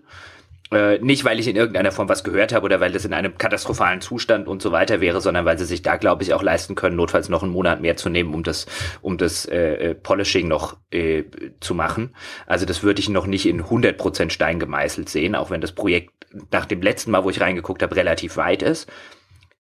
Äh, 0.72 0.98
nicht, 0.98 1.24
weil 1.26 1.40
ich 1.40 1.48
in 1.48 1.56
irgendeiner 1.56 1.92
Form 1.92 2.10
was 2.10 2.24
gehört 2.24 2.52
habe 2.52 2.66
oder 2.66 2.80
weil 2.80 2.92
das 2.92 3.06
in 3.06 3.14
einem 3.14 3.38
katastrophalen 3.38 4.02
Zustand 4.02 4.48
und 4.48 4.64
so 4.64 4.72
weiter 4.72 5.00
wäre, 5.00 5.22
sondern 5.22 5.46
weil 5.46 5.60
sie 5.60 5.66
sich 5.66 5.84
da, 5.84 5.98
glaube 5.98 6.24
ich, 6.24 6.34
auch 6.34 6.42
leisten 6.42 6.74
können, 6.74 6.96
notfalls 6.96 7.30
noch 7.30 7.44
einen 7.44 7.52
Monat 7.52 7.82
mehr 7.82 7.98
zu 7.98 8.10
nehmen, 8.10 8.34
um 8.34 8.42
das, 8.42 8.66
um 9.02 9.18
das 9.18 9.46
äh, 9.46 9.92
äh 9.92 9.96
Polishing 9.96 10.48
noch 10.48 10.78
äh, 10.90 11.24
zu 11.60 11.76
machen. 11.76 12.16
Also 12.48 12.66
das 12.66 12.82
würde 12.82 13.00
ich 13.00 13.10
noch 13.10 13.28
nicht 13.28 13.46
in 13.46 13.64
100% 13.64 14.32
Stein 14.32 14.60
gemeißelt 14.60 15.08
sehen, 15.08 15.36
auch 15.36 15.52
wenn 15.52 15.62
das 15.62 15.72
Projekt 15.72 16.12
nach 16.52 16.66
dem 16.66 16.82
letzten 16.82 17.12
Mal, 17.12 17.24
wo 17.24 17.30
ich 17.30 17.42
reingeguckt 17.42 17.84
habe, 17.84 17.96
relativ 17.96 18.36
weit 18.36 18.64
ist. 18.64 18.92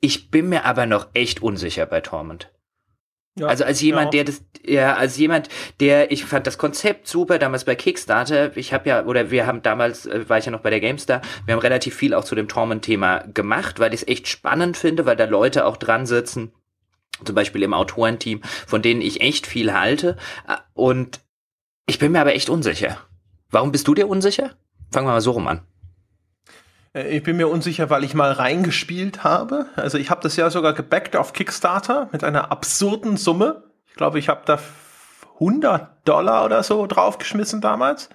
Ich 0.06 0.30
bin 0.30 0.50
mir 0.50 0.66
aber 0.66 0.86
noch 0.86 1.08
echt 1.16 1.42
unsicher 1.42 1.88
bei 1.88 2.00
Torment. 2.00 2.54
Ja, 3.40 3.48
also 3.48 3.64
als 3.64 3.82
jemand, 3.82 4.14
ja. 4.14 4.24
der 4.24 4.26
das, 4.26 4.46
ja, 4.64 4.96
als 4.96 5.18
jemand, 5.18 5.50
der, 5.80 6.12
ich 6.12 6.26
fand 6.26 6.46
das 6.46 6.60
Konzept 6.60 7.08
super 7.08 7.40
damals 7.40 7.66
bei 7.66 7.74
Kickstarter. 7.74 8.56
Ich 8.56 8.72
habe 8.72 8.88
ja, 8.88 9.04
oder 9.06 9.32
wir 9.32 9.48
haben 9.48 9.64
damals, 9.64 10.06
äh, 10.06 10.30
war 10.30 10.38
ich 10.38 10.46
ja 10.46 10.52
noch 10.52 10.60
bei 10.60 10.70
der 10.70 10.80
GameStar, 10.80 11.24
wir 11.46 11.56
haben 11.56 11.60
relativ 11.60 11.96
viel 11.96 12.14
auch 12.14 12.24
zu 12.24 12.36
dem 12.36 12.48
Torment-Thema 12.48 13.26
gemacht, 13.34 13.80
weil 13.80 13.96
ich 13.96 14.04
es 14.04 14.08
echt 14.08 14.28
spannend 14.28 14.78
finde, 14.78 15.08
weil 15.08 15.16
da 15.16 15.26
Leute 15.26 15.66
auch 15.66 15.76
dran 15.76 16.06
sitzen, 16.06 16.52
zum 17.24 17.34
Beispiel 17.34 17.64
im 17.64 17.74
Autorenteam, 17.74 18.44
von 18.68 18.84
denen 18.84 19.02
ich 19.02 19.22
echt 19.22 19.48
viel 19.48 19.74
halte. 19.74 20.18
Und 20.76 21.20
ich 21.88 21.98
bin 21.98 22.12
mir 22.12 22.22
aber 22.22 22.36
echt 22.36 22.52
unsicher. 22.52 23.00
Warum 23.50 23.72
bist 23.72 23.88
du 23.88 23.96
dir 23.96 24.08
unsicher? 24.08 24.52
Fangen 24.92 25.08
wir 25.08 25.14
mal 25.14 25.22
so 25.22 25.32
rum 25.32 25.48
an. 25.48 25.62
Äh, 26.96 27.18
ich 27.18 27.24
bin 27.24 27.38
mir 27.38 27.48
unsicher, 27.50 27.90
weil 27.90 28.04
ich 28.04 28.16
mal 28.16 28.32
reingespielt 28.32 29.24
habe. 29.24 29.68
Also 29.76 29.98
ich 29.98 30.10
habe 30.10 30.22
das 30.22 30.36
ja 30.36 30.50
sogar 30.50 30.74
gebackt 30.74 31.16
auf 31.16 31.34
Kickstarter 31.34 32.10
mit 32.12 32.24
einer 32.24 32.52
absurden 32.52 33.18
Summe. 33.18 33.64
Ich 33.88 33.96
glaube, 33.96 34.18
ich 34.18 34.30
habe 34.30 34.42
da 34.46 34.58
100 35.36 36.08
Dollar 36.08 36.46
oder 36.46 36.64
so 36.64 36.88
draufgeschmissen 36.88 37.62
damals. 37.62 38.10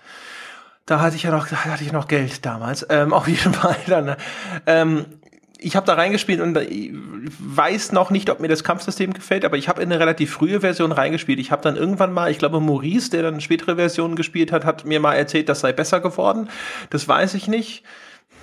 Da 0.87 1.01
hatte 1.01 1.17
ich 1.17 1.23
ja 1.23 1.31
noch, 1.31 1.47
da 1.47 1.65
hatte 1.65 1.85
ich 1.85 1.93
noch 1.93 2.09
Geld 2.09 2.45
damals. 2.45 2.87
Ähm, 2.89 3.13
auf 3.13 3.29
jeden 3.29 3.55
Fall 3.55 3.77
dann. 3.87 4.17
Ähm, 4.67 5.05
ich 5.63 5.77
habe 5.77 5.85
da 5.85 5.93
reingespielt 5.93 6.41
und 6.41 6.57
weiß 6.57 7.93
noch 7.93 8.11
nicht, 8.11 8.31
ob 8.31 8.41
mir 8.41 8.49
das 8.49 8.65
Kampfsystem 8.65 9.13
gefällt, 9.13 9.45
aber 9.45 9.59
ich 9.59 9.69
habe 9.69 9.83
in 9.83 9.93
eine 9.93 10.01
relativ 10.01 10.33
frühe 10.33 10.63
Version 10.63 10.91
reingespielt. 10.91 11.39
Ich 11.39 11.53
habe 11.53 11.61
dann 11.61 11.77
irgendwann 11.77 12.15
mal, 12.15 12.31
ich 12.31 12.39
glaube 12.39 12.61
Maurice, 12.61 13.11
der 13.11 13.25
dann 13.25 13.43
spätere 13.43 13.77
Versionen 13.77 14.17
gespielt 14.17 14.53
hat, 14.53 14.65
hat 14.65 14.87
mir 14.87 15.01
mal 15.01 15.17
erzählt, 15.17 15.51
das 15.51 15.61
sei 15.61 15.75
besser 15.75 16.01
geworden. 16.01 16.49
Das 16.89 17.07
weiß 17.07 17.35
ich 17.35 17.47
nicht. 17.47 17.85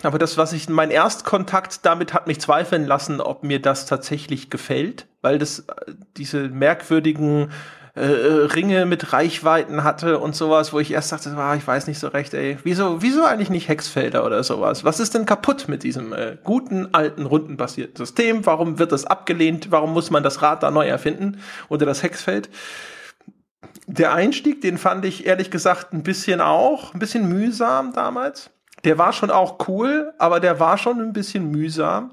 Aber 0.04 0.20
das, 0.20 0.38
was 0.38 0.54
ich, 0.54 0.70
mein 0.70 0.92
Erstkontakt 0.92 1.86
damit 1.86 2.14
hat 2.14 2.28
mich 2.28 2.40
zweifeln 2.40 2.86
lassen, 2.86 3.20
ob 3.20 3.44
mir 3.44 3.62
das 3.62 3.86
tatsächlich 3.86 4.50
gefällt, 4.50 5.08
weil 5.22 5.40
das 5.40 5.60
äh, 5.60 5.94
diese 6.16 6.50
merkwürdigen 6.50 7.52
äh, 7.96 8.02
äh, 8.02 8.46
Ringe 8.46 8.86
mit 8.86 9.12
Reichweiten 9.12 9.84
hatte 9.84 10.20
und 10.20 10.36
sowas, 10.36 10.72
wo 10.72 10.80
ich 10.80 10.92
erst 10.92 11.12
dachte, 11.12 11.36
ah, 11.36 11.56
ich 11.56 11.66
weiß 11.66 11.88
nicht 11.88 11.98
so 11.98 12.10
recht, 12.10 12.36
ey, 12.36 12.60
wieso, 12.64 13.02
wieso 13.02 13.26
eigentlich 13.26 13.50
nicht 13.50 13.70
Hexfelder 13.70 14.24
oder 14.24 14.44
sowas? 14.44 14.84
Was 14.84 15.00
ist 15.00 15.16
denn 15.16 15.26
kaputt 15.26 15.68
mit 15.68 15.82
diesem 15.82 16.14
äh, 16.14 16.38
guten, 16.44 16.94
alten, 16.94 17.26
rundenbasierten 17.26 17.96
System? 17.96 18.46
Warum 18.46 18.78
wird 18.78 18.92
das 18.92 19.06
abgelehnt? 19.06 19.72
Warum 19.72 19.94
muss 19.94 20.12
man 20.12 20.22
das 20.22 20.44
Rad 20.44 20.62
da 20.62 20.70
neu 20.70 20.86
erfinden? 20.88 21.42
Oder 21.70 21.88
das 21.88 22.04
Hexfeld? 22.04 22.50
Der 23.88 24.14
Einstieg, 24.14 24.62
den 24.62 24.78
fand 24.78 25.04
ich 25.04 25.26
ehrlich 25.26 25.50
gesagt 25.50 25.92
ein 25.92 26.04
bisschen 26.04 26.40
auch, 26.40 26.94
ein 26.94 27.00
bisschen 27.00 27.28
mühsam 27.28 27.94
damals 27.94 28.52
der 28.84 28.98
war 28.98 29.14
schon 29.14 29.32
auch 29.32 29.68
cool, 29.68 30.14
aber 30.18 30.40
der 30.40 30.60
war 30.60 30.78
schon 30.78 31.02
ein 31.02 31.14
bisschen 31.14 31.50
mühsam. 31.52 32.12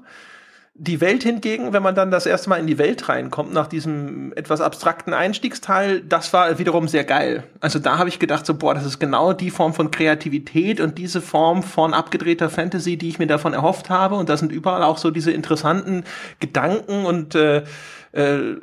Die 0.77 0.99
Welt 0.99 1.23
hingegen, 1.23 1.71
wenn 1.71 1.83
man 1.83 1.95
dann 1.95 2.11
das 2.11 2.25
erste 2.25 2.49
Mal 2.49 2.57
in 2.57 2.67
die 2.67 2.77
Welt 2.77 3.07
reinkommt, 3.07 3.53
nach 3.53 3.67
diesem 3.67 4.33
etwas 4.35 4.59
abstrakten 4.59 5.13
Einstiegsteil, 5.13 6.01
das 6.01 6.33
war 6.33 6.59
wiederum 6.59 6.89
sehr 6.89 7.05
geil. 7.05 7.45
Also 7.61 7.79
da 7.79 7.97
habe 7.97 8.09
ich 8.09 8.19
gedacht, 8.19 8.45
so, 8.45 8.55
boah, 8.55 8.73
das 8.73 8.85
ist 8.85 8.99
genau 8.99 9.31
die 9.31 9.51
Form 9.51 9.73
von 9.73 9.89
Kreativität 9.89 10.81
und 10.81 10.97
diese 10.97 11.21
Form 11.21 11.63
von 11.63 11.93
abgedrehter 11.93 12.49
Fantasy, 12.49 12.97
die 12.97 13.07
ich 13.07 13.19
mir 13.19 13.27
davon 13.27 13.53
erhofft 13.53 13.89
habe. 13.89 14.15
Und 14.15 14.27
da 14.27 14.35
sind 14.35 14.51
überall 14.51 14.83
auch 14.83 14.97
so 14.97 15.11
diese 15.11 15.31
interessanten 15.31 16.03
Gedanken 16.41 17.05
und 17.05 17.35
äh, 17.35 17.63
äh, 18.11 18.55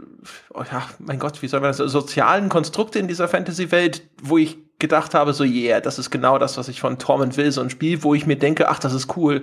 oh 0.53 0.65
ja, 0.71 0.87
mein 0.99 1.19
Gott, 1.19 1.41
wie 1.41 1.49
soll 1.49 1.61
man 1.61 1.71
das, 1.71 1.79
sozialen 1.79 2.51
Konstrukte 2.51 2.99
in 2.99 3.09
dieser 3.09 3.29
Fantasy-Welt, 3.29 4.03
wo 4.23 4.37
ich 4.37 4.59
gedacht 4.83 5.15
habe, 5.15 5.33
so, 5.33 5.45
yeah, 5.45 5.81
das 5.81 5.99
ist 5.99 6.11
genau 6.11 6.37
das, 6.37 6.59
was 6.59 6.69
ich 6.69 6.81
von 6.81 6.99
Torment 6.99 7.39
will, 7.39 7.51
so 7.51 7.63
ein 7.63 7.71
Spiel, 7.71 8.03
wo 8.03 8.15
ich 8.15 8.27
mir 8.27 8.37
denke, 8.37 8.69
ach, 8.69 8.79
das 8.79 8.93
ist 8.93 9.17
cool. 9.17 9.41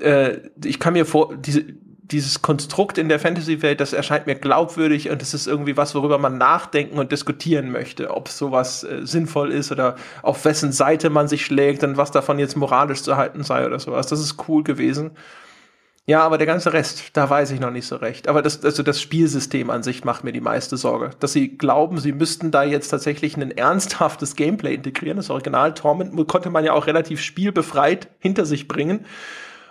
Äh, 0.00 0.38
ich 0.64 0.80
kann 0.80 0.94
mir 0.94 1.04
vor, 1.04 1.34
diese, 1.36 1.64
dieses 2.10 2.40
Konstrukt 2.40 2.98
in 2.98 3.08
der 3.08 3.18
Fantasy-Welt, 3.18 3.80
das 3.80 3.92
erscheint 3.92 4.26
mir 4.26 4.36
glaubwürdig 4.36 5.10
und 5.10 5.20
es 5.22 5.34
ist 5.34 5.46
irgendwie 5.46 5.76
was, 5.76 5.94
worüber 5.94 6.18
man 6.18 6.38
nachdenken 6.38 6.98
und 6.98 7.10
diskutieren 7.12 7.70
möchte, 7.70 8.10
ob 8.14 8.28
sowas 8.28 8.84
äh, 8.84 9.04
sinnvoll 9.04 9.52
ist 9.52 9.72
oder 9.72 9.96
auf 10.22 10.44
wessen 10.44 10.72
Seite 10.72 11.10
man 11.10 11.28
sich 11.28 11.44
schlägt 11.44 11.82
und 11.82 11.96
was 11.96 12.12
davon 12.12 12.38
jetzt 12.38 12.56
moralisch 12.56 13.02
zu 13.02 13.16
halten 13.16 13.42
sei 13.42 13.66
oder 13.66 13.78
sowas. 13.78 14.06
Das 14.06 14.20
ist 14.20 14.48
cool 14.48 14.62
gewesen. 14.62 15.10
Ja, 16.08 16.22
aber 16.22 16.38
der 16.38 16.46
ganze 16.46 16.72
Rest, 16.72 17.16
da 17.16 17.28
weiß 17.28 17.50
ich 17.50 17.58
noch 17.58 17.72
nicht 17.72 17.86
so 17.86 17.96
recht. 17.96 18.28
Aber 18.28 18.40
das, 18.40 18.64
also 18.64 18.84
das 18.84 19.00
Spielsystem 19.00 19.70
an 19.70 19.82
sich 19.82 20.04
macht 20.04 20.22
mir 20.22 20.30
die 20.32 20.40
meiste 20.40 20.76
Sorge. 20.76 21.10
Dass 21.18 21.32
sie 21.32 21.58
glauben, 21.58 21.98
sie 21.98 22.12
müssten 22.12 22.52
da 22.52 22.62
jetzt 22.62 22.90
tatsächlich 22.90 23.36
ein 23.36 23.50
ernsthaftes 23.50 24.36
Gameplay 24.36 24.74
integrieren. 24.74 25.16
Das 25.16 25.30
Original 25.30 25.74
Torment 25.74 26.14
konnte 26.28 26.50
man 26.50 26.64
ja 26.64 26.74
auch 26.74 26.86
relativ 26.86 27.20
spielbefreit 27.20 28.08
hinter 28.20 28.46
sich 28.46 28.68
bringen. 28.68 29.04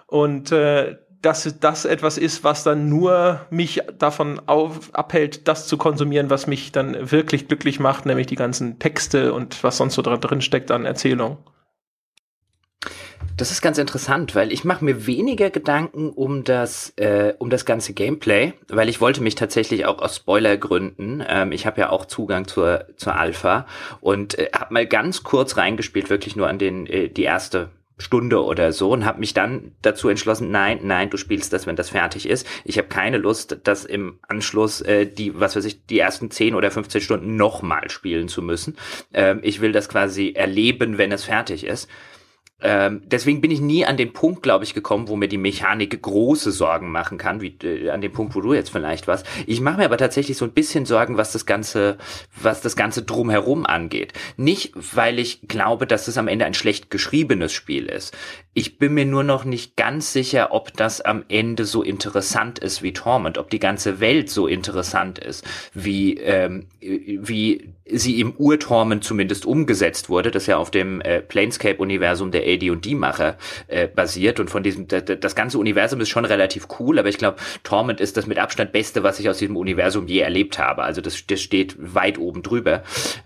Und 0.08 0.52
äh, 0.52 0.98
dass 1.22 1.58
das 1.60 1.86
etwas 1.86 2.18
ist, 2.18 2.44
was 2.44 2.64
dann 2.64 2.90
nur 2.90 3.46
mich 3.50 3.82
davon 3.98 4.42
auf, 4.46 4.94
abhält, 4.94 5.48
das 5.48 5.68
zu 5.68 5.78
konsumieren, 5.78 6.30
was 6.30 6.48
mich 6.48 6.74
dann 6.74 7.12
wirklich 7.12 7.48
glücklich 7.48 7.80
macht, 7.80 8.06
nämlich 8.06 8.28
die 8.28 8.36
ganzen 8.36 8.78
Texte 8.78 9.34
und 9.34 9.64
was 9.64 9.78
sonst 9.78 9.96
so 9.96 10.02
drin 10.02 10.42
steckt 10.42 10.70
an 10.70 10.86
Erzählung. 10.86 11.38
Das 13.38 13.52
ist 13.52 13.62
ganz 13.62 13.78
interessant, 13.78 14.34
weil 14.34 14.54
ich 14.54 14.64
mache 14.64 14.86
mir 14.86 15.08
weniger 15.08 15.50
Gedanken 15.50 16.10
um 16.10 16.46
das, 16.46 16.94
äh, 16.96 17.34
um 17.38 17.50
das 17.50 17.66
ganze 17.66 17.92
Gameplay, 17.92 18.54
weil 18.70 18.88
ich 18.88 19.02
wollte 19.02 19.22
mich 19.22 19.36
tatsächlich 19.36 19.86
auch 19.86 20.02
aus 20.02 20.16
Spoilergründen, 20.16 21.22
ähm, 21.28 21.52
ich 21.52 21.66
habe 21.66 21.82
ja 21.82 21.90
auch 21.90 22.06
Zugang 22.06 22.48
zur, 22.48 22.86
zur 22.96 23.16
Alpha 23.16 23.68
und 24.00 24.40
äh, 24.40 24.50
habe 24.56 24.74
mal 24.74 24.86
ganz 24.88 25.24
kurz 25.24 25.58
reingespielt, 25.58 26.10
wirklich 26.10 26.38
nur 26.38 26.48
an 26.48 26.60
den 26.60 26.88
äh, 26.88 27.10
die 27.10 27.24
erste 27.24 27.72
Stunde 27.98 28.42
oder 28.44 28.72
so 28.72 28.92
und 28.92 29.06
habe 29.06 29.20
mich 29.20 29.34
dann 29.34 29.74
dazu 29.82 30.08
entschlossen, 30.08 30.52
nein, 30.52 30.80
nein, 30.84 31.10
du 31.10 31.18
spielst 31.18 31.52
das, 31.52 31.68
wenn 31.68 31.76
das 31.76 31.90
fertig 31.90 32.30
ist. 32.30 32.48
Ich 32.64 32.78
habe 32.78 32.88
keine 32.88 33.18
Lust, 33.18 33.58
das 33.64 33.84
im 33.84 34.20
Anschluss 34.28 34.80
äh, 34.82 35.06
die, 35.06 35.38
was 35.38 35.58
weiß 35.58 35.66
ich, 35.66 35.86
die 35.86 36.00
ersten 36.00 36.32
10 36.32 36.56
oder 36.56 36.72
15 36.72 37.02
Stunden 37.02 37.36
nochmal 37.36 37.90
spielen 37.90 38.30
zu 38.30 38.42
müssen. 38.42 38.78
Ähm, 39.14 39.40
ich 39.44 39.60
will 39.60 39.74
das 39.74 39.90
quasi 39.90 40.32
erleben, 40.36 40.98
wenn 40.98 41.12
es 41.12 41.26
fertig 41.26 41.66
ist. 41.66 41.90
Ähm, 42.62 43.01
deswegen 43.06 43.41
bin 43.41 43.51
ich 43.51 43.60
nie 43.60 43.86
an 43.86 43.97
den 43.97 44.14
Punkt, 44.14 44.41
glaube 44.41 44.64
ich, 44.64 44.74
gekommen, 44.74 45.10
wo 45.10 45.18
mir 45.18 45.28
die 45.28 45.38
Mechanik 45.38 46.01
große 46.01 46.51
Sorgen 46.51 46.89
machen 46.89 47.18
kann, 47.18 47.41
wie 47.41 47.58
äh, 47.64 47.89
an 47.89 47.99
dem 47.99 48.14
Punkt, 48.14 48.34
wo 48.34 48.39
du 48.39 48.53
jetzt 48.53 48.70
vielleicht 48.70 49.08
warst. 49.08 49.26
Ich 49.45 49.60
mache 49.60 49.78
mir 49.78 49.86
aber 49.86 49.97
tatsächlich 49.97 50.38
so 50.38 50.45
ein 50.45 50.53
bisschen 50.53 50.86
Sorgen, 50.86 51.18
was 51.18 51.34
das 51.34 51.45
ganze, 51.45 51.97
was 52.41 52.62
das 52.62 52.78
ganze 52.78 53.03
drumherum 53.03 53.66
angeht. 53.66 54.14
Nicht, 54.38 54.72
weil 54.95 55.20
ich 55.20 55.47
glaube, 55.49 55.86
dass 55.86 56.08
es 56.08 56.18
am 56.18 56.30
Ende 56.30 56.45
ein 56.45 56.53
schlecht 56.53 56.89
geschriebenes 56.89 57.51
Spiel 57.51 57.88
ist. 57.88 58.16
Ich 58.53 58.78
bin 58.78 58.93
mir 58.93 59.06
nur 59.06 59.24
noch 59.24 59.43
nicht 59.43 59.76
ganz 59.76 60.14
sicher, 60.14 60.53
ob 60.53 60.72
das 60.78 61.01
am 61.01 61.26
Ende 61.28 61.66
so 61.66 61.84
interessant 61.84 62.58
ist 62.60 62.82
wie 62.82 62.93
Torment, 62.93 63.38
ob 63.38 63.49
die 63.49 63.60
ganze 63.60 63.99
Welt 63.99 64.30
so 64.30 64.47
interessant 64.47 65.20
ist, 65.20 65.45
wie 65.74 66.16
ähm, 66.20 66.68
wie 66.80 67.74
sie 67.86 68.20
im 68.20 68.34
Urtorment 68.38 69.03
zumindest 69.03 69.45
umgesetzt 69.45 70.10
wurde, 70.10 70.32
das 70.32 70.47
ja 70.47 70.58
auf 70.58 70.72
dem 70.72 71.01
äh, 71.01 71.22
Planescape-Universum 71.22 72.32
der 72.32 72.45
AD&D-Macher 72.46 73.38
äh, 73.68 73.88
basiert 73.88 74.39
und 74.39 74.50
von 74.50 74.64
diesem, 74.64 74.88
das 74.88 75.36
ganze 75.36 75.58
Universum 75.58 76.02
ist 76.02 76.10
schon 76.10 76.26
relativ 76.26 76.68
cool, 76.80 77.00
aber 77.00 77.10
ich 77.10 77.18
glaube, 77.18 77.38
Torment 77.64 78.00
ist 78.00 78.18
das 78.18 78.28
mit 78.28 78.38
Abstand 78.38 78.72
Beste, 78.72 79.04
was 79.04 79.20
ich 79.20 79.30
aus 79.30 79.38
diesem 79.38 79.58
Universum 79.58 80.08
je 80.08 80.20
erlebt 80.20 80.60
habe, 80.60 80.84
also 80.84 81.02
das, 81.02 81.26
das 81.28 81.41
steht 81.41 81.76
weit 81.78 82.18
oben 82.18 82.43
drüber. 82.43 82.84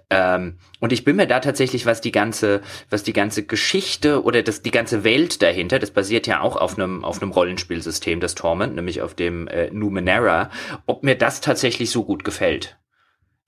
Ähm, 0.09 0.57
und 0.80 0.93
ich 0.93 1.03
bin 1.03 1.15
mir 1.15 1.28
da 1.28 1.39
tatsächlich, 1.39 1.86
was 1.86 2.01
die 2.01 2.11
ganze, 2.11 2.61
was 2.89 3.03
die 3.03 3.13
ganze 3.13 3.45
Geschichte 3.45 4.24
oder 4.24 4.41
das, 4.41 4.61
die 4.61 4.72
ganze 4.72 5.03
Welt 5.03 5.41
dahinter, 5.41 5.80
das 5.80 5.91
basiert 5.91 6.28
ja 6.28 6.41
auch 6.41 6.55
auf 6.55 6.78
einem, 6.78 7.03
auf 7.03 7.22
einem 7.22 7.32
Rollenspielsystem, 7.32 8.20
das 8.20 8.36
Torment, 8.36 8.76
nämlich 8.76 9.01
auf 9.01 9.13
dem 9.13 9.47
äh, 9.47 9.70
Numenera, 9.72 10.49
ob 10.86 11.03
mir 11.03 11.15
das 11.15 11.41
tatsächlich 11.41 11.91
so 11.91 12.03
gut 12.03 12.24
gefällt 12.24 12.80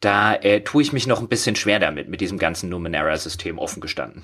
da 0.01 0.33
äh, 0.35 0.61
tue 0.61 0.81
ich 0.81 0.91
mich 0.91 1.07
noch 1.07 1.21
ein 1.21 1.29
bisschen 1.29 1.55
schwer 1.55 1.79
damit, 1.79 2.09
mit 2.09 2.21
diesem 2.21 2.37
ganzen 2.37 2.69
Numenera-System 2.69 3.57
offen 3.57 3.81
gestanden. 3.81 4.23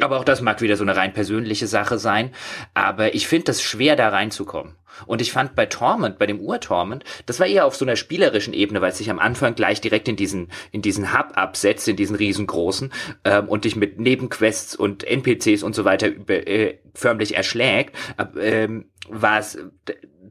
Aber 0.00 0.18
auch 0.18 0.24
das 0.24 0.40
mag 0.40 0.60
wieder 0.60 0.76
so 0.76 0.84
eine 0.84 0.96
rein 0.96 1.12
persönliche 1.12 1.66
Sache 1.66 1.98
sein. 1.98 2.30
Aber 2.74 3.14
ich 3.14 3.26
finde 3.26 3.46
das 3.46 3.62
schwer, 3.62 3.96
da 3.96 4.08
reinzukommen. 4.08 4.76
Und 5.06 5.20
ich 5.20 5.32
fand 5.32 5.54
bei 5.54 5.66
Torment, 5.66 6.18
bei 6.18 6.26
dem 6.26 6.40
Ur-Torment, 6.40 7.04
das 7.26 7.38
war 7.40 7.46
eher 7.46 7.66
auf 7.66 7.76
so 7.76 7.84
einer 7.84 7.96
spielerischen 7.96 8.52
Ebene, 8.52 8.80
weil 8.80 8.90
es 8.90 8.98
sich 8.98 9.10
am 9.10 9.18
Anfang 9.18 9.54
gleich 9.54 9.80
direkt 9.80 10.08
in 10.08 10.16
diesen, 10.16 10.48
in 10.72 10.82
diesen 10.82 11.16
Hub 11.16 11.32
absetzt, 11.34 11.86
in 11.88 11.96
diesen 11.96 12.16
riesengroßen, 12.16 12.92
ähm, 13.24 13.48
und 13.48 13.64
dich 13.64 13.76
mit 13.76 14.00
Nebenquests 14.00 14.74
und 14.74 15.04
NPCs 15.04 15.62
und 15.62 15.74
so 15.74 15.84
weiter 15.84 16.08
äh, 16.28 16.78
förmlich 16.94 17.36
erschlägt, 17.36 17.94
ähm, 18.40 18.86
war 19.08 19.38
es 19.38 19.58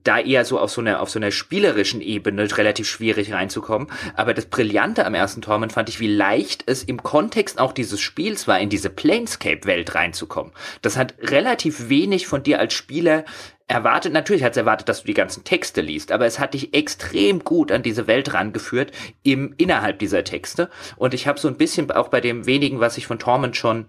da 0.08 0.20
eher 0.20 0.46
so 0.46 0.60
auf 0.60 0.72
so 0.72 0.82
einer 0.82 1.02
auf 1.02 1.10
so 1.10 1.20
einer 1.20 1.32
spielerischen 1.32 2.02
Ebene 2.02 2.48
relativ 2.58 2.88
schwierig 2.88 3.34
reinzukommen. 3.34 3.88
Aber 4.16 4.34
das 4.34 4.46
Brillante 4.46 5.06
am 5.06 5.14
ersten 5.14 5.42
Torment 5.42 5.74
fand 5.74 5.90
ich, 5.90 6.00
wie 6.00 6.14
leicht 6.14 6.64
es 6.66 6.84
im 6.84 7.04
Kontext 7.04 7.60
auch 7.60 7.74
dieses 7.74 8.00
Spiels 8.00 8.48
war, 8.48 8.60
in 8.60 8.70
diese 8.70 8.90
Planescape-Welt 8.90 9.96
reinzukommen. 9.96 10.54
Das 10.82 10.98
hat 10.98 11.16
relativ 11.20 11.90
wenig 11.90 12.28
von 12.28 12.44
dir 12.44 12.60
als 12.60 12.74
Spieler 12.74 13.26
erwartet. 13.68 14.14
Natürlich 14.14 14.44
hat 14.44 14.52
es 14.52 14.58
erwartet, 14.58 14.88
dass 14.88 15.02
du 15.02 15.08
die 15.08 15.14
ganzen 15.14 15.44
Texte 15.44 15.82
liest, 15.82 16.12
aber 16.12 16.26
es 16.26 16.40
hat 16.40 16.54
dich 16.54 16.74
extrem 16.74 17.44
gut 17.44 17.72
an 17.72 17.84
diese 17.84 18.08
Welt 18.08 18.34
rangeführt 18.34 18.92
im 19.24 19.54
innerhalb 19.58 20.00
dieser 20.00 20.24
Texte. 20.24 20.70
Und 20.96 21.14
ich 21.14 21.28
habe 21.28 21.40
so 21.40 21.48
ein 21.48 21.58
bisschen 21.58 21.92
auch 21.92 22.08
bei 22.08 22.22
dem 22.22 22.46
wenigen, 22.46 22.80
was 22.80 22.98
ich 22.98 23.08
von 23.08 23.20
Torment 23.20 23.58
schon 23.58 23.86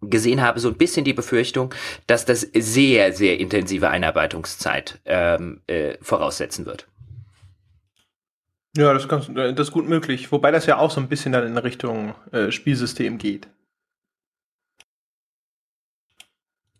gesehen 0.00 0.42
habe, 0.42 0.60
so 0.60 0.68
ein 0.68 0.76
bisschen 0.76 1.04
die 1.04 1.12
Befürchtung, 1.12 1.74
dass 2.06 2.24
das 2.24 2.40
sehr, 2.54 3.12
sehr 3.12 3.40
intensive 3.40 3.88
Einarbeitungszeit 3.88 5.00
ähm, 5.04 5.60
äh, 5.66 5.94
voraussetzen 6.00 6.66
wird. 6.66 6.86
Ja, 8.76 8.92
das 8.92 9.04
ist, 9.04 9.08
ganz, 9.08 9.30
das 9.34 9.68
ist 9.68 9.72
gut 9.72 9.88
möglich. 9.88 10.30
Wobei 10.30 10.52
das 10.52 10.66
ja 10.66 10.78
auch 10.78 10.90
so 10.90 11.00
ein 11.00 11.08
bisschen 11.08 11.32
dann 11.32 11.46
in 11.46 11.58
Richtung 11.58 12.14
äh, 12.30 12.52
Spielsystem 12.52 13.18
geht. 13.18 13.48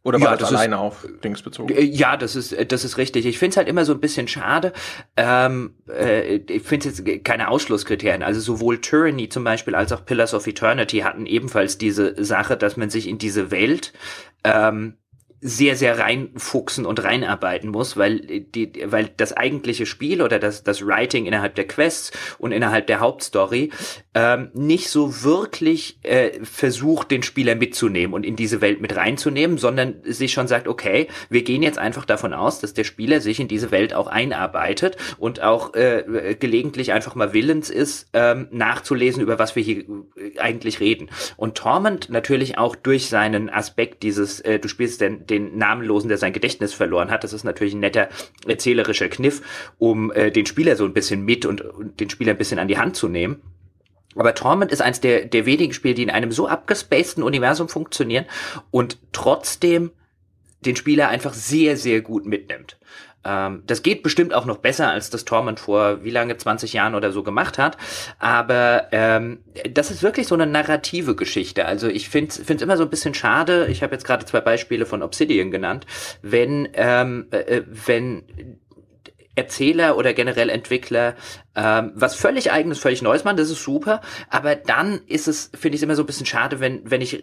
Oder 0.05 0.21
war 0.21 0.31
ja, 0.31 0.37
das 0.37 0.51
alleine 0.51 0.77
ist, 0.77 0.81
auf 0.81 1.09
Dings 1.25 1.43
bezogen? 1.43 1.75
Äh, 1.75 1.83
ja, 1.83 2.17
das 2.17 2.37
ist, 2.37 2.53
äh, 2.53 2.65
das 2.65 2.85
ist 2.85 2.99
richtig. 2.99 3.27
Ich 3.27 3.39
finde 3.39 3.51
es 3.51 3.57
halt 3.57 3.69
immer 3.69 3.85
so 3.85 3.93
ein 3.93 4.01
bisschen 4.01 4.29
schade. 4.29 4.73
Ähm, 5.17 5.75
äh, 5.89 6.37
ich 6.37 6.63
finde 6.63 6.89
es 6.89 6.99
jetzt 6.99 7.25
keine 7.25 7.49
Ausschlusskriterien. 7.49 8.23
Also 8.23 8.41
sowohl 8.41 8.81
Tyranny 8.81 9.29
zum 9.29 9.45
Beispiel 9.45 9.75
als 9.75 9.93
auch 9.93 10.05
Pillars 10.05 10.35
of 10.35 10.47
Eternity 10.47 10.99
hatten 10.99 11.27
ebenfalls 11.27 11.79
diese 11.79 12.23
Sache, 12.23 12.57
dass 12.57 12.77
man 12.77 12.91
sich 12.91 13.09
in 13.09 13.19
diese 13.19 13.51
Welt 13.51 13.93
ähm, 14.45 14.95
sehr, 15.41 15.77
sehr 15.77 15.99
reinfuchsen 15.99 16.85
und 16.85 17.03
reinarbeiten 17.05 17.71
muss, 17.71 17.97
weil 17.97 18.21
die, 18.41 18.73
weil 18.87 19.11
das 19.17 19.33
eigentliche 19.33 19.87
Spiel 19.87 20.21
oder 20.23 20.39
das, 20.39 20.65
das 20.65 20.85
Writing 20.85 21.27
innerhalb 21.27 21.55
der 21.55 21.67
Quests 21.67 22.11
und 22.39 22.53
innerhalb 22.53 22.87
der 22.89 23.01
Hauptstory 23.01 23.71
ähm, 24.15 24.51
nicht 24.53 24.91
so 24.91 25.23
wirklich 25.23 26.01
äh, 26.03 26.41
versucht, 26.43 27.13
den 27.13 27.23
Spieler 27.23 27.55
mitzunehmen 27.55 28.15
und 28.15 28.27
in 28.27 28.35
diese 28.35 28.61
Welt 28.61 28.81
mit 28.81 28.97
reinzunehmen, 28.97 29.59
sondern 29.59 29.97
sich 30.03 30.33
schon 30.33 30.49
sagt, 30.49 30.67
okay, 30.67 31.07
wir 31.31 31.43
gehen 31.43 31.63
jetzt 31.63 31.79
einfach 31.79 32.05
davon 32.05 32.33
aus, 32.33 32.59
dass 32.59 32.75
der 32.75 32.85
Spieler 32.85 33.21
sich 33.21 33.39
in 33.39 33.47
diese 33.47 33.71
Welt 33.71 33.95
auch 33.95 34.09
einarbeitet 34.09 34.97
und 35.19 35.41
auch 35.41 35.75
äh, 35.75 36.37
gelegentlich 36.39 36.93
einfach 36.93 37.15
mal 37.15 37.33
willens 37.33 37.71
ist, 37.71 38.09
ähm, 38.13 38.49
nachzulesen, 38.51 39.23
über 39.23 39.39
was 39.39 39.55
wir 39.55 39.63
hier 39.63 39.85
äh, 40.17 40.39
eigentlich 40.39 40.81
reden. 40.81 41.11
Und 41.37 41.57
Torment 41.57 42.11
natürlich 42.11 42.59
auch 42.59 42.75
durch 42.75 43.09
seinen 43.09 43.51
Aspekt 43.51 44.03
dieses, 44.03 44.41
äh, 44.41 44.59
du 44.59 44.67
spielst 44.67 45.01
den, 45.01 45.28
den 45.31 45.57
Namenlosen, 45.59 46.09
der 46.09 46.19
sein 46.19 46.33
Gedächtnis 46.33 46.75
verloren 46.75 47.11
hat, 47.11 47.25
das 47.25 47.33
ist 47.33 47.45
natürlich 47.45 47.75
ein 47.75 47.81
netter 47.81 48.09
erzählerischer 48.47 49.09
Kniff, 49.09 49.43
um 49.79 50.11
äh, 50.13 50.31
den 50.31 50.47
Spieler 50.47 50.77
so 50.77 50.85
ein 50.85 50.93
bisschen 50.93 51.25
mit 51.25 51.47
und, 51.47 51.61
und 51.61 52.01
den 52.01 52.11
Spieler 52.11 52.33
ein 52.33 52.39
bisschen 52.39 52.59
an 52.59 52.69
die 52.69 52.79
Hand 52.79 52.97
zu 52.97 53.09
nehmen. 53.09 53.43
Aber 54.15 54.35
Torment 54.35 54.73
ist 54.73 54.83
eins 54.83 55.01
der, 55.01 55.27
der 55.27 55.47
wenigen 55.47 55.73
Spiele, 55.73 55.95
die 55.95 56.03
in 56.03 56.11
einem 56.11 56.33
so 56.33 56.49
abgespaceden 56.49 57.23
Universum 57.23 57.69
funktionieren 57.69 58.25
und 58.71 58.99
trotzdem 59.13 59.93
den 60.65 60.77
Spieler 60.77 61.09
einfach 61.09 61.35
sehr, 61.35 61.77
sehr 61.77 62.01
gut 62.01 62.27
mitnimmt. 62.27 62.79
Ähm, 63.25 63.63
das 63.67 63.83
geht 63.83 64.03
bestimmt 64.03 64.35
auch 64.35 64.47
noch 64.47 64.59
besser, 64.59 64.91
als 64.91 65.11
das 65.11 65.25
Torment 65.25 65.61
vor 65.61 66.05
wie 66.05 66.11
lange, 66.11 66.37
20 66.37 66.73
Jahren 66.73 66.95
oder 66.95 67.13
so 67.13 67.23
gemacht 67.23 67.59
hat. 67.59 67.77
Aber 68.19 68.89
ähm, 68.93 69.41
das 69.71 69.91
ist 69.91 70.03
wirklich 70.03 70.27
so 70.27 70.35
eine 70.35 70.47
narrative 70.47 71.17
Geschichte. 71.17 71.67
Also 71.67 71.89
ich 71.89 72.09
finde 72.09 72.31
es 72.31 72.63
immer 72.63 72.77
so 72.77 72.85
ein 72.85 72.91
bisschen 72.91 73.15
schade, 73.15 73.67
ich 73.67 73.83
habe 73.83 73.95
jetzt 73.95 74.05
gerade 74.05 74.25
zwei 74.25 74.41
Beispiele 74.41 74.87
von 74.87 75.03
Obsidian 75.03 75.51
genannt, 75.51 75.87
wenn, 76.23 76.69
ähm, 76.75 77.27
äh, 77.31 77.63
wenn 77.67 78.25
Erzähler 79.39 79.97
oder 79.97 80.15
generell 80.15 80.51
Entwickler 80.51 81.15
ähm, 81.55 81.93
was 81.95 82.17
völlig 82.17 82.51
eigenes, 82.51 82.81
völlig 82.81 83.03
Neues 83.03 83.25
machen, 83.25 83.37
das 83.37 83.51
ist 83.51 83.63
super, 83.63 84.01
aber 84.29 84.57
dann 84.57 85.01
ist 85.07 85.29
es, 85.29 85.51
finde 85.55 85.77
ich, 85.77 85.83
immer 85.83 85.95
so 85.95 86.03
ein 86.03 86.07
bisschen 86.07 86.27
schade, 86.27 86.59
wenn, 86.59 86.91
wenn 86.91 87.01
ich 87.01 87.23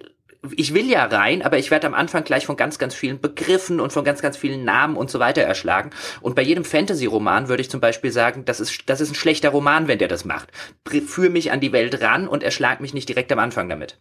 ich 0.56 0.74
will 0.74 0.90
ja 0.90 1.06
rein, 1.06 1.42
aber 1.42 1.58
ich 1.58 1.72
werde 1.72 1.88
am 1.88 1.94
Anfang 1.94 2.24
gleich 2.24 2.46
von 2.46 2.58
ganz, 2.58 2.80
ganz 2.80 2.94
vielen 2.94 3.20
Begriffen 3.20 3.80
und 3.80 3.94
von 3.94 4.04
ganz, 4.04 4.22
ganz 4.22 4.38
vielen 4.38 4.64
Namen 4.64 4.98
und 4.98 5.10
so 5.10 5.20
weiter 5.20 5.42
erschlagen. 5.42 5.92
Und 6.22 6.36
bei 6.36 6.42
jedem 6.42 6.66
Fantasy-Roman 6.66 7.48
würde 7.48 7.62
ich 7.62 7.70
zum 7.70 7.80
Beispiel 7.80 8.12
sagen, 8.12 8.46
das 8.46 8.60
ist, 8.60 8.90
das 8.90 9.02
ist 9.02 9.12
ein 9.12 9.16
schlechter 9.16 9.50
Roman, 9.50 9.88
wenn 9.88 10.00
der 10.00 10.08
das 10.08 10.26
macht. 10.26 10.50
Führ 11.08 11.30
mich 11.30 11.52
an 11.52 11.60
die 11.60 11.72
Welt 11.72 12.02
ran 12.02 12.28
und 12.28 12.44
erschlag 12.44 12.80
mich 12.82 12.94
nicht 12.94 13.10
direkt 13.10 13.32
am 13.32 13.40
Anfang 13.40 13.70
damit. 13.70 14.00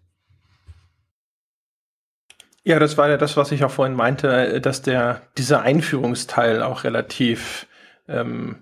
Ja, 2.63 2.79
das 2.79 2.97
war 2.97 3.09
ja 3.09 3.19
das, 3.19 3.37
was 3.37 3.53
ich 3.53 3.63
auch 3.63 3.71
vorhin 3.71 3.95
meinte, 3.95 4.61
dass 4.61 4.81
der, 4.81 5.21
dieser 5.37 5.61
Einführungsteil 5.63 6.63
auch 6.63 6.85
relativ 6.85 7.67
ähm, 8.09 8.57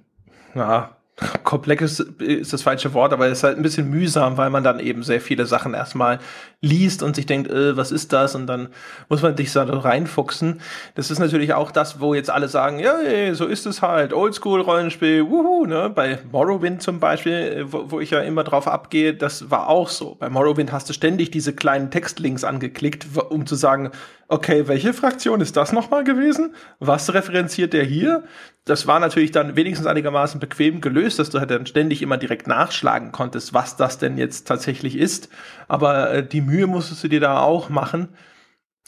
na, 0.55 0.97
komplex 1.45 2.01
ist 2.01 2.53
das 2.53 2.63
falsche 2.63 2.95
Wort, 2.95 3.13
aber 3.13 3.27
es 3.27 3.39
ist 3.39 3.45
halt 3.45 3.57
ein 3.57 3.63
bisschen 3.63 3.89
mühsam, 3.91 4.37
weil 4.37 4.51
man 4.51 4.65
dann 4.65 4.81
eben 4.81 5.03
sehr 5.03 5.21
viele 5.21 5.47
Sachen 5.47 5.75
erstmal 5.75 6.19
liest 6.63 7.03
und 7.03 7.17
sich 7.17 7.27
denkt, 7.27 7.51
äh, 7.51 7.77
was 7.77 7.93
ist 7.93 8.13
das? 8.13 8.35
Und 8.35 8.47
dann 8.47 8.69
muss 9.09 9.21
man 9.21 9.37
sich 9.37 9.53
da 9.53 9.65
reinfuchsen. 9.65 10.61
Das 10.95 11.11
ist 11.11 11.19
natürlich 11.19 11.53
auch 11.55 11.73
das, 11.73 12.01
wo 12.01 12.15
jetzt 12.15 12.31
alle 12.31 12.49
sagen, 12.49 12.79
ja, 12.79 12.95
so 13.35 13.47
ist 13.47 13.67
es 13.67 13.83
halt, 13.83 14.13
Oldschool-Rollenspiel, 14.13 15.29
wuhu, 15.29 15.67
ne? 15.67 15.91
Bei 15.91 16.21
Morrowind 16.31 16.81
zum 16.81 17.01
Beispiel, 17.01 17.33
äh, 17.33 17.73
wo, 17.73 17.91
wo 17.91 18.01
ich 18.01 18.11
ja 18.11 18.21
immer 18.21 18.45
drauf 18.45 18.69
abgehe, 18.69 19.13
das 19.13 19.51
war 19.51 19.69
auch 19.69 19.89
so. 19.89 20.15
Bei 20.15 20.31
Morrowind 20.31 20.73
hast 20.73 20.89
du 20.89 20.93
ständig 20.93 21.33
diese 21.33 21.53
kleinen 21.53 21.91
Textlinks 21.91 22.45
angeklickt, 22.45 23.07
um 23.31 23.45
zu 23.45 23.57
sagen, 23.57 23.91
okay, 24.33 24.67
welche 24.67 24.95
Fraktion 24.95 25.41
ist 25.41 25.57
das 25.57 25.73
nochmal 25.73 26.05
gewesen? 26.05 26.55
Was 26.79 27.13
referenziert 27.13 27.75
der 27.75 27.85
hier? 27.85 28.25
Das 28.65 28.87
war 28.87 29.01
natürlich 29.01 29.33
dann 29.33 29.57
wenigstens 29.57 29.87
einigermaßen 29.87 30.39
bequem 30.39 30.81
gelöst, 30.81 31.19
dass 31.19 31.31
du 31.31 31.41
halt 31.41 31.51
dann 31.51 31.67
ständig 31.67 32.01
immer 32.01 32.17
direkt 32.17 32.47
nachschlagen 32.47 33.11
konntest, 33.11 33.53
was 33.53 33.77
das 33.77 33.99
denn 33.99 34.17
jetzt 34.17 34.47
tatsächlich 34.47 34.97
ist. 34.97 35.29
Aber 35.69 36.13
äh, 36.13 36.27
die 36.27 36.41
Mühe 36.53 36.67
musstest 36.67 37.03
du 37.03 37.09
dir 37.09 37.21
da 37.21 37.41
auch 37.41 37.71
machen. 37.71 38.09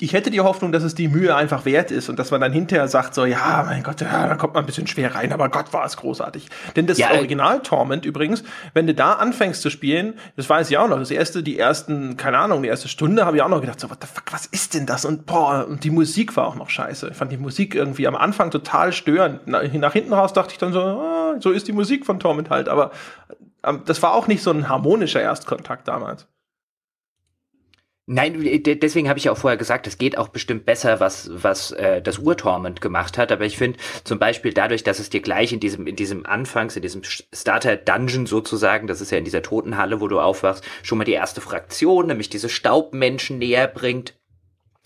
Ich 0.00 0.12
hätte 0.12 0.32
die 0.32 0.40
Hoffnung, 0.40 0.72
dass 0.72 0.82
es 0.82 0.96
die 0.96 1.06
Mühe 1.06 1.36
einfach 1.36 1.64
wert 1.64 1.92
ist 1.92 2.08
und 2.08 2.18
dass 2.18 2.32
man 2.32 2.40
dann 2.40 2.52
hinterher 2.52 2.88
sagt, 2.88 3.14
so, 3.14 3.24
ja, 3.24 3.62
mein 3.64 3.84
Gott, 3.84 4.00
ja, 4.00 4.26
da 4.26 4.34
kommt 4.34 4.54
man 4.54 4.64
ein 4.64 4.66
bisschen 4.66 4.88
schwer 4.88 5.14
rein, 5.14 5.32
aber 5.32 5.48
Gott 5.48 5.72
war 5.72 5.84
es 5.84 5.96
großartig. 5.96 6.48
Denn 6.74 6.88
das 6.88 6.98
ja, 6.98 7.12
äh, 7.12 7.18
Original 7.18 7.62
Torment 7.62 8.04
übrigens, 8.04 8.42
wenn 8.74 8.88
du 8.88 8.94
da 8.94 9.12
anfängst 9.12 9.62
zu 9.62 9.70
spielen, 9.70 10.14
das 10.34 10.50
weiß 10.50 10.68
ich 10.68 10.78
auch 10.78 10.88
noch, 10.88 10.98
das 10.98 11.12
erste, 11.12 11.44
die 11.44 11.56
ersten, 11.56 12.16
keine 12.16 12.38
Ahnung, 12.38 12.64
die 12.64 12.68
erste 12.68 12.88
Stunde 12.88 13.24
habe 13.24 13.36
ich 13.36 13.42
auch 13.44 13.48
noch 13.48 13.60
gedacht, 13.60 13.78
so, 13.78 13.88
what 13.88 13.98
the 14.00 14.08
fuck, 14.12 14.32
was 14.32 14.46
ist 14.46 14.74
denn 14.74 14.84
das? 14.84 15.04
Und 15.04 15.26
boah, 15.26 15.64
und 15.68 15.84
die 15.84 15.90
Musik 15.90 16.36
war 16.36 16.48
auch 16.48 16.56
noch 16.56 16.70
scheiße. 16.70 17.10
Ich 17.12 17.16
fand 17.16 17.30
die 17.30 17.36
Musik 17.36 17.76
irgendwie 17.76 18.08
am 18.08 18.16
Anfang 18.16 18.50
total 18.50 18.92
störend. 18.92 19.46
Nach, 19.46 19.62
hinten 19.62 20.12
raus 20.12 20.32
dachte 20.32 20.50
ich 20.50 20.58
dann 20.58 20.72
so, 20.72 20.80
ah, 20.80 21.36
so 21.38 21.52
ist 21.52 21.68
die 21.68 21.72
Musik 21.72 22.04
von 22.04 22.18
Torment 22.18 22.50
halt, 22.50 22.68
aber 22.68 22.90
ähm, 23.62 23.82
das 23.86 24.02
war 24.02 24.14
auch 24.14 24.26
nicht 24.26 24.42
so 24.42 24.50
ein 24.50 24.68
harmonischer 24.68 25.20
Erstkontakt 25.22 25.86
damals. 25.86 26.26
Nein, 28.06 28.62
deswegen 28.64 29.08
habe 29.08 29.18
ich 29.18 29.24
ja 29.24 29.32
auch 29.32 29.38
vorher 29.38 29.56
gesagt, 29.56 29.86
es 29.86 29.96
geht 29.96 30.18
auch 30.18 30.28
bestimmt 30.28 30.66
besser, 30.66 31.00
was 31.00 31.30
was 31.32 31.70
äh, 31.72 32.02
das 32.02 32.18
Urtorment 32.18 32.82
gemacht 32.82 33.16
hat. 33.16 33.32
Aber 33.32 33.46
ich 33.46 33.56
finde 33.56 33.78
zum 34.04 34.18
Beispiel 34.18 34.52
dadurch, 34.52 34.82
dass 34.84 34.98
es 34.98 35.08
dir 35.08 35.22
gleich 35.22 35.54
in 35.54 35.60
diesem 35.60 35.86
in 35.86 35.96
diesem 35.96 36.26
Anfangs 36.26 36.76
in 36.76 36.82
diesem 36.82 37.02
Starter 37.02 37.76
Dungeon 37.76 38.26
sozusagen, 38.26 38.86
das 38.88 39.00
ist 39.00 39.10
ja 39.10 39.16
in 39.16 39.24
dieser 39.24 39.42
Totenhalle, 39.42 40.02
wo 40.02 40.08
du 40.08 40.20
aufwachst, 40.20 40.64
schon 40.82 40.98
mal 40.98 41.04
die 41.04 41.12
erste 41.12 41.40
Fraktion, 41.40 42.06
nämlich 42.08 42.28
diese 42.28 42.50
Staubmenschen 42.50 43.38
näher 43.38 43.68
bringt 43.68 44.14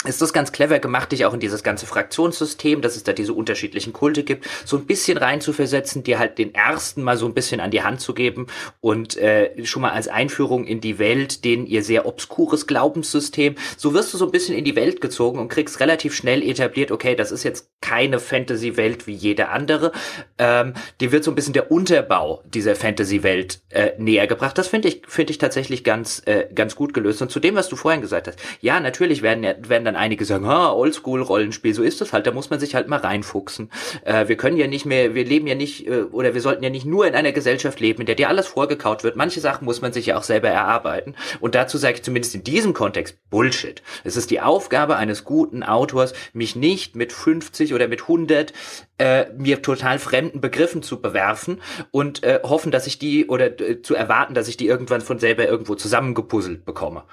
ist 0.05 0.23
das 0.23 0.33
ganz 0.33 0.53
clever 0.53 0.79
gemacht, 0.79 1.11
dich 1.11 1.25
auch 1.25 1.35
in 1.35 1.41
dieses 1.41 1.65
ganze 1.65 1.85
Fraktionssystem, 1.85 2.83
dass 2.83 2.95
es 2.95 3.03
da 3.03 3.13
diese 3.13 3.33
unterschiedlichen 3.33 3.93
Kulte 3.93 4.23
gibt, 4.23 4.49
so 4.65 4.77
ein 4.77 4.87
bisschen 4.87 5.19
rein 5.19 5.41
zu 5.41 5.53
versetzen, 5.53 6.05
dir 6.05 6.21
halt 6.21 6.39
den 6.39 6.55
ersten 6.55 7.03
mal 7.03 7.17
so 7.17 7.27
ein 7.27 7.35
bisschen 7.35 7.59
an 7.59 7.73
die 7.73 7.83
Hand 7.83 8.01
zu 8.01 8.15
geben 8.15 8.47
und 8.81 9.17
äh, 9.17 9.65
schon 9.67 9.83
mal 9.83 9.91
als 9.91 10.07
Einführung 10.07 10.67
in 10.69 10.81
die 10.81 11.01
Welt, 11.01 11.45
den 11.45 11.67
ihr 11.67 11.83
sehr 11.83 12.07
obskures 12.07 12.69
Glaubenssystem, 12.69 13.57
so 13.77 13.93
wirst 13.93 14.15
du 14.15 14.19
so 14.19 14.27
ein 14.27 14.31
bisschen 14.31 14.55
in 14.55 14.65
die 14.65 14.77
Welt 14.77 15.01
gezogen 15.01 15.41
und 15.41 15.49
kriegst 15.49 15.81
relativ 15.81 16.15
schnell 16.15 16.45
etabliert, 16.45 16.93
okay, 16.93 17.17
das 17.17 17.33
ist 17.33 17.43
jetzt 17.43 17.69
keine 17.81 18.21
Fantasy-Welt 18.21 19.09
wie 19.09 19.15
jede 19.15 19.49
andere. 19.49 19.91
Ähm, 20.39 20.75
dir 21.01 21.11
wird 21.11 21.25
so 21.25 21.33
ein 21.33 21.35
bisschen 21.35 21.55
der 21.55 21.73
Unterbau 21.73 22.45
dieser 22.45 22.77
Fantasy-Welt 22.77 23.63
äh, 23.71 23.91
näher 23.99 24.29
gebracht. 24.29 24.59
Das 24.59 24.69
finde 24.69 24.87
ich, 24.87 25.03
finde 25.09 25.33
ich 25.33 25.39
tatsächlich 25.39 25.83
ganz, 25.83 26.23
äh, 26.27 26.47
ganz 26.55 26.77
gut 26.77 26.95
gelöst. 26.95 27.21
Und 27.21 27.33
zu 27.33 27.41
dem, 27.41 27.57
was 27.57 27.69
du 27.69 27.75
vorhin 27.75 28.01
gesagt 28.01 28.29
hast, 28.29 28.39
ja, 28.61 28.79
natürlich 28.79 29.23
werden, 29.23 29.43
werden 29.69 29.88
dann 29.89 29.97
einige 29.97 30.25
sagen, 30.25 30.47
ha, 30.47 30.73
Oldschool-Rollenspiel, 30.73 31.75
so 31.75 31.83
ist 31.83 32.01
das 32.01 32.13
halt, 32.13 32.27
da 32.27 32.33
muss 32.33 32.51
man 32.51 32.61
sich 32.61 32.75
halt 32.75 32.89
mal 32.89 33.01
reinfuchsen. 33.01 33.71
Äh, 34.05 34.29
wir 34.29 34.37
können 34.37 34.57
ja 34.57 34.67
nicht 34.67 34.87
mehr, 34.87 35.15
wir 35.15 35.25
leben 35.25 35.47
ja 35.47 35.55
nicht, 35.55 35.87
äh, 35.87 36.03
oder 36.03 36.35
wir 36.35 36.41
sollten 36.41 36.63
ja 36.63 36.71
nicht 36.71 36.87
nur 36.87 37.07
in 37.07 37.15
einer 37.15 37.33
Gesellschaft 37.33 37.81
leben, 37.81 38.01
in 38.01 38.07
der 38.07 38.15
dir 38.15 38.29
alles 38.29 38.47
vorgekaut 38.47 39.03
wird. 39.03 39.17
Manche 39.17 39.41
Sachen 39.41 39.65
muss 39.65 39.81
man 39.81 39.93
sich 39.93 40.07
ja 40.07 40.19
auch 40.19 40.23
selber 40.23 40.49
erarbeiten. 40.49 41.17
Und 41.41 41.55
dazu 41.55 41.79
sage 41.79 41.97
ich 41.97 42.03
zumindest 42.03 42.35
in 42.35 42.45
diesem 42.45 42.75
Kontext 42.75 43.19
Bullshit. 43.31 43.83
Es 44.05 44.17
ist 44.17 44.31
die 44.31 44.41
Aufgabe 44.41 44.97
eines 44.97 45.25
guten 45.25 45.63
Autors, 45.63 46.13
mich 46.33 46.55
nicht 46.55 46.95
mit 46.95 47.13
50 47.13 47.75
oder 47.75 47.89
mit 47.89 48.03
100 48.03 48.53
äh, 48.99 49.27
mir 49.37 49.63
total 49.63 49.99
fremden 49.99 50.41
Begriffen 50.41 50.83
zu 50.83 51.01
bewerfen 51.01 51.61
und 51.91 52.23
äh, 52.23 52.41
hoffen, 52.43 52.71
dass 52.71 52.87
ich 52.87 52.99
die 52.99 53.27
oder 53.27 53.59
äh, 53.61 53.81
zu 53.83 53.95
erwarten, 53.95 54.35
dass 54.35 54.49
ich 54.49 54.57
die 54.57 54.67
irgendwann 54.67 55.01
von 55.01 55.19
selber 55.19 55.47
irgendwo 55.47 55.75
zusammengepuzzelt 55.75 56.65
bekomme. 56.65 57.05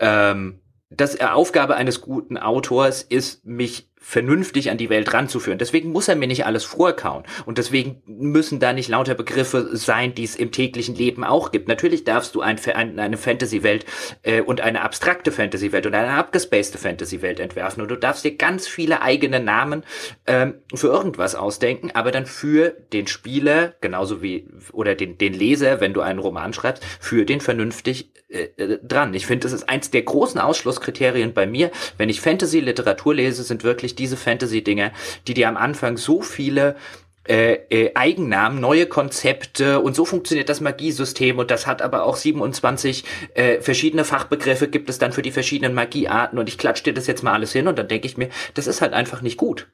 Ähm, 0.00 0.60
das 0.96 1.20
Aufgabe 1.20 1.76
eines 1.76 2.00
guten 2.00 2.36
Autors 2.36 3.02
ist, 3.02 3.44
mich 3.44 3.88
vernünftig 4.04 4.70
an 4.70 4.76
die 4.76 4.90
Welt 4.90 5.14
ranzuführen. 5.14 5.58
Deswegen 5.58 5.90
muss 5.90 6.08
er 6.08 6.14
mir 6.14 6.26
nicht 6.26 6.44
alles 6.44 6.62
vorkauen. 6.62 7.24
Und 7.46 7.56
deswegen 7.56 8.02
müssen 8.04 8.60
da 8.60 8.74
nicht 8.74 8.90
lauter 8.90 9.14
Begriffe 9.14 9.70
sein, 9.72 10.14
die 10.14 10.24
es 10.24 10.36
im 10.36 10.52
täglichen 10.52 10.94
Leben 10.94 11.24
auch 11.24 11.52
gibt. 11.52 11.68
Natürlich 11.68 12.04
darfst 12.04 12.34
du 12.34 12.42
ein, 12.42 12.58
ein, 12.74 12.98
eine 12.98 13.16
Fantasy-Welt 13.16 13.86
äh, 14.22 14.42
und 14.42 14.60
eine 14.60 14.82
abstrakte 14.82 15.32
Fantasy-Welt 15.32 15.86
und 15.86 15.94
eine 15.94 16.12
abgespacede 16.12 16.76
Fantasy-Welt 16.76 17.40
entwerfen. 17.40 17.82
Und 17.82 17.90
du 17.90 17.96
darfst 17.96 18.24
dir 18.24 18.36
ganz 18.36 18.68
viele 18.68 19.00
eigene 19.00 19.40
Namen 19.40 19.84
ähm, 20.26 20.56
für 20.74 20.88
irgendwas 20.88 21.34
ausdenken, 21.34 21.90
aber 21.94 22.10
dann 22.12 22.26
für 22.26 22.76
den 22.92 23.06
Spieler, 23.06 23.72
genauso 23.80 24.20
wie, 24.20 24.46
oder 24.72 24.94
den, 24.94 25.16
den 25.16 25.32
Leser, 25.32 25.80
wenn 25.80 25.94
du 25.94 26.02
einen 26.02 26.18
Roman 26.18 26.52
schreibst, 26.52 26.84
für 27.00 27.24
den 27.24 27.40
vernünftig 27.40 28.12
äh, 28.34 28.62
äh 28.62 28.78
dran. 28.82 29.14
Ich 29.14 29.26
finde, 29.26 29.44
das 29.44 29.52
ist 29.52 29.68
eins 29.68 29.90
der 29.90 30.02
großen 30.02 30.40
Ausschlusskriterien 30.40 31.32
bei 31.32 31.46
mir. 31.46 31.70
Wenn 31.96 32.08
ich 32.08 32.20
Fantasy-Literatur 32.20 33.14
lese, 33.14 33.42
sind 33.42 33.64
wirklich 33.64 33.94
diese 33.94 34.16
Fantasy-Dinge, 34.16 34.92
die 35.26 35.34
dir 35.34 35.48
am 35.48 35.56
Anfang 35.56 35.96
so 35.96 36.20
viele 36.20 36.76
äh, 37.26 37.54
äh, 37.70 37.92
Eigennamen, 37.94 38.60
neue 38.60 38.84
Konzepte 38.84 39.80
und 39.80 39.96
so 39.96 40.04
funktioniert 40.04 40.50
das 40.50 40.60
Magiesystem 40.60 41.38
und 41.38 41.50
das 41.50 41.66
hat 41.66 41.80
aber 41.80 42.04
auch 42.04 42.16
27 42.16 43.02
äh, 43.32 43.62
verschiedene 43.62 44.04
Fachbegriffe 44.04 44.68
gibt 44.68 44.90
es 44.90 44.98
dann 44.98 45.12
für 45.12 45.22
die 45.22 45.30
verschiedenen 45.30 45.72
Magiearten 45.72 46.38
und 46.38 46.50
ich 46.50 46.58
klatsche 46.58 46.84
dir 46.84 46.92
das 46.92 47.06
jetzt 47.06 47.22
mal 47.22 47.32
alles 47.32 47.52
hin 47.52 47.66
und 47.66 47.78
dann 47.78 47.88
denke 47.88 48.06
ich 48.06 48.18
mir, 48.18 48.28
das 48.52 48.66
ist 48.66 48.82
halt 48.82 48.92
einfach 48.92 49.22
nicht 49.22 49.38
gut. 49.38 49.68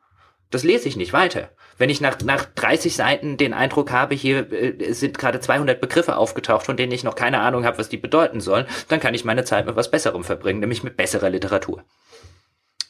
Das 0.51 0.65
lese 0.65 0.89
ich 0.89 0.97
nicht 0.97 1.13
weiter. 1.13 1.51
Wenn 1.79 1.91
ich 1.91 2.01
nach, 2.01 2.19
nach 2.21 2.45
30 2.45 2.95
Seiten 2.95 3.37
den 3.37 3.55
Eindruck 3.55 3.93
habe, 3.93 4.15
hier 4.15 4.53
äh, 4.53 4.93
sind 4.93 5.17
gerade 5.17 5.41
200 5.41 5.81
Begriffe 5.81 6.17
aufgetaucht, 6.17 6.67
von 6.67 6.77
denen 6.77 6.93
ich 6.93 7.05
noch 7.05 7.15
keine 7.15 7.41
Ahnung 7.41 7.65
habe, 7.65 7.79
was 7.79 7.89
die 7.89 7.97
bedeuten 7.97 8.41
sollen, 8.41 8.67
dann 8.89 9.01
kann 9.01 9.15
ich 9.15 9.25
meine 9.25 9.45
Zeit 9.45 9.67
mit 9.67 9.77
was 9.77 9.91
Besserem 9.91 10.25
verbringen, 10.25 10.61
nämlich 10.61 10.83
mit 10.83 10.97
besserer 10.97 11.31
Literatur. 11.31 11.85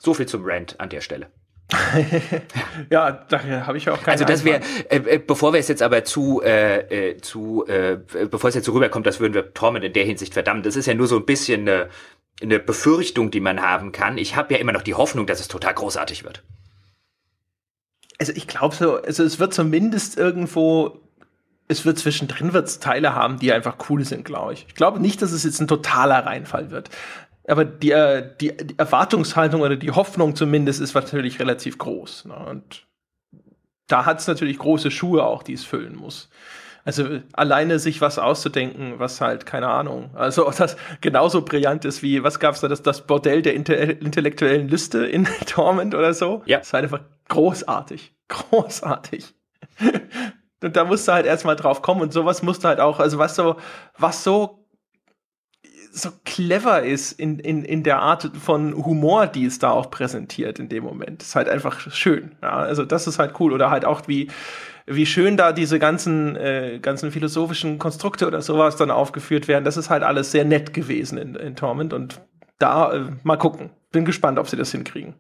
So 0.01 0.15
viel 0.15 0.27
zum 0.27 0.43
Rant 0.45 0.81
an 0.81 0.89
der 0.89 1.03
Stelle. 1.03 1.31
ja, 2.91 3.13
da 3.29 3.67
habe 3.67 3.79
ich 3.79 3.89
auch 3.89 4.03
keine 4.03 4.13
Also 4.13 4.25
das 4.25 4.45
wäre, 4.45 4.61
äh, 4.89 4.97
äh, 4.97 5.19
bevor 5.19 5.53
wir 5.53 5.61
es 5.61 5.69
jetzt 5.69 5.83
aber 5.83 6.03
zu, 6.05 6.43
äh, 6.43 7.11
äh, 7.11 7.17
zu 7.19 7.65
äh, 7.69 7.99
bevor 8.29 8.49
es 8.49 8.55
jetzt 8.55 8.65
so 8.65 8.73
rüberkommt, 8.73 9.07
das 9.07 9.21
würden 9.21 9.35
wir 9.35 9.55
Torment 9.55 9.85
in 9.85 9.93
der 9.93 10.05
Hinsicht 10.05 10.35
verdammen. 10.35 10.63
Das 10.63 10.75
ist 10.75 10.87
ja 10.87 10.95
nur 10.95 11.07
so 11.07 11.17
ein 11.17 11.27
bisschen 11.27 11.69
eine, 11.69 11.89
eine 12.43 12.59
Befürchtung, 12.59 13.31
die 13.31 13.41
man 13.41 13.63
haben 13.63 13.93
kann. 13.93 14.19
Ich 14.19 14.35
habe 14.35 14.55
ja 14.55 14.61
immer 14.61 14.73
noch 14.73 14.83
die 14.83 14.95
Hoffnung, 14.95 15.27
dass 15.27 15.41
es 15.41 15.49
total 15.49 15.75
großartig 15.75 16.25
wird. 16.25 16.43
Also 18.21 18.33
ich 18.35 18.47
glaube 18.47 18.77
so, 18.77 19.03
also 19.03 19.25
es 19.25 19.39
wird 19.39 19.55
zumindest 19.55 20.17
irgendwo, 20.19 21.01
es 21.67 21.85
wird 21.85 21.99
zwischendrin 21.99 22.53
wird's 22.53 22.79
Teile 22.79 23.15
haben, 23.15 23.39
die 23.39 23.53
einfach 23.53 23.77
cool 23.89 24.05
sind, 24.05 24.25
glaube 24.25 24.53
ich. 24.53 24.67
Ich 24.69 24.75
glaube 24.75 25.01
nicht, 25.01 25.23
dass 25.23 25.33
es 25.33 25.43
jetzt 25.43 25.61
ein 25.61 25.69
totaler 25.69 26.27
Reinfall 26.27 26.71
wird 26.71 26.91
aber 27.51 27.65
die, 27.65 27.91
äh, 27.91 28.31
die, 28.41 28.57
die, 28.57 28.79
Erwartungshaltung 28.79 29.63
oder 29.63 29.77
die 29.77 29.91
Hoffnung 29.91 30.37
zumindest 30.37 30.81
ist 30.81 30.95
natürlich 30.95 31.41
relativ 31.41 31.79
groß. 31.79 32.27
Ne? 32.27 32.37
Und 32.37 32.87
da 33.89 34.07
hat 34.07 34.21
es 34.21 34.27
natürlich 34.27 34.59
große 34.59 34.91
Schuhe 34.91 35.25
auch, 35.25 35.43
die 35.43 35.55
es 35.55 35.65
füllen 35.65 35.97
muss. 35.97 36.29
Also 36.85 37.21
alleine 37.33 37.79
sich 37.79 38.01
was 38.01 38.19
auszudenken, 38.19 38.95
was 38.99 39.21
halt, 39.21 39.47
keine 39.47 39.69
Ahnung, 39.69 40.11
also 40.15 40.51
das 40.51 40.77
genauso 41.01 41.43
brillant 41.43 41.85
ist 41.85 42.03
wie, 42.03 42.23
was 42.23 42.41
gab's 42.41 42.61
da, 42.61 42.69
das, 42.69 42.83
das 42.83 43.07
Bordell 43.07 43.43
der 43.43 43.55
intellektuellen 43.55 44.69
Liste 44.69 45.05
in 45.05 45.29
Torment 45.47 45.95
oder 45.95 46.15
so? 46.15 46.43
Ja. 46.47 46.59
Das 46.59 46.69
ist 46.69 46.73
halt 46.73 46.85
einfach 46.85 47.03
großartig. 47.29 48.15
Großartig. 48.29 49.35
und 50.63 50.77
da 50.77 50.85
musst 50.85 51.07
du 51.07 51.13
halt 51.13 51.27
erstmal 51.27 51.57
drauf 51.57 51.83
kommen 51.83 52.01
und 52.01 52.13
sowas 52.13 52.43
musst 52.43 52.65
du 52.65 52.69
halt 52.69 52.81
auch, 52.81 52.99
also 52.99 53.19
was 53.19 53.37
so, 53.37 53.57
was 53.99 54.25
so 54.25 54.61
so 55.93 56.11
clever 56.25 56.83
ist 56.83 57.13
in, 57.13 57.39
in, 57.41 57.65
in 57.65 57.83
der 57.83 58.01
Art 58.01 58.31
von 58.41 58.75
Humor, 58.85 59.27
die 59.27 59.45
es 59.45 59.59
da 59.59 59.71
auch 59.71 59.91
präsentiert 59.91 60.59
in 60.59 60.69
dem 60.69 60.85
Moment. 60.85 61.23
ist 61.23 61.35
halt 61.35 61.49
einfach 61.49 61.81
schön. 61.91 62.37
Ja, 62.43 62.53
also 62.53 62.85
das 62.85 63.07
ist 63.07 63.19
halt 63.19 63.39
cool. 63.41 63.53
Oder 63.53 63.71
halt 63.71 63.85
auch 63.85 64.07
wie, 64.07 64.31
wie 64.95 65.07
schön 65.07 65.37
da 65.37 65.53
diese 65.53 65.79
ganzen, 65.79 66.37
äh, 66.37 66.79
ganzen 66.81 67.13
philosophischen 67.13 67.79
Konstrukte 67.79 68.27
oder 68.27 68.43
sowas 68.43 68.77
dann 68.77 68.91
aufgeführt 68.91 69.49
werden. 69.49 69.65
Das 69.65 69.77
ist 69.77 69.91
halt 69.91 70.03
alles 70.03 70.33
sehr 70.33 70.45
nett 70.45 70.75
gewesen 70.75 71.19
in, 71.19 71.35
in 71.35 71.57
Torment. 71.57 71.93
Und 71.93 72.21
da 72.59 72.93
äh, 72.93 73.05
mal 73.23 73.37
gucken. 73.37 73.71
Bin 73.93 74.05
gespannt, 74.05 74.39
ob 74.39 74.49
sie 74.49 74.57
das 74.57 74.73
hinkriegen. 74.73 75.15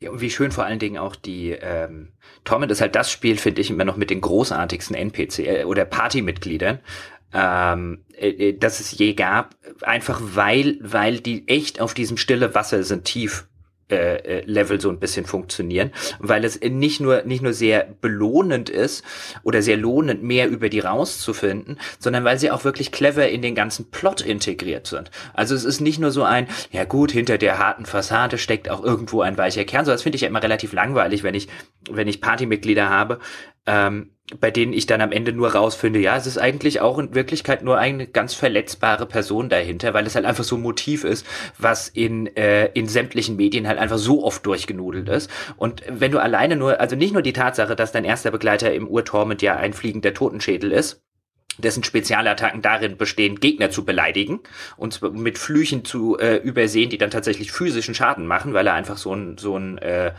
Ja, 0.00 0.10
und 0.10 0.20
wie 0.20 0.30
schön 0.30 0.50
vor 0.50 0.64
allen 0.64 0.80
Dingen 0.80 0.98
auch 0.98 1.14
die 1.14 1.50
ähm, 1.50 2.12
Torment 2.44 2.72
ist 2.72 2.80
halt 2.80 2.96
das 2.96 3.10
Spiel, 3.10 3.36
finde 3.36 3.60
ich, 3.60 3.70
immer 3.70 3.84
noch 3.84 3.96
mit 3.96 4.10
den 4.10 4.20
großartigsten 4.20 4.96
NPC 4.96 5.38
äh, 5.40 5.64
oder 5.64 5.84
Partymitgliedern 5.84 6.80
ähm, 7.32 8.04
äh, 8.14 8.28
äh, 8.28 8.58
dass 8.58 8.80
es 8.80 8.96
je 8.96 9.14
gab, 9.14 9.54
einfach 9.82 10.20
weil, 10.22 10.78
weil 10.80 11.20
die 11.20 11.48
echt 11.48 11.80
auf 11.80 11.94
diesem 11.94 12.16
stille 12.16 12.54
Wasser 12.54 12.82
sind 12.82 13.04
tief 13.04 13.48
äh, 13.92 14.16
äh, 14.16 14.42
Level 14.46 14.80
so 14.80 14.88
ein 14.88 14.98
bisschen 14.98 15.26
funktionieren, 15.26 15.92
weil 16.18 16.44
es 16.44 16.58
nicht 16.60 17.00
nur 17.00 17.22
nicht 17.24 17.42
nur 17.42 17.52
sehr 17.52 17.86
belohnend 18.00 18.70
ist 18.70 19.04
oder 19.42 19.60
sehr 19.60 19.76
lohnend 19.76 20.22
mehr 20.22 20.48
über 20.48 20.70
die 20.70 20.80
rauszufinden, 20.80 21.78
sondern 21.98 22.24
weil 22.24 22.38
sie 22.38 22.50
auch 22.50 22.64
wirklich 22.64 22.90
clever 22.90 23.28
in 23.28 23.42
den 23.42 23.54
ganzen 23.54 23.90
Plot 23.90 24.22
integriert 24.22 24.86
sind. 24.86 25.10
Also 25.34 25.54
es 25.54 25.64
ist 25.64 25.80
nicht 25.80 25.98
nur 25.98 26.10
so 26.10 26.22
ein 26.22 26.48
ja 26.70 26.84
gut 26.84 27.12
hinter 27.12 27.36
der 27.36 27.58
harten 27.58 27.84
Fassade 27.84 28.38
steckt 28.38 28.70
auch 28.70 28.82
irgendwo 28.82 29.20
ein 29.20 29.36
weicher 29.36 29.64
Kern. 29.64 29.84
So 29.84 29.92
das 29.92 30.02
finde 30.02 30.16
ich 30.16 30.22
ja 30.22 30.28
immer 30.28 30.42
relativ 30.42 30.72
langweilig, 30.72 31.22
wenn 31.22 31.34
ich 31.34 31.48
wenn 31.90 32.08
ich 32.08 32.20
Partymitglieder 32.20 32.88
habe, 32.88 33.18
ähm, 33.66 34.10
bei 34.40 34.50
denen 34.50 34.72
ich 34.72 34.86
dann 34.86 35.00
am 35.00 35.12
Ende 35.12 35.32
nur 35.32 35.54
rausfinde, 35.54 35.98
ja, 35.98 36.16
es 36.16 36.26
ist 36.26 36.38
eigentlich 36.38 36.80
auch 36.80 36.98
in 36.98 37.14
Wirklichkeit 37.14 37.62
nur 37.62 37.78
eine 37.78 38.06
ganz 38.06 38.34
verletzbare 38.34 39.06
Person 39.06 39.48
dahinter, 39.48 39.94
weil 39.94 40.06
es 40.06 40.14
halt 40.14 40.24
einfach 40.24 40.44
so 40.44 40.56
ein 40.56 40.62
Motiv 40.62 41.04
ist, 41.04 41.26
was 41.58 41.88
in, 41.88 42.34
äh, 42.36 42.66
in 42.68 42.88
sämtlichen 42.88 43.36
Medien 43.36 43.68
halt 43.68 43.78
einfach 43.78 43.98
so 43.98 44.24
oft 44.24 44.46
durchgenudelt 44.46 45.08
ist. 45.08 45.30
Und 45.56 45.82
wenn 45.88 46.12
du 46.12 46.18
alleine 46.18 46.56
nur, 46.56 46.80
also 46.80 46.96
nicht 46.96 47.12
nur 47.12 47.22
die 47.22 47.32
Tatsache, 47.32 47.76
dass 47.76 47.92
dein 47.92 48.04
erster 48.04 48.30
Begleiter 48.30 48.72
im 48.72 48.88
Urtorment 48.88 49.42
ja 49.42 49.56
ein 49.56 49.72
fliegender 49.72 50.14
Totenschädel 50.14 50.72
ist, 50.72 51.02
dessen 51.58 51.84
Spezialattacken 51.84 52.62
darin 52.62 52.96
bestehen, 52.96 53.38
Gegner 53.38 53.70
zu 53.70 53.84
beleidigen 53.84 54.40
und 54.76 55.02
mit 55.12 55.38
Flüchen 55.38 55.84
zu 55.84 56.18
äh, 56.18 56.36
übersehen, 56.36 56.88
die 56.88 56.98
dann 56.98 57.10
tatsächlich 57.10 57.52
physischen 57.52 57.94
Schaden 57.94 58.26
machen, 58.26 58.54
weil 58.54 58.66
er 58.66 58.72
einfach 58.72 58.96
so 58.96 59.14
ein 59.14 59.36
so 59.36 59.56
ein 59.56 59.76
äh, 59.78 60.12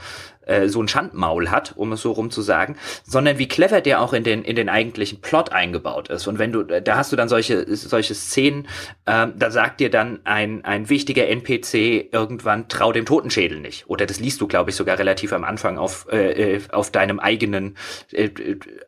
äh, 0.45 0.67
so 0.67 0.81
ein 0.81 0.87
Schandmaul 0.87 1.49
hat, 1.51 1.73
um 1.75 1.91
es 1.93 2.01
so 2.01 2.11
rum 2.11 2.31
zu 2.31 2.41
sagen, 2.41 2.75
sondern 3.03 3.37
wie 3.37 3.47
clever 3.47 3.81
der 3.81 4.01
auch 4.01 4.13
in 4.13 4.23
den 4.23 4.43
in 4.43 4.55
den 4.55 4.69
eigentlichen 4.69 5.21
Plot 5.21 5.51
eingebaut 5.51 6.09
ist. 6.09 6.27
Und 6.27 6.39
wenn 6.39 6.51
du 6.51 6.63
da 6.63 6.95
hast 6.95 7.11
du 7.11 7.15
dann 7.15 7.29
solche 7.29 7.65
solche 7.75 8.15
Szenen, 8.15 8.67
ähm, 9.05 9.33
da 9.35 9.51
sagt 9.51 9.79
dir 9.79 9.89
dann 9.89 10.19
ein 10.23 10.65
ein 10.65 10.89
wichtiger 10.89 11.27
NPC 11.27 12.13
irgendwann 12.13 12.67
trau 12.67 12.91
dem 12.91 13.05
Totenschädel 13.05 13.59
nicht. 13.59 13.89
Oder 13.89 14.05
das 14.05 14.19
liest 14.19 14.41
du 14.41 14.47
glaube 14.47 14.71
ich 14.71 14.75
sogar 14.75 14.99
relativ 14.99 15.33
am 15.33 15.43
Anfang 15.43 15.77
auf 15.77 16.07
äh, 16.11 16.55
äh 16.55 16.61
auf 16.71 16.91
deinem 16.91 17.19
eigenen 17.19 17.75
äh, 18.11 18.29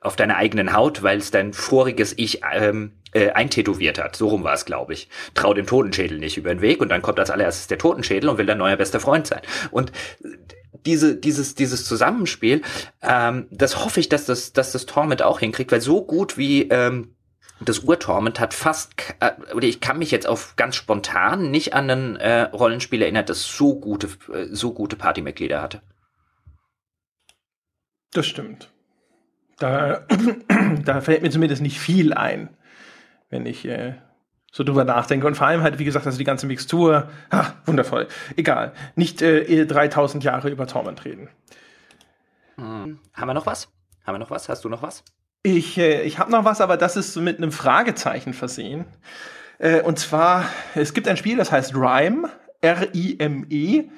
auf 0.02 0.16
deiner 0.16 0.38
eigenen 0.38 0.74
Haut, 0.74 1.04
weil 1.04 1.18
es 1.18 1.32
dein 1.32 1.54
voriges 1.54 2.14
Ich 2.18 2.42
ähm, 2.54 2.92
äh, 3.16 3.32
eintätowiert 3.32 3.98
hat. 3.98 4.16
So 4.16 4.28
rum 4.28 4.44
war 4.44 4.54
es, 4.54 4.66
glaube 4.66 4.94
ich. 4.94 5.08
Trau 5.34 5.54
dem 5.54 5.66
Totenschädel 5.66 6.20
nicht 6.20 6.38
über 6.38 6.54
den 6.54 6.62
Weg 6.62 6.82
und 6.82 6.90
dann 6.90 7.02
kommt 7.02 7.18
als 7.18 7.32
allererstes 7.32 7.68
der 7.68 7.78
Totenschädel 7.78 8.30
und 8.30 8.38
will 8.38 8.46
dein 8.46 8.58
neuer 8.58 8.76
bester 8.76 9.00
Freund 9.00 9.26
sein. 9.26 9.42
Und 9.72 9.94
diese, 10.86 11.16
dieses, 11.16 11.56
dieses 11.56 11.86
Zusammenspiel, 11.86 12.62
ähm, 13.02 13.48
das 13.52 13.84
hoffe 13.84 14.00
ich, 14.00 14.10
dass 14.10 14.26
das, 14.26 14.54
dass 14.54 14.72
das 14.72 14.86
Torment 14.86 15.22
auch 15.22 15.40
hinkriegt, 15.40 15.72
weil 15.72 15.82
so 15.82 16.04
gut 16.04 16.38
wie 16.38 16.64
ähm, 16.70 17.16
das 17.62 17.80
Urtorment 17.80 18.40
hat 18.40 18.54
fast, 18.54 18.94
äh, 19.20 19.32
oder 19.54 19.68
ich 19.68 19.80
kann 19.80 19.98
mich 19.98 20.12
jetzt 20.12 20.28
auf 20.28 20.56
ganz 20.56 20.76
spontan 20.76 21.52
nicht 21.52 21.74
an 21.74 21.90
ein 21.90 22.16
äh, 22.18 22.42
Rollenspiel 22.42 23.02
erinnern, 23.02 23.26
das 23.26 23.44
so 23.44 23.80
gute, 23.80 24.08
äh, 24.32 24.48
so 24.52 24.74
gute 24.74 24.96
Partymitglieder 24.96 25.62
hatte. 25.62 25.82
Das 28.12 28.28
stimmt. 28.28 28.72
Da, 29.58 30.06
da 30.86 31.02
fällt 31.02 31.22
mir 31.22 31.30
zumindest 31.30 31.62
nicht 31.62 31.80
viel 31.80 32.14
ein, 32.14 32.50
wenn 33.30 33.46
ich 33.46 33.66
äh, 33.66 33.96
so 34.56 34.64
drüber 34.64 34.86
nachdenke. 34.86 35.28
Und 35.28 35.36
vor 35.36 35.48
allem 35.48 35.64
halt, 35.64 35.80
wie 35.80 35.84
gesagt, 35.84 36.06
also 36.06 36.18
die 36.18 36.24
ganze 36.24 36.48
Mixtur, 36.48 37.10
ah, 37.30 37.48
wundervoll. 37.66 38.08
Egal. 38.38 38.72
Nicht 38.96 39.22
äh, 39.22 39.66
3000 39.66 40.24
Jahre 40.24 40.50
über 40.50 40.66
Torment 40.66 41.04
reden. 41.04 41.28
Hm. 42.56 43.00
Haben 43.14 43.28
wir 43.28 43.34
noch 43.34 43.46
was? 43.46 43.68
Haben 44.06 44.16
wir 44.16 44.20
noch 44.20 44.32
was? 44.32 44.48
Hast 44.48 44.64
du 44.64 44.70
noch 44.70 44.82
was? 44.82 45.04
Ich, 45.44 45.78
äh, 45.78 46.04
ich 46.04 46.20
habe 46.20 46.32
noch 46.32 46.46
was, 46.46 46.62
aber 46.62 46.78
das 46.78 46.96
ist 46.96 47.18
mit 47.18 47.38
einem 47.38 47.52
Fragezeichen 47.52 48.32
versehen. 48.32 48.86
Äh, 49.58 49.82
und 49.82 50.00
zwar, 50.00 50.46
es 50.74 50.94
gibt 50.94 51.10
ein 51.10 51.18
Spiel, 51.18 51.36
das 51.36 51.52
heißt 51.52 51.76
Rhyme, 51.76 52.30
R-I-M-E. 52.62 53.90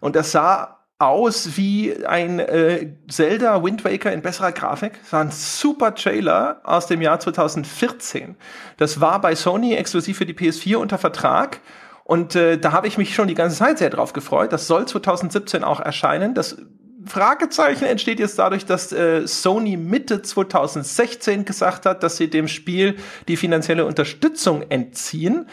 Und 0.00 0.16
das 0.16 0.32
sah 0.32 0.79
aus 1.00 1.56
wie 1.56 2.04
ein 2.04 2.38
äh, 2.38 2.92
Zelda 3.08 3.64
Wind 3.64 3.84
Waker 3.84 4.12
in 4.12 4.20
besserer 4.20 4.52
Grafik. 4.52 5.00
Das 5.02 5.12
war 5.14 5.20
ein 5.22 5.30
super 5.30 5.94
Trailer 5.94 6.60
aus 6.62 6.86
dem 6.86 7.00
Jahr 7.00 7.18
2014. 7.18 8.36
Das 8.76 9.00
war 9.00 9.18
bei 9.20 9.34
Sony 9.34 9.74
exklusiv 9.74 10.18
für 10.18 10.26
die 10.26 10.34
PS4 10.34 10.76
unter 10.76 10.98
Vertrag. 10.98 11.60
Und 12.04 12.36
äh, 12.36 12.58
da 12.58 12.72
habe 12.72 12.86
ich 12.86 12.98
mich 12.98 13.14
schon 13.14 13.28
die 13.28 13.34
ganze 13.34 13.56
Zeit 13.56 13.78
sehr 13.78 13.88
drauf 13.88 14.12
gefreut. 14.12 14.52
Das 14.52 14.66
soll 14.66 14.86
2017 14.86 15.64
auch 15.64 15.80
erscheinen. 15.80 16.34
Das 16.34 16.58
Fragezeichen 17.06 17.84
entsteht 17.84 18.20
jetzt 18.20 18.38
dadurch, 18.38 18.66
dass 18.66 18.92
äh, 18.92 19.26
Sony 19.26 19.78
Mitte 19.78 20.20
2016 20.20 21.46
gesagt 21.46 21.86
hat, 21.86 22.02
dass 22.02 22.18
sie 22.18 22.28
dem 22.28 22.46
Spiel 22.46 22.96
die 23.26 23.38
finanzielle 23.38 23.86
Unterstützung 23.86 24.62
entziehen 24.68 25.46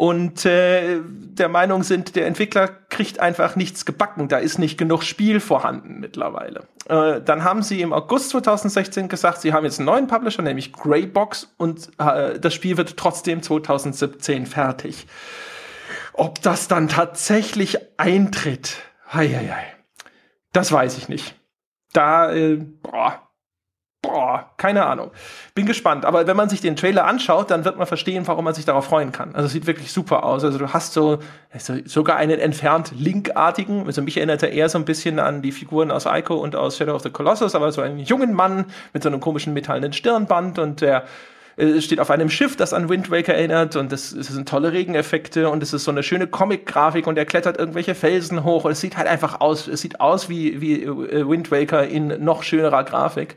und 0.00 0.46
äh, 0.46 1.02
der 1.04 1.50
Meinung 1.50 1.82
sind, 1.82 2.16
der 2.16 2.26
Entwickler 2.26 2.68
kriegt 2.68 3.20
einfach 3.20 3.54
nichts 3.54 3.84
gebacken, 3.84 4.28
da 4.28 4.38
ist 4.38 4.58
nicht 4.58 4.78
genug 4.78 5.02
Spiel 5.02 5.40
vorhanden 5.40 6.00
mittlerweile. 6.00 6.66
Äh, 6.88 7.20
dann 7.20 7.44
haben 7.44 7.62
sie 7.62 7.82
im 7.82 7.92
August 7.92 8.30
2016 8.30 9.10
gesagt, 9.10 9.42
sie 9.42 9.52
haben 9.52 9.64
jetzt 9.64 9.78
einen 9.78 9.84
neuen 9.84 10.06
Publisher, 10.06 10.40
nämlich 10.40 10.72
Greybox, 10.72 11.52
und 11.58 11.90
äh, 11.98 12.40
das 12.40 12.54
Spiel 12.54 12.78
wird 12.78 12.96
trotzdem 12.96 13.42
2017 13.42 14.46
fertig. 14.46 15.06
Ob 16.14 16.40
das 16.40 16.66
dann 16.66 16.88
tatsächlich 16.88 17.76
eintritt, 17.98 18.78
hei, 19.12 19.28
hei, 19.28 19.48
hei. 19.48 19.64
das 20.54 20.72
weiß 20.72 20.96
ich 20.96 21.10
nicht. 21.10 21.38
Da, 21.92 22.32
äh, 22.32 22.56
boah, 22.56 23.29
Boah, 24.12 24.50
keine 24.56 24.86
Ahnung. 24.86 25.12
Bin 25.54 25.66
gespannt. 25.66 26.04
Aber 26.04 26.26
wenn 26.26 26.36
man 26.36 26.48
sich 26.48 26.60
den 26.60 26.74
Trailer 26.74 27.06
anschaut, 27.06 27.50
dann 27.50 27.64
wird 27.64 27.78
man 27.78 27.86
verstehen, 27.86 28.26
warum 28.26 28.44
man 28.44 28.54
sich 28.54 28.64
darauf 28.64 28.86
freuen 28.86 29.12
kann. 29.12 29.34
Also 29.34 29.46
es 29.46 29.52
sieht 29.52 29.66
wirklich 29.66 29.92
super 29.92 30.24
aus. 30.24 30.42
Also 30.42 30.58
du 30.58 30.72
hast 30.72 30.92
so 30.94 31.20
sogar 31.84 32.16
einen 32.16 32.40
entfernt 32.40 32.92
Linkartigen. 32.96 33.86
Also 33.86 34.02
mich 34.02 34.16
erinnert 34.16 34.42
er 34.42 34.50
eher 34.50 34.68
so 34.68 34.78
ein 34.78 34.84
bisschen 34.84 35.20
an 35.20 35.42
die 35.42 35.52
Figuren 35.52 35.92
aus 35.92 36.06
Ico 36.06 36.34
und 36.34 36.56
aus 36.56 36.76
Shadow 36.76 36.94
of 36.94 37.02
the 37.02 37.10
Colossus, 37.10 37.54
aber 37.54 37.70
so 37.70 37.82
einen 37.82 38.00
jungen 38.00 38.34
Mann 38.34 38.64
mit 38.92 39.02
so 39.02 39.08
einem 39.08 39.20
komischen 39.20 39.52
metallenen 39.52 39.92
Stirnband 39.92 40.58
und 40.58 40.80
der 40.80 41.04
äh, 41.56 41.80
steht 41.80 42.00
auf 42.00 42.10
einem 42.10 42.30
Schiff, 42.30 42.56
das 42.56 42.72
an 42.72 42.88
Wind 42.88 43.10
Waker 43.10 43.34
erinnert 43.34 43.76
und 43.76 43.92
es, 43.92 44.12
es 44.12 44.28
sind 44.28 44.48
tolle 44.48 44.72
Regeneffekte 44.72 45.50
und 45.50 45.62
es 45.62 45.72
ist 45.72 45.84
so 45.84 45.90
eine 45.90 46.02
schöne 46.02 46.26
Comic-Grafik 46.26 47.06
und 47.06 47.18
er 47.18 47.26
klettert 47.26 47.58
irgendwelche 47.58 47.94
Felsen 47.94 48.44
hoch 48.44 48.64
und 48.64 48.72
es 48.72 48.80
sieht 48.80 48.96
halt 48.96 49.08
einfach 49.08 49.40
aus, 49.40 49.68
es 49.68 49.80
sieht 49.80 50.00
aus 50.00 50.28
wie, 50.28 50.60
wie 50.60 50.82
äh, 50.84 51.28
Wind 51.28 51.50
Waker 51.50 51.86
in 51.86 52.24
noch 52.24 52.42
schönerer 52.42 52.84
Grafik. 52.84 53.36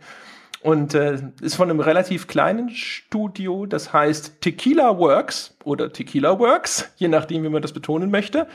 Und 0.63 0.93
äh, 0.93 1.19
ist 1.41 1.55
von 1.55 1.69
einem 1.69 1.81
relativ 1.81 2.27
kleinen 2.27 2.69
Studio, 2.69 3.65
das 3.65 3.91
heißt 3.91 4.39
Tequila 4.39 4.97
Works 4.97 5.57
oder 5.65 5.91
Tequila 5.91 6.39
Works, 6.39 6.89
je 6.95 7.09
nachdem, 7.09 7.43
wie 7.43 7.49
man 7.49 7.61
das 7.61 7.73
betonen 7.73 8.09
möchte. 8.09 8.47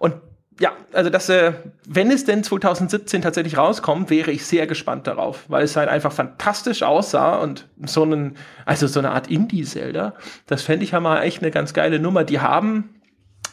Und 0.00 0.16
ja, 0.58 0.72
also 0.92 1.10
das, 1.10 1.28
äh, 1.28 1.52
wenn 1.86 2.10
es 2.10 2.24
denn 2.24 2.42
2017 2.42 3.22
tatsächlich 3.22 3.56
rauskommt, 3.56 4.10
wäre 4.10 4.32
ich 4.32 4.44
sehr 4.44 4.66
gespannt 4.66 5.06
darauf, 5.06 5.44
weil 5.46 5.62
es 5.62 5.76
halt 5.76 5.88
einfach 5.88 6.12
fantastisch 6.12 6.82
aussah 6.82 7.36
und 7.36 7.68
so 7.86 8.02
einen, 8.02 8.36
also 8.66 8.88
so 8.88 8.98
eine 8.98 9.12
Art 9.12 9.28
Indie-Zelda, 9.28 10.14
das 10.48 10.62
fände 10.62 10.84
ich 10.84 10.90
ja 10.90 10.98
mal 10.98 11.22
echt 11.22 11.40
eine 11.40 11.52
ganz 11.52 11.72
geile 11.72 12.00
Nummer. 12.00 12.24
Die 12.24 12.40
haben 12.40 13.00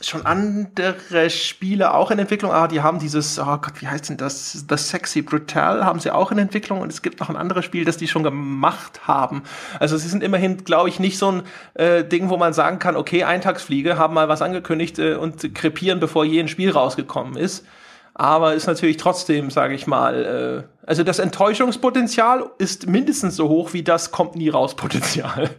schon 0.02 0.26
andere 0.26 1.30
Spiele 1.30 1.94
auch 1.94 2.12
in 2.12 2.20
Entwicklung, 2.20 2.52
aber 2.52 2.68
die 2.68 2.82
haben 2.82 3.00
dieses, 3.00 3.40
oh 3.40 3.58
Gott, 3.58 3.82
wie 3.82 3.88
heißt 3.88 4.10
denn 4.10 4.18
das? 4.18 4.66
Das 4.68 4.90
Sexy 4.90 5.22
Brutal 5.22 5.86
haben 5.86 6.00
sie 6.00 6.12
auch 6.12 6.32
in 6.32 6.38
Entwicklung 6.38 6.82
und 6.82 6.92
es 6.92 7.02
gibt 7.02 7.20
noch 7.20 7.30
ein 7.30 7.36
anderes 7.36 7.66
Spiel, 7.66 7.86
das 7.86 7.98
die 7.98 8.08
schon 8.08 8.24
gemacht 8.24 9.08
haben. 9.08 9.44
Also 9.80 9.98
sie 9.98 10.08
sind 10.08 10.24
immerhin, 10.24 10.64
glaube 10.64 10.90
ich, 10.90 11.00
nicht 11.00 11.18
so 11.18 11.32
ein 11.32 11.44
äh, 11.74 12.04
Ding, 12.04 12.30
wo 12.30 12.38
man 12.38 12.54
sagen 12.54 12.80
kann, 12.80 12.96
okay, 12.96 13.24
Eintagsfliege 13.24 13.98
haben 13.98 14.14
mal 14.14 14.30
was 14.30 14.42
angekündigt 14.42 15.00
äh, 15.00 15.16
und 15.16 15.54
krepieren, 15.54 16.00
bevor 16.00 16.26
je 16.26 16.40
ein 16.40 16.48
Spiel 16.48 16.72
rausgekommen 16.72 17.36
ist. 17.36 17.66
Aber 18.14 18.54
ist 18.54 18.68
natürlich 18.68 18.98
trotzdem, 18.98 19.50
sage 19.50 19.74
ich 19.74 19.88
mal, 19.88 20.66
äh, 20.66 20.86
also 20.86 21.04
das 21.04 21.20
Enttäuschungspotenzial 21.20 22.50
ist 22.58 22.88
mindestens 22.88 23.36
so 23.36 23.48
hoch 23.48 23.74
wie 23.74 23.84
das 23.84 24.12
kommt 24.12 24.36
nie 24.36 24.50
raus 24.50 24.76
Potenzial. 24.76 25.50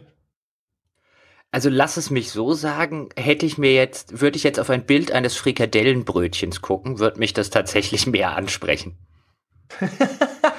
Also 1.53 1.69
lass 1.69 1.97
es 1.97 2.09
mich 2.09 2.31
so 2.31 2.53
sagen, 2.53 3.09
hätte 3.15 3.45
ich 3.45 3.59
mir 3.59 3.75
jetzt, 3.75 4.21
würde 4.21 4.37
ich 4.37 4.43
jetzt 4.43 4.59
auf 4.59 4.71
ein 4.71 4.87
Bild 4.87 5.11
eines 5.11 5.35
Frikadellenbrötchens 5.35 6.63
gucken, 6.63 6.97
würde 6.97 7.19
mich 7.19 7.31
das 7.31 7.51
tatsächlich 7.51 8.07
mehr 8.07 8.35
ansprechen. 8.35 8.97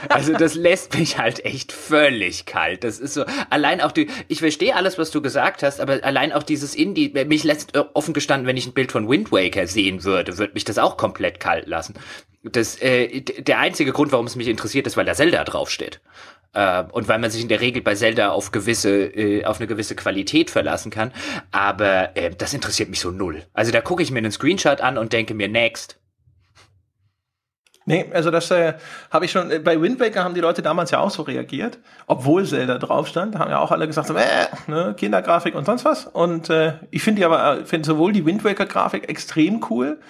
also 0.09 0.35
das 0.35 0.55
lässt 0.55 0.97
mich 0.97 1.19
halt 1.19 1.45
echt 1.45 1.73
völlig 1.73 2.47
kalt. 2.47 2.85
Das 2.85 3.01
ist 3.01 3.15
so, 3.15 3.25
allein 3.51 3.81
auch 3.81 3.91
die, 3.91 4.07
ich 4.29 4.39
verstehe 4.39 4.77
alles, 4.77 4.97
was 4.97 5.11
du 5.11 5.21
gesagt 5.21 5.65
hast, 5.65 5.81
aber 5.81 6.05
allein 6.05 6.33
auch 6.33 6.45
dieses 6.45 6.77
Indie, 6.77 7.09
mich 7.27 7.43
lässt 7.43 7.77
offen 7.95 8.15
gestanden, 8.15 8.47
wenn 8.47 8.57
ich 8.57 8.69
ein 8.69 8.73
Bild 8.73 8.93
von 8.93 9.09
Wind 9.09 9.33
Waker 9.33 9.67
sehen 9.67 10.05
würde, 10.05 10.39
würde 10.39 10.55
mich 10.55 10.65
das 10.65 10.79
auch 10.79 10.97
komplett 10.97 11.41
kalt 11.41 11.67
lassen. 11.67 11.95
Das, 12.45 12.81
äh, 12.81 13.21
der 13.21 13.59
einzige 13.59 13.91
Grund, 13.91 14.13
warum 14.13 14.27
es 14.27 14.37
mich 14.37 14.47
interessiert, 14.47 14.87
ist, 14.87 14.97
weil 14.97 15.07
da 15.07 15.15
Zelda 15.15 15.43
draufsteht. 15.43 16.01
Äh, 16.55 16.85
und 16.93 17.09
weil 17.09 17.19
man 17.19 17.31
sich 17.31 17.43
in 17.43 17.49
der 17.49 17.61
Regel 17.61 17.83
bei 17.83 17.95
Zelda 17.95 18.31
auf 18.31 18.53
gewisse, 18.53 18.91
äh, 18.91 19.45
auf 19.45 19.59
eine 19.59 19.67
gewisse 19.67 19.95
Qualität 19.95 20.51
verlassen 20.51 20.91
kann. 20.91 21.13
Aber 21.51 22.17
äh, 22.17 22.31
das 22.31 22.55
interessiert 22.55 22.89
mich 22.89 23.01
so 23.01 23.11
null. 23.11 23.43
Also 23.53 23.73
da 23.73 23.81
gucke 23.81 24.03
ich 24.03 24.11
mir 24.11 24.19
einen 24.19 24.33
Screenshot 24.33 24.81
an 24.81 24.99
und 24.99 25.13
denke 25.13 25.35
mir, 25.35 25.49
next. 25.49 25.99
Nee, 27.87 28.07
also 28.15 28.31
das 28.31 28.51
äh, 28.51 28.75
habe 29.11 29.27
ich 29.27 29.31
schon, 29.31 29.51
äh, 29.51 29.59
bei 29.59 29.81
Wind 29.81 30.01
Waker 30.01 30.25
haben 30.25 30.35
die 30.35 30.41
Leute 30.41 30.63
damals 30.63 30.91
ja 30.91 31.01
auch 31.01 31.11
so 31.11 31.23
reagiert, 31.23 31.79
obwohl 32.07 32.47
Zelda 32.47 32.79
drauf 32.79 33.09
stand, 33.09 33.39
haben 33.39 33.51
ja 33.51 33.59
auch 33.59 33.73
alle 33.73 33.87
gesagt, 33.87 34.09
so, 34.09 34.15
äh, 34.15 34.47
ne, 34.67 34.95
Kindergrafik 34.97 35.55
und 35.55 35.67
sonst 35.67 35.85
was. 35.85 36.07
Und 36.07 36.49
äh, 36.49 36.75
ich 36.91 37.03
finde 37.03 37.21
die 37.21 37.25
aber, 37.27 37.59
äh, 37.61 37.65
finde 37.67 37.87
sowohl 37.87 38.13
die 38.13 38.25
Wind 38.25 38.43
Waker 38.43 38.65
Grafik 38.65 39.11
extrem 39.11 39.63
cool, 39.69 40.01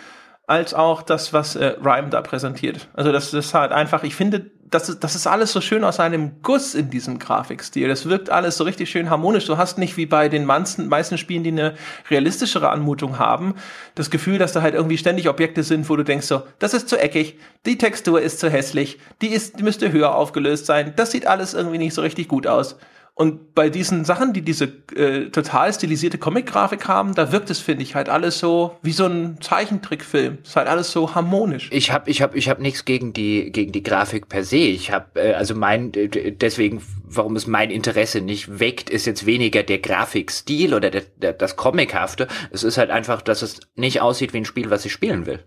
als 0.46 0.74
auch 0.74 1.02
das, 1.02 1.32
was 1.32 1.56
äh, 1.56 1.74
Rhyme 1.84 2.10
da 2.10 2.20
präsentiert. 2.20 2.88
Also 2.94 3.10
das 3.10 3.34
ist 3.34 3.54
halt 3.54 3.72
einfach, 3.72 4.04
ich 4.04 4.14
finde, 4.14 4.50
das 4.70 4.88
ist, 4.88 5.04
das 5.04 5.14
ist 5.14 5.26
alles 5.26 5.52
so 5.52 5.60
schön 5.60 5.84
aus 5.84 6.00
einem 6.00 6.42
Guss 6.42 6.74
in 6.74 6.90
diesem 6.90 7.18
Grafikstil. 7.18 7.88
Das 7.88 8.08
wirkt 8.08 8.30
alles 8.30 8.56
so 8.56 8.64
richtig 8.64 8.90
schön 8.90 9.10
harmonisch. 9.10 9.46
Du 9.46 9.58
hast 9.58 9.78
nicht 9.78 9.96
wie 9.96 10.06
bei 10.06 10.28
den 10.28 10.44
meisten, 10.44 10.88
meisten 10.88 11.18
Spielen, 11.18 11.44
die 11.44 11.50
eine 11.50 11.74
realistischere 12.10 12.70
Anmutung 12.70 13.18
haben, 13.18 13.54
das 13.94 14.10
Gefühl, 14.10 14.38
dass 14.38 14.52
da 14.52 14.62
halt 14.62 14.74
irgendwie 14.74 14.98
ständig 14.98 15.28
Objekte 15.28 15.62
sind, 15.62 15.88
wo 15.88 15.96
du 15.96 16.02
denkst 16.02 16.26
so, 16.26 16.42
das 16.58 16.74
ist 16.74 16.88
zu 16.88 16.98
eckig, 16.98 17.38
die 17.66 17.78
Textur 17.78 18.20
ist 18.20 18.40
zu 18.40 18.50
hässlich, 18.50 18.98
die 19.20 19.28
ist, 19.28 19.58
die 19.58 19.62
müsste 19.62 19.92
höher 19.92 20.14
aufgelöst 20.14 20.66
sein, 20.66 20.94
das 20.96 21.10
sieht 21.10 21.26
alles 21.26 21.54
irgendwie 21.54 21.78
nicht 21.78 21.94
so 21.94 22.02
richtig 22.02 22.28
gut 22.28 22.46
aus. 22.46 22.76
Und 23.16 23.54
bei 23.54 23.70
diesen 23.70 24.04
Sachen, 24.04 24.32
die 24.32 24.42
diese 24.42 24.64
äh, 24.96 25.30
total 25.30 25.72
stilisierte 25.72 26.18
Comic-Grafik 26.18 26.88
haben, 26.88 27.14
da 27.14 27.30
wirkt 27.30 27.48
es, 27.48 27.60
finde 27.60 27.84
ich, 27.84 27.94
halt 27.94 28.08
alles 28.08 28.40
so 28.40 28.76
wie 28.82 28.90
so 28.90 29.06
ein 29.06 29.40
Zeichentrickfilm. 29.40 30.38
Es 30.42 30.50
ist 30.50 30.56
halt 30.56 30.66
alles 30.66 30.90
so 30.90 31.14
harmonisch. 31.14 31.68
Ich 31.72 31.92
habe 31.92 32.10
ich 32.10 32.22
hab, 32.22 32.34
ich 32.34 32.48
hab 32.48 32.58
nichts 32.58 32.84
gegen 32.84 33.12
die, 33.12 33.52
gegen 33.52 33.70
die 33.70 33.84
Grafik 33.84 34.28
per 34.28 34.42
se. 34.42 34.56
Ich 34.56 34.90
habe, 34.90 35.20
äh, 35.20 35.34
also 35.34 35.54
mein, 35.54 35.92
deswegen, 35.92 36.82
warum 37.04 37.36
es 37.36 37.46
mein 37.46 37.70
Interesse 37.70 38.20
nicht 38.20 38.58
weckt, 38.58 38.90
ist 38.90 39.06
jetzt 39.06 39.26
weniger 39.26 39.62
der 39.62 39.78
Grafikstil 39.78 40.74
oder 40.74 40.90
der, 40.90 41.02
der, 41.16 41.34
das 41.34 41.54
Comichafte. 41.54 42.26
Es 42.50 42.64
ist 42.64 42.78
halt 42.78 42.90
einfach, 42.90 43.22
dass 43.22 43.42
es 43.42 43.60
nicht 43.76 44.00
aussieht 44.00 44.32
wie 44.32 44.38
ein 44.38 44.44
Spiel, 44.44 44.70
was 44.70 44.84
ich 44.84 44.92
spielen 44.92 45.26
will. 45.26 45.38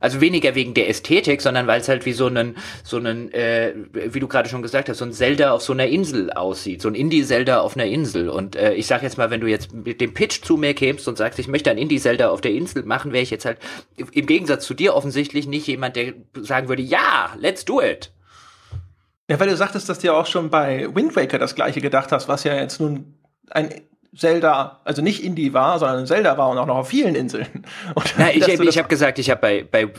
Also 0.00 0.20
weniger 0.20 0.54
wegen 0.54 0.74
der 0.74 0.88
Ästhetik, 0.88 1.40
sondern 1.40 1.66
weil 1.66 1.80
es 1.80 1.88
halt 1.88 2.04
wie 2.04 2.12
so 2.12 2.26
einen, 2.26 2.56
so 2.82 2.98
einen, 2.98 3.32
äh, 3.32 3.72
wie 3.92 4.20
du 4.20 4.28
gerade 4.28 4.48
schon 4.48 4.60
gesagt 4.60 4.88
hast, 4.88 4.98
so 4.98 5.04
ein 5.04 5.12
Zelda 5.12 5.52
auf 5.52 5.62
so 5.62 5.72
einer 5.72 5.86
Insel 5.86 6.30
aussieht, 6.30 6.82
so 6.82 6.88
ein 6.88 6.94
Indie-Zelda 6.94 7.60
auf 7.60 7.74
einer 7.74 7.86
Insel. 7.86 8.28
Und 8.28 8.54
äh, 8.54 8.74
ich 8.74 8.86
sag 8.86 9.02
jetzt 9.02 9.16
mal, 9.16 9.30
wenn 9.30 9.40
du 9.40 9.46
jetzt 9.46 9.72
mit 9.72 10.00
dem 10.00 10.12
Pitch 10.12 10.42
zu 10.42 10.56
mir 10.58 10.74
kämst 10.74 11.08
und 11.08 11.16
sagst, 11.16 11.38
ich 11.38 11.48
möchte 11.48 11.70
ein 11.70 11.78
Indie-Zelda 11.78 12.28
auf 12.28 12.42
der 12.42 12.52
Insel 12.52 12.82
machen, 12.82 13.12
wäre 13.12 13.22
ich 13.22 13.30
jetzt 13.30 13.46
halt 13.46 13.58
im 13.96 14.26
Gegensatz 14.26 14.66
zu 14.66 14.74
dir 14.74 14.94
offensichtlich 14.94 15.46
nicht 15.46 15.66
jemand, 15.66 15.96
der 15.96 16.12
sagen 16.34 16.68
würde, 16.68 16.82
ja, 16.82 17.34
let's 17.38 17.64
do 17.64 17.80
it. 17.80 18.12
Ja, 19.30 19.40
weil 19.40 19.48
du 19.48 19.56
sagtest, 19.56 19.88
dass 19.88 20.00
du 20.00 20.08
ja 20.08 20.12
auch 20.12 20.26
schon 20.26 20.50
bei 20.50 20.94
Wind 20.94 21.16
Waker 21.16 21.38
das 21.38 21.54
gleiche 21.54 21.80
gedacht 21.80 22.12
hast, 22.12 22.28
was 22.28 22.44
ja 22.44 22.54
jetzt 22.54 22.78
nun 22.78 23.14
ein 23.50 23.72
Zelda, 24.16 24.80
also 24.84 25.02
nicht 25.02 25.24
Indie 25.24 25.52
war, 25.52 25.78
sondern 25.78 26.06
Zelda 26.06 26.38
war 26.38 26.50
und 26.50 26.58
auch 26.58 26.66
noch 26.66 26.76
auf 26.76 26.88
vielen 26.88 27.14
Inseln. 27.14 27.46
Und 27.94 28.14
Na, 28.16 28.30
ich, 28.30 28.46
ich 28.46 28.78
habe 28.78 28.88
gesagt, 28.88 29.18
ich 29.18 29.30
habe 29.30 29.66
bei, 29.70 29.86
bei 29.86 29.90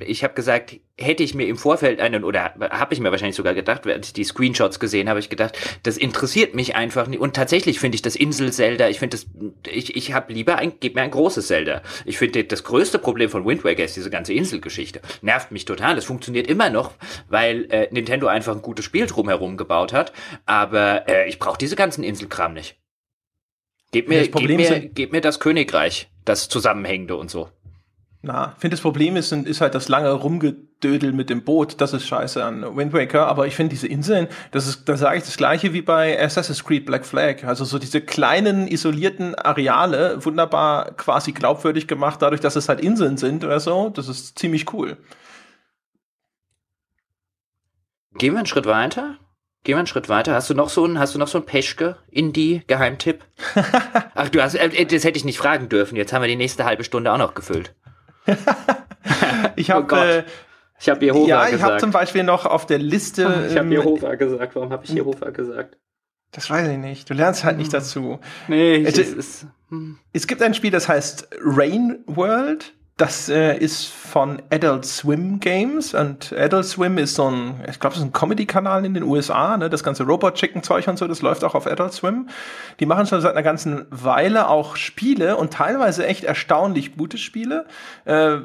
ich 0.00 0.24
habe 0.24 0.34
gesagt, 0.34 0.76
hätte 0.98 1.22
ich 1.22 1.34
mir 1.34 1.46
im 1.46 1.56
Vorfeld 1.56 2.00
einen 2.00 2.24
oder 2.24 2.54
habe 2.70 2.94
ich 2.94 3.00
mir 3.00 3.10
wahrscheinlich 3.10 3.36
sogar 3.36 3.54
gedacht, 3.54 3.86
während 3.86 4.06
ich 4.06 4.12
die 4.12 4.24
Screenshots 4.24 4.78
gesehen 4.78 5.08
habe, 5.08 5.18
ich 5.18 5.30
gedacht, 5.30 5.56
das 5.82 5.96
interessiert 5.96 6.54
mich 6.54 6.76
einfach 6.76 7.06
nicht. 7.06 7.20
Und 7.20 7.34
tatsächlich 7.34 7.80
finde 7.80 7.96
ich 7.96 8.02
das 8.02 8.16
Insel 8.16 8.52
Zelda, 8.52 8.88
ich 8.88 8.98
finde 8.98 9.16
das, 9.16 9.26
ich, 9.66 9.96
ich 9.96 10.12
habe 10.12 10.32
lieber 10.32 10.56
ein, 10.56 10.74
gib 10.80 10.94
mir 10.94 11.02
ein 11.02 11.10
großes 11.10 11.46
Zelda. 11.46 11.82
Ich 12.04 12.18
finde 12.18 12.44
das 12.44 12.64
größte 12.64 12.98
Problem 12.98 13.30
von 13.30 13.46
Wind 13.46 13.64
Waker 13.64 13.84
ist 13.84 13.96
diese 13.96 14.10
ganze 14.10 14.34
Inselgeschichte. 14.34 15.00
Nervt 15.22 15.50
mich 15.50 15.64
total. 15.64 15.96
Es 15.96 16.04
funktioniert 16.04 16.46
immer 16.46 16.70
noch, 16.70 16.92
weil 17.28 17.66
äh, 17.70 17.88
Nintendo 17.90 18.26
einfach 18.26 18.54
ein 18.54 18.62
gutes 18.62 18.84
Spiel 18.84 19.06
drumherum 19.06 19.56
gebaut 19.56 19.92
hat. 19.92 20.12
Aber 20.44 21.08
äh, 21.08 21.28
ich 21.28 21.38
brauche 21.38 21.58
diese 21.58 21.76
ganzen 21.76 22.04
Inselkram 22.04 22.52
nicht. 22.52 22.79
Gib 23.92 24.08
mir, 24.08 24.28
gib 24.28 24.56
mir, 24.56 24.80
gib 24.80 25.12
mir 25.12 25.20
das 25.20 25.40
Königreich, 25.40 26.10
das 26.24 26.48
Zusammenhängende 26.48 27.16
und 27.16 27.30
so. 27.30 27.48
Na, 28.22 28.52
ich 28.54 28.60
finde, 28.60 28.74
das 28.74 28.82
Problem 28.82 29.16
ist, 29.16 29.32
ist 29.32 29.62
halt 29.62 29.74
das 29.74 29.88
lange 29.88 30.12
Rumgedödel 30.12 31.12
mit 31.14 31.30
dem 31.30 31.42
Boot. 31.42 31.80
Das 31.80 31.94
ist 31.94 32.06
scheiße 32.06 32.44
an 32.44 32.76
Wind 32.76 32.92
Waker. 32.92 33.26
Aber 33.26 33.46
ich 33.46 33.56
finde 33.56 33.70
diese 33.70 33.86
Inseln, 33.86 34.28
das 34.50 34.66
ist, 34.66 34.86
da 34.88 34.96
sage 34.98 35.16
ich 35.16 35.24
das 35.24 35.38
gleiche 35.38 35.72
wie 35.72 35.80
bei 35.80 36.22
Assassin's 36.22 36.62
Creed 36.62 36.84
Black 36.84 37.06
Flag. 37.06 37.44
Also 37.44 37.64
so 37.64 37.78
diese 37.78 38.02
kleinen, 38.02 38.68
isolierten 38.68 39.34
Areale, 39.34 40.22
wunderbar 40.22 40.92
quasi 40.96 41.32
glaubwürdig 41.32 41.88
gemacht, 41.88 42.20
dadurch, 42.20 42.42
dass 42.42 42.56
es 42.56 42.68
halt 42.68 42.80
Inseln 42.82 43.16
sind 43.16 43.42
oder 43.42 43.58
so. 43.58 43.88
Das 43.88 44.06
ist 44.06 44.38
ziemlich 44.38 44.70
cool. 44.74 44.98
Gehen 48.18 48.34
wir 48.34 48.40
einen 48.40 48.46
Schritt 48.46 48.66
weiter? 48.66 49.16
Gehen 49.62 49.74
wir 49.74 49.78
einen 49.78 49.86
Schritt 49.86 50.08
weiter. 50.08 50.34
Hast 50.34 50.48
du 50.48 50.54
noch 50.54 50.70
so 50.70 50.84
einen, 50.84 50.98
hast 50.98 51.14
du 51.14 51.18
noch 51.18 51.28
so 51.28 51.36
einen 51.36 51.46
Peschke 51.46 51.96
Indie 52.10 52.62
Geheimtipp? 52.66 53.24
Ach, 54.14 54.28
du 54.30 54.42
hast, 54.42 54.54
äh, 54.54 54.86
das 54.86 55.04
hätte 55.04 55.18
ich 55.18 55.24
nicht 55.24 55.38
fragen 55.38 55.68
dürfen. 55.68 55.96
Jetzt 55.96 56.12
haben 56.12 56.22
wir 56.22 56.28
die 56.28 56.36
nächste 56.36 56.64
halbe 56.64 56.82
Stunde 56.82 57.12
auch 57.12 57.18
noch 57.18 57.34
gefüllt. 57.34 57.74
ich 59.56 59.70
habe, 59.70 59.94
oh 59.94 59.96
äh, 59.96 60.24
ich 60.80 60.88
habe 60.88 61.04
Jehova 61.04 61.28
ja, 61.28 61.44
gesagt. 61.44 61.50
Ja, 61.50 61.56
ich 61.56 61.62
habe 61.62 61.76
zum 61.78 61.90
Beispiel 61.90 62.22
noch 62.22 62.46
auf 62.46 62.64
der 62.64 62.78
Liste. 62.78 63.22
ich 63.50 63.56
habe 63.56 63.66
ähm, 63.66 63.72
Jehova 63.72 64.14
gesagt. 64.14 64.54
Warum 64.56 64.70
habe 64.70 64.84
ich 64.84 64.90
Jehova 64.92 65.28
gesagt? 65.28 65.76
Das 66.32 66.48
weiß 66.48 66.68
ich 66.68 66.78
nicht. 66.78 67.10
Du 67.10 67.14
lernst 67.14 67.44
halt 67.44 67.58
nicht 67.58 67.72
hm. 67.72 67.80
dazu. 67.80 68.18
Nee, 68.48 68.76
ich, 68.76 68.98
es, 68.98 69.12
es, 69.12 69.46
hm. 69.68 69.98
es 70.14 70.26
gibt 70.26 70.40
ein 70.42 70.54
Spiel, 70.54 70.70
das 70.70 70.88
heißt 70.88 71.28
Rain 71.42 71.98
World. 72.06 72.72
Das 73.00 73.30
äh, 73.30 73.56
ist 73.56 73.86
von 73.86 74.42
Adult 74.50 74.84
Swim 74.84 75.40
Games 75.40 75.94
und 75.94 76.34
Adult 76.36 76.66
Swim 76.66 76.98
ist 76.98 77.14
so 77.14 77.30
ein, 77.30 77.64
ich 77.66 77.80
glaube, 77.80 77.96
ist 77.96 78.02
ein 78.02 78.12
Comedy-Kanal 78.12 78.84
in 78.84 78.92
den 78.92 79.04
USA, 79.04 79.56
ne? 79.56 79.70
Das 79.70 79.82
ganze 79.82 80.02
Robot-Chicken-Zeug 80.02 80.86
und 80.86 80.98
so, 80.98 81.08
das 81.08 81.22
läuft 81.22 81.42
auch 81.42 81.54
auf 81.54 81.66
Adult 81.66 81.94
Swim. 81.94 82.28
Die 82.78 82.84
machen 82.84 83.06
schon 83.06 83.22
seit 83.22 83.32
einer 83.32 83.42
ganzen 83.42 83.86
Weile 83.88 84.50
auch 84.50 84.76
Spiele 84.76 85.38
und 85.38 85.50
teilweise 85.50 86.06
echt 86.06 86.24
erstaunlich 86.24 86.94
gute 86.94 87.16
Spiele. 87.16 87.64
Äh, 88.04 88.40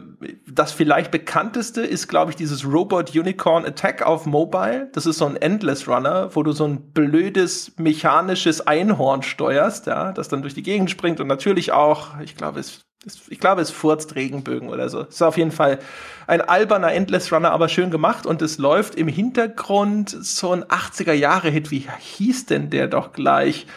das 0.49 0.71
vielleicht 0.71 1.11
bekannteste 1.11 1.81
ist, 1.81 2.07
glaube 2.07 2.31
ich, 2.31 2.37
dieses 2.37 2.65
Robot 2.65 3.13
Unicorn 3.13 3.65
Attack 3.65 4.03
auf 4.03 4.25
Mobile. 4.25 4.87
Das 4.93 5.05
ist 5.05 5.17
so 5.17 5.25
ein 5.25 5.35
Endless 5.35 5.85
Runner, 5.85 6.33
wo 6.33 6.43
du 6.43 6.53
so 6.53 6.63
ein 6.63 6.93
blödes 6.93 7.73
mechanisches 7.75 8.65
Einhorn 8.65 9.21
steuerst, 9.21 9.87
ja, 9.87 10.13
das 10.13 10.29
dann 10.29 10.43
durch 10.43 10.53
die 10.53 10.63
Gegend 10.63 10.89
springt 10.89 11.19
und 11.19 11.27
natürlich 11.27 11.73
auch, 11.73 12.17
ich 12.21 12.37
glaube, 12.37 12.61
es 12.61 12.84
ich 13.29 13.39
glaube, 13.39 13.61
es 13.61 13.71
furzt 13.71 14.15
Regenbögen 14.15 14.69
oder 14.69 14.89
so. 14.89 15.01
Ist 15.01 15.21
auf 15.21 15.37
jeden 15.37 15.51
Fall 15.51 15.79
ein 16.27 16.41
alberner 16.41 16.93
Endless 16.93 17.31
Runner, 17.31 17.51
aber 17.51 17.69
schön 17.69 17.91
gemacht 17.91 18.25
und 18.25 18.41
es 18.41 18.57
läuft 18.57 18.95
im 18.95 19.07
Hintergrund 19.07 20.09
so 20.09 20.51
ein 20.51 20.63
80er-Jahre-Hit. 20.63 21.71
Wie 21.71 21.87
hieß 21.99 22.47
denn 22.47 22.69
der 22.69 22.87
doch 22.87 23.13
gleich? 23.13 23.67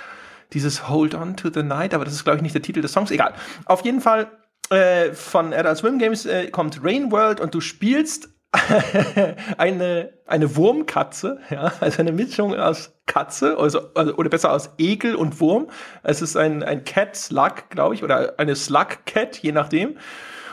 Dieses 0.55 0.89
Hold 0.89 1.15
On 1.15 1.37
to 1.37 1.51
the 1.53 1.63
Night, 1.63 1.93
aber 1.93 2.07
das 2.07 2.15
ist, 2.15 2.25
glaube 2.25 2.39
ich, 2.39 2.43
nicht 2.43 2.55
der 2.55 2.63
Titel 2.63 2.81
des 2.81 2.93
Songs. 2.93 3.11
Egal. 3.11 3.35
Auf 3.67 3.85
jeden 3.85 4.01
Fall 4.01 4.31
äh, 4.71 5.13
von 5.13 5.53
Adult 5.53 5.77
Swim 5.77 5.99
Games 5.99 6.25
äh, 6.25 6.49
kommt 6.51 6.81
Rain 6.83 7.13
World 7.13 7.41
und 7.41 7.55
du 7.55 7.61
spielst 7.61 8.31
eine, 9.59 10.13
eine 10.27 10.57
Wurmkatze, 10.57 11.39
ja, 11.51 11.73
also 11.81 11.99
eine 12.01 12.13
Mischung 12.13 12.55
aus 12.55 12.95
Katze, 13.07 13.59
also, 13.59 13.81
also, 13.95 14.15
oder 14.15 14.31
besser 14.31 14.53
aus 14.53 14.71
Ekel 14.79 15.15
und 15.15 15.41
Wurm. 15.41 15.69
Es 16.03 16.23
ist 16.23 16.37
ein, 16.37 16.63
ein 16.63 16.85
Cat 16.85 17.15
Slug, 17.17 17.69
glaube 17.71 17.95
ich, 17.95 18.03
oder 18.03 18.39
eine 18.39 18.57
Slug 18.57 19.05
Cat, 19.05 19.37
je 19.39 19.53
nachdem. 19.53 19.97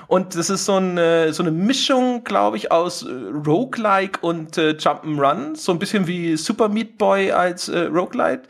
Und 0.08 0.36
das 0.36 0.50
ist 0.50 0.66
so 0.66 0.76
eine, 0.76 1.34
so 1.34 1.42
eine 1.42 1.52
Mischung, 1.52 2.24
glaube 2.24 2.58
ich, 2.58 2.72
aus 2.72 3.04
äh, 3.04 3.12
Roguelike 3.12 4.20
und 4.22 4.58
äh, 4.58 4.72
Jump'n'Run. 4.72 5.56
So 5.56 5.72
ein 5.72 5.80
bisschen 5.80 6.06
wie 6.06 6.38
Super 6.38 6.70
Meat 6.70 6.98
Boy 6.98 7.32
als 7.32 7.70
äh, 7.70 7.86
Roguelite. 7.86 8.44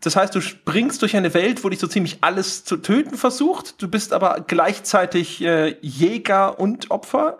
Das 0.00 0.16
heißt, 0.16 0.34
du 0.34 0.40
springst 0.40 1.02
durch 1.02 1.16
eine 1.16 1.34
Welt, 1.34 1.62
wo 1.62 1.68
dich 1.68 1.78
so 1.78 1.86
ziemlich 1.86 2.18
alles 2.22 2.64
zu 2.64 2.78
töten 2.78 3.16
versucht. 3.16 3.82
Du 3.82 3.88
bist 3.88 4.14
aber 4.14 4.44
gleichzeitig 4.46 5.42
äh, 5.42 5.76
Jäger 5.82 6.58
und 6.58 6.90
Opfer 6.90 7.38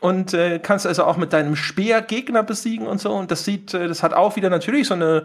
und 0.00 0.34
äh, 0.34 0.58
kannst 0.58 0.84
also 0.86 1.04
auch 1.04 1.16
mit 1.16 1.32
deinem 1.32 1.56
Speer 1.56 2.02
Gegner 2.02 2.42
besiegen 2.42 2.86
und 2.86 3.00
so. 3.00 3.10
Und 3.12 3.30
das 3.30 3.44
sieht, 3.44 3.72
äh, 3.74 3.88
das 3.88 4.02
hat 4.02 4.12
auch 4.12 4.36
wieder 4.36 4.50
natürlich 4.50 4.88
so 4.88 4.94
eine 4.94 5.24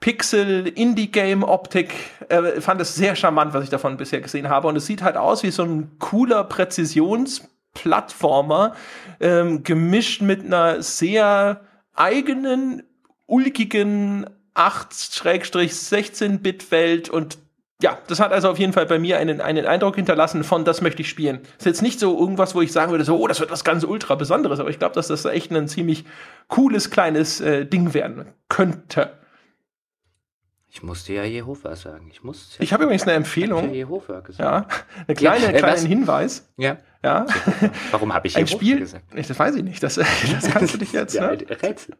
Pixel-Indie-Game-Optik. 0.00 1.94
Äh, 2.28 2.60
fand 2.60 2.80
es 2.80 2.94
sehr 2.94 3.16
charmant, 3.16 3.54
was 3.54 3.64
ich 3.64 3.70
davon 3.70 3.96
bisher 3.96 4.20
gesehen 4.20 4.48
habe. 4.48 4.68
Und 4.68 4.76
es 4.76 4.86
sieht 4.86 5.02
halt 5.02 5.16
aus 5.16 5.42
wie 5.42 5.50
so 5.50 5.64
ein 5.64 5.98
cooler 5.98 6.44
Präzisionsplattformer, 6.44 8.74
ähm, 9.20 9.62
gemischt 9.62 10.20
mit 10.20 10.44
einer 10.44 10.82
sehr 10.82 11.62
eigenen, 11.94 12.82
ulkigen 13.26 14.26
8-16-Bit-Welt 14.54 17.08
und 17.08 17.38
ja, 17.82 17.98
das 18.06 18.20
hat 18.20 18.32
also 18.32 18.50
auf 18.50 18.58
jeden 18.58 18.72
Fall 18.72 18.86
bei 18.86 18.98
mir 18.98 19.18
einen, 19.18 19.40
einen 19.40 19.66
Eindruck 19.66 19.96
hinterlassen 19.96 20.44
von, 20.44 20.64
das 20.64 20.80
möchte 20.80 21.02
ich 21.02 21.08
spielen. 21.08 21.40
Ist 21.58 21.66
jetzt 21.66 21.82
nicht 21.82 21.98
so 21.98 22.18
irgendwas, 22.18 22.54
wo 22.54 22.62
ich 22.62 22.72
sagen 22.72 22.92
würde, 22.92 23.04
so, 23.04 23.18
oh, 23.18 23.26
das 23.26 23.40
wird 23.40 23.50
was 23.50 23.64
ganz 23.64 23.84
ultra 23.84 24.14
Besonderes, 24.14 24.60
aber 24.60 24.70
ich 24.70 24.78
glaube, 24.78 24.94
dass 24.94 25.08
das 25.08 25.24
echt 25.24 25.50
ein 25.50 25.68
ziemlich 25.68 26.04
cooles 26.48 26.90
kleines 26.90 27.40
äh, 27.40 27.66
Ding 27.66 27.92
werden 27.92 28.26
könnte. 28.48 29.10
Ich 30.74 30.82
musste 30.82 31.12
ja 31.12 31.22
Jehova 31.22 31.76
sagen. 31.76 32.08
Ich, 32.10 32.24
muss 32.24 32.56
ich 32.58 32.72
habe 32.72 32.82
übrigens 32.82 33.04
eine 33.04 33.12
Empfehlung. 33.12 33.68
Ich 33.68 33.76
Jehova 33.76 34.18
gesagt. 34.18 34.40
Ja, 34.40 34.66
eine 35.06 35.14
kleine, 35.14 35.44
ja, 35.44 35.50
äh, 35.52 35.58
kleinen 35.58 35.86
Hinweis. 35.86 36.48
Ja. 36.56 36.78
ja. 37.00 37.26
Warum 37.92 38.12
habe 38.12 38.26
ich 38.26 38.34
Jehova 38.34 38.42
Ein 38.42 38.48
Spiel, 38.48 38.78
gesagt? 38.80 39.04
Das 39.16 39.38
weiß 39.38 39.54
ich 39.54 39.62
nicht. 39.62 39.80
Das, 39.84 39.94
das 39.94 40.50
kannst 40.50 40.74
du 40.74 40.78
dich 40.78 40.92
jetzt. 40.92 41.14
ja, 41.14 41.30
ne? 41.30 41.38
Rätsel. 41.62 41.94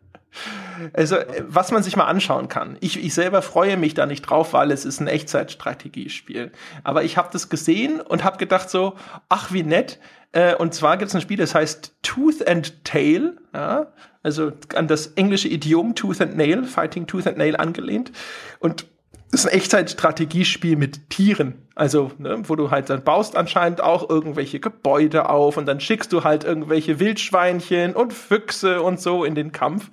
Also, 0.92 1.18
was 1.46 1.70
man 1.70 1.84
sich 1.84 1.94
mal 1.94 2.06
anschauen 2.06 2.48
kann. 2.48 2.76
Ich, 2.80 3.00
ich 3.00 3.14
selber 3.14 3.42
freue 3.42 3.76
mich 3.76 3.94
da 3.94 4.06
nicht 4.06 4.22
drauf, 4.22 4.52
weil 4.54 4.72
es 4.72 4.84
ist 4.84 4.98
ein 4.98 5.06
Echtzeitstrategiespiel. 5.06 6.50
Aber 6.82 7.04
ich 7.04 7.16
habe 7.16 7.28
das 7.32 7.48
gesehen 7.48 8.00
und 8.00 8.24
habe 8.24 8.38
gedacht 8.38 8.70
so, 8.70 8.94
ach 9.28 9.52
wie 9.52 9.62
nett. 9.62 10.00
Äh, 10.32 10.56
und 10.56 10.74
zwar 10.74 10.96
gibt 10.96 11.10
es 11.10 11.14
ein 11.14 11.20
Spiel, 11.20 11.36
das 11.36 11.54
heißt 11.54 11.94
Tooth 12.02 12.48
and 12.48 12.84
Tail. 12.84 13.36
Ja? 13.54 13.92
Also 14.24 14.50
an 14.74 14.88
das 14.88 15.06
englische 15.14 15.48
Idiom 15.48 15.94
Tooth 15.94 16.20
and 16.20 16.36
Nail, 16.36 16.64
Fighting 16.64 17.06
Tooth 17.06 17.28
and 17.28 17.38
Nail 17.38 17.56
angelehnt. 17.56 18.10
Und 18.58 18.86
das 19.30 19.44
ist 19.44 19.46
ein 19.46 19.56
Echtzeitstrategiespiel 19.56 20.76
mit 20.76 21.10
Tieren. 21.10 21.54
Also, 21.76 22.10
ne, 22.18 22.42
wo 22.44 22.56
du 22.56 22.70
halt 22.70 22.90
dann 22.90 23.04
baust 23.04 23.36
anscheinend 23.36 23.80
auch 23.80 24.08
irgendwelche 24.08 24.58
Gebäude 24.60 25.28
auf 25.28 25.56
und 25.56 25.66
dann 25.66 25.80
schickst 25.80 26.12
du 26.12 26.24
halt 26.24 26.42
irgendwelche 26.44 26.98
Wildschweinchen 26.98 27.94
und 27.94 28.12
Füchse 28.12 28.82
und 28.82 29.00
so 29.00 29.24
in 29.24 29.36
den 29.36 29.52
Kampf 29.52 29.90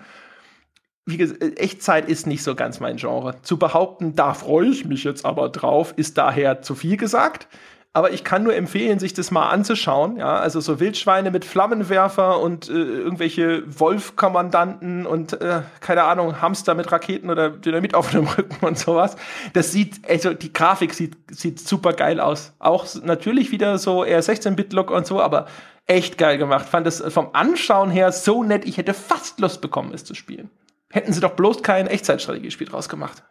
wie 1.05 1.17
gesagt, 1.17 1.59
Echtzeit 1.59 2.07
ist 2.07 2.27
nicht 2.27 2.43
so 2.43 2.55
ganz 2.55 2.79
mein 2.79 2.97
Genre. 2.97 3.41
Zu 3.41 3.57
behaupten, 3.57 4.15
da 4.15 4.33
freue 4.33 4.67
ich 4.67 4.85
mich 4.85 5.03
jetzt 5.03 5.25
aber 5.25 5.49
drauf, 5.49 5.93
ist 5.95 6.17
daher 6.17 6.61
zu 6.61 6.75
viel 6.75 6.97
gesagt. 6.97 7.47
Aber 7.93 8.11
ich 8.11 8.23
kann 8.23 8.43
nur 8.43 8.55
empfehlen, 8.55 8.99
sich 8.99 9.13
das 9.13 9.31
mal 9.31 9.49
anzuschauen. 9.49 10.15
Ja, 10.15 10.37
also 10.37 10.61
so 10.61 10.79
Wildschweine 10.79 11.29
mit 11.29 11.43
Flammenwerfer 11.43 12.39
und 12.39 12.69
äh, 12.69 12.73
irgendwelche 12.73 13.63
Wolfkommandanten 13.67 15.05
und 15.05 15.41
äh, 15.41 15.63
keine 15.81 16.03
Ahnung 16.03 16.41
Hamster 16.41 16.73
mit 16.73 16.91
Raketen 16.91 17.29
oder 17.29 17.49
Dynamit 17.49 17.93
auf 17.93 18.11
dem 18.11 18.27
Rücken 18.27 18.65
und 18.65 18.79
sowas. 18.79 19.17
Das 19.53 19.71
sieht, 19.71 20.09
also 20.09 20.33
die 20.33 20.53
Grafik 20.53 20.93
sieht 20.93 21.17
sieht 21.29 21.59
super 21.59 21.93
geil 21.93 22.19
aus. 22.19 22.53
Auch 22.59 22.85
natürlich 23.03 23.51
wieder 23.51 23.77
so 23.77 24.05
eher 24.05 24.23
16-Bit-Look 24.23 24.89
und 24.89 25.05
so, 25.05 25.21
aber 25.21 25.47
echt 25.85 26.17
geil 26.17 26.37
gemacht. 26.37 26.69
Fand 26.69 26.87
es 26.87 27.03
vom 27.09 27.29
Anschauen 27.33 27.91
her 27.91 28.11
so 28.13 28.43
nett. 28.43 28.65
Ich 28.65 28.77
hätte 28.77 28.93
fast 28.93 29.39
Lust 29.41 29.59
bekommen, 29.59 29.93
es 29.93 30.05
zu 30.05 30.15
spielen 30.15 30.49
hätten 30.91 31.13
sie 31.13 31.21
doch 31.21 31.31
bloß 31.31 31.63
kein 31.63 31.87
Echtzeitstrategiespiel 31.87 32.67
draus 32.67 32.89
gemacht. 32.89 33.23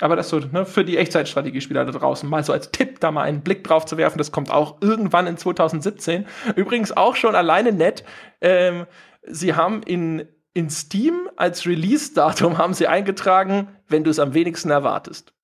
Aber 0.00 0.16
das 0.16 0.28
so 0.30 0.38
ne, 0.38 0.64
für 0.64 0.84
die 0.84 0.96
Echtzeitstrategiespieler 0.96 1.84
da 1.84 1.92
draußen 1.92 2.28
mal 2.28 2.42
so 2.42 2.52
als 2.52 2.70
Tipp 2.70 3.00
da 3.00 3.10
mal 3.10 3.22
einen 3.22 3.42
Blick 3.42 3.64
drauf 3.64 3.84
zu 3.84 3.96
werfen. 3.96 4.18
Das 4.18 4.32
kommt 4.32 4.50
auch 4.50 4.80
irgendwann 4.80 5.26
in 5.26 5.36
2017. 5.36 6.26
Übrigens 6.56 6.96
auch 6.96 7.16
schon 7.16 7.34
alleine 7.34 7.72
nett. 7.72 8.04
Ähm, 8.40 8.86
sie 9.22 9.54
haben 9.54 9.82
in, 9.82 10.26
in 10.54 10.70
Steam 10.70 11.28
als 11.36 11.66
Release-Datum 11.66 12.58
haben 12.58 12.74
sie 12.74 12.86
eingetragen, 12.86 13.68
wenn 13.88 14.04
du 14.04 14.10
es 14.10 14.18
am 14.18 14.34
wenigsten 14.34 14.70
erwartest. 14.70 15.34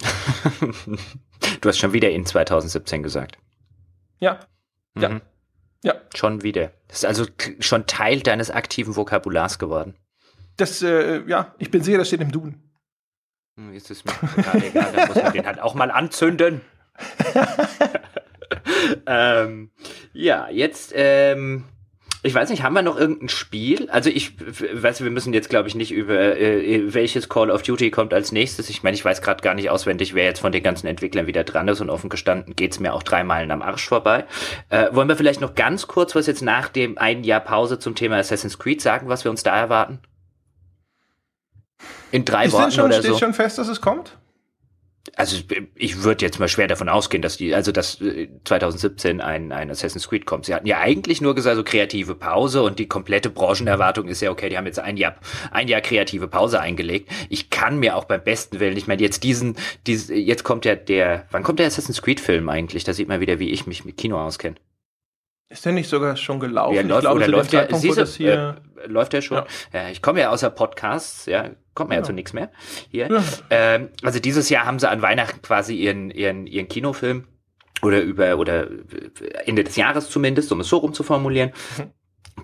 du 0.60 1.68
hast 1.68 1.78
schon 1.78 1.92
wieder 1.92 2.10
in 2.10 2.24
2017 2.24 3.02
gesagt. 3.02 3.36
Ja. 4.20 4.40
Mhm. 4.94 5.02
Ja. 5.02 5.20
Ja. 5.84 5.94
Schon 6.14 6.42
wieder. 6.42 6.72
Das 6.86 6.98
ist 6.98 7.04
also 7.04 7.26
schon 7.58 7.86
Teil 7.86 8.20
deines 8.20 8.52
aktiven 8.52 8.94
Vokabulars 8.94 9.58
geworden. 9.58 9.96
Das, 10.56 10.82
äh, 10.82 11.22
ja, 11.26 11.54
ich 11.58 11.72
bin 11.72 11.82
sicher, 11.82 11.98
das 11.98 12.06
steht 12.06 12.20
im 12.20 12.30
Duden. 12.30 12.71
Hm, 13.62 13.74
ist 13.74 13.90
es 13.90 14.04
mir 14.04 14.12
egal, 14.54 14.92
dann 14.94 15.08
muss 15.08 15.22
man 15.22 15.32
den 15.32 15.46
halt 15.46 15.60
auch 15.60 15.74
mal 15.74 15.90
anzünden. 15.90 16.60
ähm, 19.06 19.70
ja, 20.12 20.48
jetzt 20.50 20.92
ähm, 20.94 21.64
ich 22.24 22.34
weiß 22.34 22.50
nicht, 22.50 22.62
haben 22.62 22.74
wir 22.74 22.82
noch 22.82 22.96
irgendein 22.96 23.28
Spiel? 23.28 23.90
Also 23.90 24.08
ich 24.08 24.34
weiß, 24.38 25.02
wir 25.02 25.10
müssen 25.10 25.32
jetzt 25.32 25.48
glaube 25.50 25.68
ich 25.68 25.74
nicht 25.74 25.90
über 25.90 26.36
äh, 26.38 26.94
welches 26.94 27.28
Call 27.28 27.50
of 27.50 27.62
Duty 27.62 27.90
kommt 27.90 28.14
als 28.14 28.30
nächstes. 28.30 28.68
Ich 28.70 28.82
meine, 28.82 28.94
ich 28.94 29.04
weiß 29.04 29.22
gerade 29.22 29.42
gar 29.42 29.54
nicht 29.54 29.70
auswendig, 29.70 30.14
wer 30.14 30.24
jetzt 30.24 30.40
von 30.40 30.52
den 30.52 30.62
ganzen 30.62 30.86
Entwicklern 30.86 31.26
wieder 31.26 31.42
dran 31.42 31.66
ist 31.68 31.80
und 31.80 31.90
offen 31.90 32.10
gestanden 32.10 32.54
geht's 32.54 32.78
mir 32.78 32.94
auch 32.94 33.02
drei 33.02 33.24
Meilen 33.24 33.50
am 33.50 33.62
Arsch 33.62 33.88
vorbei. 33.88 34.24
Äh, 34.68 34.88
wollen 34.92 35.08
wir 35.08 35.16
vielleicht 35.16 35.40
noch 35.40 35.54
ganz 35.54 35.88
kurz 35.88 36.14
was 36.14 36.26
jetzt 36.26 36.42
nach 36.42 36.68
dem 36.68 36.96
einen 36.98 37.24
Jahr 37.24 37.40
Pause 37.40 37.78
zum 37.78 37.94
Thema 37.94 38.18
Assassin's 38.18 38.58
Creed 38.58 38.80
sagen, 38.80 39.08
was 39.08 39.24
wir 39.24 39.30
uns 39.30 39.42
da 39.42 39.56
erwarten? 39.56 39.98
In 42.12 42.24
drei 42.24 42.46
ist 42.46 42.52
Worten 42.52 42.70
schon, 42.72 42.84
oder 42.84 42.98
steht 42.98 43.12
so. 43.12 43.18
schon 43.18 43.34
fest, 43.34 43.58
dass 43.58 43.68
es 43.68 43.80
kommt? 43.80 44.16
also 45.16 45.36
ich 45.74 46.02
würde 46.04 46.24
jetzt 46.24 46.38
mal 46.38 46.48
schwer 46.48 46.68
davon 46.68 46.88
ausgehen, 46.88 47.22
dass 47.22 47.36
die, 47.36 47.54
also 47.54 47.72
dass 47.72 47.98
2017 48.44 49.18
äh, 49.18 49.22
ein, 49.22 49.52
ein 49.52 49.70
Assassin's 49.70 50.08
Creed 50.08 50.26
kommt. 50.26 50.46
Sie 50.46 50.54
hatten 50.54 50.66
ja 50.66 50.78
eigentlich 50.78 51.20
nur 51.20 51.34
gesagt, 51.34 51.56
so 51.56 51.64
kreative 51.64 52.14
Pause 52.14 52.62
und 52.62 52.78
die 52.78 52.86
komplette 52.86 53.28
Branchenerwartung 53.28 54.08
ist 54.08 54.20
ja, 54.20 54.30
okay, 54.30 54.48
die 54.48 54.56
haben 54.56 54.66
jetzt 54.66 54.78
ein 54.78 54.96
Jahr, 54.96 55.16
ein 55.50 55.68
Jahr 55.68 55.80
kreative 55.80 56.28
Pause 56.28 56.60
eingelegt. 56.60 57.10
Ich 57.28 57.50
kann 57.50 57.78
mir 57.78 57.96
auch 57.96 58.04
beim 58.04 58.22
besten 58.22 58.60
Willen, 58.60 58.76
ich 58.76 58.86
meine, 58.86 59.02
jetzt 59.02 59.24
diesen, 59.24 59.56
diesen, 59.86 60.16
jetzt 60.16 60.44
kommt 60.44 60.64
ja 60.64 60.76
der, 60.76 61.26
wann 61.30 61.42
kommt 61.42 61.58
der 61.58 61.66
Assassin's 61.66 62.00
Creed 62.00 62.20
Film 62.20 62.48
eigentlich? 62.48 62.84
Da 62.84 62.92
sieht 62.92 63.08
man 63.08 63.20
wieder, 63.20 63.38
wie 63.38 63.50
ich 63.50 63.66
mich 63.66 63.84
mit 63.84 63.96
Kino 63.96 64.18
auskenne. 64.18 64.56
Ist 65.48 65.66
der 65.66 65.72
nicht 65.72 65.88
sogar 65.88 66.16
schon 66.16 66.40
gelaufen? 66.40 66.74
Ja, 66.74 66.82
läuft, 66.82 66.94
ich 66.94 67.00
glaube, 67.00 67.16
oder 67.16 67.28
läuft 67.28 67.52
der, 67.52 67.74
siehste, 67.74 68.24
äh, 68.24 68.86
läuft 68.86 69.12
der 69.12 69.20
schon? 69.20 69.38
Ja. 69.38 69.46
ja 69.74 69.88
ich 69.90 70.00
komme 70.00 70.20
ja 70.20 70.30
außer 70.30 70.48
Podcasts, 70.48 71.26
ja, 71.26 71.50
kommt 71.74 71.90
mir 71.90 71.96
ja. 71.96 72.02
zu 72.02 72.12
nichts 72.12 72.32
mehr 72.32 72.50
hier. 72.90 73.08
Ja. 73.10 73.24
Ähm, 73.50 73.88
also 74.02 74.18
dieses 74.18 74.48
Jahr 74.48 74.66
haben 74.66 74.78
sie 74.78 74.88
an 74.88 75.02
Weihnachten 75.02 75.42
quasi 75.42 75.74
ihren, 75.74 76.10
ihren, 76.10 76.46
ihren 76.46 76.68
Kinofilm 76.68 77.26
oder 77.82 78.00
über, 78.00 78.38
oder 78.38 78.68
Ende 79.44 79.64
des 79.64 79.76
Jahres 79.76 80.08
zumindest, 80.10 80.52
um 80.52 80.60
es 80.60 80.68
so 80.68 80.78
rum 80.78 80.94
zu 80.94 81.02
formulieren. 81.02 81.52
Mhm. 81.78 81.90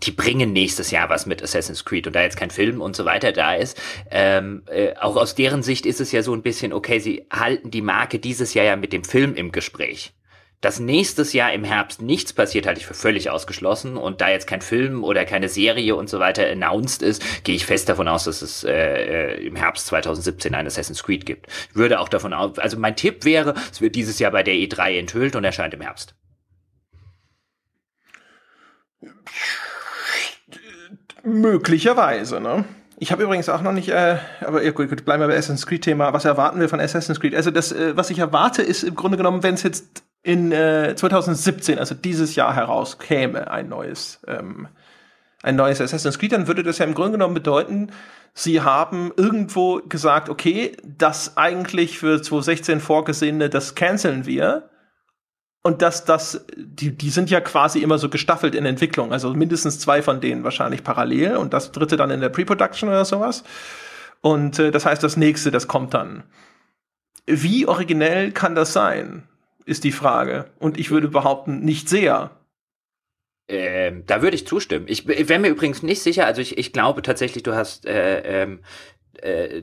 Die 0.03 0.11
bringen 0.11 0.53
nächstes 0.53 0.91
Jahr 0.91 1.09
was 1.09 1.25
mit 1.25 1.43
Assassin's 1.43 1.85
Creed 1.85 2.07
und 2.07 2.15
da 2.15 2.23
jetzt 2.23 2.37
kein 2.37 2.51
Film 2.51 2.83
und 2.83 2.95
so 2.95 3.05
weiter 3.05 3.33
da 3.33 3.55
ist, 3.55 3.81
ähm, 4.11 4.63
äh, 4.67 4.95
auch 4.97 5.17
aus 5.17 5.35
deren 5.35 5.63
Sicht 5.63 5.87
ist 5.87 6.01
es 6.01 6.13
ja 6.13 6.23
so 6.23 6.35
ein 6.35 6.43
bisschen, 6.43 6.73
okay, 6.73 6.99
sie 6.99 7.27
halten 7.33 7.71
die 7.71 7.81
Marke 7.81 8.19
dieses 8.19 8.53
Jahr 8.53 8.67
ja 8.67 8.77
mit 8.77 8.93
dem 8.93 9.05
Film 9.05 9.35
im 9.35 9.51
Gespräch. 9.51 10.13
Dass 10.61 10.81
nächstes 10.81 11.33
Jahr 11.33 11.53
im 11.53 11.63
Herbst 11.63 12.03
nichts 12.03 12.33
passiert, 12.33 12.67
halte 12.67 12.81
ich 12.81 12.87
für 12.87 12.95
völlig 12.95 13.31
ausgeschlossen. 13.31 13.97
Und 13.97 14.21
da 14.21 14.29
jetzt 14.29 14.49
kein 14.49 14.61
Film 14.61 15.05
oder 15.05 15.25
keine 15.25 15.49
Serie 15.49 15.95
und 15.95 16.09
so 16.09 16.19
weiter 16.19 16.49
announced 16.51 17.03
ist, 17.03 17.45
gehe 17.45 17.55
ich 17.55 17.65
fest 17.65 17.89
davon 17.89 18.09
aus, 18.09 18.25
dass 18.25 18.43
es 18.43 18.65
äh, 18.65 18.73
äh 18.73 19.47
im 19.47 19.55
Herbst 19.55 19.87
2017 19.87 20.55
ein 20.55 20.67
Assassin's 20.67 21.05
Creed 21.05 21.27
gibt. 21.27 21.47
würde 21.75 22.01
auch 22.01 22.09
davon 22.09 22.33
aus, 22.33 22.59
also 22.59 22.77
mein 22.77 22.97
Tipp 22.97 23.25
wäre, 23.25 23.55
es 23.71 23.81
wird 23.81 23.95
dieses 23.95 24.19
Jahr 24.19 24.33
bei 24.33 24.43
der 24.43 24.55
E3 24.55 24.99
enthüllt 24.99 25.37
und 25.37 25.45
erscheint 25.45 25.75
im 25.75 25.81
Herbst. 25.81 26.17
Möglicherweise, 31.23 32.41
ne? 32.41 32.65
Ich 33.01 33.13
habe 33.13 33.23
übrigens 33.23 33.49
auch 33.49 33.63
noch 33.63 33.73
nicht, 33.73 33.91
äh, 33.91 34.19
aber 34.41 34.65
ja, 34.65 34.73
gut, 34.73 34.89
gut, 34.89 35.05
bleiben 35.05 35.23
wir 35.23 35.29
bei 35.29 35.37
Assassin's 35.37 35.67
Creed-Thema. 35.67 36.13
Was 36.13 36.25
erwarten 36.25 36.59
wir 36.59 36.69
von 36.69 36.81
Assassin's 36.81 37.21
Creed? 37.21 37.37
Also 37.37 37.53
das, 37.53 37.71
äh, 37.71 37.97
was 37.97 38.11
ich 38.11 38.19
erwarte, 38.19 38.63
ist 38.63 38.83
im 38.83 38.97
Grunde 38.97 39.17
genommen, 39.17 39.45
wenn 39.45 39.55
es 39.55 39.63
jetzt 39.63 40.03
in 40.23 40.53
äh, 40.53 40.95
2017, 40.97 41.79
also 41.79 41.95
dieses 41.95 42.35
Jahr 42.35 42.55
herauskäme, 42.55 43.51
ein 43.51 43.69
neues, 43.69 44.21
ähm, 44.27 44.69
ein 45.43 45.57
neues 45.57 45.81
Assassin's 45.81 46.19
Creed, 46.19 46.33
dann 46.33 46.49
würde 46.49 46.63
das 46.63 46.79
ja 46.79 46.87
im 46.87 46.95
Grunde 46.95 47.13
genommen 47.13 47.35
bedeuten, 47.35 47.91
sie 48.35 48.61
haben 48.61 49.13
irgendwo 49.17 49.81
gesagt, 49.89 50.29
okay, 50.29 50.77
das 50.85 51.37
eigentlich 51.37 51.99
für 51.99 52.21
2016 52.21 52.81
vorgesehene, 52.81 53.49
das 53.49 53.75
canceln 53.75 54.27
wir. 54.27 54.71
Und 55.63 55.83
dass 55.83 56.05
das, 56.05 56.47
die, 56.57 56.97
die 56.97 57.11
sind 57.11 57.31
ja 57.31 57.41
quasi 57.41 57.81
immer 57.81 57.99
so 57.99 58.09
gestaffelt 58.09 58.55
in 58.55 58.65
Entwicklung, 58.65 59.13
also 59.13 59.35
mindestens 59.35 59.81
zwei 59.81 60.03
von 60.03 60.21
denen 60.21 60.45
wahrscheinlich 60.45 60.85
parallel 60.85 61.37
und 61.37 61.53
das 61.53 61.73
dritte 61.73 61.97
dann 61.97 62.11
in 62.11 62.21
der 62.21 62.29
Pre-Production 62.29 62.89
oder 62.89 63.05
sowas. 63.05 63.45
Und 64.21 64.59
äh, 64.59 64.71
das 64.71 64.87
heißt, 64.87 65.03
das 65.03 65.17
nächste, 65.17 65.51
das 65.51 65.69
kommt 65.69 65.95
dann. 65.95 66.23
Wie 67.27 67.67
originell 67.67 68.33
kann 68.33 68.55
das 68.55 68.73
sein? 68.73 69.25
Ist 69.69 69.85
die 69.85 69.93
Frage. 69.93 70.51
Und 70.59 70.79
ich 70.79 70.91
würde 70.91 71.09
behaupten, 71.09 71.61
nicht 71.61 71.89
sehr. 71.89 72.31
Ähm, 73.49 74.05
da 74.07 74.23
würde 74.23 74.35
ich 74.35 74.47
zustimmen. 74.47 74.87
Ich, 74.89 75.09
ich 75.09 75.29
wäre 75.29 75.41
mir 75.41 75.49
übrigens 75.49 75.83
nicht 75.83 76.03
sicher, 76.03 76.27
also 76.27 76.41
ich, 76.41 76.59
ich 76.59 76.73
glaube 76.73 77.03
tatsächlich, 77.03 77.43
du 77.43 77.55
hast 77.55 77.87
äh, 77.87 78.43
ähm, 78.43 78.61
äh, 79.23 79.63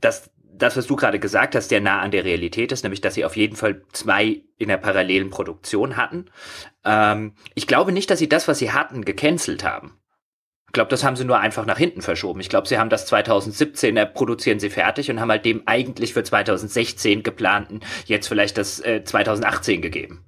das, 0.00 0.30
das, 0.42 0.76
was 0.76 0.86
du 0.86 0.96
gerade 0.96 1.18
gesagt 1.18 1.54
hast, 1.54 1.68
sehr 1.68 1.80
nah 1.80 2.00
an 2.00 2.10
der 2.10 2.24
Realität 2.24 2.72
ist, 2.72 2.82
nämlich 2.82 3.02
dass 3.02 3.14
sie 3.14 3.24
auf 3.24 3.36
jeden 3.36 3.56
Fall 3.56 3.82
zwei 3.92 4.42
in 4.56 4.68
der 4.68 4.78
parallelen 4.78 5.30
Produktion 5.30 5.96
hatten. 5.96 6.30
Ähm, 6.84 7.34
ich 7.54 7.66
glaube 7.66 7.92
nicht, 7.92 8.10
dass 8.10 8.18
sie 8.18 8.28
das, 8.28 8.48
was 8.48 8.58
sie 8.58 8.72
hatten, 8.72 9.04
gecancelt 9.04 9.64
haben. 9.64 9.98
Ich 10.76 10.78
glaube, 10.78 10.90
das 10.90 11.04
haben 11.04 11.16
sie 11.16 11.24
nur 11.24 11.40
einfach 11.40 11.64
nach 11.64 11.78
hinten 11.78 12.02
verschoben. 12.02 12.38
Ich 12.40 12.50
glaube, 12.50 12.68
sie 12.68 12.76
haben 12.76 12.90
das 12.90 13.06
2017 13.06 13.96
äh, 13.96 14.04
produzieren 14.04 14.60
sie 14.60 14.68
fertig 14.68 15.10
und 15.10 15.20
haben 15.20 15.30
halt 15.30 15.46
dem 15.46 15.62
eigentlich 15.64 16.12
für 16.12 16.22
2016 16.22 17.22
geplanten 17.22 17.80
jetzt 18.04 18.28
vielleicht 18.28 18.58
das 18.58 18.80
äh, 18.80 19.02
2018 19.02 19.80
gegeben. 19.80 20.26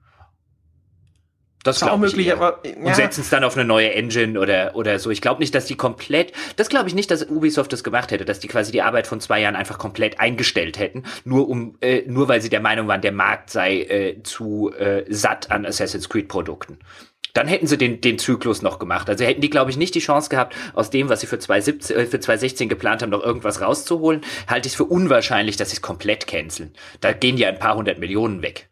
Das 1.64 1.80
glaube 1.80 2.06
ich. 2.06 2.12
Möglich, 2.12 2.32
aber, 2.32 2.62
ja. 2.64 2.82
Und 2.82 2.96
setzen 2.96 3.20
es 3.20 3.28
dann 3.28 3.44
auf 3.44 3.58
eine 3.58 3.66
neue 3.66 3.92
Engine 3.92 4.40
oder, 4.40 4.74
oder 4.74 4.98
so. 4.98 5.10
Ich 5.10 5.20
glaube 5.20 5.40
nicht, 5.40 5.54
dass 5.54 5.66
die 5.66 5.76
komplett, 5.76 6.32
das 6.56 6.70
glaube 6.70 6.88
ich 6.88 6.94
nicht, 6.94 7.10
dass 7.10 7.28
Ubisoft 7.28 7.70
das 7.74 7.84
gemacht 7.84 8.10
hätte, 8.10 8.24
dass 8.24 8.40
die 8.40 8.48
quasi 8.48 8.72
die 8.72 8.80
Arbeit 8.80 9.06
von 9.06 9.20
zwei 9.20 9.42
Jahren 9.42 9.54
einfach 9.54 9.76
komplett 9.76 10.18
eingestellt 10.18 10.78
hätten, 10.78 11.02
nur 11.24 11.46
um, 11.46 11.76
äh, 11.82 12.04
nur 12.06 12.26
weil 12.28 12.40
sie 12.40 12.48
der 12.48 12.60
Meinung 12.60 12.88
waren, 12.88 13.02
der 13.02 13.12
Markt 13.12 13.50
sei 13.50 13.82
äh, 13.82 14.22
zu 14.22 14.72
äh, 14.78 15.04
satt 15.10 15.50
an 15.50 15.66
Assassin's 15.66 16.08
Creed 16.08 16.28
Produkten. 16.28 16.78
Dann 17.34 17.46
hätten 17.46 17.66
sie 17.66 17.78
den, 17.78 18.00
den 18.00 18.18
Zyklus 18.18 18.62
noch 18.62 18.78
gemacht. 18.78 19.08
Also 19.08 19.24
hätten 19.24 19.40
die, 19.40 19.50
glaube 19.50 19.70
ich, 19.70 19.76
nicht 19.76 19.94
die 19.94 20.00
Chance 20.00 20.28
gehabt, 20.28 20.54
aus 20.74 20.90
dem, 20.90 21.08
was 21.08 21.20
sie 21.20 21.26
für 21.26 21.38
2017, 21.38 21.96
äh, 21.96 22.06
für 22.06 22.20
2016 22.20 22.68
geplant 22.68 23.02
haben, 23.02 23.10
noch 23.10 23.22
irgendwas 23.22 23.60
rauszuholen. 23.60 24.22
Halte 24.46 24.66
ich 24.66 24.72
es 24.72 24.76
für 24.76 24.84
unwahrscheinlich, 24.84 25.56
dass 25.56 25.70
sie 25.70 25.76
es 25.76 25.82
komplett 25.82 26.26
canceln. 26.26 26.72
Da 27.00 27.12
gehen 27.12 27.36
ja 27.36 27.48
ein 27.48 27.58
paar 27.58 27.76
hundert 27.76 27.98
Millionen 27.98 28.42
weg. 28.42 28.68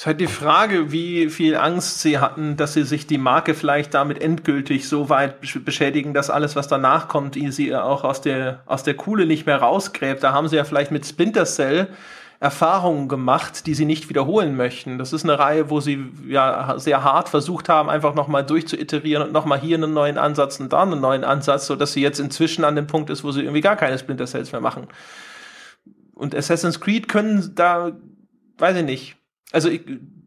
Es 0.00 0.04
ist 0.04 0.06
halt 0.06 0.20
die 0.22 0.28
Frage, 0.28 0.92
wie 0.92 1.28
viel 1.28 1.56
Angst 1.56 2.00
sie 2.00 2.18
hatten, 2.18 2.56
dass 2.56 2.72
sie 2.72 2.84
sich 2.84 3.06
die 3.06 3.18
Marke 3.18 3.52
vielleicht 3.52 3.92
damit 3.92 4.22
endgültig 4.22 4.88
so 4.88 5.10
weit 5.10 5.42
beschädigen, 5.42 6.14
dass 6.14 6.30
alles, 6.30 6.56
was 6.56 6.68
danach 6.68 7.06
kommt, 7.08 7.36
sie 7.50 7.76
auch 7.76 8.02
aus 8.02 8.22
der, 8.22 8.62
aus 8.64 8.82
der 8.82 8.94
Kuhle 8.94 9.26
nicht 9.26 9.44
mehr 9.44 9.58
rausgräbt. 9.58 10.22
Da 10.22 10.32
haben 10.32 10.48
sie 10.48 10.56
ja 10.56 10.64
vielleicht 10.64 10.90
mit 10.90 11.04
Splinter 11.04 11.44
Cell 11.44 11.88
Erfahrungen 12.40 13.06
gemacht, 13.08 13.66
die 13.66 13.74
sie 13.74 13.84
nicht 13.84 14.08
wiederholen 14.08 14.56
möchten. 14.56 14.96
Das 14.96 15.12
ist 15.12 15.24
eine 15.24 15.38
Reihe, 15.38 15.68
wo 15.68 15.80
sie 15.80 16.06
ja 16.26 16.78
sehr 16.78 17.04
hart 17.04 17.28
versucht 17.28 17.68
haben, 17.68 17.90
einfach 17.90 18.14
nochmal 18.14 18.46
durchzuiterieren 18.46 19.24
und 19.24 19.32
nochmal 19.32 19.60
hier 19.60 19.76
einen 19.76 19.92
neuen 19.92 20.16
Ansatz 20.16 20.58
und 20.58 20.72
da 20.72 20.82
einen 20.82 21.02
neuen 21.02 21.22
Ansatz, 21.22 21.66
so 21.66 21.76
dass 21.76 21.92
sie 21.92 22.00
jetzt 22.00 22.18
inzwischen 22.18 22.64
an 22.64 22.76
dem 22.76 22.86
Punkt 22.86 23.10
ist, 23.10 23.24
wo 23.24 23.30
sie 23.30 23.42
irgendwie 23.42 23.60
gar 23.60 23.76
keine 23.76 23.98
Splinter 23.98 24.26
Cells 24.26 24.52
mehr 24.52 24.62
machen. 24.62 24.86
Und 26.14 26.34
Assassin's 26.34 26.80
Creed 26.80 27.08
können 27.08 27.52
da, 27.54 27.92
weiß 28.56 28.78
ich 28.78 28.84
nicht, 28.84 29.16
also 29.52 29.68
ich, 29.68 29.82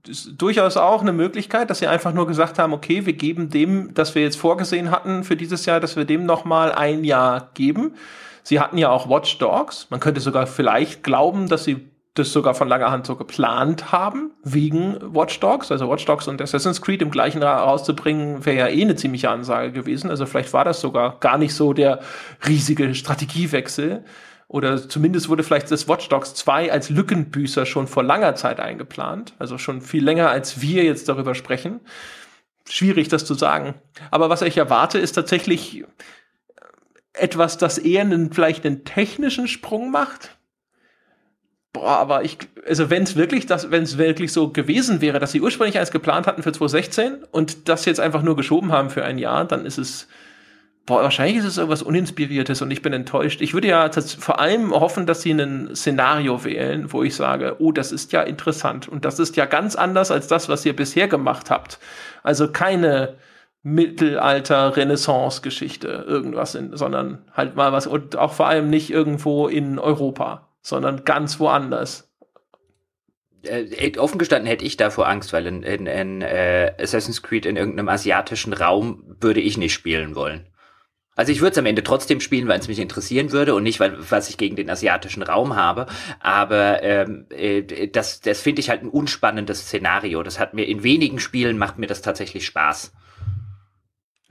ist 0.07 0.33
durchaus 0.37 0.77
auch 0.77 1.01
eine 1.01 1.13
Möglichkeit, 1.13 1.71
dass 1.71 1.79
sie 1.79 1.87
einfach 1.87 2.13
nur 2.13 2.27
gesagt 2.27 2.59
haben, 2.59 2.73
okay, 2.73 3.07
wir 3.07 3.13
geben 3.13 3.49
dem, 3.49 3.95
das 3.95 4.13
wir 4.13 4.21
jetzt 4.21 4.35
vorgesehen 4.35 4.91
hatten 4.91 5.23
für 5.23 5.35
dieses 5.35 5.65
Jahr, 5.65 5.79
dass 5.79 5.95
wir 5.95 6.05
dem 6.05 6.25
nochmal 6.27 6.73
ein 6.73 7.03
Jahr 7.03 7.49
geben. 7.55 7.95
Sie 8.43 8.59
hatten 8.59 8.77
ja 8.77 8.89
auch 8.89 9.09
Watch 9.09 9.37
Dogs. 9.39 9.87
Man 9.89 10.01
könnte 10.01 10.19
sogar 10.19 10.45
vielleicht 10.45 11.03
glauben, 11.03 11.47
dass 11.47 11.63
sie 11.63 11.92
das 12.13 12.31
sogar 12.31 12.53
von 12.53 12.67
langer 12.67 12.91
Hand 12.91 13.07
so 13.07 13.15
geplant 13.15 13.91
haben, 13.91 14.31
wegen 14.43 14.97
Watch 15.15 15.39
Dogs. 15.39 15.71
Also 15.71 15.89
Watch 15.89 16.05
Dogs 16.05 16.27
und 16.27 16.41
Assassin's 16.41 16.81
Creed 16.81 17.01
im 17.01 17.09
gleichen 17.09 17.41
Jahr 17.41 17.63
rauszubringen, 17.63 18.45
wäre 18.45 18.57
ja 18.57 18.67
eh 18.67 18.81
eine 18.83 18.95
ziemliche 18.95 19.31
Ansage 19.31 19.71
gewesen. 19.71 20.11
Also 20.11 20.27
vielleicht 20.27 20.53
war 20.53 20.63
das 20.63 20.79
sogar 20.79 21.19
gar 21.19 21.39
nicht 21.39 21.55
so 21.55 21.73
der 21.73 22.01
riesige 22.47 22.93
Strategiewechsel. 22.93 24.05
Oder 24.47 24.87
zumindest 24.87 25.29
wurde 25.29 25.41
vielleicht 25.41 25.71
das 25.71 25.87
Watch 25.87 26.07
Dogs 26.09 26.35
2 26.35 26.71
als 26.71 26.91
Lückenbüßer 26.91 27.65
schon 27.65 27.87
vor 27.87 28.03
langer 28.03 28.35
Zeit 28.35 28.59
eingeplant. 28.59 29.33
Also 29.39 29.57
schon 29.57 29.81
viel 29.81 30.03
länger, 30.03 30.29
als 30.29 30.61
wir 30.61 30.83
jetzt 30.83 31.09
darüber 31.09 31.33
sprechen. 31.33 31.79
Schwierig, 32.69 33.07
das 33.07 33.25
zu 33.25 33.33
sagen. 33.33 33.73
Aber 34.11 34.29
was 34.29 34.43
ich 34.43 34.57
erwarte, 34.57 34.99
ist 34.99 35.13
tatsächlich 35.13 35.83
etwas, 37.13 37.57
das 37.57 37.79
eher 37.79 38.01
einen, 38.01 38.31
vielleicht 38.31 38.65
einen 38.67 38.85
technischen 38.85 39.47
Sprung 39.47 39.89
macht 39.89 40.37
Boah, 41.73 41.97
aber 41.97 42.23
ich, 42.23 42.37
also 42.67 42.91
wenn 42.91 43.01
es 43.01 43.15
wirklich, 43.15 43.49
wenn 43.49 43.81
es 43.81 43.97
wirklich 43.97 44.31
so 44.31 44.49
gewesen 44.49 45.01
wäre, 45.01 45.19
dass 45.19 45.31
sie 45.31 45.41
ursprünglich 45.41 45.79
eins 45.79 45.89
geplant 45.89 46.27
hatten 46.27 46.43
für 46.43 46.51
2016 46.51 47.23
und 47.31 47.67
das 47.67 47.85
jetzt 47.85 47.99
einfach 47.99 48.21
nur 48.21 48.35
geschoben 48.35 48.71
haben 48.71 48.91
für 48.91 49.03
ein 49.03 49.17
Jahr, 49.17 49.43
dann 49.45 49.65
ist 49.65 49.79
es, 49.79 50.07
boah, 50.85 51.01
wahrscheinlich 51.01 51.37
ist 51.37 51.45
es 51.45 51.57
irgendwas 51.57 51.81
Uninspiriertes 51.81 52.61
und 52.61 52.69
ich 52.69 52.83
bin 52.83 52.93
enttäuscht. 52.93 53.41
Ich 53.41 53.55
würde 53.55 53.69
ja 53.69 53.89
vor 54.19 54.39
allem 54.39 54.71
hoffen, 54.71 55.07
dass 55.07 55.23
sie 55.23 55.31
ein 55.31 55.75
Szenario 55.75 56.43
wählen, 56.43 56.93
wo 56.93 57.01
ich 57.01 57.15
sage, 57.15 57.55
oh, 57.57 57.71
das 57.71 57.91
ist 57.91 58.11
ja 58.11 58.21
interessant 58.21 58.87
und 58.87 59.03
das 59.03 59.17
ist 59.17 59.35
ja 59.35 59.45
ganz 59.45 59.75
anders 59.75 60.11
als 60.11 60.27
das, 60.27 60.49
was 60.49 60.63
ihr 60.67 60.75
bisher 60.75 61.07
gemacht 61.07 61.49
habt. 61.49 61.79
Also 62.21 62.51
keine 62.51 63.15
Mittelalter, 63.63 64.77
Renaissance-Geschichte, 64.77 66.05
irgendwas, 66.07 66.53
in, 66.53 66.77
sondern 66.77 67.23
halt 67.33 67.55
mal 67.55 67.71
was 67.71 67.87
und 67.87 68.15
auch 68.15 68.33
vor 68.33 68.47
allem 68.47 68.69
nicht 68.69 68.91
irgendwo 68.91 69.47
in 69.47 69.79
Europa 69.79 70.52
sondern 70.63 71.03
ganz 71.03 71.39
woanders. 71.39 72.09
Äh, 73.43 73.97
offen 73.99 74.17
gestanden 74.17 74.47
hätte 74.47 74.65
ich 74.65 74.77
davor 74.77 75.07
Angst, 75.07 75.33
weil 75.33 75.45
in, 75.45 75.61
in, 75.63 75.85
in 75.85 76.21
äh, 76.21 76.73
Assassin's 76.79 77.21
Creed 77.21 77.45
in 77.45 77.57
irgendeinem 77.57 77.89
asiatischen 77.89 78.53
Raum 78.53 79.03
würde 79.19 79.41
ich 79.41 79.57
nicht 79.57 79.73
spielen 79.73 80.15
wollen. 80.15 80.47
Also 81.15 81.31
ich 81.31 81.41
würde 81.41 81.51
es 81.51 81.57
am 81.59 81.67
Ende 81.67 81.83
trotzdem 81.83 82.21
spielen, 82.21 82.47
weil 82.47 82.59
es 82.59 82.67
mich 82.67 82.79
interessieren 82.79 83.31
würde 83.31 83.53
und 83.53 83.63
nicht, 83.63 83.79
weil 83.79 83.97
was 84.09 84.29
ich 84.29 84.37
gegen 84.37 84.55
den 84.55 84.69
asiatischen 84.69 85.21
Raum 85.21 85.55
habe. 85.55 85.85
Aber 86.19 86.81
ähm, 86.81 87.27
äh, 87.29 87.87
das, 87.89 88.21
das 88.21 88.41
finde 88.41 88.61
ich 88.61 88.69
halt 88.69 88.81
ein 88.81 88.89
unspannendes 88.89 89.67
Szenario. 89.67 90.23
Das 90.23 90.39
hat 90.39 90.53
mir 90.53 90.63
in 90.63 90.81
wenigen 90.81 91.19
Spielen 91.19 91.57
macht 91.57 91.77
mir 91.77 91.87
das 91.87 92.01
tatsächlich 92.01 92.45
Spaß. 92.45 92.93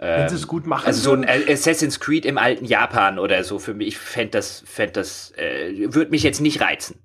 Wenn 0.03 0.29
sie 0.29 0.35
es 0.35 0.47
gut 0.47 0.67
machen. 0.67 0.87
Also 0.87 1.01
so 1.01 1.13
ein 1.13 1.27
Assassin's 1.49 2.01
Creed 2.01 2.25
im 2.25 2.39
alten 2.39 2.65
Japan 2.65 3.19
oder 3.19 3.45
so 3.45 3.59
für 3.59 3.75
mich, 3.75 3.89
ich 3.89 3.99
fände 3.99 4.33
das, 4.33 4.65
fänd 4.67 4.97
das, 4.97 5.33
äh, 5.37 5.93
würde 5.95 6.11
mich 6.11 6.23
jetzt 6.23 6.41
nicht 6.41 6.61
reizen. 6.61 6.99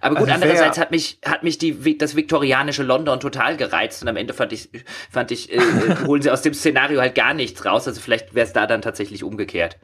Aber 0.00 0.16
gut, 0.16 0.30
also 0.30 0.34
andererseits 0.34 0.78
hat 0.78 0.90
mich, 0.90 1.18
hat 1.24 1.42
mich 1.42 1.58
die, 1.58 1.98
das 1.98 2.14
viktorianische 2.14 2.82
London 2.82 3.20
total 3.20 3.56
gereizt 3.56 4.02
und 4.02 4.08
am 4.08 4.16
Ende 4.16 4.34
fand 4.34 4.52
ich, 4.52 4.70
fand 5.10 5.30
ich, 5.30 5.52
äh, 5.52 5.58
holen 6.06 6.22
sie 6.22 6.30
aus 6.30 6.42
dem 6.42 6.54
Szenario 6.54 7.00
halt 7.00 7.14
gar 7.14 7.34
nichts 7.34 7.64
raus. 7.64 7.88
Also 7.88 8.00
vielleicht 8.00 8.34
wäre 8.34 8.46
es 8.46 8.52
da 8.52 8.66
dann 8.66 8.82
tatsächlich 8.82 9.24
umgekehrt. 9.24 9.78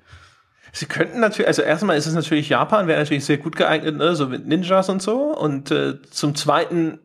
Sie 0.73 0.87
könnten 0.87 1.21
natürlich, 1.21 1.47
also 1.47 1.63
erstmal 1.63 1.97
ist 1.97 2.07
es 2.07 2.15
natürlich 2.15 2.49
Japan, 2.49 2.89
wäre 2.89 2.99
natürlich 2.99 3.25
sehr 3.25 3.39
gut 3.39 3.57
geeignet, 3.57 3.97
ne? 3.97 4.17
so 4.17 4.27
mit 4.27 4.47
Ninjas 4.47 4.89
und 4.89 5.01
so. 5.01 5.37
Und 5.37 5.71
äh, 5.71 6.03
zum 6.11 6.35
Zweiten 6.35 6.99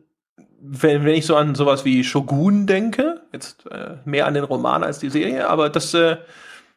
wenn, 0.60 1.04
wenn 1.04 1.14
ich 1.14 1.26
so 1.26 1.36
an 1.36 1.54
sowas 1.54 1.84
wie 1.84 2.04
Shogun 2.04 2.66
denke, 2.66 3.22
jetzt 3.32 3.66
äh, 3.70 3.96
mehr 4.04 4.26
an 4.26 4.34
den 4.34 4.44
Roman 4.44 4.84
als 4.84 4.98
die 4.98 5.10
Serie, 5.10 5.48
aber 5.48 5.70
das, 5.70 5.94
äh, 5.94 6.18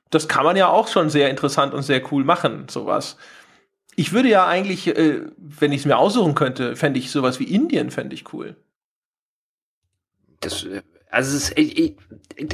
das 0.09 0.27
kann 0.27 0.45
man 0.45 0.55
ja 0.55 0.69
auch 0.69 0.87
schon 0.87 1.09
sehr 1.09 1.29
interessant 1.29 1.73
und 1.73 1.83
sehr 1.83 2.01
cool 2.11 2.23
machen, 2.23 2.67
sowas. 2.69 3.17
Ich 3.95 4.13
würde 4.13 4.29
ja 4.29 4.47
eigentlich, 4.47 4.87
äh, 4.87 5.21
wenn 5.37 5.71
ich 5.71 5.81
es 5.81 5.85
mir 5.85 5.97
aussuchen 5.97 6.33
könnte, 6.33 6.75
fände 6.75 6.99
ich 6.99 7.11
sowas 7.11 7.39
wie 7.39 7.43
Indien, 7.43 7.91
fände 7.91 8.15
ich 8.15 8.33
cool. 8.33 8.55
Das, 10.39 10.63
äh, 10.63 10.81
also 11.11 11.37
es 11.37 11.49
ist, 11.49 11.59
ich, 11.59 11.95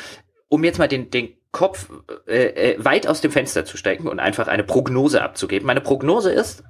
um 0.47 0.63
jetzt 0.63 0.79
mal 0.79 0.87
den, 0.87 1.11
den 1.11 1.35
Kopf 1.51 1.89
äh, 2.27 2.73
äh, 2.73 2.83
weit 2.83 3.07
aus 3.07 3.21
dem 3.21 3.31
Fenster 3.31 3.65
zu 3.65 3.77
stecken 3.77 4.07
und 4.07 4.19
einfach 4.19 4.47
eine 4.47 4.63
Prognose 4.63 5.21
abzugeben. 5.21 5.65
Meine 5.65 5.81
Prognose 5.81 6.31
ist, 6.31 6.63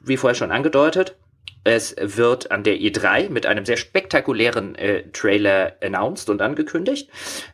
wie 0.00 0.16
vorher 0.16 0.34
schon 0.34 0.52
angedeutet, 0.52 1.16
Es 1.64 1.94
wird 1.98 2.50
an 2.50 2.62
der 2.62 2.76
E3 2.76 3.28
mit 3.28 3.44
einem 3.44 3.66
sehr 3.66 3.76
spektakulären 3.76 4.74
äh, 4.76 5.02
Trailer 5.12 5.72
announced 5.82 6.30
und 6.30 6.40
angekündigt. 6.40 7.10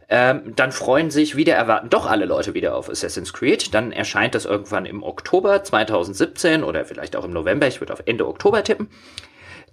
Ähm, 0.08 0.52
dann 0.54 0.70
freuen 0.70 1.10
sich 1.10 1.34
wieder 1.34 1.54
erwarten 1.54 1.90
doch 1.90 2.06
alle 2.06 2.24
Leute 2.24 2.54
wieder 2.54 2.76
auf 2.76 2.88
Assassin's 2.88 3.32
Creed. 3.32 3.74
Dann 3.74 3.90
erscheint 3.90 4.34
das 4.34 4.44
irgendwann 4.44 4.86
im 4.86 5.02
Oktober 5.02 5.64
2017 5.64 6.62
oder 6.62 6.84
vielleicht 6.84 7.16
auch 7.16 7.24
im 7.24 7.32
November. 7.32 7.66
Ich 7.66 7.80
würde 7.80 7.92
auf 7.92 8.02
Ende 8.04 8.28
Oktober 8.28 8.62
tippen. 8.62 8.88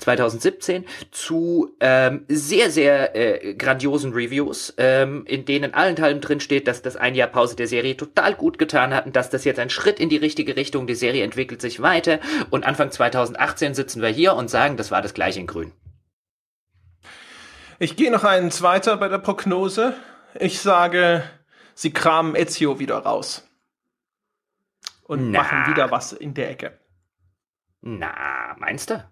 2017 0.02 0.86
zu 1.12 1.76
ähm, 1.80 2.26
sehr, 2.28 2.70
sehr 2.70 3.16
äh, 3.16 3.54
grandiosen 3.56 4.14
Reviews, 4.14 4.74
ähm, 4.78 5.26
in 5.26 5.46
denen 5.46 5.74
allenthalben 5.74 6.22
drin 6.22 6.40
steht, 6.40 6.68
dass 6.68 6.82
das 6.82 6.98
ein 6.98 7.16
Jahr 7.16 7.28
Pause 7.30 7.56
der 7.56 7.68
Serie 7.68 7.96
total 7.96 8.36
gut 8.36 8.58
getan 8.58 8.94
hat 8.94 9.06
und 9.06 9.16
dass 9.16 9.30
das 9.30 9.46
jetzt 9.46 9.60
ein 9.60 9.70
Schritt 9.70 10.00
in 10.00 10.10
die 10.10 10.18
richtige 10.18 10.56
Richtung, 10.56 10.88
die 10.88 10.96
Serie 10.96 11.24
entwickelt 11.24 11.62
sich 11.62 11.82
weiter 11.82 12.20
und 12.50 12.66
Anfang 12.66 12.92
2018 12.92 13.74
sitzen 13.74 14.02
wir 14.02 14.10
hier 14.10 14.36
und 14.36 14.50
sagen, 14.50 14.78
das 14.78 14.92
war 14.92 15.02
das 15.02 15.14
gleiche 15.14 15.40
in 15.40 15.48
grün. 15.48 15.72
Ich 17.80 17.96
gehe 17.96 18.12
noch 18.12 18.24
einen 18.24 18.52
zweiter 18.52 18.98
bei 18.98 19.08
der 19.08 19.18
Prognose. 19.18 19.96
Ich 20.40 20.60
sage, 20.60 21.24
sie 21.74 21.92
kramen 21.92 22.36
Ezio 22.36 22.78
wieder 22.80 22.98
raus. 22.98 23.48
Und 25.04 25.32
Na. 25.32 25.40
machen 25.40 25.72
wieder 25.72 25.90
was 25.90 26.14
in 26.14 26.34
der 26.34 26.52
Ecke. 26.52 26.80
Na, 27.82 28.56
meinst 28.60 28.92
du? 28.92 29.04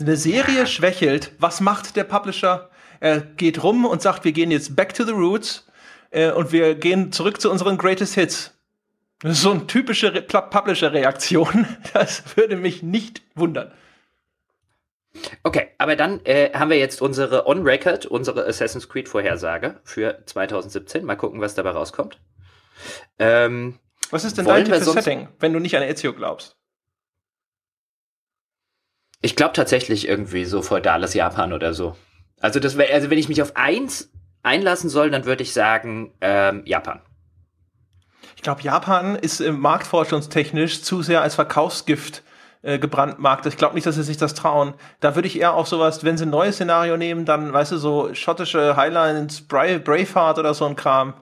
Eine 0.00 0.16
Serie 0.16 0.66
schwächelt, 0.66 1.32
was 1.38 1.60
macht 1.60 1.96
der 1.96 2.04
Publisher? 2.04 2.70
Er 3.00 3.20
geht 3.20 3.62
rum 3.62 3.84
und 3.84 4.02
sagt, 4.02 4.24
wir 4.24 4.32
gehen 4.32 4.50
jetzt 4.50 4.76
back 4.76 4.94
to 4.94 5.04
the 5.04 5.12
roots 5.12 5.66
äh, 6.10 6.30
und 6.30 6.52
wir 6.52 6.74
gehen 6.74 7.12
zurück 7.12 7.40
zu 7.40 7.50
unseren 7.50 7.78
greatest 7.78 8.14
Hits. 8.14 8.54
Das 9.20 9.32
ist 9.32 9.42
so 9.42 9.50
eine 9.50 9.66
typische 9.66 10.14
Re 10.14 10.22
Publisher-Reaktion. 10.22 11.66
Das 11.92 12.36
würde 12.36 12.56
mich 12.56 12.82
nicht 12.82 13.22
wundern. 13.34 13.72
Okay, 15.42 15.68
aber 15.78 15.96
dann 15.96 16.24
äh, 16.24 16.52
haben 16.52 16.70
wir 16.70 16.78
jetzt 16.78 17.02
unsere 17.02 17.46
On-Record, 17.46 18.06
unsere 18.06 18.46
Assassin's 18.46 18.88
Creed-Vorhersage 18.88 19.80
für 19.82 20.22
2017. 20.26 21.04
Mal 21.04 21.16
gucken, 21.16 21.40
was 21.40 21.54
dabei 21.54 21.70
rauskommt. 21.70 22.20
Ähm, 23.18 23.78
was 24.10 24.24
ist 24.24 24.38
denn 24.38 24.44
dein 24.44 24.66
Setting, 24.80 25.28
wenn 25.40 25.52
du 25.52 25.58
nicht 25.58 25.76
an 25.76 25.82
Ezio 25.82 26.12
glaubst? 26.12 26.57
Ich 29.20 29.36
glaube 29.36 29.52
tatsächlich 29.52 30.08
irgendwie 30.08 30.44
so 30.44 30.62
feudales 30.62 31.14
Japan 31.14 31.52
oder 31.52 31.74
so. 31.74 31.96
Also 32.40 32.60
das 32.60 32.76
wäre, 32.76 32.92
also 32.92 33.10
wenn 33.10 33.18
ich 33.18 33.28
mich 33.28 33.42
auf 33.42 33.56
eins 33.56 34.10
einlassen 34.42 34.90
soll, 34.90 35.10
dann 35.10 35.24
würde 35.24 35.42
ich 35.42 35.52
sagen 35.52 36.12
ähm, 36.20 36.62
Japan. 36.64 37.00
Ich 38.36 38.42
glaube, 38.42 38.62
Japan 38.62 39.16
ist 39.16 39.40
äh, 39.40 39.50
marktforschungstechnisch 39.50 40.82
zu 40.82 41.02
sehr 41.02 41.22
als 41.22 41.34
Verkaufsgift 41.34 42.22
äh, 42.62 42.78
gebrandmarkt. 42.78 43.46
Ich 43.46 43.56
glaube 43.56 43.74
nicht, 43.74 43.86
dass 43.86 43.96
sie 43.96 44.04
sich 44.04 44.16
das 44.16 44.34
trauen. 44.34 44.74
Da 45.00 45.16
würde 45.16 45.26
ich 45.26 45.38
eher 45.38 45.54
auf 45.54 45.66
sowas, 45.66 46.04
wenn 46.04 46.16
sie 46.16 46.26
ein 46.26 46.30
neues 46.30 46.54
Szenario 46.54 46.96
nehmen, 46.96 47.24
dann, 47.24 47.52
weißt 47.52 47.72
du, 47.72 47.78
so 47.78 48.14
schottische 48.14 48.76
Highlands, 48.76 49.40
Bra 49.40 49.78
Braveheart 49.78 50.38
oder 50.38 50.54
so 50.54 50.66
ein 50.66 50.76
Kram. 50.76 51.14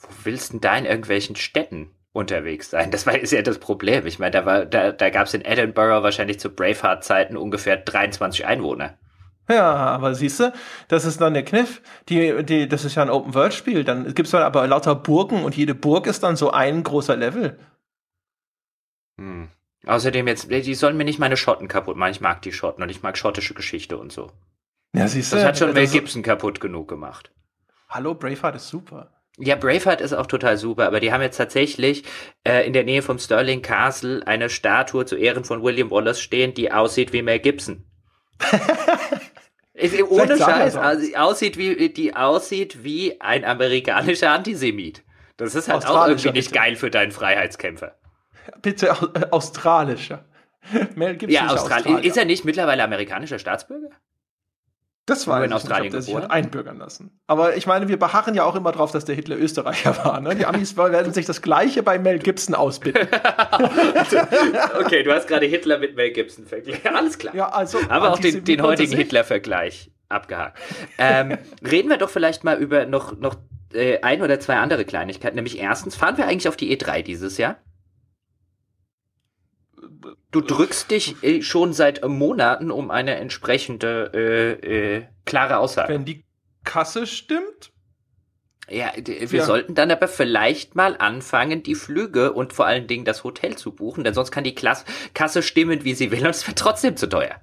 Wo 0.00 0.08
willst 0.24 0.48
du 0.48 0.52
denn 0.52 0.60
da 0.62 0.76
in 0.76 0.86
irgendwelchen 0.86 1.36
Städten? 1.36 1.90
Unterwegs 2.14 2.70
sein. 2.70 2.90
Das 2.90 3.06
war, 3.06 3.18
ist 3.18 3.32
ja 3.32 3.42
das 3.42 3.58
Problem. 3.58 4.06
Ich 4.06 4.18
meine, 4.18 4.30
da, 4.30 4.46
war, 4.46 4.64
da, 4.64 4.92
da 4.92 5.10
gab 5.10 5.26
es 5.26 5.34
in 5.34 5.44
Edinburgh 5.44 6.02
wahrscheinlich 6.02 6.40
zu 6.40 6.48
Braveheart-Zeiten 6.48 7.36
ungefähr 7.36 7.76
23 7.76 8.46
Einwohner. 8.46 8.96
Ja, 9.48 9.74
aber 9.74 10.14
siehst 10.14 10.40
du, 10.40 10.52
das 10.88 11.04
ist 11.04 11.20
dann 11.20 11.34
der 11.34 11.44
Kniff. 11.44 11.82
Die, 12.08 12.44
die, 12.44 12.66
das 12.68 12.84
ist 12.84 12.94
ja 12.94 13.02
ein 13.02 13.10
Open-World-Spiel. 13.10 13.84
Dann 13.84 14.14
gibt 14.14 14.26
es 14.26 14.30
dann 14.30 14.42
aber 14.42 14.66
lauter 14.66 14.94
Burgen 14.94 15.44
und 15.44 15.56
jede 15.56 15.74
Burg 15.74 16.06
ist 16.06 16.22
dann 16.22 16.36
so 16.36 16.52
ein 16.52 16.84
großer 16.84 17.16
Level. 17.16 17.58
Hm. 19.18 19.48
Außerdem 19.84 20.28
jetzt, 20.28 20.50
die 20.50 20.74
sollen 20.74 20.96
mir 20.96 21.04
nicht 21.04 21.18
meine 21.18 21.36
Schotten 21.36 21.68
kaputt 21.68 21.96
machen. 21.96 22.12
Ich 22.12 22.20
mag 22.20 22.40
die 22.42 22.52
Schotten 22.52 22.82
und 22.82 22.88
ich 22.88 23.02
mag 23.02 23.18
schottische 23.18 23.54
Geschichte 23.54 23.98
und 23.98 24.12
so. 24.12 24.30
Ja, 24.94 25.08
siehst 25.08 25.32
du. 25.32 25.36
Das 25.36 25.44
hat 25.44 25.58
schon 25.58 25.72
Mel 25.72 25.88
Gibson 25.88 26.22
kaputt 26.22 26.60
genug 26.60 26.88
gemacht. 26.88 27.32
Hallo, 27.88 28.14
Braveheart 28.14 28.56
ist 28.56 28.68
super. 28.68 29.13
Ja, 29.38 29.56
Braveheart 29.56 30.00
ist 30.00 30.12
auch 30.12 30.26
total 30.26 30.56
super, 30.56 30.86
aber 30.86 31.00
die 31.00 31.12
haben 31.12 31.20
jetzt 31.20 31.36
tatsächlich 31.36 32.04
äh, 32.44 32.64
in 32.66 32.72
der 32.72 32.84
Nähe 32.84 33.02
vom 33.02 33.18
Stirling 33.18 33.62
Castle 33.62 34.22
eine 34.26 34.48
Statue 34.48 35.06
zu 35.06 35.16
Ehren 35.16 35.44
von 35.44 35.62
William 35.62 35.90
Wallace 35.90 36.20
stehen, 36.20 36.54
die 36.54 36.70
aussieht 36.70 37.12
wie 37.12 37.22
Mel 37.22 37.40
Gibson. 37.40 37.84
ist, 39.74 40.00
ohne 40.02 40.38
Scheiß, 40.38 40.76
also, 40.76 41.16
aussieht 41.16 41.58
wie, 41.58 41.88
die 41.88 42.14
aussieht 42.14 42.84
wie 42.84 43.20
ein 43.20 43.44
amerikanischer 43.44 44.30
Antisemit. 44.30 45.02
Das 45.36 45.56
ist 45.56 45.68
halt 45.68 45.84
auch 45.84 46.06
irgendwie 46.06 46.30
nicht 46.30 46.52
geil 46.52 46.76
für 46.76 46.90
deinen 46.90 47.10
Freiheitskämpfer. 47.10 47.96
Bitte 48.62 48.96
äh, 49.14 49.26
australischer. 49.32 50.24
Mel 50.94 51.16
Gibson 51.16 51.34
ja, 51.34 51.48
Australien. 51.48 52.04
Ist 52.04 52.16
er 52.16 52.24
nicht 52.24 52.44
mittlerweile 52.44 52.84
amerikanischer 52.84 53.40
Staatsbürger? 53.40 53.90
Das 55.06 55.26
war 55.26 55.44
in 55.44 55.52
Australien 55.52 55.94
nicht, 55.94 56.14
hat 56.14 56.30
einbürgern 56.30 56.78
lassen. 56.78 57.10
Aber 57.26 57.56
ich 57.56 57.66
meine, 57.66 57.88
wir 57.88 57.98
beharren 57.98 58.34
ja 58.34 58.44
auch 58.44 58.54
immer 58.54 58.72
drauf, 58.72 58.90
dass 58.90 59.04
der 59.04 59.14
Hitler 59.14 59.36
Österreicher 59.36 59.96
war. 60.04 60.20
Ne? 60.20 60.34
Die 60.34 60.46
Amis 60.46 60.76
werden 60.78 61.12
sich 61.12 61.26
das 61.26 61.42
Gleiche 61.42 61.82
bei 61.82 61.98
Mel 61.98 62.18
Gibson 62.18 62.54
ausbitten. 62.54 63.06
okay, 64.80 65.02
du 65.02 65.12
hast 65.12 65.28
gerade 65.28 65.44
Hitler 65.44 65.78
mit 65.78 65.94
Mel 65.94 66.10
Gibson 66.10 66.46
verglichen. 66.46 66.94
Alles 66.94 67.18
klar. 67.18 67.34
Ja, 67.34 67.48
also 67.50 67.78
Aber 67.88 68.12
auch 68.12 68.18
den, 68.18 68.44
den 68.44 68.62
heutigen 68.62 68.96
Hitler-Vergleich 68.96 69.90
abgehakt. 70.08 70.58
Ähm, 70.96 71.36
reden 71.62 71.90
wir 71.90 71.98
doch 71.98 72.10
vielleicht 72.10 72.44
mal 72.44 72.56
über 72.56 72.86
noch, 72.86 73.18
noch 73.18 73.36
äh, 73.74 74.00
ein 74.00 74.22
oder 74.22 74.40
zwei 74.40 74.56
andere 74.56 74.86
Kleinigkeiten. 74.86 75.36
Nämlich 75.36 75.58
erstens, 75.58 75.96
fahren 75.96 76.16
wir 76.16 76.26
eigentlich 76.26 76.48
auf 76.48 76.56
die 76.56 76.74
E3 76.74 77.02
dieses 77.02 77.36
Jahr? 77.36 77.56
Du 80.30 80.40
drückst 80.40 80.90
dich 80.90 81.22
äh, 81.22 81.42
schon 81.42 81.72
seit 81.72 82.06
Monaten 82.06 82.70
um 82.70 82.90
eine 82.90 83.16
entsprechende 83.16 84.10
äh, 84.14 84.96
äh, 84.96 85.06
klare 85.24 85.58
Aussage. 85.58 85.92
Wenn 85.92 86.04
die 86.04 86.24
Kasse 86.64 87.06
stimmt? 87.06 87.72
Ja, 88.68 88.92
wir 88.96 89.28
ja. 89.28 89.44
sollten 89.44 89.74
dann 89.74 89.90
aber 89.90 90.08
vielleicht 90.08 90.74
mal 90.74 90.96
anfangen, 90.96 91.62
die 91.62 91.74
Flüge 91.74 92.32
und 92.32 92.54
vor 92.54 92.64
allen 92.64 92.86
Dingen 92.86 93.04
das 93.04 93.22
Hotel 93.22 93.56
zu 93.56 93.72
buchen, 93.72 94.04
denn 94.04 94.14
sonst 94.14 94.30
kann 94.30 94.44
die 94.44 94.54
Klasse, 94.54 94.86
Kasse 95.12 95.42
stimmen, 95.42 95.84
wie 95.84 95.94
sie 95.94 96.10
will, 96.10 96.24
und 96.24 96.30
es 96.30 96.46
wird 96.46 96.58
trotzdem 96.58 96.96
zu 96.96 97.06
teuer. 97.06 97.36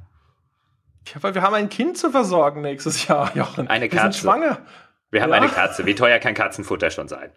Ja, 1.14 1.22
weil 1.22 1.36
wir 1.36 1.44
haben 1.44 1.54
ein 1.54 1.70
Kind 1.70 1.98
zu 1.98 2.10
versorgen 2.10 2.62
nächstes 2.62 3.08
Jahr, 3.08 3.36
Jochen. 3.36 3.68
Eine 3.68 3.88
Katze. 3.88 4.04
Wir 4.04 4.12
sind 4.14 4.22
schwanger. 4.22 4.66
Wir 5.12 5.22
haben 5.22 5.30
ja. 5.30 5.38
eine 5.38 5.48
Katze. 5.48 5.86
Wie 5.86 5.94
teuer 5.94 6.20
kann 6.20 6.34
Katzenfutter 6.34 6.90
schon 6.90 7.08
sein? 7.08 7.32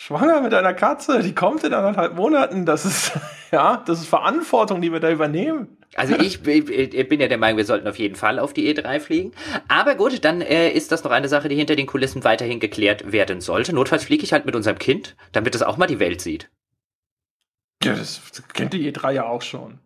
Schwanger 0.00 0.42
mit 0.42 0.54
einer 0.54 0.74
Katze, 0.74 1.24
die 1.24 1.34
kommt 1.34 1.64
in 1.64 1.74
anderthalb 1.74 2.14
Monaten. 2.14 2.64
Das 2.64 2.84
ist, 2.84 3.18
ja, 3.50 3.82
das 3.84 3.98
ist 3.98 4.06
Verantwortung, 4.06 4.80
die 4.80 4.92
wir 4.92 5.00
da 5.00 5.10
übernehmen. 5.10 5.76
Also 5.96 6.14
ich, 6.20 6.46
ich, 6.46 7.08
bin 7.08 7.20
ja 7.20 7.26
der 7.26 7.36
Meinung, 7.36 7.56
wir 7.56 7.64
sollten 7.64 7.88
auf 7.88 7.98
jeden 7.98 8.14
Fall 8.14 8.38
auf 8.38 8.52
die 8.52 8.72
E3 8.72 9.00
fliegen. 9.00 9.32
Aber 9.66 9.96
gut, 9.96 10.24
dann 10.24 10.40
äh, 10.40 10.70
ist 10.70 10.92
das 10.92 11.02
noch 11.02 11.10
eine 11.10 11.28
Sache, 11.28 11.48
die 11.48 11.56
hinter 11.56 11.74
den 11.74 11.88
Kulissen 11.88 12.22
weiterhin 12.22 12.60
geklärt 12.60 13.10
werden 13.10 13.40
sollte. 13.40 13.74
Notfalls 13.74 14.04
fliege 14.04 14.22
ich 14.22 14.32
halt 14.32 14.46
mit 14.46 14.54
unserem 14.54 14.78
Kind, 14.78 15.16
damit 15.32 15.56
es 15.56 15.62
auch 15.62 15.78
mal 15.78 15.88
die 15.88 15.98
Welt 15.98 16.20
sieht. 16.20 16.48
Ja, 17.82 17.94
das 17.94 18.22
kennt 18.52 18.74
die 18.74 18.92
E3 18.92 19.10
ja 19.10 19.26
auch 19.26 19.42
schon. 19.42 19.80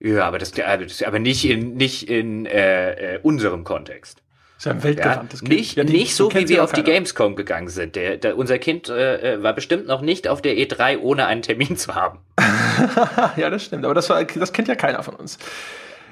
Ja, 0.00 0.26
aber 0.26 0.38
das, 0.38 0.50
das 0.50 1.02
aber 1.04 1.20
nicht 1.20 1.44
in, 1.44 1.74
nicht 1.74 2.08
in 2.10 2.46
äh, 2.46 3.14
äh, 3.14 3.20
unserem 3.22 3.62
Kontext. 3.62 4.24
Das 4.62 4.66
ist 4.66 4.66
ja 4.66 4.72
ein 4.78 4.84
weltgewandtes 4.84 5.40
ja, 5.40 5.46
Kind. 5.48 5.58
Nicht, 5.58 5.76
ja, 5.76 5.84
die, 5.84 5.92
nicht 5.92 6.14
so, 6.14 6.32
wie 6.32 6.48
wir 6.48 6.62
auf 6.62 6.70
keiner. 6.70 6.84
die 6.84 6.90
Gamescom 6.92 7.34
gegangen 7.34 7.68
sind. 7.68 7.96
Der, 7.96 8.16
der, 8.16 8.36
unser 8.36 8.58
Kind 8.58 8.88
äh, 8.88 9.34
äh 9.34 9.42
war 9.42 9.54
bestimmt 9.54 9.88
noch 9.88 10.02
nicht 10.02 10.28
auf 10.28 10.40
der 10.40 10.54
E3, 10.54 10.98
ohne 10.98 11.26
einen 11.26 11.42
Termin 11.42 11.76
zu 11.76 11.96
haben. 11.96 12.20
ja, 13.36 13.50
das 13.50 13.64
stimmt. 13.64 13.84
Aber 13.84 13.94
das, 13.94 14.08
war, 14.08 14.22
das 14.22 14.52
kennt 14.52 14.68
ja 14.68 14.76
keiner 14.76 15.02
von 15.02 15.16
uns. 15.16 15.38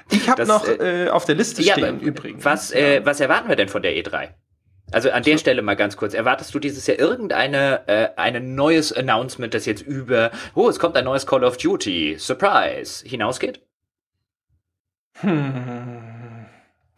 Ich 0.09 0.27
habe 0.27 0.45
noch 0.45 0.67
äh, 0.67 1.05
äh, 1.05 1.09
auf 1.09 1.23
der 1.23 1.35
Liste 1.35 1.61
ja, 1.61 1.73
stehen 1.75 2.01
übrigens. 2.01 2.43
Was, 2.43 2.73
äh, 2.73 2.99
was 3.05 3.21
erwarten 3.21 3.47
wir 3.47 3.55
denn 3.55 3.69
von 3.69 3.81
der 3.81 3.93
E3? 3.93 4.31
Also 4.91 5.11
an 5.11 5.23
der 5.23 5.37
Stelle 5.37 5.61
mal 5.61 5.77
ganz 5.77 5.95
kurz. 5.95 6.13
Erwartest 6.13 6.53
du 6.53 6.59
dieses 6.59 6.85
Jahr 6.87 6.99
irgendeine 6.99 7.87
äh, 7.87 8.09
ein 8.17 8.55
neues 8.55 8.91
Announcement, 8.91 9.53
das 9.53 9.65
jetzt 9.65 9.81
über, 9.81 10.31
oh, 10.55 10.67
es 10.67 10.77
kommt 10.77 10.97
ein 10.97 11.05
neues 11.05 11.25
Call 11.25 11.45
of 11.45 11.55
Duty, 11.55 12.17
Surprise, 12.19 13.07
hinausgeht? 13.07 13.61
Hm. 15.21 16.10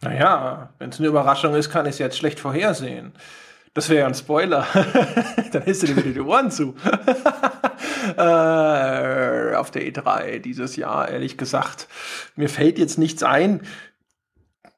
Naja, 0.04 0.68
wenn 0.78 0.90
es 0.90 0.98
eine 0.98 1.08
Überraschung 1.08 1.54
ist, 1.54 1.70
kann 1.70 1.86
ich 1.86 1.92
es 1.92 1.98
jetzt 1.98 2.18
schlecht 2.18 2.38
vorhersehen. 2.38 3.12
Das 3.72 3.88
wäre 3.88 4.00
ja 4.00 4.06
ein 4.06 4.14
Spoiler. 4.14 4.66
Dann 5.52 5.62
hältst 5.62 5.82
du 5.82 5.86
dir 5.88 5.96
wieder 5.96 6.10
die 6.10 6.20
Ohren 6.20 6.50
zu. 6.50 6.76
äh, 8.16 9.54
auf 9.56 9.70
der 9.72 9.82
E3 9.82 10.38
dieses 10.38 10.76
Jahr, 10.76 11.08
ehrlich 11.08 11.36
gesagt. 11.36 11.88
Mir 12.36 12.48
fällt 12.48 12.78
jetzt 12.78 12.98
nichts 12.98 13.22
ein 13.22 13.62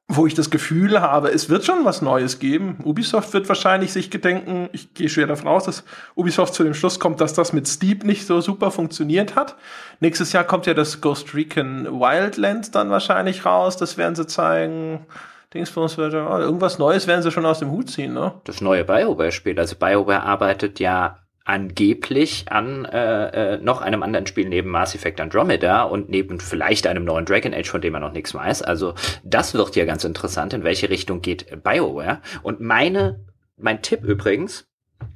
wo 0.09 0.27
ich 0.27 0.35
das 0.35 0.51
Gefühl 0.51 1.01
habe, 1.01 1.31
es 1.31 1.49
wird 1.49 1.65
schon 1.65 1.85
was 1.85 2.01
Neues 2.01 2.39
geben. 2.39 2.79
Ubisoft 2.85 3.33
wird 3.33 3.49
wahrscheinlich 3.49 3.93
sich 3.93 4.09
gedenken, 4.09 4.69
ich 4.73 4.95
gehe 4.95 5.09
schwer 5.09 5.27
davon 5.27 5.49
aus, 5.49 5.65
dass 5.65 5.85
Ubisoft 6.15 6.55
zu 6.55 6.63
dem 6.63 6.75
Schluss 6.75 7.01
kommt, 7.01 7.21
dass 7.21 7.35
das 7.35 7.53
mit 7.53 7.67
Steep 7.67 8.05
nicht 8.05 8.25
so 8.25 8.41
super 8.41 8.71
funktioniert 8.71 9.35
hat. 9.35 9.57
Nächstes 9.99 10.33
Jahr 10.33 10.45
kommt 10.45 10.67
ja 10.67 10.75
das 10.75 11.01
Ghost 11.01 11.35
Recon 11.35 11.87
Wildlands 11.87 12.71
dann 12.71 12.91
wahrscheinlich 12.91 13.45
raus, 13.45 13.77
das 13.77 13.97
werden 13.99 14.15
sie 14.15 14.27
zeigen. 14.27 15.07
Dingsbums 15.53 15.97
wird, 15.97 16.13
irgendwas 16.13 16.79
Neues 16.79 17.07
werden 17.09 17.23
sie 17.23 17.33
schon 17.33 17.47
aus 17.47 17.59
dem 17.59 17.71
Hut 17.71 17.91
ziehen, 17.91 18.13
ne? 18.15 18.35
Das 18.45 18.61
neue 18.61 18.85
BioWare-Spiel. 18.85 19.59
Also 19.59 19.75
BioWare 19.77 20.23
arbeitet 20.23 20.79
ja 20.81 21.19
angeblich 21.47 22.47
an 22.51 22.85
äh, 22.87 23.55
äh, 23.55 23.59
noch 23.59 23.81
einem 23.81 24.03
anderen 24.03 24.27
Spiel 24.27 24.49
neben 24.49 24.69
Mass 24.69 24.97
Effect 24.97 25.21
Andromeda 25.21 25.85
und 25.85 26.09
neben 26.09 26.41
vielleicht 26.41 26.89
einem 26.89 27.05
neuen 27.05 27.25
Dragon 27.25 27.55
Age, 27.55 27.69
von 27.69 27.81
dem 27.81 27.93
man 27.93 28.03
noch 28.03 28.13
nichts 28.13 28.35
weiß. 28.35 28.63
Also 28.63 28.95
das 29.23 29.55
wird 29.55 29.77
ja 29.77 29.85
ganz 29.85 30.03
interessant, 30.03 30.53
in 30.53 30.65
welche 30.65 30.91
Richtung 30.91 31.23
geht 31.23 31.63
BioWare. 31.63 32.21
Und 32.43 32.61
meine, 32.61 33.25
mein 33.57 33.81
Tipp 33.81 34.03
übrigens 34.03 34.67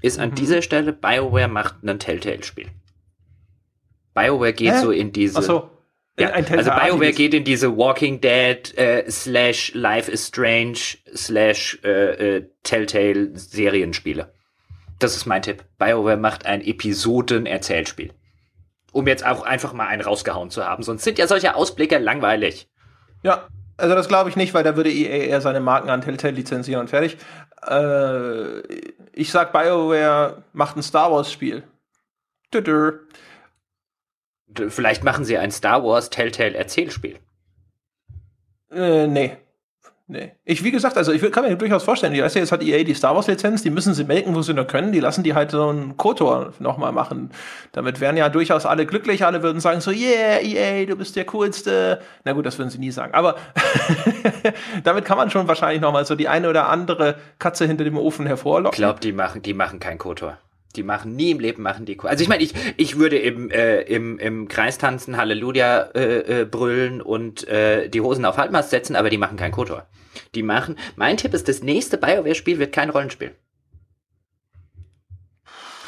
ist 0.02 0.20
an 0.20 0.30
mhm. 0.30 0.34
dieser 0.36 0.62
Stelle, 0.62 0.92
BioWare 0.92 1.48
macht 1.48 1.82
ein 1.82 1.98
Telltale-Spiel. 1.98 2.68
BioWare 4.14 4.52
geht 4.52 4.72
Hä? 4.72 4.80
so 4.80 4.92
in 4.92 5.12
diese... 5.12 5.38
Ach 5.38 5.42
so. 5.42 5.70
Ja, 6.16 6.28
also 6.28 6.70
BioWare 6.70 7.12
geht 7.12 7.34
in 7.34 7.42
diese 7.42 7.76
Walking 7.76 8.20
Dead 8.20 8.76
äh, 8.78 9.10
slash 9.10 9.72
Life 9.74 10.08
is 10.08 10.28
Strange 10.28 10.78
slash 11.12 11.80
äh, 11.82 12.36
äh, 12.36 12.46
Telltale 12.62 13.30
Serienspiele. 13.34 14.32
Das 15.00 15.16
ist 15.16 15.26
mein 15.26 15.42
Tipp. 15.42 15.64
BioWare 15.78 16.16
macht 16.16 16.46
ein 16.46 16.60
Episoden-Erzählspiel. 16.60 18.12
Um 18.92 19.06
jetzt 19.06 19.24
auch 19.26 19.42
einfach 19.42 19.72
mal 19.72 19.86
einen 19.86 20.02
rausgehauen 20.02 20.50
zu 20.50 20.64
haben. 20.64 20.82
Sonst 20.82 21.04
sind 21.04 21.18
ja 21.18 21.26
solche 21.26 21.54
Ausblicke 21.54 21.98
langweilig. 21.98 22.68
Ja, 23.22 23.48
also 23.76 23.94
das 23.94 24.08
glaube 24.08 24.28
ich 24.28 24.36
nicht, 24.36 24.52
weil 24.52 24.62
da 24.62 24.76
würde 24.76 24.92
EA 24.92 25.24
eher 25.24 25.40
seine 25.40 25.60
Marken 25.60 25.88
an 25.90 26.02
Telltale 26.02 26.34
lizenzieren 26.34 26.82
und 26.82 26.88
fertig. 26.88 27.16
Äh, 27.66 28.60
ich 29.12 29.30
sag, 29.30 29.52
BioWare 29.52 30.44
macht 30.52 30.76
ein 30.76 30.82
Star 30.82 31.10
Wars-Spiel. 31.10 31.62
Vielleicht 34.68 35.04
machen 35.04 35.24
sie 35.24 35.38
ein 35.38 35.50
Star 35.50 35.82
Wars 35.82 36.10
Telltale 36.10 36.54
Erzählspiel. 36.54 37.18
Äh, 38.70 39.06
nee. 39.06 39.36
Nee. 40.10 40.32
Ich, 40.44 40.64
wie 40.64 40.72
gesagt, 40.72 40.96
also 40.96 41.12
ich 41.12 41.22
kann 41.30 41.44
mir 41.44 41.54
durchaus 41.54 41.84
vorstellen, 41.84 42.12
die 42.12 42.20
weißt 42.20 42.34
ja, 42.34 42.40
jetzt 42.40 42.50
hat 42.50 42.64
EA 42.64 42.82
die 42.82 42.94
Star 42.94 43.14
Wars 43.14 43.28
Lizenz, 43.28 43.62
die 43.62 43.70
müssen 43.70 43.94
sie 43.94 44.02
melken, 44.02 44.34
wo 44.34 44.42
sie 44.42 44.52
nur 44.52 44.64
können, 44.64 44.90
die 44.90 44.98
lassen 44.98 45.22
die 45.22 45.34
halt 45.34 45.52
so 45.52 45.68
einen 45.68 45.96
Kotor 45.96 46.52
nochmal 46.58 46.90
machen. 46.90 47.30
Damit 47.70 48.00
wären 48.00 48.16
ja 48.16 48.28
durchaus 48.28 48.66
alle 48.66 48.86
glücklich, 48.86 49.24
alle 49.24 49.44
würden 49.44 49.60
sagen 49.60 49.80
so, 49.80 49.92
yeah, 49.92 50.40
EA, 50.42 50.84
du 50.84 50.96
bist 50.96 51.14
der 51.14 51.26
coolste. 51.26 52.00
Na 52.24 52.32
gut, 52.32 52.44
das 52.44 52.58
würden 52.58 52.70
sie 52.70 52.78
nie 52.78 52.90
sagen, 52.90 53.14
aber 53.14 53.36
damit 54.82 55.04
kann 55.04 55.16
man 55.16 55.30
schon 55.30 55.46
wahrscheinlich 55.46 55.80
nochmal 55.80 56.04
so 56.04 56.16
die 56.16 56.26
eine 56.26 56.50
oder 56.50 56.68
andere 56.68 57.14
Katze 57.38 57.68
hinter 57.68 57.84
dem 57.84 57.96
Ofen 57.96 58.26
hervorlocken. 58.26 58.74
Ich 58.74 58.78
glaube, 58.78 58.98
die 58.98 59.12
machen, 59.12 59.42
die 59.42 59.54
machen 59.54 59.78
kein 59.78 59.98
Kotor. 59.98 60.38
Die 60.74 60.82
machen 60.82 61.14
nie 61.14 61.30
im 61.30 61.40
Leben 61.40 61.62
machen 61.62 61.84
die 61.84 61.98
Also 62.00 62.22
ich 62.22 62.28
meine, 62.28 62.42
ich, 62.42 62.54
ich 62.76 62.98
würde 62.98 63.18
im, 63.18 63.50
äh, 63.50 63.82
im, 63.82 64.18
im 64.18 64.48
Kreis 64.48 64.78
tanzen, 64.78 65.16
Halleluja 65.16 65.82
äh, 65.94 66.42
äh, 66.42 66.44
brüllen 66.44 67.00
und 67.00 67.46
äh, 67.46 67.88
die 67.88 68.00
Hosen 68.00 68.24
auf 68.24 68.38
Halbmast 68.38 68.70
setzen, 68.70 68.96
aber 68.96 69.10
die 69.10 69.18
machen 69.18 69.36
kein 69.36 69.52
Kotor. 69.52 69.86
Die 70.34 70.42
machen. 70.42 70.76
Mein 70.96 71.16
Tipp 71.16 71.34
ist, 71.34 71.48
das 71.48 71.62
nächste 71.62 71.98
BioWare-Spiel 71.98 72.58
wird 72.58 72.72
kein 72.72 72.90
Rollenspiel. 72.90 73.34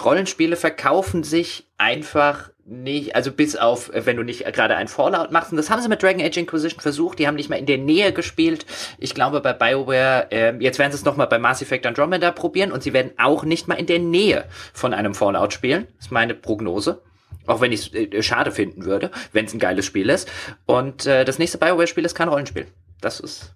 Rollenspiele 0.05 0.57
verkaufen 0.57 1.23
sich 1.23 1.69
einfach 1.79 2.51
nicht, 2.65 3.17
also 3.17 3.33
bis 3.33 3.57
auf, 3.57 3.91
wenn 3.93 4.17
du 4.17 4.23
nicht 4.23 4.45
gerade 4.53 4.77
ein 4.77 4.89
Fallout 4.89 5.33
machst. 5.33 5.53
Und 5.53 5.57
das 5.57 5.71
haben 5.71 5.83
sie 5.83 5.89
mit 5.89 6.03
Dragon 6.03 6.25
Age 6.25 6.37
Inquisition 6.37 6.81
versucht. 6.81 7.19
Die 7.19 7.27
haben 7.27 7.35
nicht 7.35 7.51
mal 7.51 7.59
in 7.59 7.67
der 7.67 7.79
Nähe 7.79 8.13
gespielt. 8.13 8.67
Ich 8.99 9.15
glaube, 9.15 9.41
bei 9.41 9.53
BioWare, 9.53 10.29
äh, 10.31 10.57
jetzt 10.59 10.79
werden 10.79 10.93
sie 10.93 10.99
es 10.99 11.05
nochmal 11.05 11.27
bei 11.27 11.39
Mass 11.39 11.63
Effect 11.63 11.87
Andromeda 11.87 12.31
probieren 12.31 12.73
und 12.73 12.83
sie 12.83 12.93
werden 12.93 13.13
auch 13.19 13.45
nicht 13.45 13.69
mal 13.69 13.75
in 13.75 13.87
der 13.87 13.99
Nähe 13.99 14.45
von 14.73 14.95
einem 14.95 15.15
Fallout 15.15 15.53
spielen. 15.53 15.87
Das 15.97 16.07
ist 16.07 16.13
meine 16.13 16.35
Prognose. 16.35 17.03
Auch 17.47 17.61
wenn 17.61 17.73
ich 17.73 17.93
es 17.93 17.95
äh, 17.95 18.23
schade 18.23 18.53
finden 18.53 18.85
würde, 18.85 19.11
wenn 19.33 19.47
es 19.47 19.55
ein 19.55 19.59
geiles 19.59 19.85
Spiel 19.85 20.09
ist. 20.09 20.31
Und 20.67 21.07
äh, 21.07 21.25
das 21.25 21.39
nächste 21.39 21.59
BioWare-Spiel 21.59 22.05
ist 22.05 22.15
kein 22.15 22.29
Rollenspiel. 22.29 22.67
Das 23.01 23.19
ist 23.19 23.55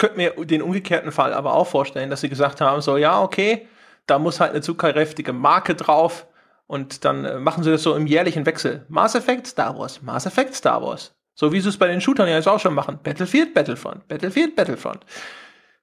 könnte 0.00 0.16
mir 0.16 0.30
den 0.44 0.62
umgekehrten 0.62 1.12
Fall 1.12 1.32
aber 1.32 1.54
auch 1.54 1.68
vorstellen, 1.68 2.10
dass 2.10 2.22
sie 2.22 2.28
gesagt 2.28 2.60
haben, 2.60 2.80
so, 2.80 2.96
ja, 2.96 3.22
okay, 3.22 3.68
da 4.06 4.18
muss 4.18 4.40
halt 4.40 4.50
eine 4.50 4.62
zugkräftige 4.62 5.32
Marke 5.32 5.76
drauf 5.76 6.26
und 6.66 7.04
dann 7.04 7.24
äh, 7.24 7.38
machen 7.38 7.62
sie 7.62 7.70
das 7.70 7.82
so 7.82 7.94
im 7.94 8.06
jährlichen 8.06 8.46
Wechsel. 8.46 8.84
Mass 8.88 9.14
Effect, 9.14 9.46
Star 9.46 9.78
Wars, 9.78 10.02
Mass 10.02 10.26
Effect, 10.26 10.54
Star 10.54 10.82
Wars. 10.82 11.14
So 11.34 11.52
wie 11.52 11.60
sie 11.60 11.68
es 11.68 11.76
bei 11.76 11.86
den 11.86 12.00
Shootern 12.00 12.28
ja 12.28 12.34
jetzt 12.34 12.48
auch 12.48 12.60
schon 12.60 12.74
machen. 12.74 12.98
Battlefield, 13.02 13.54
Battlefront, 13.54 14.08
Battlefield, 14.08 14.56
Battlefront. 14.56 15.04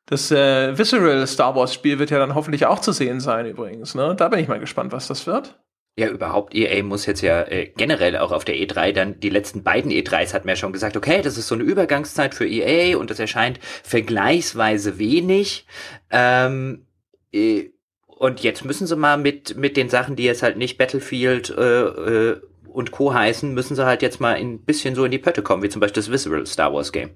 Das 0.07 0.31
äh, 0.31 0.77
Visceral 0.77 1.25
Star 1.27 1.55
Wars 1.55 1.73
Spiel 1.73 1.99
wird 1.99 2.09
ja 2.09 2.19
dann 2.19 2.35
hoffentlich 2.35 2.65
auch 2.65 2.79
zu 2.79 2.91
sehen 2.91 3.19
sein 3.19 3.45
übrigens. 3.45 3.95
Ne? 3.95 4.15
Da 4.15 4.29
bin 4.29 4.39
ich 4.39 4.47
mal 4.47 4.59
gespannt, 4.59 4.91
was 4.91 5.07
das 5.07 5.27
wird. 5.27 5.57
Ja, 5.99 6.09
überhaupt, 6.09 6.53
EA 6.53 6.83
muss 6.83 7.07
jetzt 7.07 7.21
ja 7.21 7.41
äh, 7.41 7.71
generell 7.75 8.17
auch 8.17 8.31
auf 8.31 8.45
der 8.45 8.53
E3 8.55 8.91
dann, 8.91 9.19
die 9.19 9.31
letzten 9.31 9.63
beiden 9.63 9.89
E3s 9.89 10.31
hat 10.31 10.45
man 10.45 10.49
ja 10.49 10.55
schon 10.55 10.71
gesagt, 10.71 10.95
okay, 10.95 11.23
das 11.23 11.39
ist 11.39 11.47
so 11.47 11.55
eine 11.55 11.63
Übergangszeit 11.63 12.35
für 12.35 12.47
EA 12.47 12.97
und 12.97 13.09
das 13.09 13.17
erscheint 13.17 13.59
vergleichsweise 13.83 14.99
wenig. 14.99 15.65
Ähm, 16.11 16.85
äh, 17.33 17.71
und 18.05 18.41
jetzt 18.41 18.63
müssen 18.63 18.85
sie 18.85 18.95
mal 18.95 19.17
mit, 19.17 19.57
mit 19.57 19.75
den 19.75 19.89
Sachen, 19.89 20.15
die 20.15 20.23
jetzt 20.23 20.43
halt 20.43 20.57
nicht 20.57 20.77
Battlefield 20.77 21.49
äh, 21.49 21.81
äh, 21.81 22.41
und 22.67 22.91
Co. 22.91 23.15
heißen, 23.15 23.51
müssen 23.55 23.75
sie 23.75 23.85
halt 23.85 24.03
jetzt 24.03 24.19
mal 24.19 24.35
ein 24.35 24.59
bisschen 24.59 24.93
so 24.93 25.03
in 25.03 25.11
die 25.11 25.17
Pötte 25.17 25.41
kommen, 25.41 25.63
wie 25.63 25.69
zum 25.69 25.79
Beispiel 25.79 26.03
das 26.03 26.11
Visceral 26.11 26.45
Star 26.45 26.71
Wars 26.71 26.91
Game. 26.91 27.09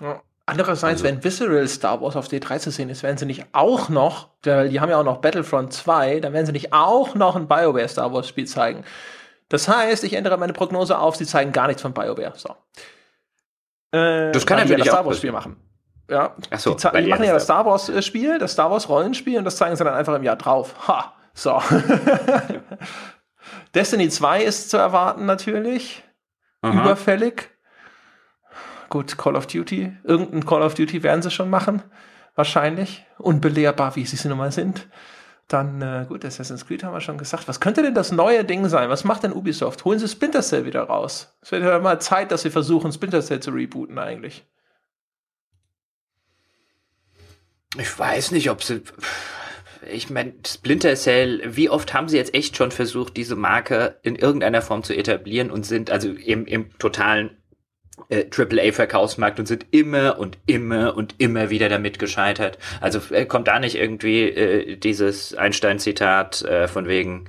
Ja. 0.00 0.22
Andererseits, 0.46 1.02
also. 1.02 1.04
wenn 1.04 1.24
Visceral 1.24 1.66
Star 1.68 2.02
Wars 2.02 2.16
auf 2.16 2.28
D3 2.28 2.58
zu 2.58 2.70
sehen 2.70 2.90
ist, 2.90 3.02
werden 3.02 3.16
sie 3.16 3.24
nicht 3.24 3.46
auch 3.52 3.88
noch, 3.88 4.28
weil 4.42 4.68
die 4.68 4.80
haben 4.80 4.90
ja 4.90 5.00
auch 5.00 5.04
noch 5.04 5.18
Battlefront 5.18 5.72
2, 5.72 6.20
dann 6.20 6.34
werden 6.34 6.44
sie 6.44 6.52
nicht 6.52 6.72
auch 6.72 7.14
noch 7.14 7.34
ein 7.34 7.48
BioWare 7.48 7.88
Star 7.88 8.12
Wars 8.12 8.28
Spiel 8.28 8.46
zeigen. 8.46 8.84
Das 9.48 9.68
heißt, 9.68 10.04
ich 10.04 10.12
ändere 10.12 10.36
meine 10.36 10.52
Prognose 10.52 10.98
auf, 10.98 11.16
sie 11.16 11.24
zeigen 11.24 11.52
gar 11.52 11.66
nichts 11.66 11.80
von 11.80 11.94
BioWare. 11.94 12.34
So. 12.36 12.50
Äh, 13.92 14.32
das 14.32 14.44
kann 14.44 14.58
natürlich 14.58 14.84
ja 14.84 14.84
das 14.84 14.94
Star 14.94 15.06
Wars 15.06 15.16
Spiel 15.16 15.32
machen. 15.32 15.56
Ja, 16.10 16.36
Ach 16.50 16.58
so, 16.58 16.74
die, 16.74 17.02
die 17.02 17.08
machen 17.08 17.24
ja 17.24 17.32
das 17.32 17.44
Star 17.44 17.64
Wars 17.64 17.88
äh, 17.88 18.02
Spiel, 18.02 18.38
das 18.38 18.52
Star 18.52 18.70
Wars 18.70 18.90
Rollenspiel 18.90 19.38
und 19.38 19.44
das 19.44 19.56
zeigen 19.56 19.74
sie 19.76 19.84
dann 19.84 19.94
einfach 19.94 20.14
im 20.14 20.22
Jahr 20.22 20.36
drauf. 20.36 20.86
Ha, 20.86 21.14
so. 21.32 21.62
Destiny 23.74 24.10
2 24.10 24.44
ist 24.44 24.68
zu 24.68 24.76
erwarten 24.76 25.24
natürlich. 25.24 26.04
Aha. 26.60 26.82
Überfällig. 26.82 27.53
Gut, 28.88 29.16
Call 29.18 29.36
of 29.36 29.46
Duty. 29.46 29.96
Irgendein 30.04 30.44
Call 30.44 30.62
of 30.62 30.74
Duty 30.74 31.02
werden 31.02 31.22
sie 31.22 31.30
schon 31.30 31.50
machen. 31.50 31.82
Wahrscheinlich. 32.34 33.04
Unbelehrbar, 33.18 33.96
wie 33.96 34.04
sie 34.04 34.28
nun 34.28 34.38
mal 34.38 34.52
sind. 34.52 34.88
Dann, 35.48 35.82
äh, 35.82 36.06
gut, 36.08 36.24
Assassin's 36.24 36.66
Creed 36.66 36.84
haben 36.84 36.94
wir 36.94 37.00
schon 37.00 37.18
gesagt. 37.18 37.48
Was 37.48 37.60
könnte 37.60 37.82
denn 37.82 37.94
das 37.94 38.12
neue 38.12 38.44
Ding 38.44 38.66
sein? 38.68 38.88
Was 38.88 39.04
macht 39.04 39.24
denn 39.24 39.32
Ubisoft? 39.32 39.84
Holen 39.84 39.98
sie 39.98 40.08
Splinter 40.08 40.42
Cell 40.42 40.64
wieder 40.64 40.84
raus. 40.84 41.36
Es 41.42 41.52
wird 41.52 41.62
ja 41.62 41.78
mal 41.78 42.00
Zeit, 42.00 42.32
dass 42.32 42.42
sie 42.42 42.50
versuchen, 42.50 42.92
Splinter 42.92 43.20
Cell 43.20 43.40
zu 43.40 43.50
rebooten 43.50 43.98
eigentlich. 43.98 44.46
Ich 47.78 47.98
weiß 47.98 48.30
nicht, 48.30 48.50
ob 48.50 48.62
sie. 48.62 48.82
Ich 49.90 50.08
meine, 50.08 50.32
Splinter 50.46 50.94
Cell, 50.94 51.42
wie 51.44 51.68
oft 51.68 51.92
haben 51.92 52.08
sie 52.08 52.16
jetzt 52.16 52.34
echt 52.34 52.56
schon 52.56 52.70
versucht, 52.70 53.18
diese 53.18 53.36
Marke 53.36 53.98
in 54.02 54.16
irgendeiner 54.16 54.62
Form 54.62 54.82
zu 54.82 54.96
etablieren 54.96 55.50
und 55.50 55.66
sind 55.66 55.90
also 55.90 56.08
im, 56.08 56.46
im 56.46 56.78
totalen 56.78 57.36
äh, 58.08 58.24
AAA-Verkaufsmarkt 58.30 59.38
und 59.38 59.46
sind 59.46 59.66
immer 59.70 60.18
und 60.18 60.38
immer 60.46 60.96
und 60.96 61.14
immer 61.18 61.50
wieder 61.50 61.68
damit 61.68 61.98
gescheitert. 61.98 62.58
Also 62.80 63.00
äh, 63.14 63.26
kommt 63.26 63.48
da 63.48 63.58
nicht 63.58 63.76
irgendwie 63.76 64.22
äh, 64.22 64.76
dieses 64.76 65.34
Einstein-Zitat 65.34 66.42
äh, 66.42 66.68
von 66.68 66.86
wegen 66.86 67.26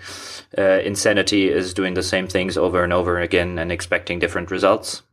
äh, 0.58 0.86
Insanity 0.86 1.48
is 1.48 1.74
doing 1.74 1.96
the 1.96 2.02
same 2.02 2.28
things 2.28 2.58
over 2.58 2.84
and 2.84 2.94
over 2.94 3.18
again 3.18 3.60
and 3.60 3.72
expecting 3.72 4.20
different 4.20 4.52
results? 4.52 5.04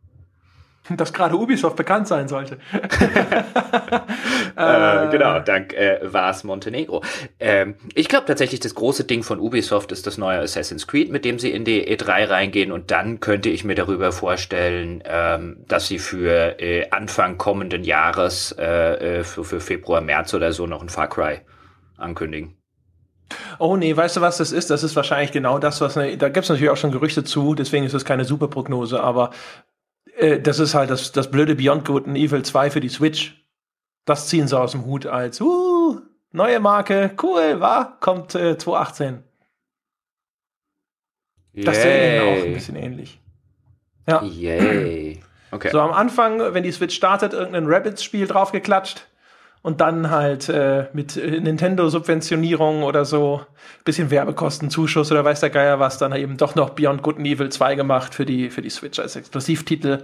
dass 0.97 1.13
gerade 1.13 1.37
Ubisoft 1.37 1.77
bekannt 1.77 2.09
sein 2.09 2.29
sollte. 2.29 2.59
äh, 4.57 5.09
genau, 5.11 5.41
dank 5.41 5.73
äh, 5.75 6.01
Vars 6.03 6.45
Montenegro. 6.45 7.03
Ähm, 7.41 7.75
ich 7.95 8.09
glaube 8.09 8.27
tatsächlich, 8.27 8.61
das 8.61 8.75
große 8.75 9.05
Ding 9.05 9.23
von 9.23 9.41
Ubisoft 9.41 9.93
ist 9.93 10.07
das 10.07 10.19
neue 10.19 10.41
Assassin's 10.41 10.87
Creed, 10.87 11.11
mit 11.11 11.25
dem 11.25 11.39
sie 11.39 11.51
in 11.51 11.65
die 11.65 11.87
E3 11.87 12.29
reingehen 12.29 12.73
und 12.73 12.91
dann 12.91 13.21
könnte 13.21 13.49
ich 13.49 13.65
mir 13.65 13.75
darüber 13.75 14.13
vorstellen, 14.13 15.03
ähm, 15.05 15.65
dass 15.69 15.89
sie 15.89 15.99
für 15.99 16.61
äh, 16.61 16.91
Anfang 16.91 17.39
kommenden 17.39 17.85
Jahres, 17.85 18.55
äh, 18.59 19.19
äh 19.21 19.25
für, 19.25 19.45
für 19.45 19.61
Februar, 19.61 20.01
März 20.01 20.35
oder 20.35 20.53
so 20.53 20.67
noch 20.67 20.83
ein 20.83 20.89
Far 20.89 21.09
Cry 21.09 21.41
ankündigen. 21.97 22.57
Oh 23.59 23.77
nee, 23.77 23.97
weißt 23.97 24.17
du, 24.17 24.21
was 24.21 24.39
das 24.39 24.53
ist? 24.53 24.71
Das 24.71 24.83
ist 24.83 24.97
wahrscheinlich 24.97 25.33
genau 25.33 25.59
das, 25.59 25.81
was. 25.81 25.97
Ne, 25.97 26.17
da 26.17 26.29
gibt 26.29 26.45
es 26.45 26.51
natürlich 26.51 26.71
auch 26.71 26.77
schon 26.77 26.93
Gerüchte 26.93 27.25
zu, 27.25 27.55
deswegen 27.55 27.85
ist 27.85 27.95
das 27.95 28.05
keine 28.05 28.25
super 28.25 28.49
Prognose, 28.49 29.03
aber 29.03 29.31
äh, 30.23 30.41
das 30.41 30.59
ist 30.59 30.75
halt 30.75 30.91
das, 30.91 31.13
das 31.13 31.31
blöde 31.31 31.55
Beyond 31.55 31.85
Good 31.85 32.07
and 32.07 32.17
Evil 32.17 32.43
2 32.43 32.71
für 32.71 32.81
die 32.81 32.89
Switch. 32.89 33.45
Das 34.05 34.29
ziehen 34.29 34.49
sie 34.49 34.59
aus 34.59 34.73
dem 34.73 34.85
Hut 34.85 35.07
als, 35.07 35.41
uh, 35.41 36.01
neue 36.33 36.61
Marke, 36.61 37.15
cool, 37.23 37.61
war, 37.61 37.99
kommt 38.01 38.35
äh, 38.35 38.57
2018. 38.57 39.23
Yay. 41.53 41.65
Das 41.65 41.79
ist 41.79 41.85
ja 41.85 42.23
auch 42.23 42.45
ein 42.45 42.55
bisschen 42.55 42.77
ähnlich. 42.77 43.21
Ja. 44.09 44.23
Yay. 44.23 45.23
Okay. 45.51 45.69
So 45.71 45.81
am 45.81 45.93
Anfang, 45.93 46.55
wenn 46.55 46.63
die 46.63 46.73
Switch 46.73 46.97
startet, 46.97 47.35
irgendein 47.35 47.67
Rabbits-Spiel 47.67 48.27
draufgeklatscht 48.27 49.07
und 49.63 49.81
dann 49.81 50.11
halt 50.11 50.49
äh, 50.49 50.87
mit 50.93 51.17
äh, 51.17 51.41
Nintendo-Subventionierung 51.41 52.83
oder 52.83 53.05
so, 53.05 53.43
bisschen 53.85 54.11
Werbekostenzuschuss 54.11 55.11
oder 55.13 55.25
weiß 55.25 55.41
der 55.41 55.51
Geier 55.51 55.79
was, 55.79 55.99
dann 55.99 56.15
eben 56.15 56.37
doch 56.37 56.55
noch 56.55 56.71
Beyond 56.71 57.03
Good 57.03 57.19
and 57.19 57.27
Evil 57.27 57.49
2 57.49 57.77
gemacht 57.77 58.15
für 58.15 58.27
die, 58.27 58.51
für 58.51 58.63
die 58.63 58.71
Switch 58.71 58.99
als 58.99 59.17
Exklusivtitel. 59.17 59.99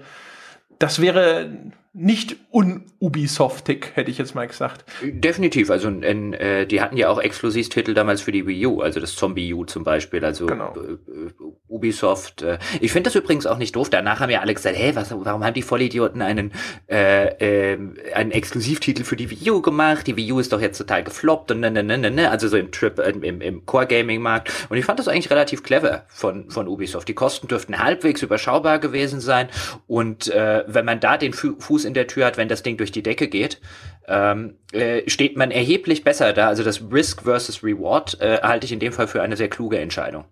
das 0.78 1.00
wäre 1.00 1.50
nicht 1.92 2.36
un-Ubisoftig, 2.52 3.92
hätte 3.94 4.10
ich 4.10 4.18
jetzt 4.18 4.34
mal 4.34 4.46
gesagt. 4.46 4.84
Definitiv. 5.02 5.70
Also 5.70 5.88
in, 5.88 6.32
äh, 6.34 6.66
die 6.66 6.80
hatten 6.80 6.96
ja 6.96 7.08
auch 7.08 7.18
Exklusivtitel 7.18 7.94
damals 7.94 8.20
für 8.20 8.32
die 8.32 8.46
Wii 8.46 8.66
U, 8.66 8.80
also 8.82 9.00
das 9.00 9.16
Zombie 9.16 9.52
U 9.54 9.64
zum 9.64 9.84
Beispiel. 9.84 10.24
Also 10.24 10.46
genau. 10.46 10.74
äh, 10.76 10.92
äh 10.92 11.30
Ubisoft. 11.68 12.42
Äh, 12.42 12.58
ich 12.80 12.92
finde 12.92 13.08
das 13.08 13.14
übrigens 13.14 13.46
auch 13.46 13.58
nicht 13.58 13.74
doof. 13.74 13.90
Danach 13.90 14.20
haben 14.20 14.30
ja 14.30 14.40
alle 14.40 14.54
gesagt, 14.54 14.76
hey, 14.76 14.94
was, 14.96 15.10
warum 15.10 15.44
haben 15.44 15.54
die 15.54 15.62
Vollidioten 15.62 16.22
einen, 16.22 16.52
äh, 16.88 17.72
äh, 17.72 17.78
einen 18.14 18.30
Exklusivtitel 18.30 19.04
für 19.04 19.16
die 19.16 19.30
Wii 19.30 19.50
U 19.50 19.62
gemacht? 19.62 20.06
Die 20.06 20.16
Wii 20.16 20.32
U 20.32 20.38
ist 20.38 20.52
doch 20.52 20.60
jetzt 20.60 20.78
total 20.78 21.04
gefloppt 21.04 21.50
und 21.50 21.60
ne, 21.60 21.70
ne, 21.70 21.82
ne, 21.82 21.98
ne, 21.98 22.10
ne. 22.10 22.30
Also 22.30 22.48
so 22.48 22.56
im 22.56 22.70
Trip, 22.70 22.98
äh, 22.98 23.10
im, 23.10 23.40
im 23.40 23.66
Core-Gaming-Markt. 23.66 24.52
Und 24.68 24.76
ich 24.76 24.84
fand 24.84 24.98
das 24.98 25.08
eigentlich 25.08 25.30
relativ 25.30 25.62
clever 25.62 26.04
von, 26.08 26.50
von 26.50 26.68
Ubisoft. 26.68 27.08
Die 27.08 27.14
Kosten 27.14 27.48
dürften 27.48 27.78
halbwegs 27.78 28.22
überschaubar 28.22 28.78
gewesen 28.78 29.20
sein. 29.20 29.48
Und 29.86 30.28
äh, 30.28 30.64
wenn 30.66 30.84
man 30.84 31.00
da 31.00 31.16
den 31.16 31.32
Fuß 31.32 31.77
in 31.84 31.94
der 31.94 32.06
Tür 32.06 32.26
hat, 32.26 32.36
wenn 32.36 32.48
das 32.48 32.62
Ding 32.62 32.76
durch 32.76 32.92
die 32.92 33.02
Decke 33.02 33.28
geht, 33.28 33.60
ähm, 34.06 34.56
äh, 34.72 35.08
steht 35.08 35.36
man 35.36 35.50
erheblich 35.50 36.04
besser 36.04 36.32
da. 36.32 36.48
Also 36.48 36.62
das 36.64 36.82
Risk 36.90 37.22
versus 37.22 37.62
Reward 37.62 38.20
äh, 38.20 38.38
halte 38.42 38.66
ich 38.66 38.72
in 38.72 38.80
dem 38.80 38.92
Fall 38.92 39.08
für 39.08 39.22
eine 39.22 39.36
sehr 39.36 39.48
kluge 39.48 39.78
Entscheidung. 39.78 40.24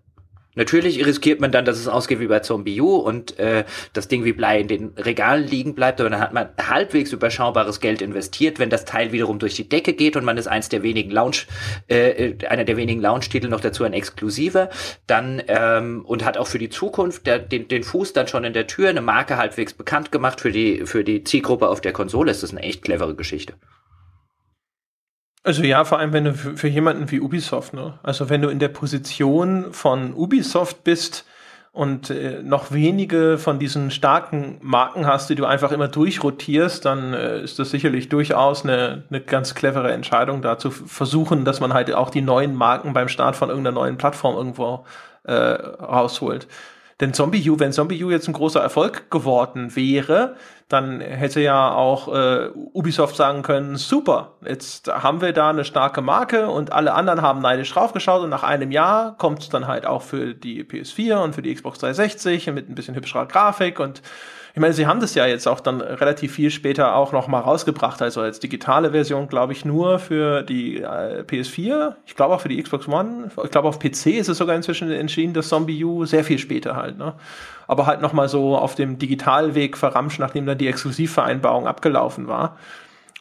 Natürlich 0.57 1.05
riskiert 1.05 1.39
man 1.39 1.51
dann, 1.51 1.65
dass 1.65 1.77
es 1.77 1.87
ausgeht 1.87 2.19
wie 2.19 2.25
bei 2.25 2.39
Zombie 2.39 2.81
U 2.81 2.95
und 2.95 3.37
äh, 3.37 3.63
das 3.93 4.07
Ding 4.07 4.25
wie 4.25 4.33
Blei 4.33 4.59
in 4.59 4.67
den 4.67 4.93
Regalen 4.97 5.45
liegen 5.45 5.75
bleibt, 5.75 6.01
aber 6.01 6.09
dann 6.09 6.19
hat 6.19 6.33
man 6.33 6.49
halbwegs 6.59 7.13
überschaubares 7.13 7.79
Geld 7.79 8.01
investiert. 8.01 8.57
Wenn 8.57 8.71
das 8.71 8.83
Teil 8.83 9.11
wiederum 9.11 9.37
durch 9.37 9.53
die 9.53 9.69
Decke 9.69 9.93
geht 9.93 10.15
und 10.15 10.25
man 10.25 10.35
ist 10.35 10.47
eins 10.47 10.67
der 10.67 10.81
wenigen 10.81 11.11
Launch, 11.11 11.45
äh, 11.89 12.33
einer 12.47 12.63
der 12.63 12.75
wenigen 12.75 12.99
Launch-Titel 13.01 13.49
noch 13.49 13.61
dazu 13.61 13.83
ein 13.83 13.93
exklusiver, 13.93 14.71
dann 15.05 15.43
ähm, 15.47 16.03
und 16.03 16.25
hat 16.25 16.39
auch 16.39 16.47
für 16.47 16.57
die 16.57 16.69
Zukunft 16.69 17.27
der, 17.27 17.37
den, 17.37 17.67
den 17.67 17.83
Fuß 17.83 18.13
dann 18.13 18.27
schon 18.27 18.43
in 18.43 18.53
der 18.53 18.65
Tür, 18.65 18.89
eine 18.89 19.01
Marke 19.01 19.37
halbwegs 19.37 19.75
bekannt 19.75 20.11
gemacht 20.11 20.41
für 20.41 20.51
die 20.51 20.87
für 20.87 21.03
die 21.03 21.23
Zielgruppe 21.23 21.67
auf 21.67 21.81
der 21.81 21.93
Konsole, 21.93 22.31
ist 22.31 22.41
das 22.41 22.49
eine 22.49 22.61
echt 22.61 22.81
clevere 22.81 23.13
Geschichte. 23.13 23.53
Also 25.43 25.63
ja, 25.63 25.85
vor 25.85 25.99
allem 25.99 26.13
wenn 26.13 26.25
du 26.25 26.33
für, 26.33 26.67
jemanden 26.67 27.09
wie 27.11 27.21
Ubisoft, 27.21 27.73
ne? 27.73 27.99
Also 28.03 28.29
wenn 28.29 28.41
du 28.41 28.49
in 28.49 28.59
der 28.59 28.67
Position 28.67 29.71
von 29.71 30.13
Ubisoft 30.13 30.83
bist 30.83 31.25
und 31.71 32.09
äh, 32.09 32.41
noch 32.43 32.71
wenige 32.71 33.37
von 33.37 33.59
diesen 33.59 33.91
starken 33.91 34.57
Marken 34.61 35.05
hast, 35.05 35.29
die 35.29 35.35
du 35.35 35.45
einfach 35.45 35.71
immer 35.71 35.87
durchrotierst, 35.87 36.83
dann 36.83 37.13
äh, 37.13 37.41
ist 37.41 37.59
das 37.59 37.69
sicherlich 37.69 38.09
durchaus 38.09 38.63
eine, 38.63 39.03
eine 39.09 39.21
ganz 39.21 39.53
clevere 39.53 39.91
Entscheidung, 39.91 40.41
da 40.41 40.57
zu 40.57 40.71
versuchen, 40.71 41.45
dass 41.45 41.59
man 41.59 41.73
halt 41.73 41.93
auch 41.93 42.09
die 42.09 42.23
neuen 42.23 42.55
Marken 42.55 42.93
beim 42.93 43.07
Start 43.07 43.35
von 43.35 43.49
irgendeiner 43.49 43.75
neuen 43.75 43.97
Plattform 43.97 44.35
irgendwo 44.35 44.85
äh, 45.23 45.33
rausholt. 45.33 46.47
Denn 46.99 47.13
Zombie 47.13 47.47
U, 47.49 47.59
wenn 47.59 47.71
Zombie 47.71 48.03
U 48.03 48.09
jetzt 48.09 48.27
ein 48.27 48.33
großer 48.33 48.59
Erfolg 48.59 49.11
geworden 49.11 49.75
wäre, 49.75 50.35
dann 50.67 50.99
hätte 50.99 51.41
ja 51.41 51.71
auch 51.71 52.07
äh, 52.13 52.49
Ubisoft 52.73 53.15
sagen 53.15 53.43
können, 53.43 53.75
super, 53.75 54.33
jetzt 54.43 54.87
haben 54.91 55.21
wir 55.21 55.31
da 55.31 55.51
eine 55.51 55.63
starke 55.63 56.01
Marke 56.01 56.49
und 56.49 56.71
alle 56.71 56.93
anderen 56.93 57.21
haben 57.21 57.39
neidisch 57.39 57.71
draufgeschaut 57.71 58.23
und 58.23 58.29
nach 58.29 58.43
einem 58.43 58.71
Jahr 58.71 59.15
kommt 59.17 59.43
es 59.43 59.49
dann 59.49 59.67
halt 59.67 59.85
auch 59.85 60.01
für 60.01 60.33
die 60.33 60.63
PS4 60.63 61.17
und 61.17 61.35
für 61.35 61.43
die 61.43 61.53
Xbox 61.53 61.77
360 61.79 62.47
mit 62.47 62.67
ein 62.67 62.75
bisschen 62.75 62.95
hübscherer 62.95 63.27
Grafik 63.27 63.79
und 63.79 64.01
ich 64.57 64.59
meine, 64.59 64.73
sie 64.73 64.87
haben 64.87 64.99
das 64.99 65.13
ja 65.13 65.27
jetzt 65.27 65.47
auch 65.47 65.59
dann 65.59 65.81
relativ 65.81 66.33
viel 66.33 66.49
später 66.49 66.95
auch 66.95 67.11
noch 67.11 67.27
mal 67.27 67.41
rausgebracht, 67.41 68.01
also 68.01 68.21
als 68.21 68.39
digitale 68.39 68.89
Version, 68.89 69.27
glaube 69.27 69.53
ich, 69.53 69.65
nur 69.65 69.99
für 69.99 70.41
die 70.41 70.77
äh, 70.77 71.21
PS4. 71.21 71.93
Ich 72.07 72.15
glaube 72.15 72.33
auch 72.33 72.41
für 72.41 72.49
die 72.49 72.59
Xbox 72.59 72.87
One. 72.87 73.29
Ich 73.43 73.51
glaube 73.51 73.67
auf 73.67 73.77
PC 73.77 74.07
ist 74.17 74.29
es 74.29 74.39
sogar 74.39 74.55
inzwischen 74.55 74.89
entschieden, 74.89 75.35
das 75.35 75.49
Zombie 75.49 75.85
U 75.85 76.05
sehr 76.05 76.23
viel 76.23 76.39
später 76.39 76.75
halt. 76.75 76.97
Ne? 76.97 77.13
Aber 77.67 77.85
halt 77.85 78.01
noch 78.01 78.13
mal 78.13 78.29
so 78.29 78.57
auf 78.57 78.73
dem 78.73 78.97
Digitalweg 78.97 79.77
verramscht, 79.77 80.17
nachdem 80.17 80.47
dann 80.47 80.57
die 80.57 80.67
Exklusivvereinbarung 80.67 81.67
abgelaufen 81.67 82.27
war. 82.27 82.57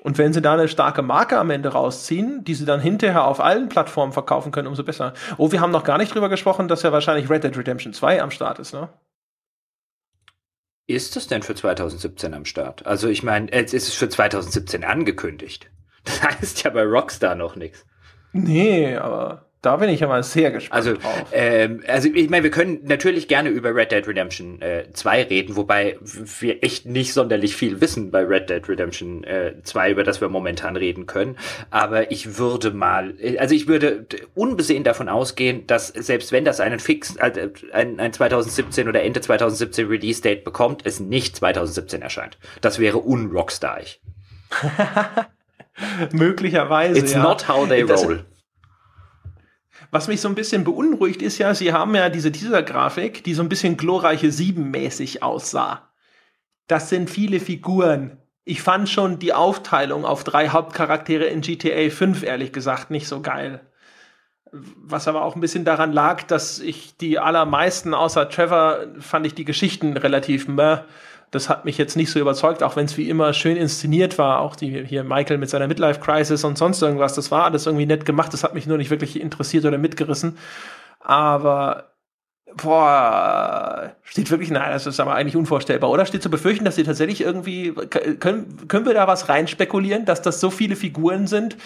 Und 0.02 0.16
wenn 0.16 0.32
sie 0.32 0.40
da 0.40 0.54
eine 0.54 0.68
starke 0.68 1.02
Marke 1.02 1.36
am 1.36 1.50
Ende 1.50 1.68
rausziehen, 1.68 2.44
die 2.44 2.54
sie 2.54 2.64
dann 2.64 2.80
hinterher 2.80 3.26
auf 3.26 3.40
allen 3.40 3.68
Plattformen 3.68 4.14
verkaufen 4.14 4.52
können, 4.52 4.68
umso 4.68 4.84
besser. 4.84 5.12
Oh, 5.36 5.52
wir 5.52 5.60
haben 5.60 5.70
noch 5.70 5.84
gar 5.84 5.98
nicht 5.98 6.14
drüber 6.14 6.30
gesprochen, 6.30 6.66
dass 6.66 6.82
ja 6.82 6.92
wahrscheinlich 6.92 7.28
Red 7.28 7.44
Dead 7.44 7.58
Redemption 7.58 7.92
2 7.92 8.22
am 8.22 8.30
Start 8.30 8.58
ist, 8.58 8.72
ne? 8.72 8.88
Ist 10.86 11.16
es 11.16 11.26
denn 11.26 11.42
für 11.42 11.54
2017 11.54 12.34
am 12.34 12.44
Start? 12.44 12.86
Also 12.86 13.08
ich 13.08 13.22
meine, 13.22 13.50
es 13.52 13.72
ist 13.72 13.94
für 13.94 14.08
2017 14.08 14.84
angekündigt. 14.84 15.70
Das 16.04 16.22
heißt 16.40 16.62
ja 16.62 16.70
bei 16.70 16.84
Rockstar 16.84 17.34
noch 17.34 17.56
nichts. 17.56 17.84
Nee, 18.32 18.96
aber 18.96 19.46
da 19.66 19.76
bin 19.76 19.90
ich 19.90 19.98
ja 19.98 20.06
mal 20.06 20.22
sehr 20.22 20.52
gespannt 20.52 20.86
also, 20.86 20.94
drauf. 20.94 21.26
Ähm, 21.32 21.82
also 21.88 22.09
ich 22.09 22.30
meine, 22.30 22.44
wir 22.44 22.52
können 22.52 22.82
natürlich 22.84 23.26
gerne 23.26 23.48
über 23.48 23.74
Red 23.74 23.90
Dead 23.90 24.06
Redemption 24.06 24.62
äh, 24.62 24.84
2 24.93 25.24
reden, 25.24 25.56
wobei 25.56 25.98
wir 26.01 26.62
echt 26.62 26.86
nicht 26.86 27.12
sonderlich 27.12 27.56
viel 27.56 27.80
wissen 27.80 28.12
bei 28.12 28.22
Red 28.22 28.48
Dead 28.48 28.66
Redemption 28.68 29.24
äh, 29.24 29.55
2, 29.64 29.90
über 29.90 30.05
das 30.05 30.20
wir 30.20 30.28
momentan 30.28 30.76
reden 30.76 31.06
können. 31.06 31.36
Aber 31.70 32.12
ich 32.12 32.38
würde 32.38 32.70
mal, 32.70 33.14
also 33.38 33.56
ich 33.56 33.66
würde 33.66 34.06
unbesehen 34.36 34.84
davon 34.84 35.09
ausgehen, 35.09 35.66
dass 35.66 35.88
selbst 35.88 36.30
wenn 36.30 36.44
das 36.44 36.60
einen 36.60 36.78
Fix, 36.78 37.16
äh, 37.16 37.48
ein, 37.72 37.98
ein 37.98 38.12
2017 38.12 38.88
oder 38.88 39.02
Ende 39.02 39.20
2017 39.20 39.88
Release 39.88 40.22
Date 40.22 40.44
bekommt, 40.44 40.82
es 40.84 41.01
nicht 41.01 41.34
2017 41.34 42.02
erscheint. 42.02 42.38
Das 42.60 42.78
wäre 42.78 42.98
unrockstarig. 42.98 44.01
Möglicherweise. 46.12 47.01
It's 47.01 47.14
ja. 47.14 47.22
not 47.22 47.48
how 47.48 47.68
they 47.68 47.82
roll. 47.82 48.24
Was 49.97 50.09
mich 50.09 50.20
so 50.20 50.28
ein 50.28 50.35
bisschen 50.35 50.62
beunruhigt 50.62 51.23
ist 51.23 51.39
ja, 51.39 51.55
sie 51.55 51.73
haben 51.73 51.94
ja 51.94 52.10
diese 52.10 52.31
Teaser-Grafik, 52.31 53.24
die 53.24 53.32
so 53.32 53.40
ein 53.40 53.48
bisschen 53.48 53.78
glorreiche 53.78 54.31
Sieben-mäßig 54.31 55.23
aussah. 55.23 55.89
Das 56.66 56.90
sind 56.90 57.09
viele 57.09 57.40
Figuren. 57.40 58.18
Ich 58.44 58.60
fand 58.60 58.90
schon 58.90 59.18
die 59.18 59.32
Aufteilung 59.32 60.05
auf 60.05 60.23
drei 60.23 60.51
Hauptcharaktere 60.51 61.24
in 61.24 61.40
GTA 61.40 61.89
5 61.89 62.24
ehrlich 62.24 62.52
gesagt 62.52 62.90
nicht 62.90 63.09
so 63.09 63.23
geil. 63.23 63.62
Was 64.52 65.09
aber 65.09 65.24
auch 65.24 65.35
ein 65.35 65.40
bisschen 65.40 65.64
daran 65.64 65.94
lag, 65.94 66.24
dass 66.24 66.59
ich 66.59 66.98
die 66.98 67.18
allermeisten 67.18 67.94
außer 67.94 68.28
Trevor 68.28 68.81
fand 69.01 69.24
ich 69.24 69.35
die 69.35 69.47
Geschichten 69.47 69.97
relativ 69.97 70.47
meh 70.47 70.81
das 71.31 71.48
hat 71.48 71.65
mich 71.65 71.77
jetzt 71.77 71.97
nicht 71.97 72.11
so 72.11 72.20
überzeugt, 72.20 72.62
auch 72.62 72.77
wenn 72.77 72.86
es 72.86 72.97
wie 72.97 73.09
immer 73.09 73.32
schön 73.32 73.57
inszeniert 73.57 74.19
war. 74.19 74.40
Auch 74.40 74.57
die 74.57 74.85
hier 74.85 75.05
Michael 75.05 75.39
mit 75.39 75.51
seiner 75.51 75.66
Midlife 75.66 76.01
Crisis 76.01 76.44
und 76.44 76.57
sonst 76.57 76.81
irgendwas. 76.82 77.15
Das 77.15 77.31
war 77.31 77.44
alles 77.44 77.66
irgendwie 77.66 77.86
nett 77.86 78.05
gemacht. 78.05 78.32
Das 78.32 78.44
hat 78.44 78.55
mich 78.55 78.66
nur 78.66 78.78
nicht 78.78 78.90
wirklich 78.90 79.20
interessiert 79.20 79.65
oder 79.65 79.78
mitgerissen. 79.78 80.39
Aber 81.01 81.90
boah, 82.57 83.94
steht 84.03 84.31
wirklich, 84.31 84.51
nein, 84.51 84.70
das 84.73 84.86
ist 84.86 85.01
aber 85.01 85.15
eigentlich 85.15 85.36
unvorstellbar. 85.36 85.90
Oder 85.90 86.07
steht 86.07 86.23
zu 86.23 86.31
befürchten, 86.31 86.65
dass 86.65 86.77
sie 86.77 86.85
tatsächlich 86.85 87.20
irgendwie, 87.20 87.73
können, 87.73 88.69
können 88.69 88.86
wir 88.86 88.94
da 88.94 89.07
was 89.07 89.28
reinspekulieren, 89.28 90.05
dass 90.05 90.23
das 90.23 90.40
so 90.40 90.51
viele 90.51 90.77
Figuren 90.77 91.27
sind, 91.27 91.57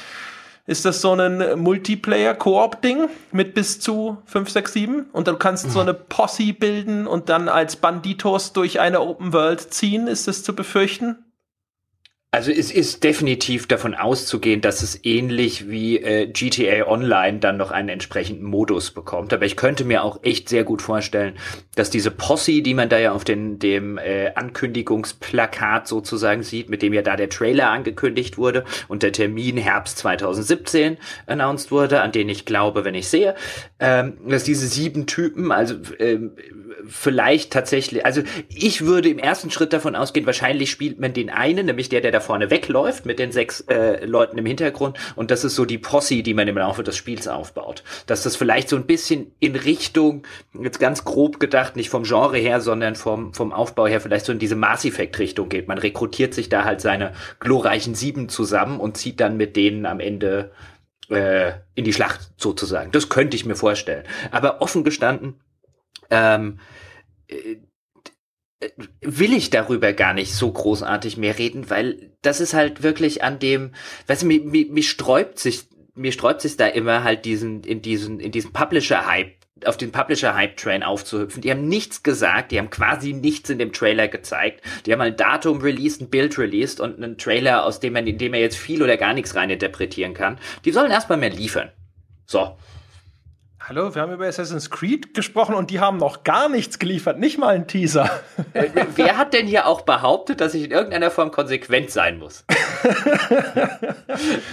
ist 0.70 0.84
das 0.84 1.01
so 1.01 1.12
ein 1.12 1.59
Multiplayer-Koop-Ding 1.59 3.09
mit 3.32 3.55
bis 3.55 3.80
zu 3.80 4.18
5, 4.26 4.51
6, 4.51 4.72
7? 4.72 5.06
Und 5.12 5.26
du 5.26 5.34
kannst 5.34 5.68
so 5.72 5.80
eine 5.80 5.94
Posse 5.94 6.52
bilden 6.52 7.09
und 7.09 7.28
dann 7.28 7.48
als 7.48 7.74
Banditos 7.74 8.52
durch 8.52 8.78
eine 8.78 9.01
Open 9.01 9.32
World 9.32 9.74
ziehen? 9.74 10.06
Ist 10.06 10.28
das 10.28 10.44
zu 10.44 10.55
befürchten? 10.55 11.18
Also 12.32 12.52
es 12.52 12.70
ist 12.70 13.02
definitiv 13.02 13.66
davon 13.66 13.97
auszugehen, 13.97 14.61
dass 14.61 14.82
es 14.82 15.05
ähnlich 15.05 15.69
wie 15.69 15.98
äh, 15.98 16.28
GTA 16.28 16.86
Online 16.86 17.40
dann 17.40 17.57
noch 17.57 17.73
einen 17.73 17.89
entsprechenden 17.89 18.44
Modus 18.44 18.93
bekommt. 18.93 19.32
Aber 19.32 19.47
ich 19.47 19.57
könnte 19.57 19.85
mir 19.85 20.05
auch 20.05 20.20
echt 20.23 20.48
sehr 20.48 20.62
gut 20.62 20.81
vorstellen, 20.81 21.35
dass 21.74 21.90
diese 21.90 22.12
Posse, 22.12 22.62
die 22.62 22.74
man 22.74 22.89
da 22.89 23.01
ja 23.01 23.11
auf 23.11 23.24
den, 23.24 23.59
dem 23.59 23.98
äh, 23.98 24.31
Ankündigungsplakat 24.36 25.89
sozusagen 25.89 26.44
sieht, 26.44 26.70
mit 26.70 26.82
dem 26.82 26.93
ja 26.93 27.02
da 27.02 27.16
der 27.16 27.31
Trailer 27.31 27.70
angekündigt 27.70 28.39
wurde 28.39 28.65
und 28.86 29.02
der 29.02 29.11
Termin 29.11 29.57
Herbst 29.57 29.98
2017 29.98 30.98
announced 31.27 31.73
wurde, 31.73 32.01
an 32.01 32.12
den 32.12 32.28
ich 32.28 32.44
glaube, 32.44 32.85
wenn 32.85 32.94
ich 32.94 33.09
sehe, 33.09 33.35
ähm, 33.81 34.19
dass 34.28 34.44
diese 34.44 34.69
sieben 34.69 35.07
Typen, 35.07 35.51
also 35.51 35.74
ähm, 35.98 36.36
vielleicht 36.86 37.52
tatsächlich, 37.52 38.05
also 38.05 38.23
ich 38.48 38.85
würde 38.85 39.09
im 39.09 39.19
ersten 39.19 39.51
Schritt 39.51 39.73
davon 39.73 39.97
ausgehen, 39.97 40.27
wahrscheinlich 40.27 40.70
spielt 40.70 41.01
man 41.01 41.12
den 41.12 41.31
einen, 41.31 41.66
nämlich 41.66 41.89
der, 41.89 42.01
der 42.01 42.12
da 42.12 42.20
vorne 42.20 42.51
wegläuft 42.51 43.07
mit 43.07 43.19
den 43.19 43.32
sechs 43.32 43.61
äh, 43.62 44.05
Leuten 44.05 44.39
im 44.39 44.47
Hintergrund 44.47 44.98
und 45.16 45.31
das 45.31 45.44
ist 45.44 45.55
so 45.55 45.65
die 45.65 45.78
Posse, 45.78 46.23
die 46.23 46.35
man 46.35 46.48
im 46.48 46.59
Laufe 46.59 46.82
des 46.82 46.97
Spiels 46.97 47.28
aufbaut. 47.28 47.82
Dass 48.07 48.23
das 48.23 48.36
vielleicht 48.36 48.69
so 48.69 48.77
ein 48.77 48.86
bisschen 48.86 49.32
in 49.40 49.57
Richtung, 49.57 50.27
jetzt 50.61 50.81
ganz 50.81 51.05
grob 51.05 51.40
gedacht, 51.40 51.77
nicht 51.77 51.90
vom 51.90 52.05
Genre 52.05 52.39
her, 52.39 52.61
sondern 52.61 52.94
vom, 52.94 53.35
vom 53.35 53.52
Aufbau 53.52 53.86
her 53.86 54.01
vielleicht 54.01 54.27
so 54.27 54.32
in 54.32 54.39
diese 54.39 54.57
Mass 54.57 54.85
Effect 54.85 55.19
Richtung 55.19 55.48
geht. 55.48 55.69
Man 55.69 55.78
rekrutiert 55.78 56.35
sich 56.35 56.48
da 56.48 56.65
halt 56.65 56.81
seine 56.81 57.12
glorreichen 57.39 57.94
Sieben 57.94 58.28
zusammen 58.28 58.81
und 58.81 58.97
zieht 58.97 59.20
dann 59.20 59.36
mit 59.36 59.57
denen 59.57 59.86
am 59.86 60.01
Ende 60.01 60.52
äh, 61.11 61.52
in 61.74 61.85
die 61.85 61.93
Schlacht 61.93 62.31
sozusagen. 62.36 62.93
Das 62.93 63.09
könnte 63.09 63.36
ich 63.36 63.44
mir 63.44 63.57
vorstellen. 63.57 64.05
Aber 64.31 64.62
offen 64.62 64.85
gestanden, 64.85 65.40
ähm, 66.11 66.59
äh, 67.29 67.57
will 69.01 69.33
ich 69.33 69.49
darüber 69.51 69.93
gar 69.95 70.12
nicht 70.12 70.35
so 70.35 70.53
großartig 70.53 71.17
mehr 71.17 71.39
reden, 71.39 71.71
weil 71.71 72.12
das 72.21 72.41
ist 72.41 72.53
halt 72.53 72.83
wirklich 72.83 73.25
an 73.25 73.39
dem, 73.39 73.73
weißt 74.07 74.23
du, 74.23 74.27
mir, 74.27 74.41
mir, 74.43 74.67
mir 74.71 74.83
sträubt 74.83 75.39
sich, 75.39 75.69
mir 75.95 76.12
sträubt 76.12 76.43
sich 76.43 76.57
da 76.57 76.67
immer 76.67 77.03
halt 77.03 77.25
diesen, 77.25 77.65
in 77.65 77.81
diesen, 77.81 78.21
in 78.21 78.33
diesen 78.33 78.53
Publisher-Hype 78.53 79.41
auf 79.65 79.77
den 79.77 79.93
Publisher-Hype-Train 79.93 80.83
aufzuhüpfen. 80.83 81.43
Die 81.43 81.51
haben 81.51 81.69
nichts 81.69 82.03
gesagt, 82.03 82.51
die 82.51 82.59
haben 82.59 82.71
quasi 82.71 83.12
nichts 83.12 83.51
in 83.51 83.59
dem 83.59 83.73
Trailer 83.73 84.09
gezeigt. 84.09 84.62
Die 84.87 84.93
haben 84.93 85.01
ein 85.01 85.17
Datum 85.17 85.61
released, 85.61 86.01
ein 86.01 86.11
Bild 86.11 86.39
released 86.39 86.81
und 86.81 86.97
einen 86.97 87.19
Trailer, 87.19 87.65
aus 87.65 87.81
dem 87.81 87.93
man, 87.93 88.07
in 88.07 88.19
dem 88.19 88.35
er 88.35 88.41
jetzt 88.41 88.57
viel 88.57 88.83
oder 88.83 88.97
gar 88.97 89.12
nichts 89.12 89.35
reininterpretieren 89.35 90.15
kann. 90.15 90.39
Die 90.65 90.73
sollen 90.73 90.91
erstmal 90.91 91.19
mehr 91.19 91.31
liefern. 91.31 91.71
So. 92.27 92.57
Hallo, 93.70 93.94
wir 93.94 94.02
haben 94.02 94.12
über 94.12 94.26
Assassin's 94.26 94.68
Creed 94.68 95.14
gesprochen 95.14 95.55
und 95.55 95.70
die 95.70 95.78
haben 95.78 95.97
noch 95.97 96.24
gar 96.24 96.48
nichts 96.48 96.80
geliefert, 96.80 97.20
nicht 97.20 97.38
mal 97.38 97.55
ein 97.55 97.68
Teaser. 97.68 98.10
Äh, 98.52 98.68
wer 98.97 99.16
hat 99.16 99.32
denn 99.32 99.47
hier 99.47 99.68
auch 99.68 99.82
behauptet, 99.82 100.40
dass 100.40 100.55
ich 100.55 100.64
in 100.64 100.72
irgendeiner 100.72 101.12
Form 101.12 101.30
konsequent 101.30 101.92
sein 101.92 102.18
muss? 102.18 102.44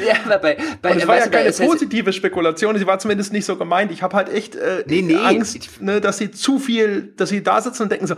ja, 0.05 0.13
aber 0.23 0.37
bei, 0.37 0.57
bei, 0.83 0.91
und 0.91 0.99
es 0.99 1.07
war 1.07 1.17
ja 1.17 1.27
keine 1.29 1.51
positive 1.51 2.13
Spekulation, 2.13 2.77
sie 2.77 2.85
war 2.85 2.99
zumindest 2.99 3.33
nicht 3.33 3.45
so 3.45 3.55
gemeint. 3.55 3.91
Ich 3.91 4.03
habe 4.03 4.15
halt 4.15 4.29
echt 4.29 4.55
äh, 4.55 4.83
nee, 4.85 5.01
nee. 5.01 5.15
Angst, 5.15 5.81
ne, 5.81 5.99
dass 5.99 6.19
sie 6.19 6.29
zu 6.29 6.59
viel, 6.59 7.13
dass 7.17 7.29
sie 7.29 7.41
da 7.41 7.59
sitzen 7.59 7.83
und 7.83 7.91
denken 7.91 8.05
so, 8.05 8.13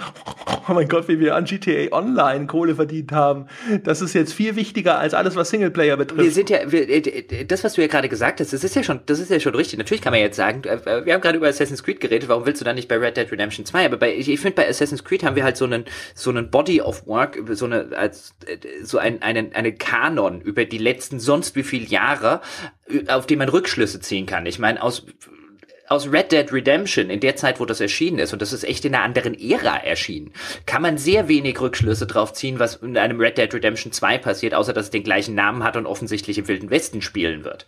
oh 0.67 0.73
mein 0.73 0.89
Gott, 0.89 1.07
wie 1.07 1.21
wir 1.21 1.37
an 1.37 1.45
GTA 1.45 1.95
Online 1.95 2.47
Kohle 2.47 2.75
verdient 2.75 3.13
haben. 3.13 3.47
Das 3.83 4.01
ist 4.01 4.13
jetzt 4.13 4.33
viel 4.33 4.57
wichtiger 4.57 4.99
als 4.99 5.13
alles, 5.13 5.37
was 5.37 5.49
Singleplayer 5.49 5.95
betrifft. 5.95 6.23
Wir 6.23 6.31
sind 6.31 6.49
ja, 6.49 6.69
wir, 6.69 6.89
äh, 6.89 7.45
das, 7.45 7.63
was 7.63 7.75
du 7.75 7.81
ja 7.81 7.87
gerade 7.87 8.09
gesagt 8.09 8.41
hast, 8.41 8.51
das 8.51 8.65
ist 8.65 8.75
ja 8.75 8.83
schon, 8.83 8.99
das 9.05 9.19
ist 9.19 9.31
ja 9.31 9.39
schon 9.39 9.55
richtig. 9.55 9.79
Natürlich 9.79 10.01
kann 10.01 10.11
man 10.11 10.19
jetzt 10.19 10.35
sagen, 10.35 10.63
äh, 10.65 10.77
wir 11.05 11.13
haben 11.13 11.21
gerade 11.21 11.37
über 11.37 11.47
Assassin's 11.47 11.83
Creed 11.83 11.99
geredet, 11.99 12.29
warum 12.29 12.45
willst 12.45 12.61
du 12.61 12.65
dann 12.65 12.75
nicht 12.75 12.87
bei 12.87 12.97
Red 12.97 13.17
Dead 13.17 13.31
Redemption 13.31 13.65
2? 13.65 13.85
Aber 13.85 13.97
bei, 13.97 14.15
ich, 14.15 14.29
ich 14.29 14.39
finde, 14.39 14.55
bei 14.55 14.67
Assassin's 14.67 15.03
Creed 15.03 15.23
haben 15.23 15.35
wir 15.35 15.43
halt 15.43 15.57
so 15.57 15.65
einen, 15.65 15.85
so 16.15 16.29
einen 16.29 16.49
Body 16.49 16.81
of 16.81 17.07
Work, 17.07 17.39
so 17.51 17.65
eine, 17.65 17.89
als, 17.95 18.33
so 18.83 18.97
ein, 18.97 19.21
einen, 19.21 19.53
einen 19.53 19.77
Kanon 19.77 20.41
über 20.41 20.65
die 20.65 20.77
letzten 20.77 21.19
sonst 21.19 21.55
wie 21.55 21.63
viele 21.63 21.85
Jahre, 21.85 22.41
auf 23.07 23.25
die 23.27 23.35
man 23.35 23.49
Rückschlüsse 23.49 23.99
ziehen 23.99 24.25
kann. 24.25 24.45
Ich 24.45 24.59
meine, 24.59 24.81
aus, 24.81 25.05
aus 25.89 26.11
Red 26.11 26.31
Dead 26.31 26.51
Redemption, 26.51 27.09
in 27.09 27.19
der 27.19 27.35
Zeit, 27.35 27.59
wo 27.59 27.65
das 27.65 27.81
erschienen 27.81 28.19
ist, 28.19 28.31
und 28.31 28.41
das 28.41 28.53
ist 28.53 28.63
echt 28.63 28.85
in 28.85 28.95
einer 28.95 29.03
anderen 29.03 29.33
Ära 29.39 29.77
erschienen, 29.77 30.31
kann 30.65 30.81
man 30.81 30.97
sehr 30.97 31.27
wenig 31.27 31.59
Rückschlüsse 31.59 32.07
drauf 32.07 32.33
ziehen, 32.33 32.59
was 32.59 32.75
in 32.75 32.97
einem 32.97 33.19
Red 33.19 33.37
Dead 33.37 33.53
Redemption 33.53 33.91
2 33.91 34.19
passiert, 34.19 34.53
außer 34.53 34.71
dass 34.71 34.85
es 34.85 34.91
den 34.91 35.03
gleichen 35.03 35.35
Namen 35.35 35.63
hat 35.63 35.75
und 35.75 35.85
offensichtlich 35.85 36.37
im 36.37 36.47
Wilden 36.47 36.69
Westen 36.69 37.01
spielen 37.01 37.43
wird. 37.43 37.65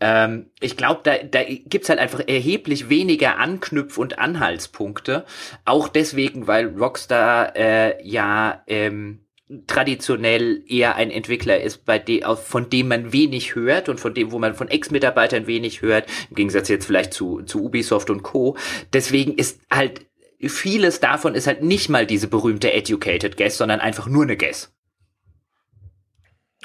Ähm, 0.00 0.50
ich 0.60 0.76
glaube, 0.76 1.00
da, 1.04 1.18
da 1.18 1.44
gibt's 1.44 1.88
halt 1.88 1.98
einfach 1.98 2.20
erheblich 2.26 2.88
weniger 2.88 3.38
Anknüpf- 3.38 3.98
und 3.98 4.18
Anhaltspunkte. 4.18 5.24
Auch 5.64 5.88
deswegen, 5.88 6.46
weil 6.46 6.68
Rockstar 6.68 7.54
äh, 7.56 8.02
ja 8.02 8.62
ähm, 8.66 9.20
traditionell 9.66 10.62
eher 10.68 10.96
ein 10.96 11.10
Entwickler 11.10 11.60
ist, 11.60 11.84
bei 11.84 11.98
de, 11.98 12.22
von 12.36 12.68
dem 12.68 12.88
man 12.88 13.12
wenig 13.12 13.54
hört 13.54 13.88
und 13.88 13.98
von 13.98 14.12
dem, 14.12 14.30
wo 14.30 14.38
man 14.38 14.54
von 14.54 14.68
Ex-Mitarbeitern 14.68 15.46
wenig 15.46 15.82
hört, 15.82 16.06
im 16.28 16.36
Gegensatz 16.36 16.68
jetzt 16.68 16.86
vielleicht 16.86 17.14
zu, 17.14 17.42
zu 17.42 17.64
Ubisoft 17.64 18.10
und 18.10 18.22
Co. 18.22 18.56
Deswegen 18.92 19.34
ist 19.34 19.60
halt 19.70 20.06
vieles 20.46 21.00
davon 21.00 21.34
ist 21.34 21.46
halt 21.46 21.62
nicht 21.62 21.88
mal 21.88 22.06
diese 22.06 22.28
berühmte 22.28 22.72
Educated 22.72 23.36
Guess, 23.36 23.58
sondern 23.58 23.80
einfach 23.80 24.06
nur 24.06 24.22
eine 24.22 24.36
Guess. 24.36 24.72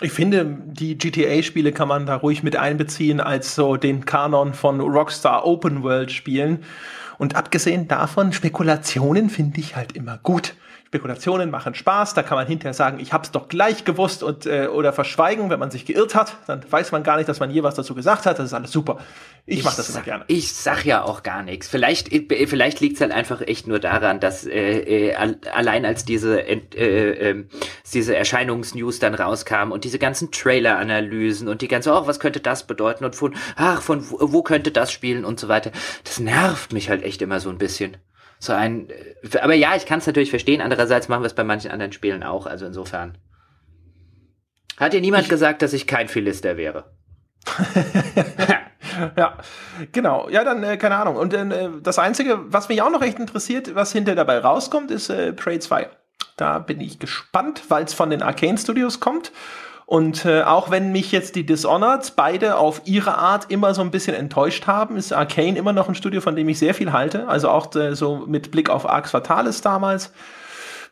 Ich 0.01 0.11
finde, 0.11 0.57
die 0.65 0.97
GTA-Spiele 0.97 1.71
kann 1.71 1.87
man 1.87 2.05
da 2.05 2.15
ruhig 2.15 2.43
mit 2.43 2.55
einbeziehen 2.55 3.19
als 3.19 3.55
so 3.55 3.77
den 3.77 4.05
Kanon 4.05 4.53
von 4.53 4.79
Rockstar 4.79 5.45
Open 5.45 5.83
World 5.83 6.11
Spielen. 6.11 6.63
Und 7.19 7.35
abgesehen 7.35 7.87
davon, 7.87 8.33
Spekulationen 8.33 9.29
finde 9.29 9.59
ich 9.59 9.75
halt 9.75 9.93
immer 9.93 10.17
gut. 10.17 10.55
Spekulationen 10.93 11.49
machen 11.49 11.73
Spaß, 11.73 12.13
da 12.13 12.21
kann 12.21 12.37
man 12.37 12.45
hinterher 12.45 12.75
sagen, 12.75 12.99
ich 12.99 13.13
habe 13.13 13.23
es 13.23 13.31
doch 13.31 13.47
gleich 13.47 13.83
gewusst 13.83 14.21
und 14.21 14.45
äh, 14.45 14.67
oder 14.67 14.93
verschweigen, 14.93 15.49
wenn 15.49 15.57
man 15.57 15.71
sich 15.71 15.87
geirrt 15.87 16.13
hat, 16.13 16.35
dann 16.45 16.63
weiß 16.69 16.91
man 16.91 17.01
gar 17.01 17.17
nicht, 17.17 17.27
dass 17.27 17.39
man 17.39 17.49
je 17.49 17.63
was 17.63 17.73
dazu 17.73 17.95
gesagt 17.95 18.27
hat, 18.27 18.37
das 18.37 18.45
ist 18.45 18.53
alles 18.53 18.71
super. 18.71 18.99
Ich, 19.47 19.57
ich 19.57 19.63
mache 19.65 19.77
das 19.77 19.89
immer 19.89 20.01
gerne. 20.01 20.23
Ich 20.27 20.53
sag 20.53 20.85
ja 20.85 21.01
auch 21.01 21.23
gar 21.23 21.41
nichts. 21.41 21.67
Vielleicht 21.67 22.09
vielleicht 22.09 22.79
liegt 22.79 22.97
es 22.97 23.01
halt 23.01 23.11
einfach 23.11 23.41
echt 23.41 23.65
nur 23.65 23.79
daran, 23.79 24.19
dass 24.19 24.45
äh, 24.45 25.09
äh, 25.09 25.35
allein 25.51 25.83
als 25.83 26.05
diese 26.05 26.39
äh, 26.39 26.59
äh, 26.75 27.45
diese 27.91 28.15
Erscheinungsnews 28.15 28.99
dann 28.99 29.15
rauskam 29.15 29.71
und 29.71 29.85
diese 29.85 29.97
ganzen 29.97 30.29
Trailer-Analysen 30.29 31.47
und 31.47 31.63
die 31.63 31.67
ganze, 31.67 31.91
oh, 31.91 32.05
was 32.05 32.19
könnte 32.19 32.39
das 32.39 32.67
bedeuten 32.67 33.03
und 33.03 33.15
von, 33.15 33.33
ach, 33.55 33.81
von 33.81 34.07
wo, 34.11 34.17
wo 34.31 34.43
könnte 34.43 34.69
das 34.69 34.91
spielen 34.91 35.25
und 35.25 35.39
so 35.39 35.47
weiter, 35.47 35.71
das 36.03 36.19
nervt 36.19 36.71
mich 36.71 36.89
halt 36.89 37.01
echt 37.01 37.23
immer 37.23 37.39
so 37.39 37.49
ein 37.49 37.57
bisschen 37.57 37.97
so 38.43 38.53
ein. 38.53 38.89
Äh, 38.89 39.39
aber 39.39 39.53
ja, 39.53 39.75
ich 39.75 39.85
kann 39.85 39.99
es 39.99 40.07
natürlich 40.07 40.29
verstehen. 40.29 40.61
Andererseits 40.61 41.07
machen 41.07 41.23
wir 41.23 41.27
es 41.27 41.35
bei 41.35 41.43
manchen 41.43 41.71
anderen 41.71 41.93
Spielen 41.93 42.23
auch. 42.23 42.45
Also 42.45 42.65
insofern. 42.65 43.17
Hat 44.77 44.93
dir 44.93 45.01
niemand 45.01 45.23
ich 45.23 45.29
gesagt, 45.29 45.61
dass 45.61 45.73
ich 45.73 45.87
kein 45.87 46.07
Philister 46.07 46.57
wäre? 46.57 46.91
ja, 49.17 49.37
genau. 49.91 50.29
Ja, 50.29 50.43
dann, 50.43 50.63
äh, 50.63 50.77
keine 50.77 50.95
Ahnung. 50.95 51.15
Und 51.15 51.33
äh, 51.33 51.69
das 51.81 51.99
Einzige, 51.99 52.39
was 52.51 52.69
mich 52.69 52.81
auch 52.81 52.89
noch 52.89 53.01
echt 53.01 53.19
interessiert, 53.19 53.75
was 53.75 53.91
hinter 53.91 54.15
dabei 54.15 54.39
rauskommt, 54.39 54.91
ist 54.91 55.09
äh, 55.09 55.31
Prey 55.33 55.59
2. 55.59 55.89
Da 56.35 56.59
bin 56.59 56.81
ich 56.81 56.99
gespannt, 56.99 57.63
weil 57.69 57.83
es 57.85 57.93
von 57.93 58.09
den 58.09 58.23
Arcane 58.23 58.57
Studios 58.57 58.99
kommt. 58.99 59.31
Und 59.93 60.25
äh, 60.25 60.41
auch 60.41 60.71
wenn 60.71 60.91
mich 60.91 61.11
jetzt 61.11 61.35
die 61.35 61.45
Dishonored 61.45 62.15
beide 62.15 62.57
auf 62.57 62.81
ihre 62.85 63.15
Art 63.15 63.51
immer 63.51 63.75
so 63.75 63.81
ein 63.83 63.91
bisschen 63.91 64.15
enttäuscht 64.15 64.65
haben, 64.65 64.97
ist 64.97 65.13
Arcane 65.13 65.55
immer 65.55 65.71
noch 65.71 65.87
ein 65.87 65.93
Studio, 65.93 66.19
von 66.19 66.35
dem 66.35 66.49
ich 66.49 66.57
sehr 66.57 66.73
viel 66.73 66.91
halte. 66.91 67.27
Also 67.27 67.49
auch 67.49 67.75
äh, 67.75 67.93
so 67.93 68.25
mit 68.25 68.49
Blick 68.49 68.71
auf 68.71 68.89
Arx 68.89 69.11
Fatalis 69.11 69.61
damals. 69.61 70.11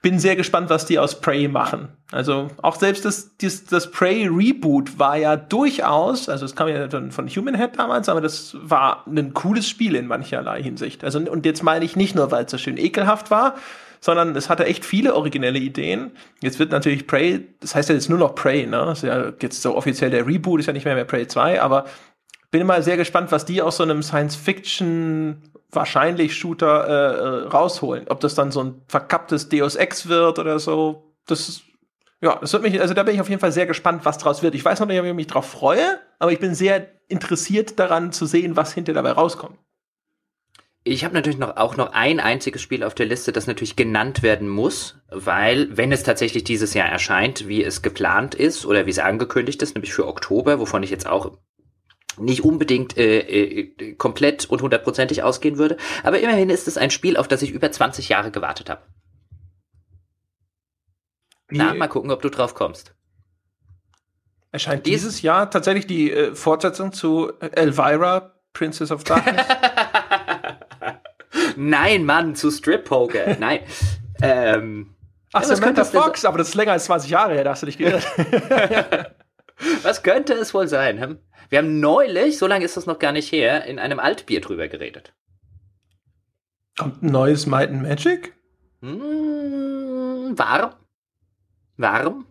Bin 0.04 0.20
sehr 0.20 0.36
gespannt, 0.36 0.70
was 0.70 0.86
die 0.86 1.00
aus 1.00 1.20
Prey 1.20 1.48
machen. 1.48 1.88
Also 2.12 2.50
auch 2.62 2.76
selbst 2.76 3.04
das, 3.04 3.36
das, 3.38 3.66
das 3.66 3.90
Prey 3.90 4.28
Reboot 4.28 5.00
war 5.00 5.18
ja 5.18 5.36
durchaus, 5.36 6.30
also 6.30 6.46
es 6.46 6.56
kam 6.56 6.68
ja 6.68 6.88
von 7.10 7.28
Human 7.28 7.56
Head 7.56 7.80
damals, 7.80 8.08
aber 8.08 8.22
das 8.22 8.56
war 8.62 9.04
ein 9.08 9.34
cooles 9.34 9.68
Spiel 9.68 9.96
in 9.96 10.06
mancherlei 10.06 10.62
Hinsicht. 10.62 11.04
Also 11.04 11.18
und 11.18 11.44
jetzt 11.48 11.64
meine 11.64 11.86
ich 11.86 11.96
nicht 11.96 12.14
nur, 12.14 12.30
weil 12.30 12.46
es 12.46 12.52
so 12.52 12.60
schön 12.60 12.78
ekelhaft 12.78 13.32
war, 13.32 13.56
sondern 14.02 14.36
es 14.36 14.50
hatte 14.50 14.66
echt 14.66 14.84
viele 14.84 15.16
originelle 15.16 15.60
Ideen. 15.60 16.12
Jetzt 16.42 16.60
wird 16.60 16.72
natürlich 16.72 17.08
Prey, 17.08 17.48
das 17.60 17.76
heißt 17.76 17.90
ja 17.90 17.96
jetzt 17.96 18.10
nur 18.10 18.18
noch 18.18 18.36
Prey, 18.36 18.66
ne? 18.66 18.92
Ist 18.92 19.04
ja 19.04 19.32
jetzt 19.40 19.62
so 19.62 19.78
offiziell 19.78 20.10
der 20.10 20.28
Reboot, 20.28 20.60
ist 20.60 20.66
ja 20.66 20.74
nicht 20.74 20.86
mehr 20.86 20.96
mehr 20.96 21.06
Prey 21.06 21.28
2, 21.28 21.62
aber 21.62 21.86
bin 22.50 22.62
immer 22.62 22.82
sehr 22.82 22.98
gespannt, 22.98 23.32
was 23.32 23.46
die 23.46 23.62
aus 23.62 23.78
so 23.78 23.84
einem 23.84 24.04
Science-Fiction 24.04 25.44
wahrscheinlich 25.72 26.36
Shooter 26.36 26.88
äh, 26.88 27.46
äh, 27.46 27.48
rausholen. 27.48 28.06
Ob 28.10 28.20
das 28.20 28.36
dann 28.36 28.52
so 28.52 28.62
ein 28.62 28.82
verkapptes 28.88 29.48
Deus 29.48 29.76
Ex 29.76 30.10
wird 30.10 30.38
oder 30.38 30.60
so. 30.60 31.14
Das 31.28 31.62
ja, 32.24 32.38
das 32.40 32.54
wird 32.54 32.62
mich, 32.62 32.80
also 32.80 32.94
da 32.94 33.02
bin 33.04 33.16
ich 33.16 33.22
auf 33.22 33.30
jeden 33.30 33.42
Fall 33.42 33.52
sehr 33.52 33.66
gespannt, 33.66 34.06
was 34.06 34.20
draus 34.20 34.44
wird. 34.44 34.54
Ich 34.54 34.64
weiß 34.64 34.80
noch 34.80 34.88
nicht, 34.88 35.00
ob 35.00 35.06
ich 35.06 35.14
mich 35.14 35.28
drauf 35.28 35.50
freue, 35.50 36.00
aber 36.20 36.32
ich 36.32 36.40
bin 36.40 36.54
sehr 36.54 36.88
interessiert 37.08 37.80
daran 37.80 38.12
zu 38.12 38.28
sehen, 38.28 38.56
was 38.56 38.74
hinter 38.74 38.94
dabei 38.94 39.14
rauskommt. 39.14 39.58
Ich 40.84 41.04
habe 41.04 41.14
natürlich 41.14 41.38
noch 41.38 41.58
auch 41.58 41.78
noch 41.78 41.94
ein 41.94 42.20
einziges 42.20 42.62
Spiel 42.62 42.84
auf 42.84 42.96
der 42.96 43.06
Liste, 43.06 43.32
das 43.32 43.46
natürlich 43.46 43.76
genannt 43.76 44.24
werden 44.24 44.50
muss, 44.50 45.00
weil 45.10 45.78
wenn 45.78 45.92
es 45.92 46.02
tatsächlich 46.02 46.44
dieses 46.44 46.74
Jahr 46.74 46.90
erscheint, 46.90 47.48
wie 47.48 47.64
es 47.64 47.84
geplant 47.84 48.34
ist 48.34 48.66
oder 48.66 48.88
wie 48.88 48.90
es 48.90 48.98
angekündigt 48.98 49.62
ist, 49.62 49.76
nämlich 49.76 49.94
für 49.94 50.08
Oktober, 50.08 50.60
wovon 50.60 50.82
ich 50.82 50.90
jetzt 50.90 51.06
auch 51.06 51.38
nicht 52.18 52.44
unbedingt 52.44 52.98
äh, 52.98 53.20
äh, 53.20 53.94
komplett 53.94 54.46
und 54.46 54.64
hundertprozentig 54.64 55.22
ausgehen 55.22 55.60
würde, 55.60 55.78
aber 56.04 56.20
immerhin 56.20 56.50
ist 56.50 56.68
es 56.68 56.78
ein 56.78 56.90
Spiel, 56.90 57.16
auf 57.16 57.28
das 57.28 57.44
ich 57.44 57.52
über 57.52 57.72
20 57.72 58.10
Jahre 58.10 58.32
gewartet 58.32 58.70
habe. 58.72 58.82
Na, 61.52 61.74
mal 61.76 61.90
gucken, 61.90 62.12
ob 62.12 62.24
du 62.24 62.30
drauf 62.30 62.56
kommst. 62.56 62.96
Erscheint 64.52 64.86
dieses 64.86 65.22
Jahr 65.22 65.50
tatsächlich 65.50 65.86
die 65.86 66.12
äh, 66.12 66.34
Fortsetzung 66.34 66.92
zu 66.92 67.32
Elvira, 67.40 68.34
Princess 68.54 68.92
of 68.92 69.04
Darkness? 69.04 69.46
Nein, 71.70 72.06
Mann, 72.06 72.36
zu 72.36 72.50
Strip 72.50 72.86
Poker. 72.86 73.36
Nein. 73.40 73.60
ähm, 74.22 74.96
Ach, 75.32 75.42
ja, 75.42 75.56
Samantha 75.56 75.86
Fox, 75.86 76.26
aber 76.26 76.40
das 76.40 76.50
ist 76.50 76.56
länger 76.56 76.74
als 76.74 76.86
20 76.86 77.10
Jahre 77.10 77.34
her, 77.36 77.44
da 77.44 77.52
hast 77.52 77.62
du 77.62 77.68
dich 77.68 77.78
gehört. 77.78 78.06
was 79.84 80.04
könnte 80.04 80.34
es 80.34 80.54
wohl 80.54 80.68
sein? 80.68 81.00
Hm? 81.00 81.20
Wir 81.50 81.60
haben 81.60 81.80
neulich, 81.80 82.38
so 82.38 82.48
lange 82.48 82.66
ist 82.66 82.78
das 82.78 82.86
noch 82.86 83.00
gar 83.00 83.12
nicht 83.12 83.32
her, 83.32 83.66
in 83.66 83.80
einem 83.80 84.00
Altbier 84.00 84.42
drüber 84.42 84.68
geredet. 84.68 85.14
Kommt 86.78 87.04
ein 87.04 87.12
neues 87.12 87.46
Might 87.46 87.70
and 87.70 87.84
Magic? 87.84 88.34
Hm, 88.82 90.34
warm. 90.38 90.74
Warm. 91.78 92.26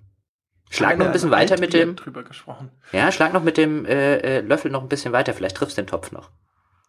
Schlag 0.70 0.98
noch 0.98 1.06
ein 1.06 1.12
bisschen 1.12 1.30
weiter 1.30 1.58
mit 1.58 1.72
dem. 1.72 1.96
Drüber 1.96 2.22
gesprochen. 2.22 2.70
Ja, 2.92 3.10
schlag 3.10 3.32
noch 3.32 3.42
mit 3.42 3.56
dem 3.56 3.84
äh, 3.86 4.16
äh, 4.16 4.40
Löffel 4.40 4.70
noch 4.70 4.82
ein 4.82 4.88
bisschen 4.88 5.12
weiter. 5.12 5.34
Vielleicht 5.34 5.56
triffst 5.56 5.76
du 5.76 5.82
den 5.82 5.88
Topf 5.88 6.12
noch. 6.12 6.30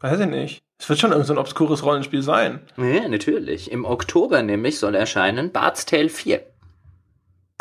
Weiß 0.02 0.20
ich 0.20 0.28
nicht. 0.28 0.64
Es 0.80 0.90
wird 0.90 1.00
schon 1.00 1.12
irgendein 1.12 1.36
so 1.36 1.40
obskures 1.40 1.86
Rollenspiel 1.86 2.24
sein. 2.24 2.62
Ja, 2.76 3.08
natürlich. 3.08 3.72
Im 3.72 3.86
Oktober 3.86 4.42
nämlich 4.42 4.80
soll 4.80 4.96
erscheinen 4.96 5.52
Bart's 5.52 5.86
Tale 5.86 6.10
4. 6.10 6.44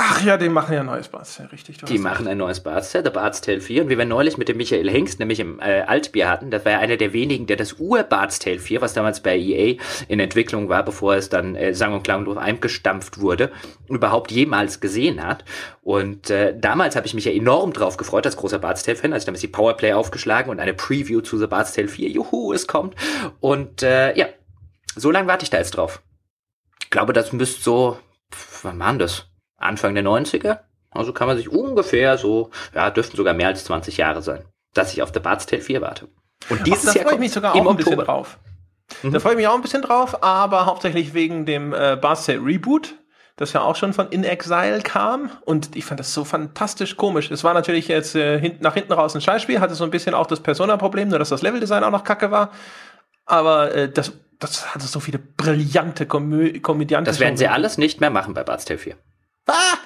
Ach 0.02 0.22
ja, 0.24 0.38
die 0.38 0.48
machen 0.48 0.72
ja 0.72 0.80
ein 0.80 0.86
neues 0.86 1.10
Tale, 1.10 1.52
richtig. 1.52 1.76
Die 1.84 1.98
machen 1.98 2.26
ein 2.26 2.38
neues 2.38 2.62
The 2.64 3.10
Bart's 3.10 3.42
Tale 3.42 3.60
4. 3.60 3.82
Und 3.82 3.90
wie 3.90 3.98
wir 3.98 4.06
neulich 4.06 4.38
mit 4.38 4.48
dem 4.48 4.56
Michael 4.56 4.88
Hengst, 4.88 5.18
nämlich 5.18 5.40
im 5.40 5.60
äh, 5.60 5.82
Altbier 5.82 6.30
hatten, 6.30 6.50
das 6.50 6.64
war 6.64 6.72
ja 6.72 6.78
einer 6.78 6.96
der 6.96 7.12
wenigen, 7.12 7.46
der 7.46 7.58
das 7.58 7.74
Ur-Bart's 7.78 8.38
Tale 8.38 8.60
4, 8.60 8.80
was 8.80 8.94
damals 8.94 9.20
bei 9.20 9.36
EA 9.36 9.76
in 10.08 10.18
Entwicklung 10.18 10.70
war, 10.70 10.86
bevor 10.86 11.16
es 11.16 11.28
dann 11.28 11.54
äh, 11.54 11.74
sang- 11.74 11.92
und 11.92 12.02
klanglos 12.02 12.38
eingestampft 12.38 13.20
wurde, 13.20 13.52
überhaupt 13.88 14.32
jemals 14.32 14.80
gesehen 14.80 15.22
hat. 15.22 15.44
Und 15.82 16.30
äh, 16.30 16.58
damals 16.58 16.96
habe 16.96 17.06
ich 17.06 17.12
mich 17.12 17.26
ja 17.26 17.32
enorm 17.32 17.74
drauf 17.74 17.98
gefreut, 17.98 18.24
als 18.24 18.38
großer 18.38 18.58
Bart's 18.58 18.84
Tale-Fan, 18.84 19.12
als 19.12 19.24
ich 19.24 19.26
damals 19.26 19.42
die 19.42 19.48
Powerplay 19.48 19.92
aufgeschlagen 19.92 20.50
und 20.50 20.60
eine 20.60 20.72
Preview 20.72 21.20
zu 21.20 21.36
The 21.36 21.46
Tale 21.46 21.88
4, 21.88 22.08
juhu, 22.08 22.54
es 22.54 22.66
kommt. 22.66 22.94
Und 23.40 23.82
äh, 23.82 24.16
ja, 24.16 24.28
so 24.96 25.10
lange 25.10 25.28
warte 25.28 25.42
ich 25.42 25.50
da 25.50 25.58
jetzt 25.58 25.72
drauf. 25.72 26.02
Ich 26.82 26.88
glaube, 26.88 27.12
das 27.12 27.34
müsste 27.34 27.60
so, 27.60 27.98
pf, 28.32 28.64
wann 28.64 28.78
waren 28.78 28.98
das? 28.98 29.29
Anfang 29.60 29.94
der 29.94 30.04
90er. 30.04 30.58
Also 30.90 31.12
kann 31.12 31.28
man 31.28 31.36
sich 31.36 31.48
ungefähr 31.48 32.18
so, 32.18 32.50
ja, 32.74 32.90
dürften 32.90 33.16
sogar 33.16 33.34
mehr 33.34 33.46
als 33.46 33.64
20 33.64 33.96
Jahre 33.96 34.22
sein, 34.22 34.44
dass 34.74 34.92
ich 34.92 35.02
auf 35.02 35.12
The 35.14 35.20
Bart's 35.20 35.46
Tale 35.46 35.62
4 35.62 35.80
warte. 35.80 36.08
Und 36.48 36.66
dieses 36.66 36.88
Ach, 36.88 36.94
da 36.94 37.02
freue 37.02 37.14
ich 37.14 37.20
mich 37.20 37.32
sogar 37.32 37.54
auch 37.54 37.70
ein 37.70 37.76
bisschen 37.76 37.98
drauf. 37.98 38.38
Mhm. 39.02 39.12
Da 39.12 39.20
freue 39.20 39.32
ich 39.32 39.38
mich 39.38 39.46
auch 39.46 39.54
ein 39.54 39.62
bisschen 39.62 39.82
drauf, 39.82 40.22
aber 40.24 40.66
hauptsächlich 40.66 41.14
wegen 41.14 41.46
dem 41.46 41.72
äh, 41.72 41.96
Bart's 42.00 42.26
Tale 42.26 42.40
Reboot, 42.44 42.96
das 43.36 43.52
ja 43.52 43.60
auch 43.60 43.76
schon 43.76 43.92
von 43.92 44.08
In 44.08 44.24
Exile 44.24 44.80
kam. 44.80 45.30
Und 45.44 45.76
ich 45.76 45.84
fand 45.84 46.00
das 46.00 46.12
so 46.12 46.24
fantastisch 46.24 46.96
komisch. 46.96 47.30
Es 47.30 47.44
war 47.44 47.54
natürlich 47.54 47.86
jetzt 47.86 48.16
äh, 48.16 48.40
hint, 48.40 48.60
nach 48.60 48.74
hinten 48.74 48.92
raus 48.92 49.14
ein 49.14 49.20
Scheißspiel, 49.20 49.60
hatte 49.60 49.74
so 49.74 49.84
ein 49.84 49.90
bisschen 49.90 50.14
auch 50.14 50.26
das 50.26 50.40
Persona-Problem, 50.40 51.08
nur 51.08 51.18
dass 51.20 51.28
das 51.28 51.42
Leveldesign 51.42 51.84
auch 51.84 51.90
noch 51.92 52.04
kacke 52.04 52.32
war. 52.32 52.50
Aber 53.26 53.72
äh, 53.72 53.88
das, 53.88 54.12
das 54.40 54.74
hatte 54.74 54.86
so 54.86 54.98
viele 54.98 55.18
brillante 55.18 56.06
Komö 56.06 56.58
Komödianten. 56.60 57.06
Das 57.06 57.20
werden 57.20 57.36
sie 57.36 57.46
alles 57.46 57.78
nicht 57.78 58.00
mehr 58.00 58.10
machen 58.10 58.34
bei 58.34 58.42
Bart's 58.42 58.64
Tale 58.64 58.78
4. 58.78 58.96
Ah! 59.46 59.78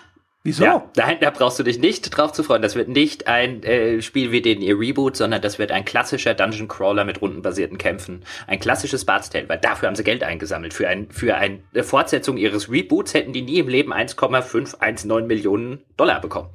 Wieso? 0.47 0.62
Ja, 0.62 0.90
nein, 0.94 1.16
da 1.22 1.31
brauchst 1.31 1.59
du 1.59 1.62
dich 1.62 1.78
nicht 1.78 2.10
drauf 2.10 2.32
zu 2.32 2.43
freuen. 2.43 2.60
Das 2.60 2.74
wird 2.74 2.89
nicht 2.89 3.28
ein 3.28 3.62
äh, 3.62 4.02
Spiel 4.02 4.31
wie 4.31 4.43
den 4.43 4.60
ihr 4.60 4.78
Reboot, 4.78 5.16
sondern 5.16 5.40
das 5.40 5.59
wird 5.59 5.72
ein 5.72 5.86
klassischer 5.86 6.35
Dungeon 6.35 6.68
Crawler 6.68 7.06
mit 7.06 7.22
rundenbasierten 7.22 7.78
Kämpfen. 7.78 8.24
Ein 8.47 8.60
klassisches 8.60 9.06
Bart's 9.06 9.31
Tale, 9.31 9.48
weil 9.48 9.59
dafür 9.59 9.89
haben 9.89 9.97
sie 9.97 10.05
Geld 10.05 10.22
eingesammelt. 10.22 10.74
Für, 10.74 10.86
ein, 10.86 11.10
für 11.10 11.36
eine 11.36 11.62
Fortsetzung 11.82 12.36
ihres 12.36 12.70
Reboots 12.70 13.14
hätten 13.14 13.32
die 13.32 13.40
nie 13.40 13.59
im 13.59 13.68
Leben 13.68 13.94
1,519 13.94 15.26
Millionen 15.26 15.82
Dollar 15.97 16.20
bekommen. 16.20 16.51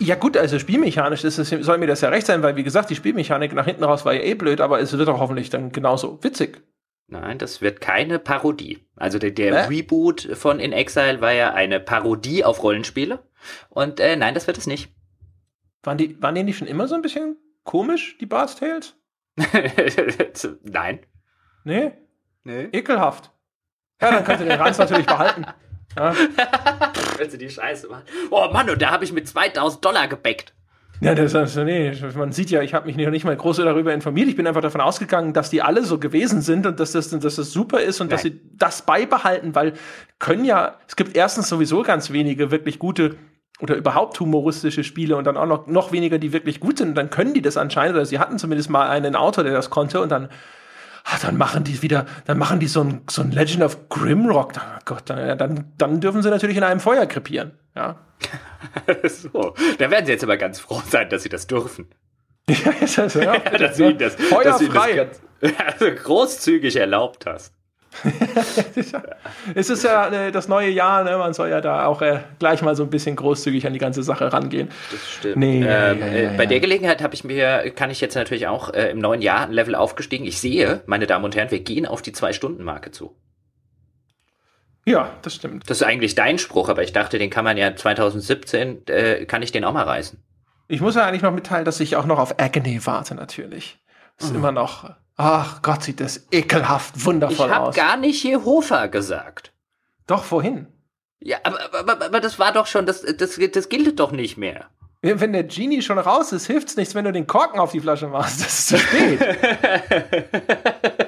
Ja 0.00 0.16
gut, 0.16 0.36
also 0.36 0.58
spielmechanisch 0.58 1.22
ist 1.22 1.38
es, 1.38 1.50
soll 1.50 1.78
mir 1.78 1.86
das 1.86 2.00
ja 2.00 2.08
recht 2.08 2.26
sein, 2.26 2.42
weil 2.42 2.56
wie 2.56 2.64
gesagt, 2.64 2.90
die 2.90 2.96
Spielmechanik 2.96 3.52
nach 3.52 3.66
hinten 3.66 3.84
raus 3.84 4.04
war 4.04 4.14
ja 4.14 4.22
eh 4.22 4.34
blöd, 4.34 4.60
aber 4.60 4.80
es 4.80 4.96
wird 4.96 5.08
auch 5.08 5.20
hoffentlich 5.20 5.50
dann 5.50 5.70
genauso 5.70 6.18
witzig. 6.22 6.60
Nein, 7.10 7.38
das 7.38 7.62
wird 7.62 7.80
keine 7.80 8.18
Parodie. 8.18 8.86
Also 8.94 9.18
der, 9.18 9.30
der 9.30 9.52
äh? 9.52 9.64
Reboot 9.66 10.28
von 10.34 10.60
In 10.60 10.72
Exile 10.72 11.22
war 11.22 11.32
ja 11.32 11.54
eine 11.54 11.80
Parodie 11.80 12.44
auf 12.44 12.62
Rollenspiele. 12.62 13.20
Und 13.70 13.98
äh, 13.98 14.14
nein, 14.14 14.34
das 14.34 14.46
wird 14.46 14.58
es 14.58 14.66
nicht. 14.66 14.92
Waren 15.82 15.96
die, 15.96 16.20
waren 16.22 16.34
die 16.34 16.42
nicht 16.42 16.58
schon 16.58 16.68
immer 16.68 16.86
so 16.86 16.94
ein 16.94 17.02
bisschen 17.02 17.36
komisch, 17.64 18.18
die 18.18 18.26
Bart's 18.26 18.56
Tales? 18.56 18.94
nein. 20.64 21.00
Nee? 21.64 21.92
Nee. 22.44 22.68
Ekelhaft. 22.72 23.30
Ja, 24.02 24.10
dann 24.10 24.24
könnt 24.24 24.40
ihr 24.40 24.46
den 24.46 24.60
Ranz 24.60 24.76
natürlich 24.76 25.06
behalten. 25.06 25.46
Ja. 25.96 26.14
Wenn 27.16 27.30
sie 27.30 27.38
die 27.38 27.50
Scheiße 27.50 27.88
machen. 27.88 28.04
Oh 28.30 28.48
Mann, 28.52 28.68
und 28.68 28.82
da 28.82 28.90
habe 28.90 29.04
ich 29.04 29.12
mit 29.12 29.26
2000 29.26 29.82
Dollar 29.82 30.08
gebackt. 30.08 30.52
Ja, 31.00 31.14
das 31.14 31.32
ist, 31.32 31.56
nee, 31.56 31.92
man 32.16 32.32
sieht 32.32 32.50
ja, 32.50 32.60
ich 32.62 32.74
habe 32.74 32.86
mich 32.86 32.96
noch 32.96 33.10
nicht 33.10 33.24
mal 33.24 33.36
groß 33.36 33.58
darüber 33.58 33.94
informiert. 33.94 34.28
Ich 34.28 34.36
bin 34.36 34.46
einfach 34.46 34.60
davon 34.60 34.80
ausgegangen, 34.80 35.32
dass 35.32 35.48
die 35.48 35.62
alle 35.62 35.84
so 35.84 35.98
gewesen 35.98 36.40
sind 36.40 36.66
und 36.66 36.80
dass 36.80 36.92
das, 36.92 37.10
dass 37.10 37.36
das 37.36 37.52
super 37.52 37.80
ist 37.80 38.00
und 38.00 38.08
Nein. 38.08 38.10
dass 38.10 38.22
sie 38.22 38.40
das 38.56 38.82
beibehalten, 38.82 39.54
weil 39.54 39.74
können 40.18 40.44
ja, 40.44 40.76
es 40.88 40.96
gibt 40.96 41.16
erstens 41.16 41.48
sowieso 41.48 41.82
ganz 41.82 42.10
wenige 42.10 42.50
wirklich 42.50 42.78
gute 42.78 43.16
oder 43.60 43.76
überhaupt 43.76 44.18
humoristische 44.20 44.84
Spiele 44.84 45.16
und 45.16 45.24
dann 45.24 45.36
auch 45.36 45.46
noch, 45.46 45.66
noch 45.66 45.92
weniger, 45.92 46.18
die 46.18 46.32
wirklich 46.32 46.60
gut 46.60 46.78
sind. 46.78 46.90
Und 46.90 46.94
dann 46.94 47.10
können 47.10 47.34
die 47.34 47.42
das 47.42 47.56
anscheinend, 47.56 47.96
oder 47.96 48.04
sie 48.04 48.18
hatten 48.18 48.38
zumindest 48.38 48.70
mal 48.70 48.88
einen 48.88 49.16
Autor, 49.16 49.44
der 49.44 49.52
das 49.52 49.70
konnte 49.70 50.00
und 50.00 50.10
dann 50.10 50.28
ach, 51.10 51.20
dann 51.20 51.36
machen 51.36 51.64
die 51.64 51.82
wieder, 51.82 52.06
dann 52.26 52.38
machen 52.38 52.60
die 52.60 52.68
so 52.68 52.82
ein, 52.82 53.02
so 53.08 53.22
ein 53.22 53.30
Legend 53.30 53.62
of 53.62 53.88
Grimrock. 53.88 54.52
Oh 54.56 54.78
Gott, 54.84 55.02
dann, 55.06 55.38
dann, 55.38 55.72
dann 55.78 56.00
dürfen 56.00 56.22
sie 56.22 56.30
natürlich 56.30 56.56
in 56.56 56.62
einem 56.62 56.80
Feuer 56.80 57.06
krepieren. 57.06 57.52
Ja. 57.74 57.96
so, 59.04 59.54
da 59.78 59.90
werden 59.90 60.06
sie 60.06 60.12
jetzt 60.12 60.24
aber 60.24 60.36
ganz 60.36 60.60
froh 60.60 60.82
sein, 60.88 61.08
dass 61.08 61.22
sie 61.22 61.28
das 61.28 61.46
dürfen. 61.46 61.88
ja, 62.48 62.72
das 62.80 63.14
ja, 63.14 63.34
ja, 63.34 63.38
dass 63.58 63.76
du 63.76 63.84
ihnen 63.84 63.98
das. 63.98 64.16
Dass 64.16 64.58
du 64.58 64.68
das 64.68 64.94
ganz, 64.94 65.20
also 65.66 65.90
großzügig 65.90 66.76
erlaubt 66.76 67.26
hast. 67.26 67.54
Es 69.54 69.70
ist 69.70 69.84
ja 69.84 70.08
äh, 70.08 70.32
das 70.32 70.48
neue 70.48 70.70
Jahr, 70.70 71.04
ne? 71.04 71.18
man 71.18 71.34
soll 71.34 71.48
ja 71.48 71.60
da 71.60 71.86
auch 71.86 72.02
äh, 72.02 72.20
gleich 72.38 72.62
mal 72.62 72.76
so 72.76 72.84
ein 72.84 72.90
bisschen 72.90 73.16
großzügig 73.16 73.66
an 73.66 73.72
die 73.72 73.78
ganze 73.78 74.02
Sache 74.02 74.32
rangehen. 74.32 74.68
Das 74.90 75.10
stimmt. 75.10 75.36
Nee, 75.36 75.58
ähm, 75.58 75.64
ja, 75.64 75.94
ja, 75.94 76.06
ja, 76.06 76.30
bei 76.36 76.46
der 76.46 76.60
Gelegenheit 76.60 77.02
habe 77.02 77.14
ich 77.14 77.24
mir, 77.24 77.70
kann 77.74 77.90
ich 77.90 78.00
jetzt 78.00 78.14
natürlich 78.14 78.46
auch 78.46 78.72
äh, 78.72 78.90
im 78.90 78.98
neuen 78.98 79.22
Jahr 79.22 79.46
ein 79.46 79.52
Level 79.52 79.74
aufgestiegen. 79.74 80.24
Ich 80.24 80.40
sehe, 80.40 80.82
meine 80.86 81.06
Damen 81.06 81.24
und 81.24 81.36
Herren, 81.36 81.50
wir 81.50 81.60
gehen 81.60 81.86
auf 81.86 82.02
die 82.02 82.12
Zwei-Stunden-Marke 82.12 82.90
zu. 82.90 83.16
Ja, 84.84 85.10
das 85.22 85.34
stimmt. 85.34 85.68
Das 85.68 85.82
ist 85.82 85.86
eigentlich 85.86 86.14
dein 86.14 86.38
Spruch, 86.38 86.70
aber 86.70 86.82
ich 86.82 86.92
dachte, 86.92 87.18
den 87.18 87.28
kann 87.28 87.44
man 87.44 87.58
ja 87.58 87.76
2017, 87.76 88.86
äh, 88.86 89.26
kann 89.26 89.42
ich 89.42 89.52
den 89.52 89.64
auch 89.64 89.74
mal 89.74 89.84
reißen. 89.84 90.18
Ich 90.68 90.80
muss 90.80 90.94
ja 90.94 91.06
eigentlich 91.06 91.22
noch 91.22 91.32
mitteilen, 91.32 91.64
dass 91.64 91.80
ich 91.80 91.96
auch 91.96 92.06
noch 92.06 92.18
auf 92.18 92.38
Agony 92.40 92.80
warte, 92.84 93.14
natürlich. 93.14 93.78
Das 94.16 94.28
ist 94.28 94.32
mhm. 94.32 94.38
immer 94.38 94.52
noch, 94.52 94.90
ach 95.18 95.60
Gott, 95.60 95.82
sieht 95.82 96.00
das 96.00 96.26
ekelhaft 96.32 97.04
wundervoll 97.04 97.48
ich 97.48 97.52
hab 97.52 97.62
aus. 97.68 97.76
Ich 97.76 97.82
habe 97.82 97.90
gar 97.90 97.96
nicht 97.98 98.24
Jehova 98.24 98.86
gesagt. 98.86 99.52
Doch, 100.06 100.24
vorhin. 100.24 100.66
Ja, 101.20 101.38
aber, 101.42 101.58
aber, 101.74 102.06
aber 102.06 102.20
das 102.20 102.38
war 102.38 102.52
doch 102.52 102.66
schon, 102.66 102.86
das, 102.86 103.02
das, 103.02 103.38
das 103.52 103.68
gilt 103.68 104.00
doch 104.00 104.12
nicht 104.12 104.38
mehr. 104.38 104.70
Wenn 105.00 105.32
der 105.32 105.44
Genie 105.44 105.82
schon 105.82 105.98
raus 105.98 106.32
ist, 106.32 106.46
hilft's 106.46 106.76
nichts, 106.76 106.94
wenn 106.94 107.04
du 107.04 107.12
den 107.12 107.26
Korken 107.26 107.60
auf 107.60 107.70
die 107.70 107.80
Flasche 107.80 108.08
machst. 108.08 108.40
Das 108.40 108.58
ist 108.58 108.68
zu 108.68 108.78
spät. 108.78 109.20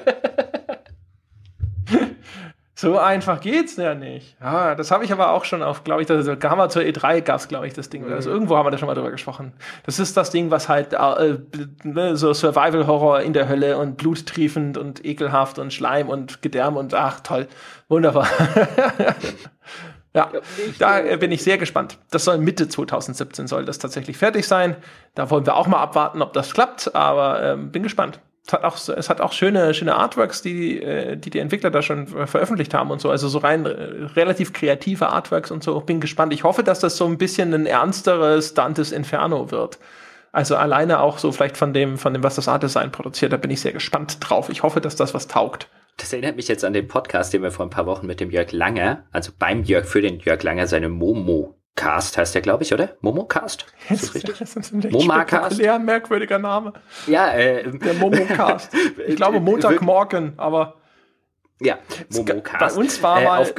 So 2.81 2.97
einfach 2.97 3.41
geht's 3.41 3.75
ja 3.75 3.93
nicht. 3.93 4.35
Ja, 4.41 4.73
das 4.73 4.89
habe 4.89 5.05
ich 5.05 5.11
aber 5.11 5.33
auch 5.33 5.45
schon 5.45 5.61
auf, 5.61 5.83
glaube 5.83 6.01
ich, 6.01 6.07
das 6.07 6.27
Gamma 6.39 6.67
zur 6.67 6.81
E3 6.81 7.21
gab's, 7.21 7.47
glaube 7.47 7.67
ich, 7.67 7.73
das 7.73 7.89
Ding. 7.89 8.07
Mhm. 8.07 8.13
Also 8.13 8.31
irgendwo 8.31 8.57
haben 8.57 8.65
wir 8.65 8.71
da 8.71 8.79
schon 8.79 8.87
mal 8.87 8.95
drüber 8.95 9.11
gesprochen. 9.11 9.53
Das 9.85 9.99
ist 9.99 10.17
das 10.17 10.31
Ding, 10.31 10.49
was 10.49 10.67
halt 10.67 10.93
äh, 10.93 11.37
ne, 11.83 12.17
so 12.17 12.33
Survival-Horror 12.33 13.21
in 13.21 13.33
der 13.33 13.47
Hölle 13.47 13.77
und 13.77 13.97
bluttriefend 13.97 14.79
und 14.79 15.05
ekelhaft 15.05 15.59
und 15.59 15.71
Schleim 15.71 16.09
und 16.09 16.41
Gedärm 16.41 16.75
und 16.75 16.95
ach 16.95 17.19
toll, 17.19 17.47
wunderbar. 17.87 18.27
ja, 20.15 20.31
da 20.79 21.01
äh, 21.01 21.17
bin 21.17 21.31
ich 21.31 21.43
sehr 21.43 21.59
gespannt. 21.59 21.99
Das 22.09 22.25
soll 22.25 22.39
Mitte 22.39 22.67
2017 22.67 23.45
soll 23.45 23.63
das 23.63 23.77
tatsächlich 23.77 24.17
fertig 24.17 24.47
sein. 24.47 24.75
Da 25.13 25.29
wollen 25.29 25.45
wir 25.45 25.55
auch 25.55 25.67
mal 25.67 25.77
abwarten, 25.77 26.23
ob 26.23 26.33
das 26.33 26.51
klappt, 26.51 26.95
aber 26.95 27.43
ähm, 27.43 27.71
bin 27.71 27.83
gespannt 27.83 28.19
es 28.45 28.53
hat 28.53 28.63
auch, 28.63 28.75
es 28.75 29.09
hat 29.09 29.21
auch 29.21 29.33
schöne, 29.33 29.73
schöne 29.73 29.95
Artworks, 29.95 30.41
die, 30.41 30.81
äh, 30.81 31.15
die 31.15 31.29
die 31.29 31.39
Entwickler 31.39 31.69
da 31.69 31.81
schon 31.81 32.07
veröffentlicht 32.07 32.73
haben 32.73 32.89
und 32.89 32.99
so. 32.99 33.09
Also 33.09 33.27
so 33.27 33.37
rein 33.37 33.65
äh, 33.65 33.69
relativ 34.15 34.51
kreative 34.51 35.09
Artworks 35.09 35.51
und 35.51 35.63
so. 35.63 35.79
Bin 35.81 36.01
gespannt. 36.01 36.33
Ich 36.33 36.43
hoffe, 36.43 36.63
dass 36.63 36.79
das 36.79 36.97
so 36.97 37.05
ein 37.05 37.17
bisschen 37.17 37.53
ein 37.53 37.65
ernsteres 37.65 38.53
Dantes 38.53 38.91
Inferno 38.91 39.51
wird. 39.51 39.77
Also 40.31 40.55
alleine 40.55 41.01
auch 41.01 41.17
so 41.17 41.31
vielleicht 41.31 41.57
von 41.57 41.73
dem, 41.73 41.97
von 41.97 42.13
dem, 42.13 42.23
was 42.23 42.35
das 42.35 42.47
Art 42.47 42.63
Design 42.63 42.91
produziert, 42.91 43.33
da 43.33 43.37
bin 43.37 43.51
ich 43.51 43.61
sehr 43.61 43.73
gespannt 43.73 44.17
drauf. 44.21 44.49
Ich 44.49 44.63
hoffe, 44.63 44.81
dass 44.81 44.95
das 44.95 45.13
was 45.13 45.27
taugt. 45.27 45.67
Das 45.97 46.13
erinnert 46.13 46.37
mich 46.37 46.47
jetzt 46.47 46.63
an 46.63 46.73
den 46.73 46.87
Podcast, 46.87 47.33
den 47.33 47.43
wir 47.43 47.51
vor 47.51 47.65
ein 47.65 47.69
paar 47.69 47.85
Wochen 47.85 48.07
mit 48.07 48.21
dem 48.21 48.31
Jörg 48.31 48.51
Langer, 48.53 49.03
also 49.11 49.33
beim 49.37 49.63
Jörg 49.63 49.85
für 49.85 50.01
den 50.01 50.19
Jörg 50.19 50.41
Langer, 50.41 50.67
seine 50.67 50.89
Momo 50.89 51.60
Cast 51.75 52.17
heißt 52.17 52.35
der, 52.35 52.41
glaube 52.41 52.63
ich, 52.63 52.73
oder? 52.73 52.97
Momocast? 53.01 53.65
Ist 53.89 54.03
das 54.03 54.15
richtig? 54.15 54.37
Das 54.39 54.55
ist 54.55 54.73
ein 54.73 54.91
Momacast? 54.91 55.55
Sehr 55.55 55.79
merkwürdiger 55.79 56.37
Name. 56.37 56.73
Ja, 57.07 57.33
äh, 57.33 57.69
der 57.71 57.93
Momocast. 57.93 58.71
Ich 59.07 59.15
glaube 59.15 59.39
Montagmorgen, 59.41 60.33
aber. 60.37 60.75
Ja, 61.61 61.77
Momocast. 62.09 62.75
Bei 62.75 62.81
uns 62.81 63.01
war 63.01 63.21
äh, 63.21 63.25
mal. 63.25 63.53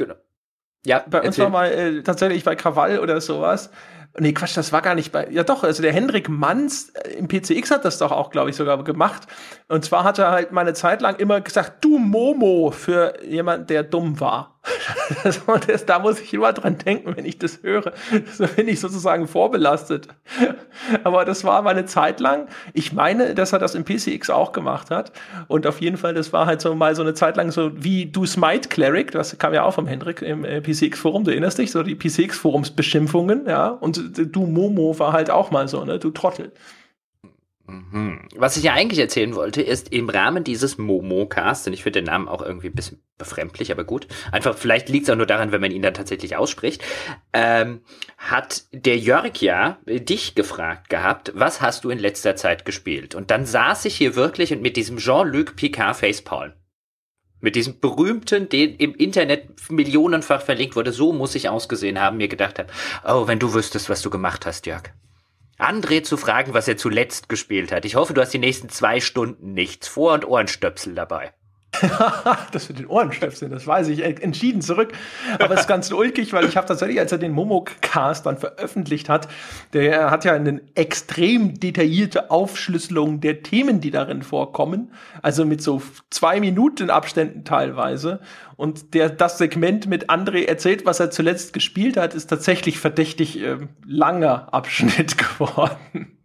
Ja, 0.85 1.03
bei 1.09 1.21
uns 1.21 1.39
war 1.39 1.49
mal 1.49 1.71
äh, 1.71 2.03
tatsächlich 2.03 2.43
bei 2.43 2.55
Krawall 2.55 2.99
oder 2.99 3.19
sowas. 3.19 3.71
Nee, 4.19 4.33
Quatsch, 4.33 4.55
das 4.55 4.71
war 4.71 4.83
gar 4.83 4.93
nicht 4.93 5.11
bei. 5.11 5.27
Ja, 5.31 5.43
doch, 5.43 5.63
also 5.63 5.81
der 5.81 5.91
Hendrik 5.91 6.29
Manns 6.29 6.89
äh, 6.89 7.13
im 7.13 7.27
PCX 7.27 7.71
hat 7.71 7.83
das 7.83 7.97
doch 7.97 8.11
auch, 8.11 8.29
glaube 8.29 8.51
ich, 8.51 8.55
sogar 8.55 8.83
gemacht. 8.83 9.23
Und 9.67 9.83
zwar 9.85 10.03
hat 10.03 10.19
er 10.19 10.29
halt 10.29 10.51
meine 10.51 10.73
Zeit 10.73 11.01
lang 11.01 11.15
immer 11.15 11.41
gesagt, 11.41 11.83
du 11.83 11.97
Momo, 11.97 12.69
für 12.69 13.23
jemand, 13.25 13.71
der 13.71 13.81
dumm 13.81 14.19
war. 14.19 14.52
Das, 15.67 15.85
da 15.85 15.99
muss 15.99 16.19
ich 16.19 16.33
immer 16.33 16.53
dran 16.53 16.77
denken, 16.77 17.15
wenn 17.15 17.25
ich 17.25 17.37
das 17.37 17.61
höre. 17.63 17.93
So 18.33 18.47
bin 18.47 18.67
ich 18.67 18.79
sozusagen 18.79 19.27
vorbelastet. 19.27 20.07
Aber 21.03 21.25
das 21.25 21.43
war 21.43 21.61
meine 21.61 21.85
Zeit 21.85 22.19
lang. 22.19 22.47
Ich 22.73 22.93
meine, 22.93 23.35
dass 23.35 23.53
er 23.53 23.59
das 23.59 23.75
im 23.75 23.83
PCX 23.83 24.29
auch 24.29 24.51
gemacht 24.51 24.89
hat. 24.89 25.11
Und 25.47 25.67
auf 25.67 25.81
jeden 25.81 25.97
Fall, 25.97 26.13
das 26.13 26.33
war 26.33 26.45
halt 26.45 26.61
so 26.61 26.73
mal 26.75 26.95
so 26.95 27.01
eine 27.01 27.13
Zeit 27.13 27.37
lang 27.37 27.51
so 27.51 27.71
wie 27.75 28.05
du 28.05 28.25
Smite 28.25 28.69
Cleric, 28.69 29.11
das 29.11 29.37
kam 29.37 29.53
ja 29.53 29.63
auch 29.63 29.73
vom 29.73 29.87
Hendrik 29.87 30.21
im 30.21 30.45
äh, 30.45 30.61
PCX-Forum, 30.61 31.23
du 31.23 31.31
erinnerst 31.31 31.57
dich, 31.57 31.71
so 31.71 31.83
die 31.83 31.95
PCX-Forums-Beschimpfungen, 31.95 33.45
ja. 33.47 33.67
Und 33.67 34.01
du 34.17 34.45
Momo 34.45 34.97
war 34.99 35.13
halt 35.13 35.29
auch 35.29 35.51
mal 35.51 35.67
so, 35.67 35.83
ne, 35.83 35.99
du 35.99 36.11
Trottel. 36.11 36.51
Mhm. 37.65 38.27
Was 38.35 38.57
ich 38.57 38.63
ja 38.63 38.73
eigentlich 38.73 38.99
erzählen 38.99 39.35
wollte, 39.35 39.61
ist 39.61 39.93
im 39.93 40.09
Rahmen 40.09 40.43
dieses 40.43 40.77
Momo-Cast, 40.77 41.67
und 41.67 41.73
ich 41.73 41.83
finde 41.83 42.01
den 42.01 42.05
Namen 42.05 42.27
auch 42.27 42.41
irgendwie 42.41 42.67
ein 42.67 42.75
bisschen 42.75 43.01
befremdlich, 43.17 43.71
aber 43.71 43.85
gut, 43.85 44.07
einfach 44.33 44.57
vielleicht 44.57 44.89
liegt 44.89 45.05
es 45.05 45.09
auch 45.09 45.15
nur 45.15 45.25
daran, 45.25 45.53
wenn 45.53 45.61
man 45.61 45.71
ihn 45.71 45.81
dann 45.81 45.93
tatsächlich 45.93 46.35
ausspricht, 46.35 46.83
ähm, 47.31 47.81
hat 48.17 48.65
der 48.73 48.97
Jörg 48.97 49.37
ja 49.37 49.77
dich 49.85 50.35
gefragt 50.35 50.89
gehabt, 50.89 51.31
was 51.35 51.61
hast 51.61 51.85
du 51.85 51.89
in 51.89 51.99
letzter 51.99 52.35
Zeit 52.35 52.65
gespielt? 52.65 53.15
Und 53.15 53.31
dann 53.31 53.45
saß 53.45 53.85
ich 53.85 53.95
hier 53.95 54.15
wirklich 54.15 54.51
und 54.51 54.61
mit 54.61 54.75
diesem 54.75 54.97
Jean-Luc 54.97 55.55
Picard 55.55 55.95
Facepalm. 55.95 56.53
Mit 57.39 57.55
diesem 57.55 57.79
berühmten, 57.79 58.49
den 58.49 58.75
im 58.75 58.93
Internet 58.95 59.69
millionenfach 59.69 60.41
verlinkt 60.41 60.75
wurde, 60.75 60.91
so 60.91 61.13
muss 61.13 61.35
ich 61.35 61.47
ausgesehen 61.49 61.99
haben, 61.99 62.17
mir 62.17 62.29
gedacht 62.29 62.59
habe, 62.59 62.71
oh, 63.05 63.27
wenn 63.27 63.39
du 63.39 63.53
wüsstest, 63.53 63.89
was 63.89 64.01
du 64.01 64.09
gemacht 64.09 64.45
hast, 64.45 64.65
Jörg. 64.65 64.91
André 65.57 66.03
zu 66.03 66.17
fragen, 66.17 66.53
was 66.53 66.67
er 66.67 66.77
zuletzt 66.77 67.29
gespielt 67.29 67.71
hat. 67.71 67.85
Ich 67.85 67.95
hoffe, 67.95 68.13
du 68.13 68.21
hast 68.21 68.33
die 68.33 68.39
nächsten 68.39 68.69
zwei 68.69 68.99
Stunden 68.99 69.53
nichts 69.53 69.87
vor 69.87 70.13
und 70.13 70.25
Ohrenstöpsel 70.25 70.95
dabei. 70.95 71.33
das 72.51 72.69
mit 72.69 72.79
den 72.79 72.87
Ohrenstöpseln, 72.87 73.51
das 73.51 73.65
weiß 73.65 73.87
ich 73.87 74.03
entschieden 74.03 74.61
zurück. 74.61 74.93
Aber 75.39 75.55
es 75.55 75.61
ist 75.61 75.67
ganz 75.67 75.91
ulkig, 75.91 76.33
weil 76.33 76.45
ich 76.45 76.55
habe 76.55 76.67
tatsächlich, 76.67 76.99
als 76.99 77.11
er 77.11 77.17
den 77.17 77.31
Momok-Cast 77.31 78.25
dann 78.25 78.37
veröffentlicht 78.37 79.09
hat, 79.09 79.27
der 79.73 80.11
hat 80.11 80.25
ja 80.25 80.33
eine 80.33 80.61
extrem 80.75 81.59
detaillierte 81.59 82.31
Aufschlüsselung 82.31 83.21
der 83.21 83.43
Themen, 83.43 83.79
die 83.79 83.91
darin 83.91 84.21
vorkommen. 84.21 84.91
Also 85.21 85.45
mit 85.45 85.61
so 85.61 85.81
zwei 86.09 86.39
Minuten 86.39 86.89
Abständen 86.89 87.43
teilweise. 87.43 88.19
Und 88.55 88.93
der, 88.93 89.09
das 89.09 89.37
Segment 89.37 89.87
mit 89.87 90.09
André 90.09 90.45
erzählt, 90.45 90.85
was 90.85 90.99
er 90.99 91.11
zuletzt 91.11 91.53
gespielt 91.53 91.97
hat, 91.97 92.13
ist 92.13 92.27
tatsächlich 92.27 92.79
verdächtig 92.79 93.41
äh, 93.41 93.57
langer 93.85 94.53
Abschnitt 94.53 95.17
geworden. 95.39 96.17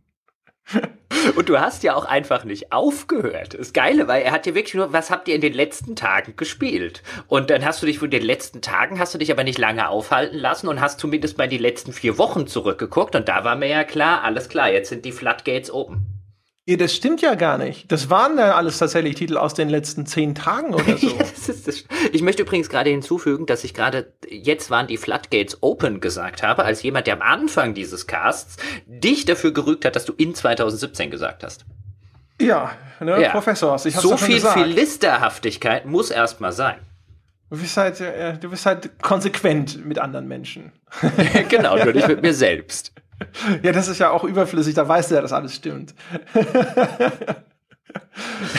Und 1.36 1.48
du 1.48 1.58
hast 1.58 1.82
ja 1.82 1.94
auch 1.94 2.04
einfach 2.04 2.44
nicht 2.44 2.72
aufgehört. 2.72 3.54
Das 3.58 3.72
Geile, 3.72 4.08
weil 4.08 4.22
er 4.22 4.32
hat 4.32 4.46
ja 4.46 4.54
wirklich 4.54 4.74
nur, 4.74 4.92
was 4.92 5.10
habt 5.10 5.28
ihr 5.28 5.34
in 5.34 5.40
den 5.40 5.54
letzten 5.54 5.96
Tagen 5.96 6.36
gespielt? 6.36 7.02
Und 7.26 7.50
dann 7.50 7.64
hast 7.64 7.82
du 7.82 7.86
dich 7.86 7.98
von 7.98 8.10
den 8.10 8.22
letzten 8.22 8.60
Tagen, 8.60 8.98
hast 8.98 9.14
du 9.14 9.18
dich 9.18 9.30
aber 9.30 9.44
nicht 9.44 9.58
lange 9.58 9.88
aufhalten 9.88 10.38
lassen 10.38 10.68
und 10.68 10.80
hast 10.80 11.00
zumindest 11.00 11.38
mal 11.38 11.48
die 11.48 11.58
letzten 11.58 11.92
vier 11.92 12.18
Wochen 12.18 12.46
zurückgeguckt 12.46 13.14
und 13.14 13.28
da 13.28 13.44
war 13.44 13.56
mir 13.56 13.68
ja 13.68 13.84
klar, 13.84 14.22
alles 14.22 14.48
klar, 14.48 14.70
jetzt 14.70 14.90
sind 14.90 15.04
die 15.04 15.12
Floodgates 15.12 15.70
oben. 15.70 16.17
Ja, 16.68 16.76
das 16.76 16.94
stimmt 16.94 17.22
ja 17.22 17.34
gar 17.34 17.56
nicht. 17.56 17.90
Das 17.90 18.10
waren 18.10 18.36
ja 18.36 18.54
alles 18.54 18.76
tatsächlich 18.76 19.14
Titel 19.14 19.38
aus 19.38 19.54
den 19.54 19.70
letzten 19.70 20.04
zehn 20.04 20.34
Tagen 20.34 20.74
oder 20.74 20.98
so. 20.98 21.08
Ich 22.12 22.20
möchte 22.20 22.42
übrigens 22.42 22.68
gerade 22.68 22.90
hinzufügen, 22.90 23.46
dass 23.46 23.64
ich 23.64 23.72
gerade 23.72 24.12
jetzt 24.28 24.70
waren 24.70 24.86
die 24.86 24.98
Floodgates 24.98 25.62
Open 25.62 26.00
gesagt 26.00 26.42
habe, 26.42 26.64
als 26.64 26.82
jemand, 26.82 27.06
der 27.06 27.14
am 27.14 27.22
Anfang 27.22 27.72
dieses 27.72 28.06
Casts 28.06 28.58
dich 28.86 29.24
dafür 29.24 29.52
gerügt 29.52 29.86
hat, 29.86 29.96
dass 29.96 30.04
du 30.04 30.12
in 30.12 30.34
2017 30.34 31.10
gesagt 31.10 31.42
hast. 31.42 31.64
Ja, 32.38 32.72
ne, 33.00 33.22
ja. 33.22 33.30
Professor, 33.30 33.74
ich 33.86 33.96
hab's 33.96 34.02
So 34.02 34.18
viel 34.18 34.34
gesagt. 34.34 34.60
Philisterhaftigkeit 34.60 35.86
muss 35.86 36.10
erstmal 36.10 36.52
sein. 36.52 36.76
Du 37.48 37.58
bist 37.58 37.78
halt, 37.78 37.98
äh, 38.02 38.36
du 38.36 38.50
bist 38.50 38.66
halt 38.66 39.00
konsequent 39.00 39.86
mit 39.86 39.98
anderen 39.98 40.28
Menschen. 40.28 40.72
genau, 41.48 41.82
nur 41.82 41.94
nicht 41.94 42.08
mit 42.08 42.20
mir 42.22 42.34
selbst. 42.34 42.92
Ja, 43.62 43.72
das 43.72 43.88
ist 43.88 43.98
ja 43.98 44.10
auch 44.10 44.24
überflüssig, 44.24 44.74
da 44.74 44.86
weißt 44.86 45.10
du 45.10 45.16
ja, 45.16 45.20
dass 45.20 45.32
alles 45.32 45.54
stimmt. 45.54 45.94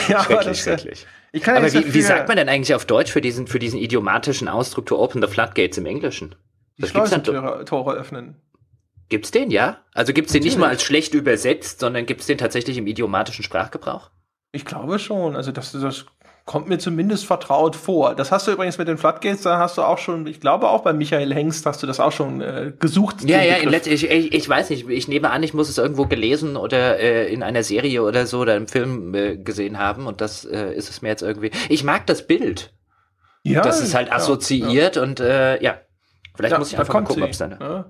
ja, 0.08 0.18
aber 0.18 0.44
das, 0.44 0.58
schrecklich. 0.58 1.06
Ich 1.32 1.42
kann 1.42 1.56
aber 1.56 1.72
wie, 1.72 1.94
wie 1.94 2.02
sagt 2.02 2.28
man 2.28 2.36
denn 2.36 2.48
eigentlich 2.48 2.74
auf 2.74 2.84
Deutsch 2.84 3.12
für 3.12 3.20
diesen, 3.20 3.46
für 3.46 3.58
diesen 3.58 3.78
idiomatischen 3.78 4.48
Ausdruck 4.48 4.86
to 4.86 4.98
open 4.98 5.22
the 5.22 5.28
floodgates 5.28 5.78
im 5.78 5.86
Englischen? 5.86 6.34
Das 6.78 6.92
gibt's 6.92 7.10
dann 7.10 7.24
Tore, 7.24 7.92
öffnen. 7.92 8.36
Gibt's 9.08 9.30
den, 9.30 9.50
ja? 9.50 9.78
Also 9.92 10.12
gibt's 10.12 10.32
Natürlich. 10.32 10.52
den 10.52 10.58
nicht 10.58 10.58
nur 10.58 10.68
als 10.68 10.82
schlecht 10.82 11.14
übersetzt, 11.14 11.80
sondern 11.80 12.06
gibt's 12.06 12.26
den 12.26 12.38
tatsächlich 12.38 12.78
im 12.78 12.86
idiomatischen 12.86 13.44
Sprachgebrauch? 13.44 14.10
Ich 14.52 14.64
glaube 14.64 14.98
schon. 14.98 15.36
Also 15.36 15.52
das, 15.52 15.72
das 15.72 16.06
kommt 16.50 16.68
mir 16.68 16.78
zumindest 16.78 17.26
vertraut 17.26 17.76
vor. 17.76 18.16
Das 18.16 18.32
hast 18.32 18.48
du 18.48 18.50
übrigens 18.50 18.76
mit 18.76 18.88
den 18.88 18.98
Floodgates, 18.98 19.42
da 19.42 19.58
hast 19.58 19.78
du 19.78 19.82
auch 19.82 19.98
schon, 19.98 20.26
ich 20.26 20.40
glaube 20.40 20.68
auch 20.68 20.82
bei 20.82 20.92
Michael 20.92 21.32
Hengst 21.32 21.64
hast 21.64 21.80
du 21.80 21.86
das 21.86 22.00
auch 22.00 22.10
schon 22.10 22.40
äh, 22.40 22.72
gesucht. 22.76 23.22
Ja, 23.22 23.40
ja, 23.40 23.58
ich, 23.58 24.10
ich, 24.10 24.34
ich, 24.34 24.48
weiß 24.48 24.70
nicht, 24.70 24.88
ich 24.88 25.06
nehme 25.06 25.30
an, 25.30 25.44
ich 25.44 25.54
muss 25.54 25.68
es 25.68 25.78
irgendwo 25.78 26.06
gelesen 26.06 26.56
oder 26.56 26.98
äh, 26.98 27.32
in 27.32 27.44
einer 27.44 27.62
Serie 27.62 28.02
oder 28.02 28.26
so 28.26 28.40
oder 28.40 28.56
im 28.56 28.66
Film 28.66 29.14
äh, 29.14 29.36
gesehen 29.36 29.78
haben 29.78 30.08
und 30.08 30.20
das 30.20 30.44
äh, 30.44 30.74
ist 30.74 30.90
es 30.90 31.02
mir 31.02 31.10
jetzt 31.10 31.22
irgendwie. 31.22 31.52
Ich 31.68 31.84
mag 31.84 32.08
das 32.08 32.26
Bild. 32.26 32.72
Ja. 33.44 33.62
Das 33.62 33.80
ist 33.80 33.94
halt 33.94 34.12
assoziiert 34.12 34.96
ja, 34.96 35.02
ja. 35.02 35.08
und 35.08 35.20
äh, 35.20 35.62
ja, 35.62 35.78
vielleicht 36.34 36.50
ja, 36.50 36.58
muss 36.58 36.72
ich 36.72 36.78
einfach 36.80 36.94
mal 36.94 37.04
gucken, 37.04 37.22
ob 37.22 37.30
es 37.30 37.38
dann. 37.38 37.58
Ja. 37.60 37.84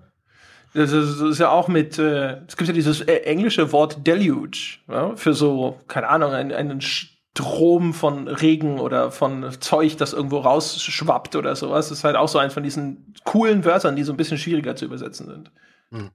Das 0.75 0.93
ist, 0.93 1.19
das 1.19 1.31
ist 1.31 1.39
ja 1.39 1.49
auch 1.49 1.69
mit, 1.69 1.99
äh, 1.99 2.43
es 2.47 2.59
gibt 2.59 2.69
ja 2.69 2.75
dieses 2.75 3.01
äh, 3.01 3.21
englische 3.23 3.73
Wort 3.73 4.07
Deluge, 4.07 4.77
ja, 4.87 5.17
für 5.17 5.33
so, 5.33 5.81
keine 5.89 6.09
Ahnung, 6.09 6.33
einen, 6.33 6.53
einen 6.53 6.83
Strom 7.37 7.95
von 7.95 8.29
Regen 8.29 8.81
oder 8.81 9.11
von 9.11 9.51
Zeug, 9.61 9.97
das 9.97 10.13
irgendwo 10.13 10.39
rausschwappt 10.39 11.37
oder 11.37 11.55
sowas. 11.55 11.89
Das 11.89 11.99
ist 11.99 12.05
halt 12.05 12.17
auch 12.17 12.29
so 12.29 12.39
eins 12.39 12.55
von 12.55 12.63
diesen 12.63 13.15
coolen 13.25 13.65
Wörtern, 13.65 13.97
die 13.97 14.03
so 14.03 14.13
ein 14.13 14.17
bisschen 14.17 14.39
schwieriger 14.39 14.75
zu 14.75 14.85
übersetzen 14.85 15.27
sind. 15.27 15.53
Hm. 15.91 16.11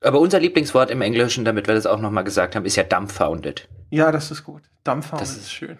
Aber 0.00 0.20
unser 0.20 0.40
Lieblingswort 0.40 0.90
im 0.90 1.00
Englischen, 1.00 1.44
damit 1.44 1.66
wir 1.68 1.74
das 1.74 1.86
auch 1.86 2.00
nochmal 2.00 2.24
gesagt 2.24 2.54
haben, 2.54 2.64
ist 2.64 2.76
ja 2.76 2.84
dumbfounded. 2.84 3.68
Ja, 3.90 4.12
das 4.12 4.30
ist 4.30 4.44
gut. 4.44 4.62
Dumbfounded 4.84 5.28
das 5.28 5.36
ist 5.36 5.52
schön. 5.52 5.78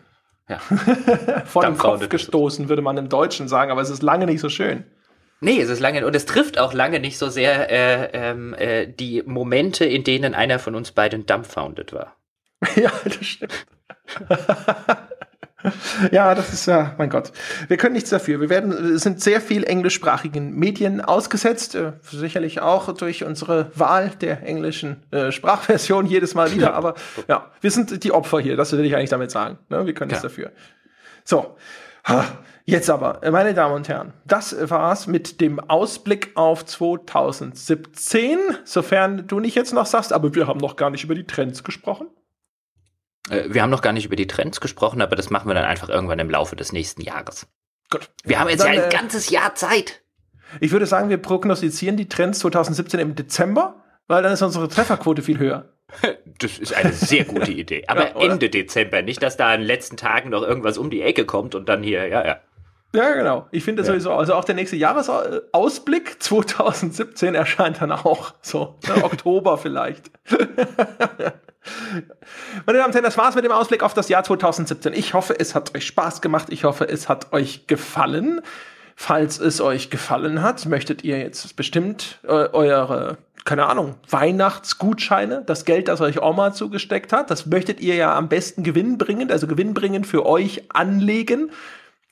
Ja. 0.49 0.59
Vor 1.45 1.65
dem 1.65 1.77
Kopf 1.77 2.09
gestoßen, 2.09 2.69
würde 2.69 2.83
man 2.83 2.97
im 2.97 3.09
Deutschen 3.09 3.49
sagen, 3.49 3.71
aber 3.71 3.83
es 3.83 3.91
ist 3.91 4.03
lange 4.03 4.27
nicht 4.27 4.41
so 4.41 4.49
schön. 4.49 4.85
Nee, 5.41 5.61
es 5.61 5.69
ist 5.69 5.79
lange, 5.79 6.05
und 6.05 6.17
es 6.17 6.27
trifft 6.27 6.59
auch 6.59 6.73
lange 6.73 6.99
nicht 6.99 7.19
so 7.19 7.29
sehr 7.29 7.71
äh, 7.71 8.11
ähm, 8.13 8.55
äh, 8.55 8.89
die 8.89 9.23
Momente, 9.25 9.85
in 9.85 10.03
denen 10.03 10.35
einer 10.35 10.59
von 10.59 10.75
uns 10.75 10.91
beiden 10.91 11.27
dumbfounded 11.27 11.93
war. 11.93 12.17
ja, 12.77 12.91
das 13.05 13.25
stimmt. 13.25 13.67
ja, 16.13 16.35
das 16.35 16.53
ist 16.53 16.67
ja, 16.67 16.95
mein 16.99 17.11
Gott. 17.11 17.33
Wir 17.69 17.77
können 17.77 17.95
nichts 17.95 18.11
dafür. 18.11 18.41
Wir 18.41 18.49
werden, 18.49 18.99
sind 18.99 19.21
sehr 19.21 19.41
viel 19.41 19.65
englischsprachigen 19.65 20.55
Medien 20.55 21.01
ausgesetzt, 21.01 21.75
äh, 21.75 21.93
sicherlich 22.03 22.61
auch 22.61 22.93
durch 22.93 23.25
unsere 23.25 23.71
Wahl 23.75 24.11
der 24.21 24.43
englischen 24.45 25.03
äh, 25.11 25.33
Sprachversion 25.33 26.07
jedes 26.07 26.35
Mal 26.35 26.53
wieder. 26.55 26.75
Aber 26.75 26.95
ja, 27.27 27.51
wir 27.61 27.71
sind 27.71 28.05
die 28.05 28.13
Opfer 28.13 28.41
hier. 28.41 28.57
Das 28.57 28.73
will 28.73 28.85
ich 28.85 28.95
eigentlich 28.95 29.11
damit 29.11 29.31
sagen. 29.31 29.59
Ne? 29.69 29.87
Wir 29.87 29.95
können 29.95 30.09
nichts 30.09 30.23
ja. 30.23 30.29
dafür. 30.29 30.53
So. 31.25 31.57
Jetzt 32.65 32.89
aber, 32.91 33.21
meine 33.31 33.55
Damen 33.55 33.75
und 33.75 33.89
Herren, 33.89 34.13
das 34.27 34.57
war's 34.71 35.07
mit 35.07 35.41
dem 35.41 35.59
Ausblick 35.59 36.33
auf 36.37 36.65
2017, 36.65 38.39
sofern 38.65 39.27
du 39.27 39.41
nicht 39.41 39.55
jetzt 39.55 39.75
noch 39.75 39.87
sagst, 39.87 40.13
aber 40.13 40.35
wir 40.35 40.47
haben 40.47 40.61
noch 40.61 40.77
gar 40.77 40.91
nicht 40.91 41.05
über 41.05 41.15
die 41.15 41.25
Trends 41.25 41.65
gesprochen. 41.65 42.09
Äh, 43.31 43.53
wir 43.53 43.63
haben 43.63 43.71
noch 43.71 43.83
gar 43.83 43.93
nicht 43.93 44.07
über 44.07 44.17
die 44.17 44.27
Trends 44.27 44.61
gesprochen, 44.61 45.03
aber 45.03 45.17
das 45.17 45.31
machen 45.31 45.49
wir 45.49 45.55
dann 45.55 45.65
einfach 45.65 45.89
irgendwann 45.89 46.19
im 46.19 46.31
Laufe 46.31 46.57
des 46.57 46.73
nächsten 46.73 47.03
Jahres. 47.03 47.47
Gut. 47.91 48.11
Wir 48.25 48.39
haben 48.39 48.49
jetzt 48.49 48.65
dann, 48.65 48.75
ja 48.75 48.83
ein 48.83 48.91
äh, 48.91 48.93
ganzes 48.93 49.31
Jahr 49.31 49.55
Zeit. 49.55 50.03
Ich 50.61 50.73
würde 50.73 50.87
sagen, 50.87 51.11
wir 51.11 51.19
prognostizieren 51.19 51.97
die 51.97 52.09
Trends 52.09 52.39
2017 52.41 53.01
im 53.01 53.15
Dezember, 53.15 53.85
weil 54.07 54.23
dann 54.23 54.33
ist 54.33 54.43
unsere 54.43 54.69
Trefferquote 54.69 55.23
viel 55.23 55.39
höher. 55.39 55.73
Das 56.41 56.57
ist 56.57 56.73
eine 56.73 56.93
sehr 56.93 57.25
gute 57.25 57.51
Idee. 57.53 57.85
Aber 57.89 58.11
ja, 58.11 58.31
Ende 58.31 58.49
Dezember, 58.49 59.03
nicht, 59.03 59.21
dass 59.25 59.37
da 59.37 59.53
in 59.55 59.63
den 59.63 59.67
letzten 59.67 59.97
Tagen 59.97 60.31
noch 60.31 60.43
irgendwas 60.43 60.79
um 60.79 60.89
die 60.89 61.03
Ecke 61.03 61.25
kommt 61.25 61.57
und 61.57 61.69
dann 61.69 61.83
hier, 61.83 62.07
ja, 62.07 62.25
ja. 62.25 62.41
Ja, 62.95 63.13
genau. 63.15 63.49
Ich 63.51 63.65
finde 63.65 63.83
ja. 63.83 63.87
sowieso, 63.87 64.13
also 64.13 64.35
auch 64.35 64.45
der 64.45 64.55
nächste 64.55 64.77
Jahresausblick 64.77 66.23
2017 66.23 67.35
erscheint 67.35 67.83
dann 67.83 67.91
auch 67.91 68.35
so, 68.41 68.79
ne, 68.87 69.03
Oktober 69.05 69.59
vielleicht. 69.59 70.11
Meine 72.67 72.79
Damen 72.79 72.89
und 72.89 72.95
Herren, 72.95 73.05
das 73.05 73.19
war's 73.19 73.35
mit 73.35 73.45
dem 73.45 73.53
Ausblick 73.53 73.83
auf 73.83 73.95
das 73.95 74.09
Jahr 74.09 74.25
2017. 74.25 74.93
Ich 74.93 75.15
hoffe, 75.15 75.39
es 75.39 75.55
hat 75.55 75.75
euch 75.75 75.87
Spaß 75.87 76.21
gemacht. 76.21 76.49
Ich 76.51 76.65
hoffe, 76.65 76.89
es 76.89 77.09
hat 77.09 77.33
euch 77.33 77.67
gefallen. 77.67 78.41
Falls 79.01 79.39
es 79.39 79.61
euch 79.61 79.91
gefallen 79.91 80.43
hat, 80.43 80.67
möchtet 80.67 81.05
ihr 81.05 81.19
jetzt 81.19 81.55
bestimmt 81.55 82.19
äh, 82.25 82.33
eure, 82.33 83.19
keine 83.45 83.67
Ahnung, 83.67 83.95
Weihnachtsgutscheine, 84.11 85.45
das 85.47 85.65
Geld, 85.65 85.87
das 85.87 86.01
euch 86.01 86.21
Oma 86.21 86.53
zugesteckt 86.53 87.13
hat, 87.13 87.31
das 87.31 87.47
möchtet 87.47 87.81
ihr 87.81 87.95
ja 87.95 88.17
am 88.17 88.29
besten 88.29 88.65
gewinnbringend, 88.65 89.31
also 89.31 89.47
gewinnbringend 89.47 90.05
für 90.05 90.27
euch 90.27 90.65
anlegen 90.75 91.53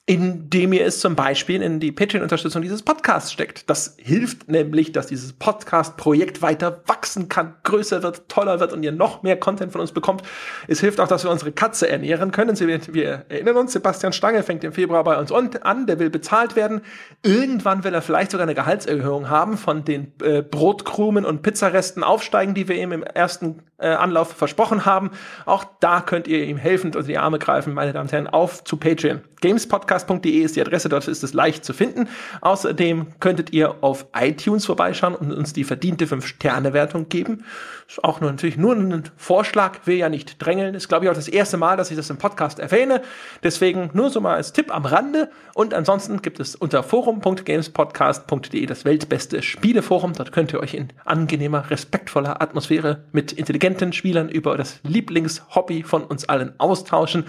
indem 0.08 0.72
ihr 0.72 0.86
es 0.86 1.00
zum 1.00 1.16
Beispiel 1.16 1.60
in 1.62 1.80
die 1.80 1.90
Patreon-Unterstützung 1.90 2.62
dieses 2.62 2.82
Podcasts 2.82 3.32
steckt. 3.32 3.68
Das 3.68 3.96
hilft 3.98 4.48
nämlich, 4.48 4.92
dass 4.92 5.08
dieses 5.08 5.32
Podcast-Projekt 5.32 6.42
weiter 6.42 6.82
wachsen 6.86 7.28
kann, 7.28 7.56
größer 7.64 8.04
wird, 8.04 8.28
toller 8.28 8.60
wird 8.60 8.72
und 8.72 8.84
ihr 8.84 8.92
noch 8.92 9.24
mehr 9.24 9.36
Content 9.36 9.72
von 9.72 9.80
uns 9.80 9.90
bekommt. 9.90 10.22
Es 10.68 10.78
hilft 10.78 11.00
auch, 11.00 11.08
dass 11.08 11.24
wir 11.24 11.30
unsere 11.32 11.50
Katze 11.50 11.88
ernähren 11.88 12.30
können. 12.30 12.56
Wir 12.56 13.26
erinnern 13.28 13.56
uns, 13.56 13.72
Sebastian 13.72 14.12
Stange 14.12 14.44
fängt 14.44 14.62
im 14.62 14.72
Februar 14.72 15.02
bei 15.02 15.18
uns 15.18 15.32
an, 15.32 15.86
der 15.88 15.98
will 15.98 16.10
bezahlt 16.10 16.54
werden. 16.54 16.82
Irgendwann 17.24 17.82
will 17.82 17.92
er 17.92 18.00
vielleicht 18.00 18.30
sogar 18.30 18.46
eine 18.46 18.54
Gehaltserhöhung 18.54 19.28
haben, 19.28 19.56
von 19.56 19.84
den 19.84 20.12
äh, 20.22 20.40
Brotkrumen 20.40 21.24
und 21.24 21.42
Pizzaresten 21.42 22.04
aufsteigen, 22.04 22.54
die 22.54 22.68
wir 22.68 22.76
ihm 22.76 22.92
im 22.92 23.02
ersten 23.02 23.64
äh, 23.78 23.88
Anlauf 23.88 24.32
versprochen 24.32 24.86
haben. 24.86 25.10
Auch 25.46 25.64
da 25.80 26.00
könnt 26.00 26.28
ihr 26.28 26.44
ihm 26.44 26.56
helfend 26.56 26.94
unter 26.94 27.08
die 27.08 27.18
Arme 27.18 27.40
greifen, 27.40 27.74
meine 27.74 27.92
Damen 27.92 28.06
und 28.06 28.12
Herren, 28.12 28.26
auf 28.28 28.62
zu 28.62 28.76
Patreon. 28.76 29.22
gamespodcast.de 29.46 30.42
ist 30.42 30.56
die 30.56 30.60
Adresse, 30.60 30.88
dort 30.88 31.06
ist 31.06 31.22
es 31.22 31.32
leicht 31.32 31.64
zu 31.64 31.72
finden. 31.72 32.08
Außerdem 32.40 33.06
könntet 33.20 33.52
ihr 33.52 33.76
auf 33.82 34.06
iTunes 34.12 34.66
vorbeischauen 34.66 35.14
und 35.14 35.32
uns 35.32 35.52
die 35.52 35.62
verdiente 35.62 36.06
5-Sterne-Wertung 36.06 37.08
geben. 37.08 37.44
Ist 37.88 38.02
auch 38.02 38.20
nur 38.20 38.32
natürlich 38.32 38.56
nur 38.56 38.74
ein 38.74 39.04
Vorschlag, 39.16 39.78
will 39.84 39.96
ja 39.96 40.08
nicht 40.08 40.44
drängeln. 40.44 40.74
Ist, 40.74 40.88
glaube 40.88 41.04
ich, 41.04 41.10
auch 41.10 41.14
das 41.14 41.28
erste 41.28 41.58
Mal, 41.58 41.76
dass 41.76 41.92
ich 41.92 41.96
das 41.96 42.10
im 42.10 42.18
Podcast 42.18 42.58
erwähne. 42.58 43.02
Deswegen 43.44 43.90
nur 43.92 44.10
so 44.10 44.20
mal 44.20 44.34
als 44.34 44.52
Tipp 44.52 44.74
am 44.74 44.84
Rande. 44.84 45.30
Und 45.54 45.74
ansonsten 45.74 46.20
gibt 46.22 46.40
es 46.40 46.56
unter 46.56 46.82
forum.gamespodcast.de 46.82 48.66
das 48.66 48.84
weltbeste 48.84 49.42
Spieleforum. 49.42 50.14
Dort 50.14 50.32
könnt 50.32 50.52
ihr 50.52 50.58
euch 50.58 50.74
in 50.74 50.88
angenehmer, 51.04 51.70
respektvoller 51.70 52.42
Atmosphäre 52.42 53.04
mit 53.12 53.30
intelligenten 53.30 53.92
Spielern 53.92 54.28
über 54.28 54.56
das 54.56 54.80
Lieblingshobby 54.82 55.84
von 55.84 56.02
uns 56.02 56.28
allen 56.28 56.58
austauschen. 56.58 57.26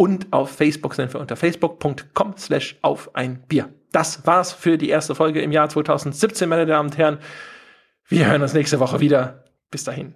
Und 0.00 0.32
auf 0.32 0.52
Facebook 0.52 0.94
sind 0.94 1.12
wir 1.12 1.20
unter 1.20 1.36
facebook.com 1.36 2.34
slash 2.38 2.78
auf 2.80 3.14
ein 3.14 3.42
Bier. 3.48 3.68
Das 3.92 4.26
war's 4.26 4.50
für 4.50 4.78
die 4.78 4.88
erste 4.88 5.14
Folge 5.14 5.42
im 5.42 5.52
Jahr 5.52 5.68
2017, 5.68 6.48
meine 6.48 6.64
Damen 6.64 6.88
und 6.88 6.96
Herren. 6.96 7.18
Wir 8.08 8.26
hören 8.26 8.40
uns 8.40 8.54
nächste 8.54 8.80
Woche 8.80 9.00
wieder. 9.00 9.44
Bis 9.70 9.84
dahin. 9.84 10.14